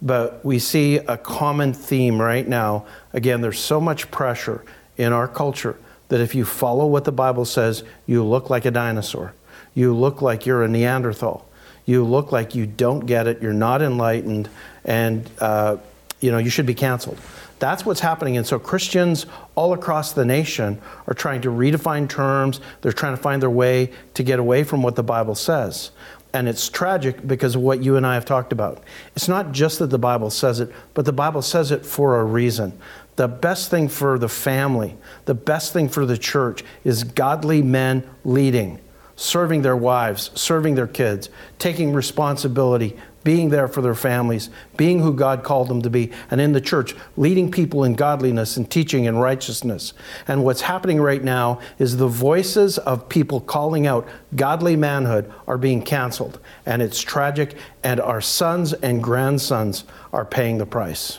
but 0.02 0.44
we 0.44 0.58
see 0.58 0.96
a 0.96 1.16
common 1.16 1.74
theme 1.74 2.20
right 2.20 2.48
now. 2.48 2.86
Again, 3.12 3.40
there's 3.40 3.60
so 3.60 3.80
much 3.80 4.10
pressure 4.10 4.64
in 4.96 5.12
our 5.12 5.28
culture 5.28 5.78
that 6.08 6.20
if 6.20 6.34
you 6.34 6.44
follow 6.44 6.86
what 6.86 7.04
the 7.04 7.12
Bible 7.12 7.44
says, 7.44 7.84
you 8.04 8.24
look 8.24 8.50
like 8.50 8.64
a 8.64 8.72
dinosaur. 8.72 9.32
You 9.76 9.94
look 9.94 10.22
like 10.22 10.44
you're 10.44 10.64
a 10.64 10.68
Neanderthal. 10.68 11.48
You 11.84 12.02
look 12.02 12.32
like 12.32 12.56
you 12.56 12.66
don't 12.66 13.06
get 13.06 13.28
it, 13.28 13.40
you're 13.40 13.52
not 13.52 13.80
enlightened, 13.80 14.48
and 14.84 15.30
uh, 15.38 15.76
you 16.20 16.32
know 16.32 16.38
you 16.38 16.50
should 16.50 16.66
be 16.66 16.74
canceled. 16.74 17.20
That's 17.58 17.86
what's 17.86 18.00
happening. 18.00 18.36
And 18.36 18.46
so 18.46 18.58
Christians 18.58 19.26
all 19.54 19.72
across 19.72 20.12
the 20.12 20.24
nation 20.24 20.80
are 21.06 21.14
trying 21.14 21.40
to 21.42 21.48
redefine 21.48 22.08
terms. 22.08 22.60
They're 22.82 22.92
trying 22.92 23.16
to 23.16 23.22
find 23.22 23.40
their 23.40 23.50
way 23.50 23.92
to 24.14 24.22
get 24.22 24.38
away 24.38 24.62
from 24.64 24.82
what 24.82 24.96
the 24.96 25.02
Bible 25.02 25.34
says. 25.34 25.90
And 26.34 26.48
it's 26.48 26.68
tragic 26.68 27.26
because 27.26 27.54
of 27.54 27.62
what 27.62 27.82
you 27.82 27.96
and 27.96 28.06
I 28.06 28.14
have 28.14 28.26
talked 28.26 28.52
about. 28.52 28.84
It's 29.14 29.28
not 29.28 29.52
just 29.52 29.78
that 29.78 29.86
the 29.86 29.98
Bible 29.98 30.28
says 30.28 30.60
it, 30.60 30.70
but 30.92 31.06
the 31.06 31.12
Bible 31.12 31.40
says 31.40 31.70
it 31.70 31.86
for 31.86 32.20
a 32.20 32.24
reason. 32.24 32.78
The 33.16 33.28
best 33.28 33.70
thing 33.70 33.88
for 33.88 34.18
the 34.18 34.28
family, 34.28 34.96
the 35.24 35.34
best 35.34 35.72
thing 35.72 35.88
for 35.88 36.04
the 36.04 36.18
church 36.18 36.62
is 36.84 37.04
godly 37.04 37.62
men 37.62 38.06
leading, 38.26 38.78
serving 39.14 39.62
their 39.62 39.76
wives, 39.76 40.30
serving 40.34 40.74
their 40.74 40.86
kids, 40.86 41.30
taking 41.58 41.94
responsibility, 41.94 42.94
being 43.26 43.48
there 43.48 43.66
for 43.66 43.82
their 43.82 43.96
families, 43.96 44.50
being 44.76 45.00
who 45.00 45.12
God 45.12 45.42
called 45.42 45.66
them 45.66 45.82
to 45.82 45.90
be, 45.90 46.12
and 46.30 46.40
in 46.40 46.52
the 46.52 46.60
church, 46.60 46.94
leading 47.16 47.50
people 47.50 47.82
in 47.82 47.96
godliness 47.96 48.56
and 48.56 48.70
teaching 48.70 49.06
in 49.06 49.16
righteousness. 49.16 49.94
And 50.28 50.44
what's 50.44 50.60
happening 50.60 51.00
right 51.00 51.24
now 51.24 51.58
is 51.80 51.96
the 51.96 52.06
voices 52.06 52.78
of 52.78 53.08
people 53.08 53.40
calling 53.40 53.84
out 53.84 54.06
godly 54.36 54.76
manhood 54.76 55.28
are 55.48 55.58
being 55.58 55.82
canceled. 55.82 56.38
And 56.66 56.80
it's 56.80 57.00
tragic, 57.00 57.56
and 57.82 57.98
our 57.98 58.20
sons 58.20 58.72
and 58.74 59.02
grandsons 59.02 59.82
are 60.12 60.24
paying 60.24 60.58
the 60.58 60.66
price. 60.66 61.18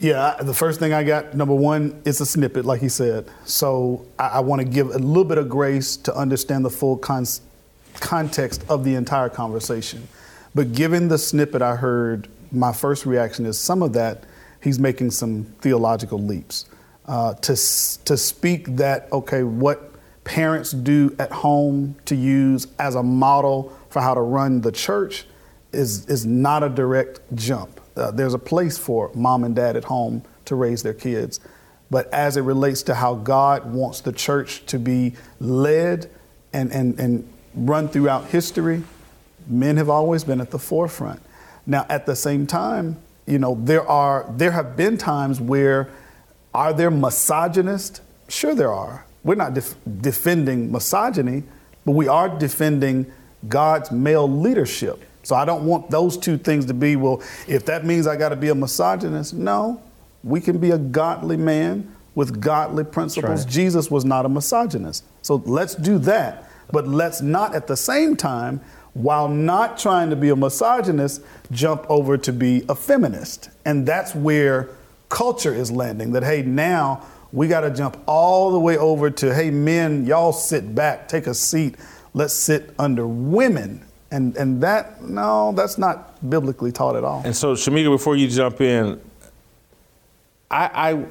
Yeah, 0.00 0.34
the 0.40 0.54
first 0.54 0.80
thing 0.80 0.92
I 0.92 1.04
got, 1.04 1.36
number 1.36 1.54
one, 1.54 2.02
it's 2.04 2.20
a 2.20 2.26
snippet, 2.26 2.64
like 2.64 2.80
he 2.80 2.88
said. 2.88 3.30
So 3.44 4.04
I, 4.18 4.26
I 4.26 4.40
want 4.40 4.62
to 4.62 4.66
give 4.66 4.88
a 4.88 4.98
little 4.98 5.24
bit 5.24 5.38
of 5.38 5.48
grace 5.48 5.96
to 5.98 6.12
understand 6.16 6.64
the 6.64 6.70
full 6.70 6.96
con- 6.96 7.26
context 8.00 8.64
of 8.68 8.82
the 8.82 8.96
entire 8.96 9.28
conversation. 9.28 10.08
But 10.54 10.72
given 10.72 11.08
the 11.08 11.18
snippet 11.18 11.62
I 11.62 11.76
heard, 11.76 12.28
my 12.50 12.72
first 12.72 13.06
reaction 13.06 13.46
is 13.46 13.58
some 13.58 13.82
of 13.82 13.92
that 13.92 14.24
he's 14.62 14.78
making 14.78 15.10
some 15.10 15.44
theological 15.60 16.18
leaps. 16.18 16.66
Uh, 17.06 17.34
to, 17.34 17.52
to 17.52 18.16
speak 18.16 18.76
that, 18.76 19.10
okay, 19.12 19.42
what 19.42 19.92
parents 20.24 20.72
do 20.72 21.14
at 21.18 21.32
home 21.32 21.96
to 22.04 22.14
use 22.14 22.66
as 22.78 22.94
a 22.94 23.02
model 23.02 23.76
for 23.88 24.00
how 24.00 24.14
to 24.14 24.20
run 24.20 24.60
the 24.60 24.70
church 24.70 25.24
is, 25.72 26.06
is 26.06 26.26
not 26.26 26.62
a 26.62 26.68
direct 26.68 27.20
jump. 27.34 27.80
Uh, 27.96 28.10
there's 28.10 28.34
a 28.34 28.38
place 28.38 28.78
for 28.78 29.10
mom 29.14 29.44
and 29.44 29.56
dad 29.56 29.76
at 29.76 29.84
home 29.84 30.22
to 30.44 30.54
raise 30.54 30.82
their 30.82 30.94
kids. 30.94 31.40
But 31.90 32.12
as 32.12 32.36
it 32.36 32.42
relates 32.42 32.82
to 32.84 32.94
how 32.94 33.14
God 33.14 33.72
wants 33.72 34.00
the 34.00 34.12
church 34.12 34.64
to 34.66 34.78
be 34.78 35.14
led 35.40 36.08
and, 36.52 36.70
and, 36.72 36.98
and 37.00 37.28
run 37.54 37.88
throughout 37.88 38.26
history, 38.26 38.84
men 39.46 39.76
have 39.76 39.88
always 39.88 40.24
been 40.24 40.40
at 40.40 40.50
the 40.50 40.58
forefront. 40.58 41.20
Now, 41.66 41.86
at 41.88 42.06
the 42.06 42.16
same 42.16 42.46
time, 42.46 42.96
you 43.26 43.38
know, 43.38 43.56
there 43.60 43.86
are 43.86 44.26
there 44.36 44.50
have 44.50 44.76
been 44.76 44.98
times 44.98 45.40
where 45.40 45.88
are 46.52 46.72
there 46.72 46.90
misogynists? 46.90 48.00
Sure, 48.28 48.54
there 48.54 48.72
are. 48.72 49.04
We're 49.22 49.34
not 49.34 49.54
def- 49.54 49.76
defending 50.00 50.72
misogyny, 50.72 51.44
but 51.84 51.92
we 51.92 52.08
are 52.08 52.28
defending 52.28 53.12
God's 53.48 53.90
male 53.90 54.28
leadership. 54.28 55.04
So 55.22 55.36
I 55.36 55.44
don't 55.44 55.64
want 55.64 55.90
those 55.90 56.16
two 56.16 56.38
things 56.38 56.64
to 56.66 56.74
be, 56.74 56.96
well, 56.96 57.22
if 57.46 57.66
that 57.66 57.84
means 57.84 58.06
I 58.06 58.16
got 58.16 58.30
to 58.30 58.36
be 58.36 58.48
a 58.48 58.54
misogynist, 58.54 59.34
no. 59.34 59.82
We 60.24 60.40
can 60.40 60.58
be 60.58 60.70
a 60.70 60.78
godly 60.78 61.36
man 61.36 61.94
with 62.14 62.40
godly 62.40 62.84
principles. 62.84 63.44
Right. 63.44 63.52
Jesus 63.52 63.90
was 63.90 64.04
not 64.04 64.26
a 64.26 64.28
misogynist. 64.28 65.04
So 65.22 65.36
let's 65.46 65.74
do 65.74 65.98
that. 65.98 66.50
But 66.72 66.86
let's 66.86 67.20
not 67.20 67.54
at 67.54 67.66
the 67.66 67.76
same 67.76 68.16
time, 68.16 68.60
while 68.94 69.28
not 69.28 69.78
trying 69.78 70.10
to 70.10 70.16
be 70.16 70.30
a 70.30 70.36
misogynist, 70.36 71.22
jump 71.50 71.86
over 71.88 72.18
to 72.18 72.32
be 72.32 72.64
a 72.68 72.74
feminist. 72.74 73.50
And 73.64 73.86
that's 73.86 74.14
where 74.14 74.68
culture 75.08 75.54
is 75.54 75.70
landing 75.70 76.12
that, 76.12 76.22
hey, 76.22 76.42
now 76.42 77.06
we 77.32 77.46
got 77.46 77.60
to 77.60 77.70
jump 77.70 77.96
all 78.06 78.50
the 78.50 78.58
way 78.58 78.76
over 78.76 79.10
to, 79.10 79.34
hey, 79.34 79.50
men, 79.50 80.06
y'all 80.06 80.32
sit 80.32 80.74
back, 80.74 81.08
take 81.08 81.26
a 81.26 81.34
seat, 81.34 81.76
let's 82.14 82.34
sit 82.34 82.74
under 82.78 83.06
women. 83.06 83.84
And, 84.10 84.36
and 84.36 84.60
that, 84.62 85.02
no, 85.02 85.52
that's 85.52 85.78
not 85.78 86.28
biblically 86.28 86.72
taught 86.72 86.96
at 86.96 87.04
all. 87.04 87.22
And 87.24 87.36
so, 87.36 87.54
Shemeka, 87.54 87.90
before 87.90 88.16
you 88.16 88.26
jump 88.28 88.60
in, 88.60 89.00
I, 90.50 90.92
I 90.92 91.04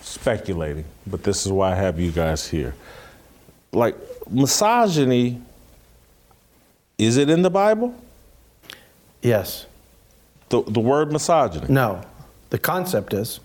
speculating, 0.00 0.86
but 1.06 1.22
this 1.22 1.44
is 1.44 1.52
why 1.52 1.72
I 1.72 1.74
have 1.74 2.00
you 2.00 2.10
guys 2.10 2.48
here. 2.48 2.74
Like 3.72 3.96
misogyny, 4.30 5.42
is 6.98 7.16
it 7.16 7.30
in 7.30 7.42
the 7.42 7.50
Bible? 7.50 7.94
Yes. 9.22 9.66
The 10.48 10.62
the 10.62 10.80
word 10.80 11.12
misogyny. 11.12 11.66
No. 11.68 12.02
The 12.50 12.58
concept 12.58 13.12
is. 13.12 13.40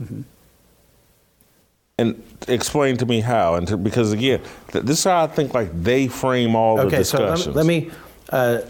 And 1.97 2.23
explain 2.47 2.97
to 2.97 3.05
me 3.05 3.19
how, 3.19 3.55
and 3.55 3.67
to, 3.67 3.77
because 3.77 4.11
again, 4.11 4.41
th- 4.71 4.85
this 4.85 4.99
is 4.99 5.03
how 5.03 5.23
I 5.23 5.27
think 5.27 5.53
like 5.53 5.69
they 5.83 6.07
frame 6.07 6.55
all 6.55 6.77
the 6.77 6.89
discussions. 6.89 7.41
Okay, 7.41 7.41
so 7.43 7.49
let, 7.51 7.55
let 7.57 7.65
me. 7.65 7.91
Uh, 8.29 8.61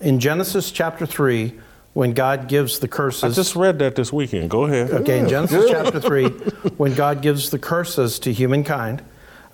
in 0.00 0.18
Genesis 0.18 0.72
chapter 0.72 1.06
3, 1.06 1.52
when 1.94 2.12
God 2.12 2.48
gives 2.48 2.78
the 2.78 2.88
curses. 2.88 3.24
I 3.24 3.30
just 3.30 3.54
read 3.54 3.78
that 3.80 3.94
this 3.94 4.12
weekend. 4.12 4.50
Go 4.50 4.64
ahead. 4.64 4.90
Okay, 4.90 5.18
in 5.18 5.28
Genesis 5.28 5.70
chapter 5.70 6.00
3, 6.00 6.24
when 6.76 6.94
God 6.94 7.22
gives 7.22 7.50
the 7.50 7.58
curses 7.58 8.18
to 8.20 8.32
humankind, 8.32 9.02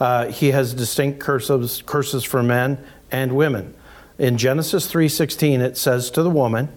uh, 0.01 0.27
he 0.27 0.53
has 0.53 0.73
distinct 0.73 1.19
curses, 1.19 1.83
curses 1.85 2.25
for 2.25 2.43
men 2.43 2.79
and 3.11 3.35
women. 3.37 3.75
In 4.19 4.37
Genesis 4.37 4.87
3:16 4.91 5.61
it 5.61 5.77
says 5.77 6.11
to 6.11 6.23
the 6.23 6.31
woman, 6.31 6.71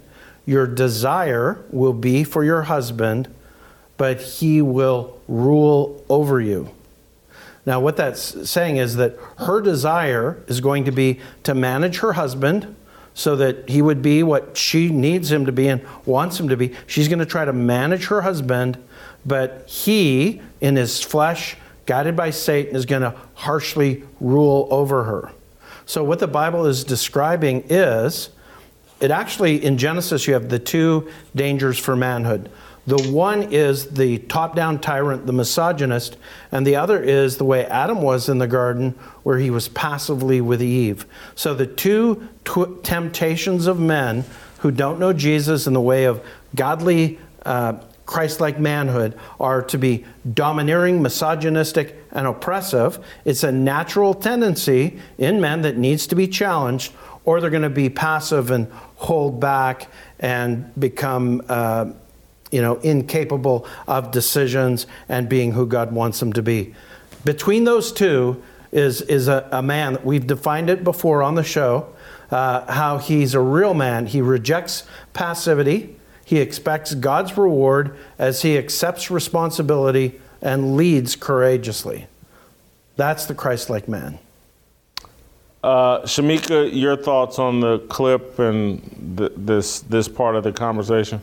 "Your 0.46 0.68
desire 0.68 1.58
will 1.72 1.94
be 1.94 2.24
for 2.24 2.44
your 2.44 2.64
husband, 2.64 3.28
but 3.98 4.22
he 4.22 4.62
will 4.62 5.18
rule 5.28 6.04
over 6.08 6.40
you." 6.40 6.70
Now 7.66 7.80
what 7.80 7.98
that's 7.98 8.50
saying 8.50 8.78
is 8.78 8.96
that 8.96 9.18
her 9.38 9.62
desire 9.62 10.38
is 10.48 10.62
going 10.62 10.84
to 10.86 10.92
be 10.92 11.20
to 11.44 11.54
manage 11.54 12.00
her 12.00 12.14
husband 12.14 12.76
so 13.14 13.36
that 13.36 13.68
he 13.70 13.82
would 13.82 14.02
be 14.02 14.24
what 14.24 14.56
she 14.56 14.90
needs 14.90 15.32
him 15.32 15.46
to 15.46 15.52
be 15.52 15.68
and 15.68 15.82
wants 16.06 16.40
him 16.40 16.48
to 16.48 16.58
be. 16.58 16.72
She's 16.88 17.08
going 17.08 17.20
to 17.20 17.26
try 17.26 17.46
to 17.46 17.54
manage 17.54 18.08
her 18.08 18.22
husband, 18.22 18.78
but 19.26 19.64
he, 19.68 20.42
in 20.62 20.76
his 20.76 21.02
flesh, 21.02 21.58
guided 21.86 22.16
by 22.16 22.30
Satan, 22.30 22.76
is 22.76 22.86
going 22.86 23.02
to 23.02 23.14
harshly 23.34 24.04
rule 24.20 24.68
over 24.72 25.04
her. 25.04 25.32
So, 25.86 26.04
what 26.04 26.20
the 26.20 26.28
Bible 26.28 26.66
is 26.66 26.84
describing 26.84 27.64
is 27.70 28.30
it 29.00 29.10
actually, 29.10 29.64
in 29.64 29.78
Genesis, 29.78 30.28
you 30.28 30.34
have 30.34 30.50
the 30.50 30.60
two 30.60 31.10
dangers 31.36 31.80
for 31.80 31.96
manhood. 31.96 32.50
The 32.88 33.12
one 33.12 33.54
is 33.54 33.90
the 33.90 34.20
top 34.20 34.56
down 34.56 34.80
tyrant, 34.80 35.26
the 35.26 35.34
misogynist, 35.34 36.18
and 36.52 36.66
the 36.66 36.76
other 36.76 37.02
is 37.02 37.38
the 37.38 37.46
way 37.46 37.66
Adam 37.66 38.02
was 38.02 38.28
in 38.28 38.40
the 38.40 38.48
garden, 38.48 38.92
where 39.24 39.38
he 39.38 39.50
was 39.50 39.68
passively 39.70 40.42
with 40.42 40.62
Eve. 40.62 41.06
So 41.36 41.54
the 41.54 41.68
two 41.68 42.28
tw- 42.44 42.84
temptations 42.84 43.68
of 43.68 43.80
men 43.80 44.26
who 44.60 44.72
don't 44.72 45.00
know 45.00 45.14
Jesus 45.14 45.68
in 45.68 45.74
the 45.74 45.82
way 45.82 46.06
of 46.06 46.24
godly, 46.56 47.20
uh, 47.46 47.80
Christ 48.06 48.42
like 48.42 48.60
manhood 48.60 49.18
are 49.40 49.62
to 49.64 49.78
be 49.78 50.06
domineering, 50.32 51.02
misogynistic, 51.02 51.96
and 52.12 52.28
oppressive. 52.28 53.00
It's 53.26 53.44
a 53.44 53.52
natural 53.52 54.14
tendency 54.14 55.00
in 55.18 55.42
men 55.42 55.62
that 55.62 55.78
needs 55.78 56.08
to 56.08 56.16
be 56.16 56.28
challenged, 56.28 56.94
or 57.26 57.42
they're 57.42 57.50
going 57.50 57.64
to 57.64 57.70
be 57.70 57.90
passive 57.90 58.52
and 58.52 58.68
hold 58.96 59.40
back 59.40 59.88
and 60.20 60.72
become. 60.80 61.42
Uh, 61.48 61.92
you 62.52 62.62
know, 62.62 62.76
incapable 62.80 63.66
of 63.88 64.12
decisions 64.12 64.86
and 65.08 65.30
being 65.30 65.54
who 65.54 65.66
God 65.66 65.94
wants 65.94 66.20
them 66.20 66.34
to 66.34 66.42
be. 66.42 66.76
Between 67.24 67.64
those 67.64 67.92
two 67.92 68.44
is, 68.72 69.02
is 69.02 69.28
a, 69.28 69.48
a 69.52 69.62
man, 69.62 69.98
we've 70.04 70.28
defined 70.28 70.70
it 70.70 70.84
before 70.84 71.24
on 71.24 71.36
the 71.36 71.44
show, 71.44 71.94
uh, 72.30 72.72
how 72.72 72.98
he's 72.98 73.34
a 73.34 73.40
real 73.40 73.74
man. 73.74 74.06
He 74.06 74.22
rejects 74.22 74.84
passivity, 75.14 75.96
he 76.26 76.40
expects 76.40 76.94
God's 76.96 77.38
reward 77.38 77.98
as 78.18 78.42
he 78.42 78.58
accepts 78.58 79.12
responsibility 79.12 80.21
and 80.42 80.76
leads 80.76 81.16
courageously. 81.16 82.08
That's 82.96 83.26
the 83.26 83.36
Christ 83.36 83.70
like 83.70 83.88
man. 83.88 84.20
Uh, 85.64 86.02
Shemeka, 86.02 86.74
your 86.74 86.98
thoughts 86.98 87.38
on 87.38 87.60
the 87.60 87.80
clip 87.80 88.40
and 88.40 89.18
th- 89.18 89.32
this 89.38 89.82
this 89.82 90.08
part 90.08 90.36
of 90.36 90.44
the 90.44 90.52
conversation? 90.52 91.22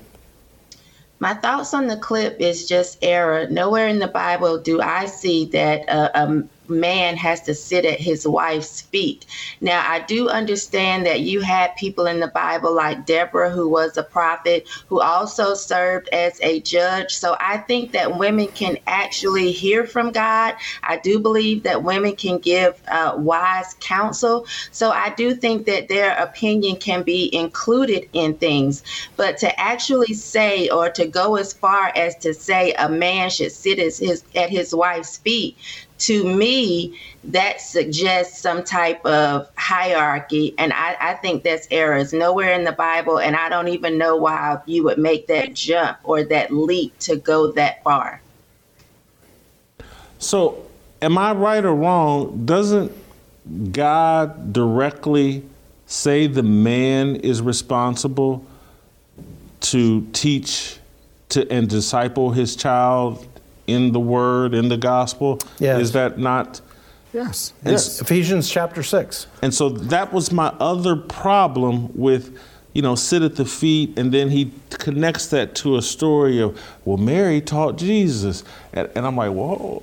My 1.21 1.35
thoughts 1.35 1.75
on 1.75 1.89
the 1.89 1.97
clip 1.97 2.41
is 2.41 2.69
just 2.69 2.99
error. 3.03 3.49
Nowhere 3.51 3.89
in 3.89 3.99
the 3.99 4.07
Bible 4.07 4.59
do 4.59 4.81
I 4.81 5.07
see 5.07 5.47
that 5.47 5.89
a, 5.89 6.23
a 6.23 6.45
man 6.69 7.17
has 7.17 7.41
to 7.43 7.55
sit 7.55 7.85
at 7.85 8.01
his 8.01 8.27
wife's 8.27 8.83
feet. 8.83 9.27
Now, 9.61 9.85
I 9.89 10.01
do 10.01 10.29
understand 10.29 11.07
that 11.07 11.21
you 11.21 11.41
had 11.41 11.77
people 11.77 12.07
in 12.07 12.21
the 12.21 12.29
Bible 12.29 12.75
like 12.75 13.07
Deborah, 13.07 13.51
who 13.51 13.69
was 13.69 13.97
a 13.97 14.03
prophet, 14.03 14.69
who 14.89 15.01
also 15.01 15.55
served 15.55 16.09
as 16.11 16.41
a 16.43 16.61
judge. 16.61 17.13
So 17.13 17.37
I 17.41 17.59
think 17.59 17.93
that 17.93 18.19
women 18.19 18.49
can 18.49 18.79
actually 18.87 19.53
hear 19.53 19.87
from 19.87 20.11
God. 20.13 20.55
I 20.83 20.99
do 20.99 21.19
believe 21.19 21.63
that 21.65 21.83
women 21.83 22.17
can 22.17 22.39
give 22.39 22.81
uh, 22.89 23.15
wise 23.17 23.75
counsel. 23.81 24.47
So 24.71 24.91
I 24.91 25.11
do 25.11 25.35
think 25.35 25.67
that 25.67 25.89
their 25.89 26.17
opinion 26.17 26.77
can 26.77 27.03
be 27.03 27.35
included 27.35 28.09
in 28.13 28.35
things. 28.35 28.83
But 29.17 29.39
to 29.39 29.61
actually 29.61 30.15
say 30.15 30.69
or 30.69 30.91
to 30.91 31.07
go 31.07 31.37
as 31.37 31.53
far 31.53 31.93
as 31.97 32.17
to 32.19 32.35
say 32.35 32.73
a 32.75 32.89
man 32.89 33.31
should 33.31 33.53
sit 33.53 33.79
his, 33.79 34.25
at 34.35 34.51
his 34.51 34.75
wife's 34.75 35.19
feet, 35.19 35.57
to 35.99 36.25
me, 36.25 36.99
that 37.25 37.61
suggests 37.61 38.41
some 38.41 38.65
type 38.65 39.05
of 39.05 39.49
hierarchy. 39.57 40.55
And 40.59 40.73
I, 40.73 40.97
I 41.01 41.15
think 41.15 41.43
that's 41.43 41.67
errors 41.71 42.13
nowhere 42.13 42.53
in 42.53 42.65
the 42.65 42.73
Bible. 42.73 43.19
And 43.19 43.37
I 43.37 43.49
don't 43.49 43.69
even 43.69 43.99
know 43.99 44.17
why 44.17 44.59
you 44.67 44.85
would 44.85 44.99
make 44.99 45.27
that 45.27 45.55
jump 45.55 45.99
or 46.05 46.25
that 46.25 46.53
leap 46.53 46.99
to 47.01 47.17
go 47.17 47.53
that 47.53 47.83
far. 47.83 48.21
So, 50.19 50.67
am 51.01 51.17
I 51.19 51.33
right 51.33 51.65
or 51.65 51.75
wrong? 51.75 52.45
Doesn't 52.45 52.93
God 53.73 54.53
directly 54.53 55.45
say 55.87 56.27
the 56.27 56.43
man 56.43 57.17
is 57.17 57.41
responsible 57.41 58.45
to 59.61 60.07
teach 60.13 60.79
to 61.31 61.51
and 61.53 61.69
disciple 61.69 62.31
his 62.31 62.57
child 62.57 63.27
in 63.69 63.93
the 63.93 64.01
word, 64.01 64.55
in 64.55 64.69
the 64.69 64.77
gospel? 64.77 65.39
Yes. 65.59 65.81
Is 65.81 65.93
that 65.93 66.19
not? 66.19 66.61
Yes. 67.13 67.53
And 67.63 67.73
Yes. 67.73 68.01
Ephesians 68.01 68.51
chapter 68.51 68.83
6. 68.83 69.27
And 69.43 69.55
so 69.55 69.69
that 69.69 70.13
was 70.13 70.33
my 70.33 70.49
other 70.59 70.97
problem 70.97 71.91
with, 71.97 72.39
you 72.73 72.83
know, 72.83 72.95
sit 72.95 73.23
at 73.23 73.37
the 73.37 73.45
feet, 73.45 73.99
and 73.99 74.13
then 74.13 74.31
he 74.31 74.53
connects 74.71 75.27
that 75.29 75.55
to 75.57 75.77
a 75.77 75.83
story 75.83 76.41
of, 76.41 76.61
well, 76.85 76.97
Mary 76.97 77.41
taught 77.41 77.77
Jesus. 77.77 78.45
And, 78.73 78.91
and 78.95 79.07
I'm 79.07 79.17
like, 79.17 79.33
whoa, 79.33 79.83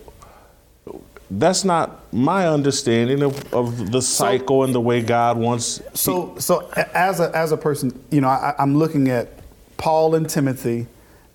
that's 1.31 1.63
not 1.63 2.13
my 2.13 2.47
understanding 2.47 3.23
of, 3.23 3.53
of 3.53 3.91
the 3.91 4.01
cycle 4.01 4.63
and 4.63 4.73
the 4.75 4.81
way 4.81 5.01
God 5.01 5.37
wants. 5.37 5.81
So, 5.93 6.35
so 6.37 6.69
as 6.93 7.19
a 7.19 7.35
as 7.35 7.51
a 7.51 7.57
person, 7.57 7.99
you 8.11 8.21
know, 8.21 8.27
I, 8.27 8.53
I'm 8.59 8.77
looking 8.77 9.09
at 9.09 9.29
Paul 9.77 10.13
and 10.13 10.29
Timothy, 10.29 10.85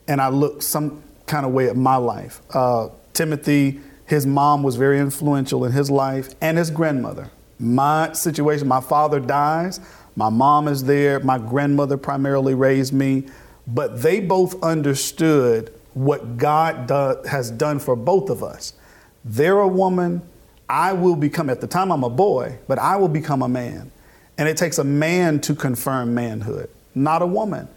and 0.07 0.21
I 0.21 0.29
look 0.29 0.63
some 0.63 1.03
kind 1.31 1.47
of 1.47 1.53
way 1.53 1.69
at 1.69 1.77
my 1.77 1.97
life. 1.97 2.43
Uh, 2.51 2.89
Timothy, 3.15 3.81
his 4.05 4.27
mom 4.27 4.63
was 4.63 4.77
very 4.77 4.99
influential 4.99 5.65
in 5.65 5.73
his 5.73 5.91
life, 5.91 6.35
and 6.41 6.59
his 6.59 6.71
grandmother. 6.71 7.31
My 7.59 8.13
situation, 8.13 8.67
my 8.67 8.81
father 8.81 9.21
dies, 9.21 9.81
my 10.17 10.29
mom 10.29 10.67
is 10.67 10.85
there, 10.85 11.21
my 11.21 11.39
grandmother 11.39 11.97
primarily 11.97 12.55
raised 12.55 12.93
me, 12.93 13.29
but 13.67 14.03
they 14.03 14.19
both 14.19 14.61
understood 14.63 15.73
what 15.95 16.37
God 16.37 16.89
do, 16.89 17.29
has 17.29 17.51
done 17.51 17.79
for 17.79 17.95
both 17.95 18.29
of 18.29 18.43
us. 18.43 18.75
They're 19.25 19.61
a 19.61 19.69
woman, 19.69 20.23
I 20.69 20.93
will 20.93 21.17
become, 21.17 21.49
at 21.49 21.61
the 21.61 21.67
time 21.67 21.93
I'm 21.93 22.03
a 22.03 22.11
boy, 22.11 22.59
but 22.67 22.79
I 22.79 22.97
will 22.97 23.09
become 23.09 23.43
a 23.43 23.49
man. 23.49 23.93
And 24.37 24.49
it 24.49 24.57
takes 24.57 24.79
a 24.79 24.85
man 24.85 25.41
to 25.43 25.55
confirm 25.55 26.15
manhood, 26.15 26.71
not 26.95 27.23
a 27.23 27.27
woman. 27.27 27.69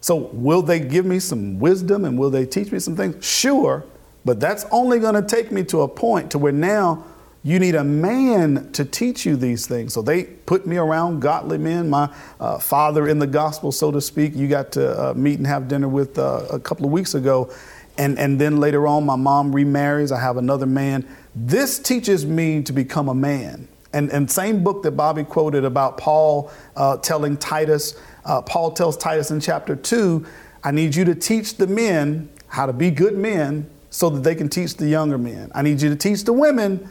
So, 0.00 0.16
will 0.32 0.62
they 0.62 0.80
give 0.80 1.04
me 1.04 1.18
some 1.18 1.58
wisdom 1.58 2.04
and 2.04 2.18
will 2.18 2.30
they 2.30 2.46
teach 2.46 2.72
me 2.72 2.78
some 2.78 2.96
things? 2.96 3.24
Sure, 3.24 3.84
but 4.24 4.40
that's 4.40 4.64
only 4.70 4.98
going 4.98 5.14
to 5.14 5.22
take 5.22 5.52
me 5.52 5.62
to 5.64 5.82
a 5.82 5.88
point 5.88 6.30
to 6.32 6.38
where 6.38 6.52
now 6.52 7.04
you 7.42 7.58
need 7.58 7.74
a 7.74 7.84
man 7.84 8.70
to 8.72 8.84
teach 8.84 9.24
you 9.24 9.36
these 9.36 9.66
things. 9.66 9.92
So, 9.92 10.02
they 10.02 10.24
put 10.24 10.66
me 10.66 10.78
around 10.78 11.20
godly 11.20 11.58
men, 11.58 11.90
my 11.90 12.12
uh, 12.38 12.58
father 12.58 13.08
in 13.08 13.18
the 13.18 13.26
gospel, 13.26 13.72
so 13.72 13.90
to 13.90 14.00
speak. 14.00 14.34
You 14.34 14.48
got 14.48 14.72
to 14.72 15.10
uh, 15.10 15.14
meet 15.14 15.38
and 15.38 15.46
have 15.46 15.68
dinner 15.68 15.88
with 15.88 16.18
uh, 16.18 16.46
a 16.50 16.58
couple 16.58 16.86
of 16.86 16.92
weeks 16.92 17.14
ago. 17.14 17.52
And, 17.98 18.18
and 18.18 18.40
then 18.40 18.56
later 18.56 18.86
on, 18.86 19.04
my 19.04 19.16
mom 19.16 19.54
remarries. 19.54 20.10
I 20.12 20.20
have 20.20 20.38
another 20.38 20.64
man. 20.64 21.06
This 21.34 21.78
teaches 21.78 22.24
me 22.24 22.62
to 22.62 22.72
become 22.72 23.10
a 23.10 23.14
man. 23.14 23.68
And, 23.92 24.10
and 24.10 24.30
same 24.30 24.62
book 24.62 24.82
that 24.84 24.92
Bobby 24.92 25.24
quoted 25.24 25.64
about 25.64 25.98
Paul 25.98 26.50
uh, 26.76 26.96
telling 26.98 27.36
Titus, 27.36 28.00
uh, 28.24 28.42
Paul 28.42 28.72
tells 28.72 28.96
Titus 28.96 29.30
in 29.30 29.40
chapter 29.40 29.76
2, 29.76 30.24
I 30.62 30.70
need 30.70 30.94
you 30.94 31.04
to 31.06 31.14
teach 31.14 31.56
the 31.56 31.66
men 31.66 32.28
how 32.48 32.66
to 32.66 32.72
be 32.72 32.90
good 32.90 33.16
men 33.16 33.68
so 33.90 34.10
that 34.10 34.22
they 34.22 34.34
can 34.34 34.48
teach 34.48 34.76
the 34.76 34.88
younger 34.88 35.18
men. 35.18 35.50
I 35.54 35.62
need 35.62 35.80
you 35.80 35.88
to 35.88 35.96
teach 35.96 36.24
the 36.24 36.32
women 36.32 36.88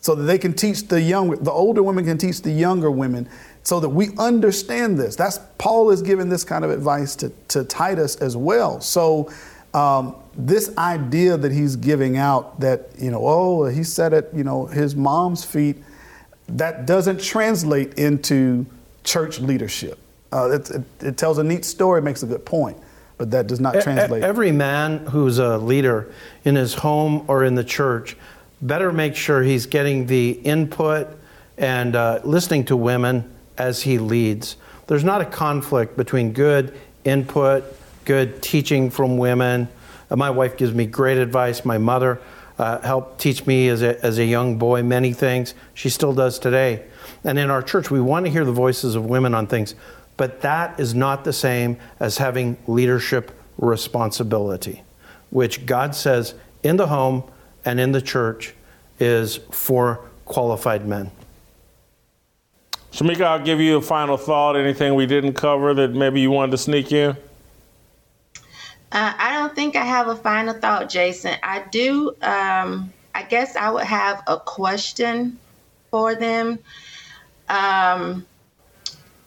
so 0.00 0.14
that 0.14 0.24
they 0.24 0.38
can 0.38 0.54
teach 0.54 0.88
the 0.88 1.00
younger, 1.00 1.36
the 1.36 1.50
older 1.50 1.82
women 1.82 2.04
can 2.04 2.16
teach 2.16 2.40
the 2.40 2.50
younger 2.50 2.90
women 2.90 3.28
so 3.62 3.78
that 3.80 3.88
we 3.88 4.16
understand 4.16 4.98
this. 4.98 5.14
That's 5.14 5.38
Paul 5.58 5.90
is 5.90 6.00
giving 6.00 6.28
this 6.28 6.42
kind 6.42 6.64
of 6.64 6.70
advice 6.70 7.14
to, 7.16 7.30
to 7.48 7.64
Titus 7.64 8.16
as 8.16 8.36
well. 8.36 8.80
So 8.80 9.30
um, 9.74 10.16
this 10.34 10.76
idea 10.78 11.36
that 11.36 11.52
he's 11.52 11.76
giving 11.76 12.16
out 12.16 12.58
that, 12.60 12.90
you 12.98 13.10
know, 13.10 13.20
oh, 13.22 13.66
he 13.66 13.84
said 13.84 14.14
at, 14.14 14.34
you 14.34 14.42
know, 14.42 14.66
his 14.66 14.96
mom's 14.96 15.44
feet, 15.44 15.76
that 16.48 16.86
doesn't 16.86 17.20
translate 17.20 17.94
into 17.94 18.66
church 19.04 19.38
leadership. 19.38 19.98
Uh, 20.32 20.50
it, 20.50 20.70
it, 20.70 20.82
it 21.00 21.16
tells 21.16 21.38
a 21.38 21.44
neat 21.44 21.64
story, 21.64 22.00
makes 22.00 22.22
a 22.22 22.26
good 22.26 22.44
point, 22.44 22.76
but 23.18 23.30
that 23.30 23.46
does 23.46 23.60
not 23.60 23.80
translate. 23.80 24.22
Every 24.22 24.52
man 24.52 25.06
who's 25.06 25.38
a 25.38 25.58
leader 25.58 26.12
in 26.44 26.54
his 26.54 26.74
home 26.74 27.24
or 27.28 27.44
in 27.44 27.54
the 27.54 27.64
church 27.64 28.16
better 28.62 28.92
make 28.92 29.16
sure 29.16 29.42
he's 29.42 29.66
getting 29.66 30.06
the 30.06 30.30
input 30.30 31.08
and 31.58 31.96
uh, 31.96 32.20
listening 32.24 32.64
to 32.66 32.76
women 32.76 33.30
as 33.58 33.82
he 33.82 33.98
leads. 33.98 34.56
There's 34.86 35.04
not 35.04 35.20
a 35.20 35.24
conflict 35.24 35.96
between 35.96 36.32
good 36.32 36.78
input, 37.04 37.64
good 38.04 38.42
teaching 38.42 38.90
from 38.90 39.18
women. 39.18 39.68
Uh, 40.10 40.16
my 40.16 40.30
wife 40.30 40.56
gives 40.56 40.72
me 40.72 40.86
great 40.86 41.18
advice. 41.18 41.64
My 41.64 41.78
mother 41.78 42.20
uh, 42.58 42.80
helped 42.80 43.20
teach 43.20 43.46
me 43.46 43.68
as 43.68 43.82
a, 43.82 44.04
as 44.04 44.18
a 44.18 44.24
young 44.24 44.58
boy 44.58 44.82
many 44.82 45.12
things. 45.12 45.54
She 45.74 45.88
still 45.88 46.12
does 46.12 46.38
today. 46.38 46.84
And 47.24 47.38
in 47.38 47.50
our 47.50 47.62
church, 47.62 47.90
we 47.90 48.00
want 48.00 48.26
to 48.26 48.32
hear 48.32 48.44
the 48.44 48.52
voices 48.52 48.94
of 48.94 49.06
women 49.06 49.34
on 49.34 49.46
things, 49.46 49.74
but 50.20 50.42
that 50.42 50.78
is 50.78 50.94
not 50.94 51.24
the 51.24 51.32
same 51.32 51.78
as 51.98 52.18
having 52.18 52.54
leadership 52.66 53.30
responsibility, 53.56 54.82
which 55.30 55.64
God 55.64 55.94
says 55.94 56.34
in 56.62 56.76
the 56.76 56.88
home 56.88 57.24
and 57.64 57.80
in 57.80 57.92
the 57.92 58.02
church 58.02 58.52
is 58.98 59.36
for 59.50 60.04
qualified 60.26 60.86
men. 60.86 61.10
Shemeka, 62.92 63.22
I'll 63.22 63.42
give 63.42 63.60
you 63.60 63.78
a 63.78 63.80
final 63.80 64.18
thought. 64.18 64.56
Anything 64.56 64.94
we 64.94 65.06
didn't 65.06 65.32
cover 65.32 65.72
that 65.72 65.94
maybe 65.94 66.20
you 66.20 66.30
wanted 66.30 66.50
to 66.50 66.58
sneak 66.58 66.92
in? 66.92 67.16
Uh, 68.92 69.14
I 69.16 69.32
don't 69.38 69.54
think 69.54 69.74
I 69.74 69.86
have 69.86 70.08
a 70.08 70.16
final 70.16 70.52
thought, 70.52 70.90
Jason. 70.90 71.32
I 71.42 71.64
do. 71.70 72.14
Um, 72.20 72.92
I 73.14 73.22
guess 73.22 73.56
I 73.56 73.70
would 73.70 73.84
have 73.84 74.22
a 74.26 74.36
question 74.36 75.38
for 75.90 76.14
them. 76.14 76.58
Um, 77.48 78.26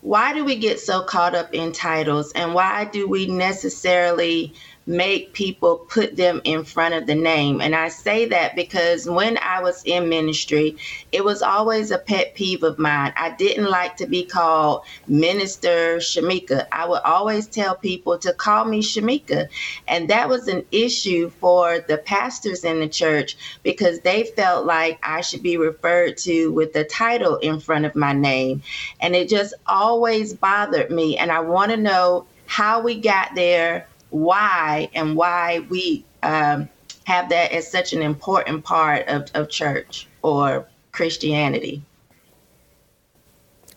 why 0.03 0.33
do 0.33 0.43
we 0.43 0.57
get 0.57 0.81
so 0.81 1.01
caught 1.03 1.33
up 1.33 1.53
in 1.53 1.71
titles, 1.71 2.33
and 2.33 2.53
why 2.53 2.85
do 2.85 3.07
we 3.07 3.25
necessarily 3.25 4.53
make 4.85 5.33
people 5.33 5.77
put 5.89 6.15
them 6.17 6.41
in 6.43 6.63
front 6.63 6.93
of 6.93 7.07
the 7.07 7.15
name? 7.15 7.61
And 7.61 7.75
I 7.75 7.89
say 7.89 8.25
that 8.27 8.55
because 8.55 9.07
when 9.09 9.37
I 9.39 9.61
was 9.61 9.81
in 9.85 10.09
ministry, 10.09 10.77
it 11.11 11.23
was 11.23 11.41
always 11.41 11.91
a 11.91 11.97
pet 11.97 12.35
peeve 12.35 12.63
of 12.63 12.79
mine. 12.79 13.13
I 13.15 13.31
didn't 13.31 13.69
like 13.69 13.97
to 13.97 14.07
be 14.07 14.25
called 14.25 14.83
Minister 15.07 15.97
Shemeka. 15.97 16.67
I 16.71 16.87
would 16.87 17.01
always 17.03 17.47
tell 17.47 17.75
people 17.75 18.17
to 18.19 18.33
call 18.33 18.65
me 18.65 18.81
Shemeka. 18.81 19.47
And 19.87 20.09
that 20.09 20.29
was 20.29 20.47
an 20.47 20.65
issue 20.71 21.29
for 21.29 21.79
the 21.87 21.97
pastors 21.97 22.63
in 22.63 22.79
the 22.79 22.89
church 22.89 23.37
because 23.63 23.99
they 24.01 24.25
felt 24.35 24.65
like 24.65 24.99
I 25.03 25.21
should 25.21 25.43
be 25.43 25.57
referred 25.57 26.17
to 26.17 26.51
with 26.51 26.73
the 26.73 26.83
title 26.83 27.37
in 27.37 27.59
front 27.59 27.85
of 27.85 27.95
my 27.95 28.13
name. 28.13 28.63
And 28.99 29.15
it 29.15 29.29
just 29.29 29.53
always 29.67 30.33
bothered 30.33 30.91
me. 30.91 31.17
And 31.17 31.31
I 31.31 31.39
want 31.41 31.71
to 31.71 31.77
know 31.77 32.27
how 32.45 32.81
we 32.81 32.99
got 32.99 33.35
there, 33.35 33.87
why, 34.13 34.89
and 34.93 35.15
why 35.15 35.65
we 35.69 36.05
um, 36.21 36.69
have 37.05 37.29
that 37.29 37.51
as 37.51 37.69
such 37.69 37.93
an 37.93 38.01
important 38.01 38.63
part 38.63 39.07
of, 39.07 39.29
of 39.33 39.49
church 39.49 40.07
or 40.21 40.67
Christianity. 40.91 41.81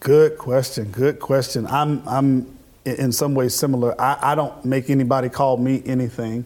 Good 0.00 0.36
question. 0.36 0.92
Good 0.92 1.20
question. 1.20 1.66
I'm 1.66 2.06
I'm 2.06 2.58
in 2.84 3.10
some 3.12 3.34
ways 3.34 3.54
similar. 3.54 3.98
I, 4.00 4.18
I 4.20 4.34
don't 4.34 4.64
make 4.64 4.90
anybody 4.90 5.28
call 5.28 5.56
me 5.56 5.82
anything. 5.86 6.44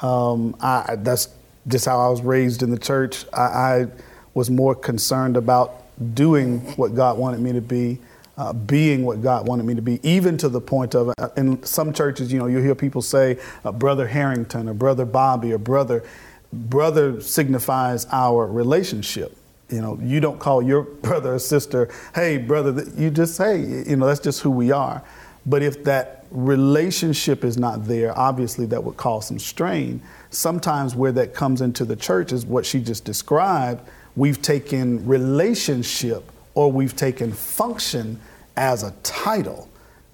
Um, 0.00 0.54
I, 0.60 0.96
that's 0.98 1.28
just 1.66 1.86
how 1.86 1.98
I 1.98 2.08
was 2.08 2.20
raised 2.20 2.62
in 2.62 2.70
the 2.70 2.78
church. 2.78 3.24
I, 3.32 3.40
I 3.40 3.86
was 4.34 4.50
more 4.50 4.74
concerned 4.74 5.36
about 5.36 5.82
doing 6.14 6.60
what 6.76 6.94
God 6.94 7.18
wanted 7.18 7.40
me 7.40 7.52
to 7.52 7.60
be, 7.60 7.98
uh, 8.40 8.54
being 8.54 9.04
what 9.04 9.20
God 9.20 9.46
wanted 9.46 9.66
me 9.66 9.74
to 9.74 9.82
be, 9.82 10.00
even 10.02 10.38
to 10.38 10.48
the 10.48 10.62
point 10.62 10.94
of, 10.94 11.12
uh, 11.18 11.28
in 11.36 11.62
some 11.62 11.92
churches, 11.92 12.32
you 12.32 12.38
know, 12.38 12.46
you 12.46 12.56
hear 12.56 12.74
people 12.74 13.02
say, 13.02 13.38
uh, 13.66 13.70
Brother 13.70 14.06
Harrington 14.06 14.66
or 14.66 14.72
Brother 14.72 15.04
Bobby 15.04 15.52
or 15.52 15.58
Brother. 15.58 16.02
Brother 16.50 17.20
signifies 17.20 18.06
our 18.10 18.46
relationship. 18.46 19.36
You 19.68 19.82
know, 19.82 19.98
you 20.02 20.20
don't 20.20 20.38
call 20.38 20.62
your 20.62 20.82
brother 21.02 21.34
or 21.34 21.38
sister, 21.38 21.90
hey, 22.14 22.38
brother, 22.38 22.86
you 22.96 23.10
just 23.10 23.34
say, 23.34 23.60
you 23.60 23.96
know, 23.96 24.06
that's 24.06 24.20
just 24.20 24.40
who 24.40 24.50
we 24.50 24.72
are. 24.72 25.02
But 25.44 25.62
if 25.62 25.84
that 25.84 26.24
relationship 26.30 27.44
is 27.44 27.58
not 27.58 27.86
there, 27.86 28.18
obviously 28.18 28.64
that 28.66 28.82
would 28.82 28.96
cause 28.96 29.26
some 29.26 29.38
strain. 29.38 30.00
Sometimes 30.30 30.94
where 30.94 31.12
that 31.12 31.34
comes 31.34 31.60
into 31.60 31.84
the 31.84 31.96
church 31.96 32.32
is 32.32 32.46
what 32.46 32.64
she 32.64 32.80
just 32.80 33.04
described. 33.04 33.86
We've 34.16 34.40
taken 34.40 35.06
relationship 35.06 36.32
or 36.54 36.72
we've 36.72 36.96
taken 36.96 37.32
function 37.32 38.18
as 38.60 38.82
a 38.82 38.92
title. 39.02 39.68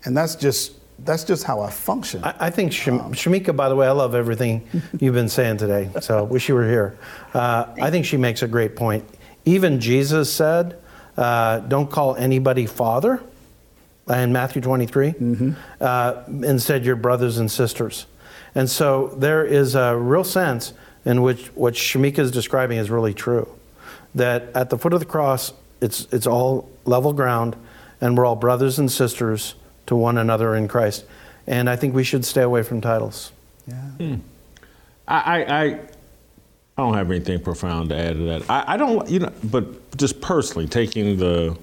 And 0.05 0.17
that's 0.17 0.37
just 0.37 0.73
that's 1.01 1.25
just 1.25 1.45
how 1.45 1.61
I 1.61 1.69
function. 1.69 2.25
I, 2.25 2.35
I 2.47 2.51
think 2.51 2.73
Sham- 2.73 3.13
Shemeka, 3.13 3.55
by 3.55 3.69
the 3.69 3.77
way, 3.77 3.87
I 3.87 3.91
love 3.91 4.15
everything 4.15 4.67
you've 4.99 5.13
been 5.13 5.29
saying 5.29 5.59
today. 5.59 5.91
So 6.01 6.25
wish 6.33 6.49
you 6.49 6.55
were 6.55 6.67
here. 6.67 6.97
Uh, 7.35 7.67
I 7.83 7.91
think 7.91 8.07
she 8.07 8.17
makes 8.17 8.41
a 8.43 8.49
great 8.49 8.77
point. 8.77 9.05
Even 9.45 9.79
Jesus 9.79 10.33
said, 10.33 10.79
uh, 11.19 11.59
"Don't 11.59 11.91
call 11.91 12.17
anybody 12.17 12.65
father." 12.67 13.21
In 14.09 14.33
Matthew 14.33 14.63
23, 14.63 15.15
uh, 15.81 16.23
instead, 16.29 16.85
your 16.85 16.95
brothers 16.95 17.39
and 17.39 17.51
sisters. 17.51 18.07
And 18.55 18.71
so 18.71 19.09
there 19.19 19.45
is 19.45 19.75
a 19.75 19.97
real 19.97 20.23
sense 20.23 20.75
in 21.05 21.23
which 21.23 21.49
what 21.57 21.75
Shemeka 21.75 22.21
is 22.21 22.31
describing 22.31 22.79
is 22.79 22.89
really 22.89 23.15
true. 23.15 23.49
That 24.15 24.45
at 24.55 24.71
the 24.71 24.79
foot 24.79 24.93
of 24.93 25.01
the 25.01 25.07
cross, 25.07 25.53
it's, 25.81 26.07
it's 26.13 26.29
all 26.29 26.71
level 26.85 27.13
ground, 27.13 27.57
and 28.01 28.17
we're 28.17 28.25
all 28.27 28.37
brothers 28.37 28.79
and 28.79 28.91
sisters 28.91 29.55
to 29.87 29.97
one 29.97 30.19
another 30.19 30.55
in 30.55 30.69
Christ. 30.69 31.05
And 31.47 31.71
I 31.71 31.77
think 31.77 31.95
we 31.95 32.05
should 32.05 32.25
stay 32.25 32.43
away 32.43 32.63
from 32.63 32.81
titles. 32.81 33.33
Hmm. 33.99 34.17
I, 35.09 35.17
I, 35.17 35.37
I, 35.45 35.65
I 35.75 35.79
don't 36.83 36.95
have 36.95 37.11
anything 37.11 37.41
profound 37.41 37.91
to 37.91 37.97
add 37.97 38.15
to 38.17 38.23
that. 38.25 38.51
I, 38.51 38.75
I 38.75 38.77
don't, 38.77 39.09
you 39.09 39.21
know, 39.21 39.33
but 39.45 39.97
just 39.97 40.21
personally, 40.21 40.67
taking 40.67 41.17
the 41.17 41.57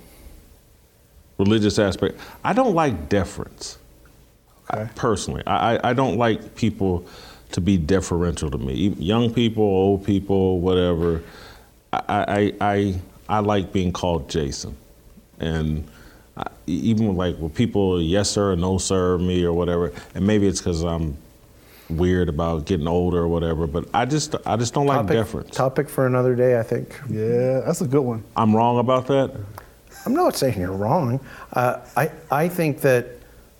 religious 1.38 1.80
aspect, 1.80 2.18
I 2.43 2.53
don't 2.53 2.73
like 2.73 3.10
deference. 3.10 3.77
I- 4.69 4.85
personally, 4.95 5.43
I, 5.45 5.76
I- 5.76 5.89
I 5.89 5.93
don't 5.93 6.18
like 6.18 6.55
people 6.55 7.05
to 7.51 7.61
be 7.61 7.77
deferential 7.77 8.49
to 8.49 8.57
me. 8.57 8.89
Young 8.97 9.31
people, 9.34 9.64
old 9.64 10.05
people, 10.05 10.60
whatever. 10.60 11.22
I, 11.91 12.01
I, 12.10 12.53
I, 12.61 13.01
I 13.30 13.39
like 13.39 13.72
being 13.72 13.91
called 13.93 14.30
Jason, 14.30 14.76
and 15.39 15.88
I, 16.35 16.47
even 16.65 17.15
like 17.15 17.38
with 17.38 17.53
people 17.53 18.01
yes 18.01 18.30
sir 18.31 18.53
or 18.53 18.55
no 18.55 18.77
sir 18.77 19.18
me 19.18 19.43
or 19.43 19.53
whatever, 19.53 19.91
and 20.15 20.26
maybe 20.26 20.47
it's 20.47 20.60
because 20.60 20.81
I'm 20.81 21.18
weird 21.89 22.30
about 22.30 22.65
getting 22.65 22.88
older 22.88 23.19
or 23.19 23.27
whatever, 23.27 23.68
but 23.68 23.85
I 23.93 24.05
just 24.05 24.35
I 24.45 24.55
just 24.55 24.73
don't 24.73 24.88
like 24.88 25.01
Topic, 25.01 25.18
deference. 25.18 25.55
topic 25.55 25.89
for 25.89 26.07
another 26.07 26.35
day, 26.35 26.60
I 26.60 26.64
think. 26.64 26.99
Yeah, 27.10 27.60
that's 27.61 27.81
a 27.81 27.88
good 27.88 28.01
one. 28.01 28.23
I'm 28.35 28.55
wrong 28.55 28.80
about 28.80 29.07
that. 29.07 29.35
I'm 30.05 30.14
not 30.14 30.35
saying 30.35 30.60
you're 30.60 30.72
wrong. 30.72 31.19
Uh, 31.53 31.80
I, 31.95 32.11
I 32.30 32.49
think 32.49 32.81
that 32.81 33.07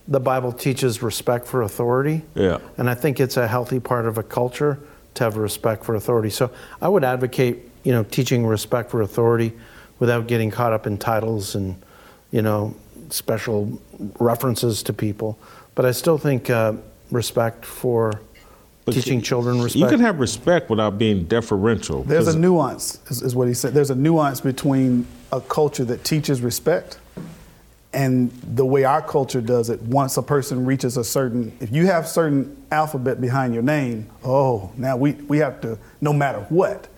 the 0.08 0.20
Bible 0.20 0.52
teaches 0.52 1.02
respect 1.02 1.48
for 1.48 1.62
authority. 1.62 2.24
Yeah. 2.36 2.60
And 2.78 2.90
I 2.90 2.96
think 2.96 3.20
it's 3.22 3.38
a 3.38 3.48
healthy 3.48 3.80
part 3.80 4.06
of 4.06 4.18
a 4.18 4.24
culture 4.24 4.78
to 5.14 5.24
have 5.24 5.38
respect 5.38 5.86
for 5.86 5.96
authority. 5.96 6.30
So 6.30 6.52
I 6.82 6.90
would 6.90 7.06
advocate, 7.06 7.70
you 7.84 7.94
know, 7.94 8.04
teaching 8.04 8.46
respect 8.46 8.92
for 8.92 9.02
authority 9.02 9.54
without 10.00 10.28
getting 10.28 10.52
caught 10.52 10.74
up 10.74 10.86
in 10.86 10.98
titles 10.98 11.56
and, 11.56 11.76
you 12.34 12.42
know, 12.42 12.76
special 13.10 13.82
references 14.20 14.84
to 14.84 14.92
people. 14.92 15.38
But 15.76 15.86
I 15.86 15.92
still 15.92 16.18
think 16.18 16.50
uh, 16.50 16.74
respect 17.12 17.64
for 17.64 18.22
teaching 18.90 19.22
children 19.22 19.62
respect. 19.62 19.80
You 19.80 19.88
can 19.88 20.00
have 20.02 20.20
respect 20.20 20.70
without 20.70 20.98
being 20.98 21.26
deferential. 21.26 22.04
There's 22.04 22.28
a 22.28 22.38
nuance, 22.38 23.00
is, 23.10 23.22
is 23.22 23.36
what 23.36 23.48
he 23.48 23.54
said. 23.54 23.74
There's 23.74 23.92
a 23.92 23.96
nuance 23.96 24.42
between 24.42 25.08
a 25.32 25.40
culture 25.40 25.86
that 25.86 26.04
teaches 26.04 26.42
respect 26.42 26.98
and 27.94 28.32
the 28.56 28.66
way 28.66 28.84
our 28.84 29.04
culture 29.04 29.40
does 29.40 29.70
it. 29.70 29.80
Once 29.84 30.18
a 30.18 30.24
person 30.24 30.66
reaches 30.66 30.98
a 30.98 31.04
certain, 31.04 31.56
if 31.60 31.72
you 31.72 31.86
have 31.86 32.08
certain 32.08 32.58
alphabet 32.72 33.22
behind 33.22 33.54
your 33.54 33.62
name, 33.62 34.10
oh, 34.24 34.72
now 34.76 34.98
we, 34.98 35.12
we 35.12 35.38
have 35.38 35.62
to, 35.62 35.78
no 36.02 36.12
matter 36.12 36.40
what, 36.50 36.90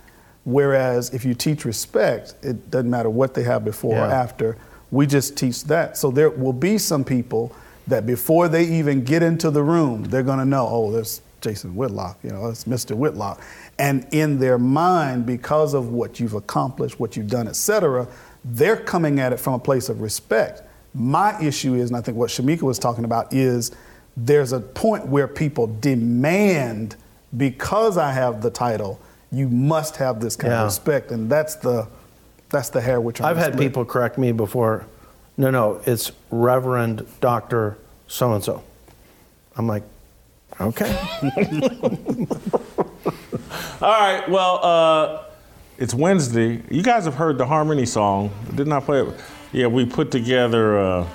Whereas 0.45 1.11
if 1.11 1.25
you 1.25 1.33
teach 1.33 1.65
respect, 1.65 2.35
it 2.43 2.69
doesn't 2.69 2.89
matter 2.89 3.09
what 3.09 3.33
they 3.33 3.43
have 3.43 3.65
before 3.65 3.97
or 3.97 4.05
after. 4.05 4.57
We 4.95 5.05
just 5.05 5.37
teach 5.37 5.65
that. 5.65 5.97
So 5.97 6.09
there 6.09 6.29
will 6.29 6.53
be 6.53 6.77
some 6.77 7.03
people 7.03 7.53
that 7.87 8.05
before 8.05 8.47
they 8.47 8.63
even 8.63 9.03
get 9.03 9.21
into 9.21 9.51
the 9.51 9.61
room, 9.61 10.03
they're 10.05 10.23
going 10.23 10.39
to 10.39 10.45
know, 10.45 10.67
oh, 10.67 10.91
there's 10.91 11.21
Jason 11.41 11.75
Whitlock, 11.75 12.17
you 12.23 12.31
know, 12.31 12.47
that's 12.47 12.63
Mr. 12.63 12.95
Whitlock. 12.95 13.41
And 13.77 14.07
in 14.11 14.39
their 14.39 14.57
mind, 14.57 15.25
because 15.25 15.73
of 15.73 15.89
what 15.89 16.19
you've 16.19 16.33
accomplished, 16.33 16.99
what 16.99 17.15
you've 17.15 17.27
done, 17.27 17.47
et 17.47 17.55
cetera, 17.57 18.07
they're 18.43 18.77
coming 18.77 19.19
at 19.19 19.33
it 19.33 19.37
from 19.39 19.53
a 19.53 19.59
place 19.59 19.89
of 19.89 20.01
respect. 20.01 20.63
My 20.93 21.39
issue 21.41 21.75
is, 21.75 21.89
and 21.89 21.97
I 21.97 22.01
think 22.01 22.17
what 22.17 22.29
Shemeka 22.29 22.61
was 22.61 22.79
talking 22.79 23.03
about, 23.03 23.33
is 23.33 23.71
there's 24.15 24.53
a 24.53 24.61
point 24.61 25.07
where 25.07 25.27
people 25.27 25.67
demand, 25.67 26.95
because 27.35 27.97
I 27.97 28.11
have 28.13 28.41
the 28.41 28.49
title, 28.49 28.99
you 29.31 29.49
must 29.49 29.97
have 29.97 30.21
this 30.21 30.35
kind 30.37 30.51
Yeah. 30.53 30.61
of 30.61 30.67
respect. 30.67 31.11
And 31.11 31.29
that's 31.29 31.55
the 31.55 31.87
that's 32.49 32.69
the 32.69 32.81
hair 32.81 32.99
we're 33.01 33.11
trying 33.11 33.29
I've 33.29 33.37
had 33.37 33.53
split. 33.53 33.67
people 33.67 33.85
correct 33.85 34.17
me 34.17 34.31
before. 34.31 34.85
No, 35.37 35.49
no, 35.51 35.81
it's 35.85 36.11
Reverend 36.31 37.05
Doctor 37.21 37.77
So 38.07 38.33
and 38.33 38.43
So. 38.43 38.63
I'm 39.57 39.67
like, 39.67 39.83
okay. 40.59 40.95
All 43.81 43.91
right. 43.91 44.23
Well, 44.29 44.59
uh, 44.65 45.23
it's 45.77 45.93
Wednesday. 45.93 46.61
You 46.69 46.83
guys 46.83 47.05
have 47.05 47.15
heard 47.15 47.37
the 47.37 47.45
Harmony 47.45 47.85
song. 47.85 48.31
Didn't 48.53 48.73
I 48.73 48.79
play 48.79 49.01
it? 49.01 49.13
Yeah, 49.51 49.67
we 49.67 49.85
put 49.85 50.11
together 50.11 50.77
uh, 50.79 51.07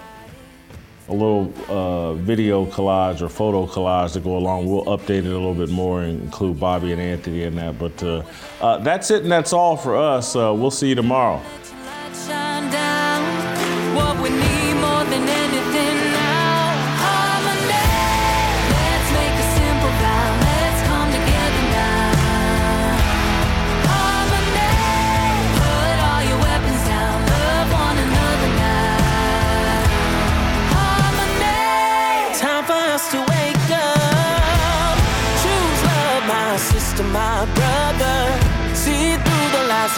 a 1.10 1.12
little 1.12 1.52
uh, 1.68 2.14
video 2.14 2.64
collage 2.66 3.20
or 3.20 3.28
photo 3.28 3.66
collage 3.66 4.12
to 4.12 4.20
go 4.20 4.36
along. 4.36 4.66
We'll 4.66 4.84
update 4.84 5.24
it 5.24 5.26
a 5.26 5.38
little 5.38 5.54
bit 5.54 5.70
more 5.70 6.02
and 6.02 6.22
include 6.22 6.60
Bobby 6.60 6.92
and 6.92 7.00
Anthony 7.00 7.42
in 7.42 7.56
that. 7.56 7.78
But 7.78 8.02
uh, 8.02 8.22
uh, 8.60 8.78
that's 8.78 9.10
it, 9.10 9.22
and 9.22 9.32
that's 9.32 9.52
all 9.52 9.76
for 9.76 9.96
us. 9.96 10.36
Uh, 10.36 10.54
we'll 10.56 10.70
see 10.70 10.88
you 10.88 10.94
tomorrow. 10.94 11.42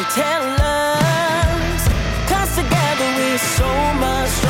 They 0.03 0.09
tell 0.11 0.57
us. 0.61 1.89
Cause 2.29 2.57
together 2.57 3.09
we're 3.17 3.39
so 3.39 3.95
much 3.95 4.42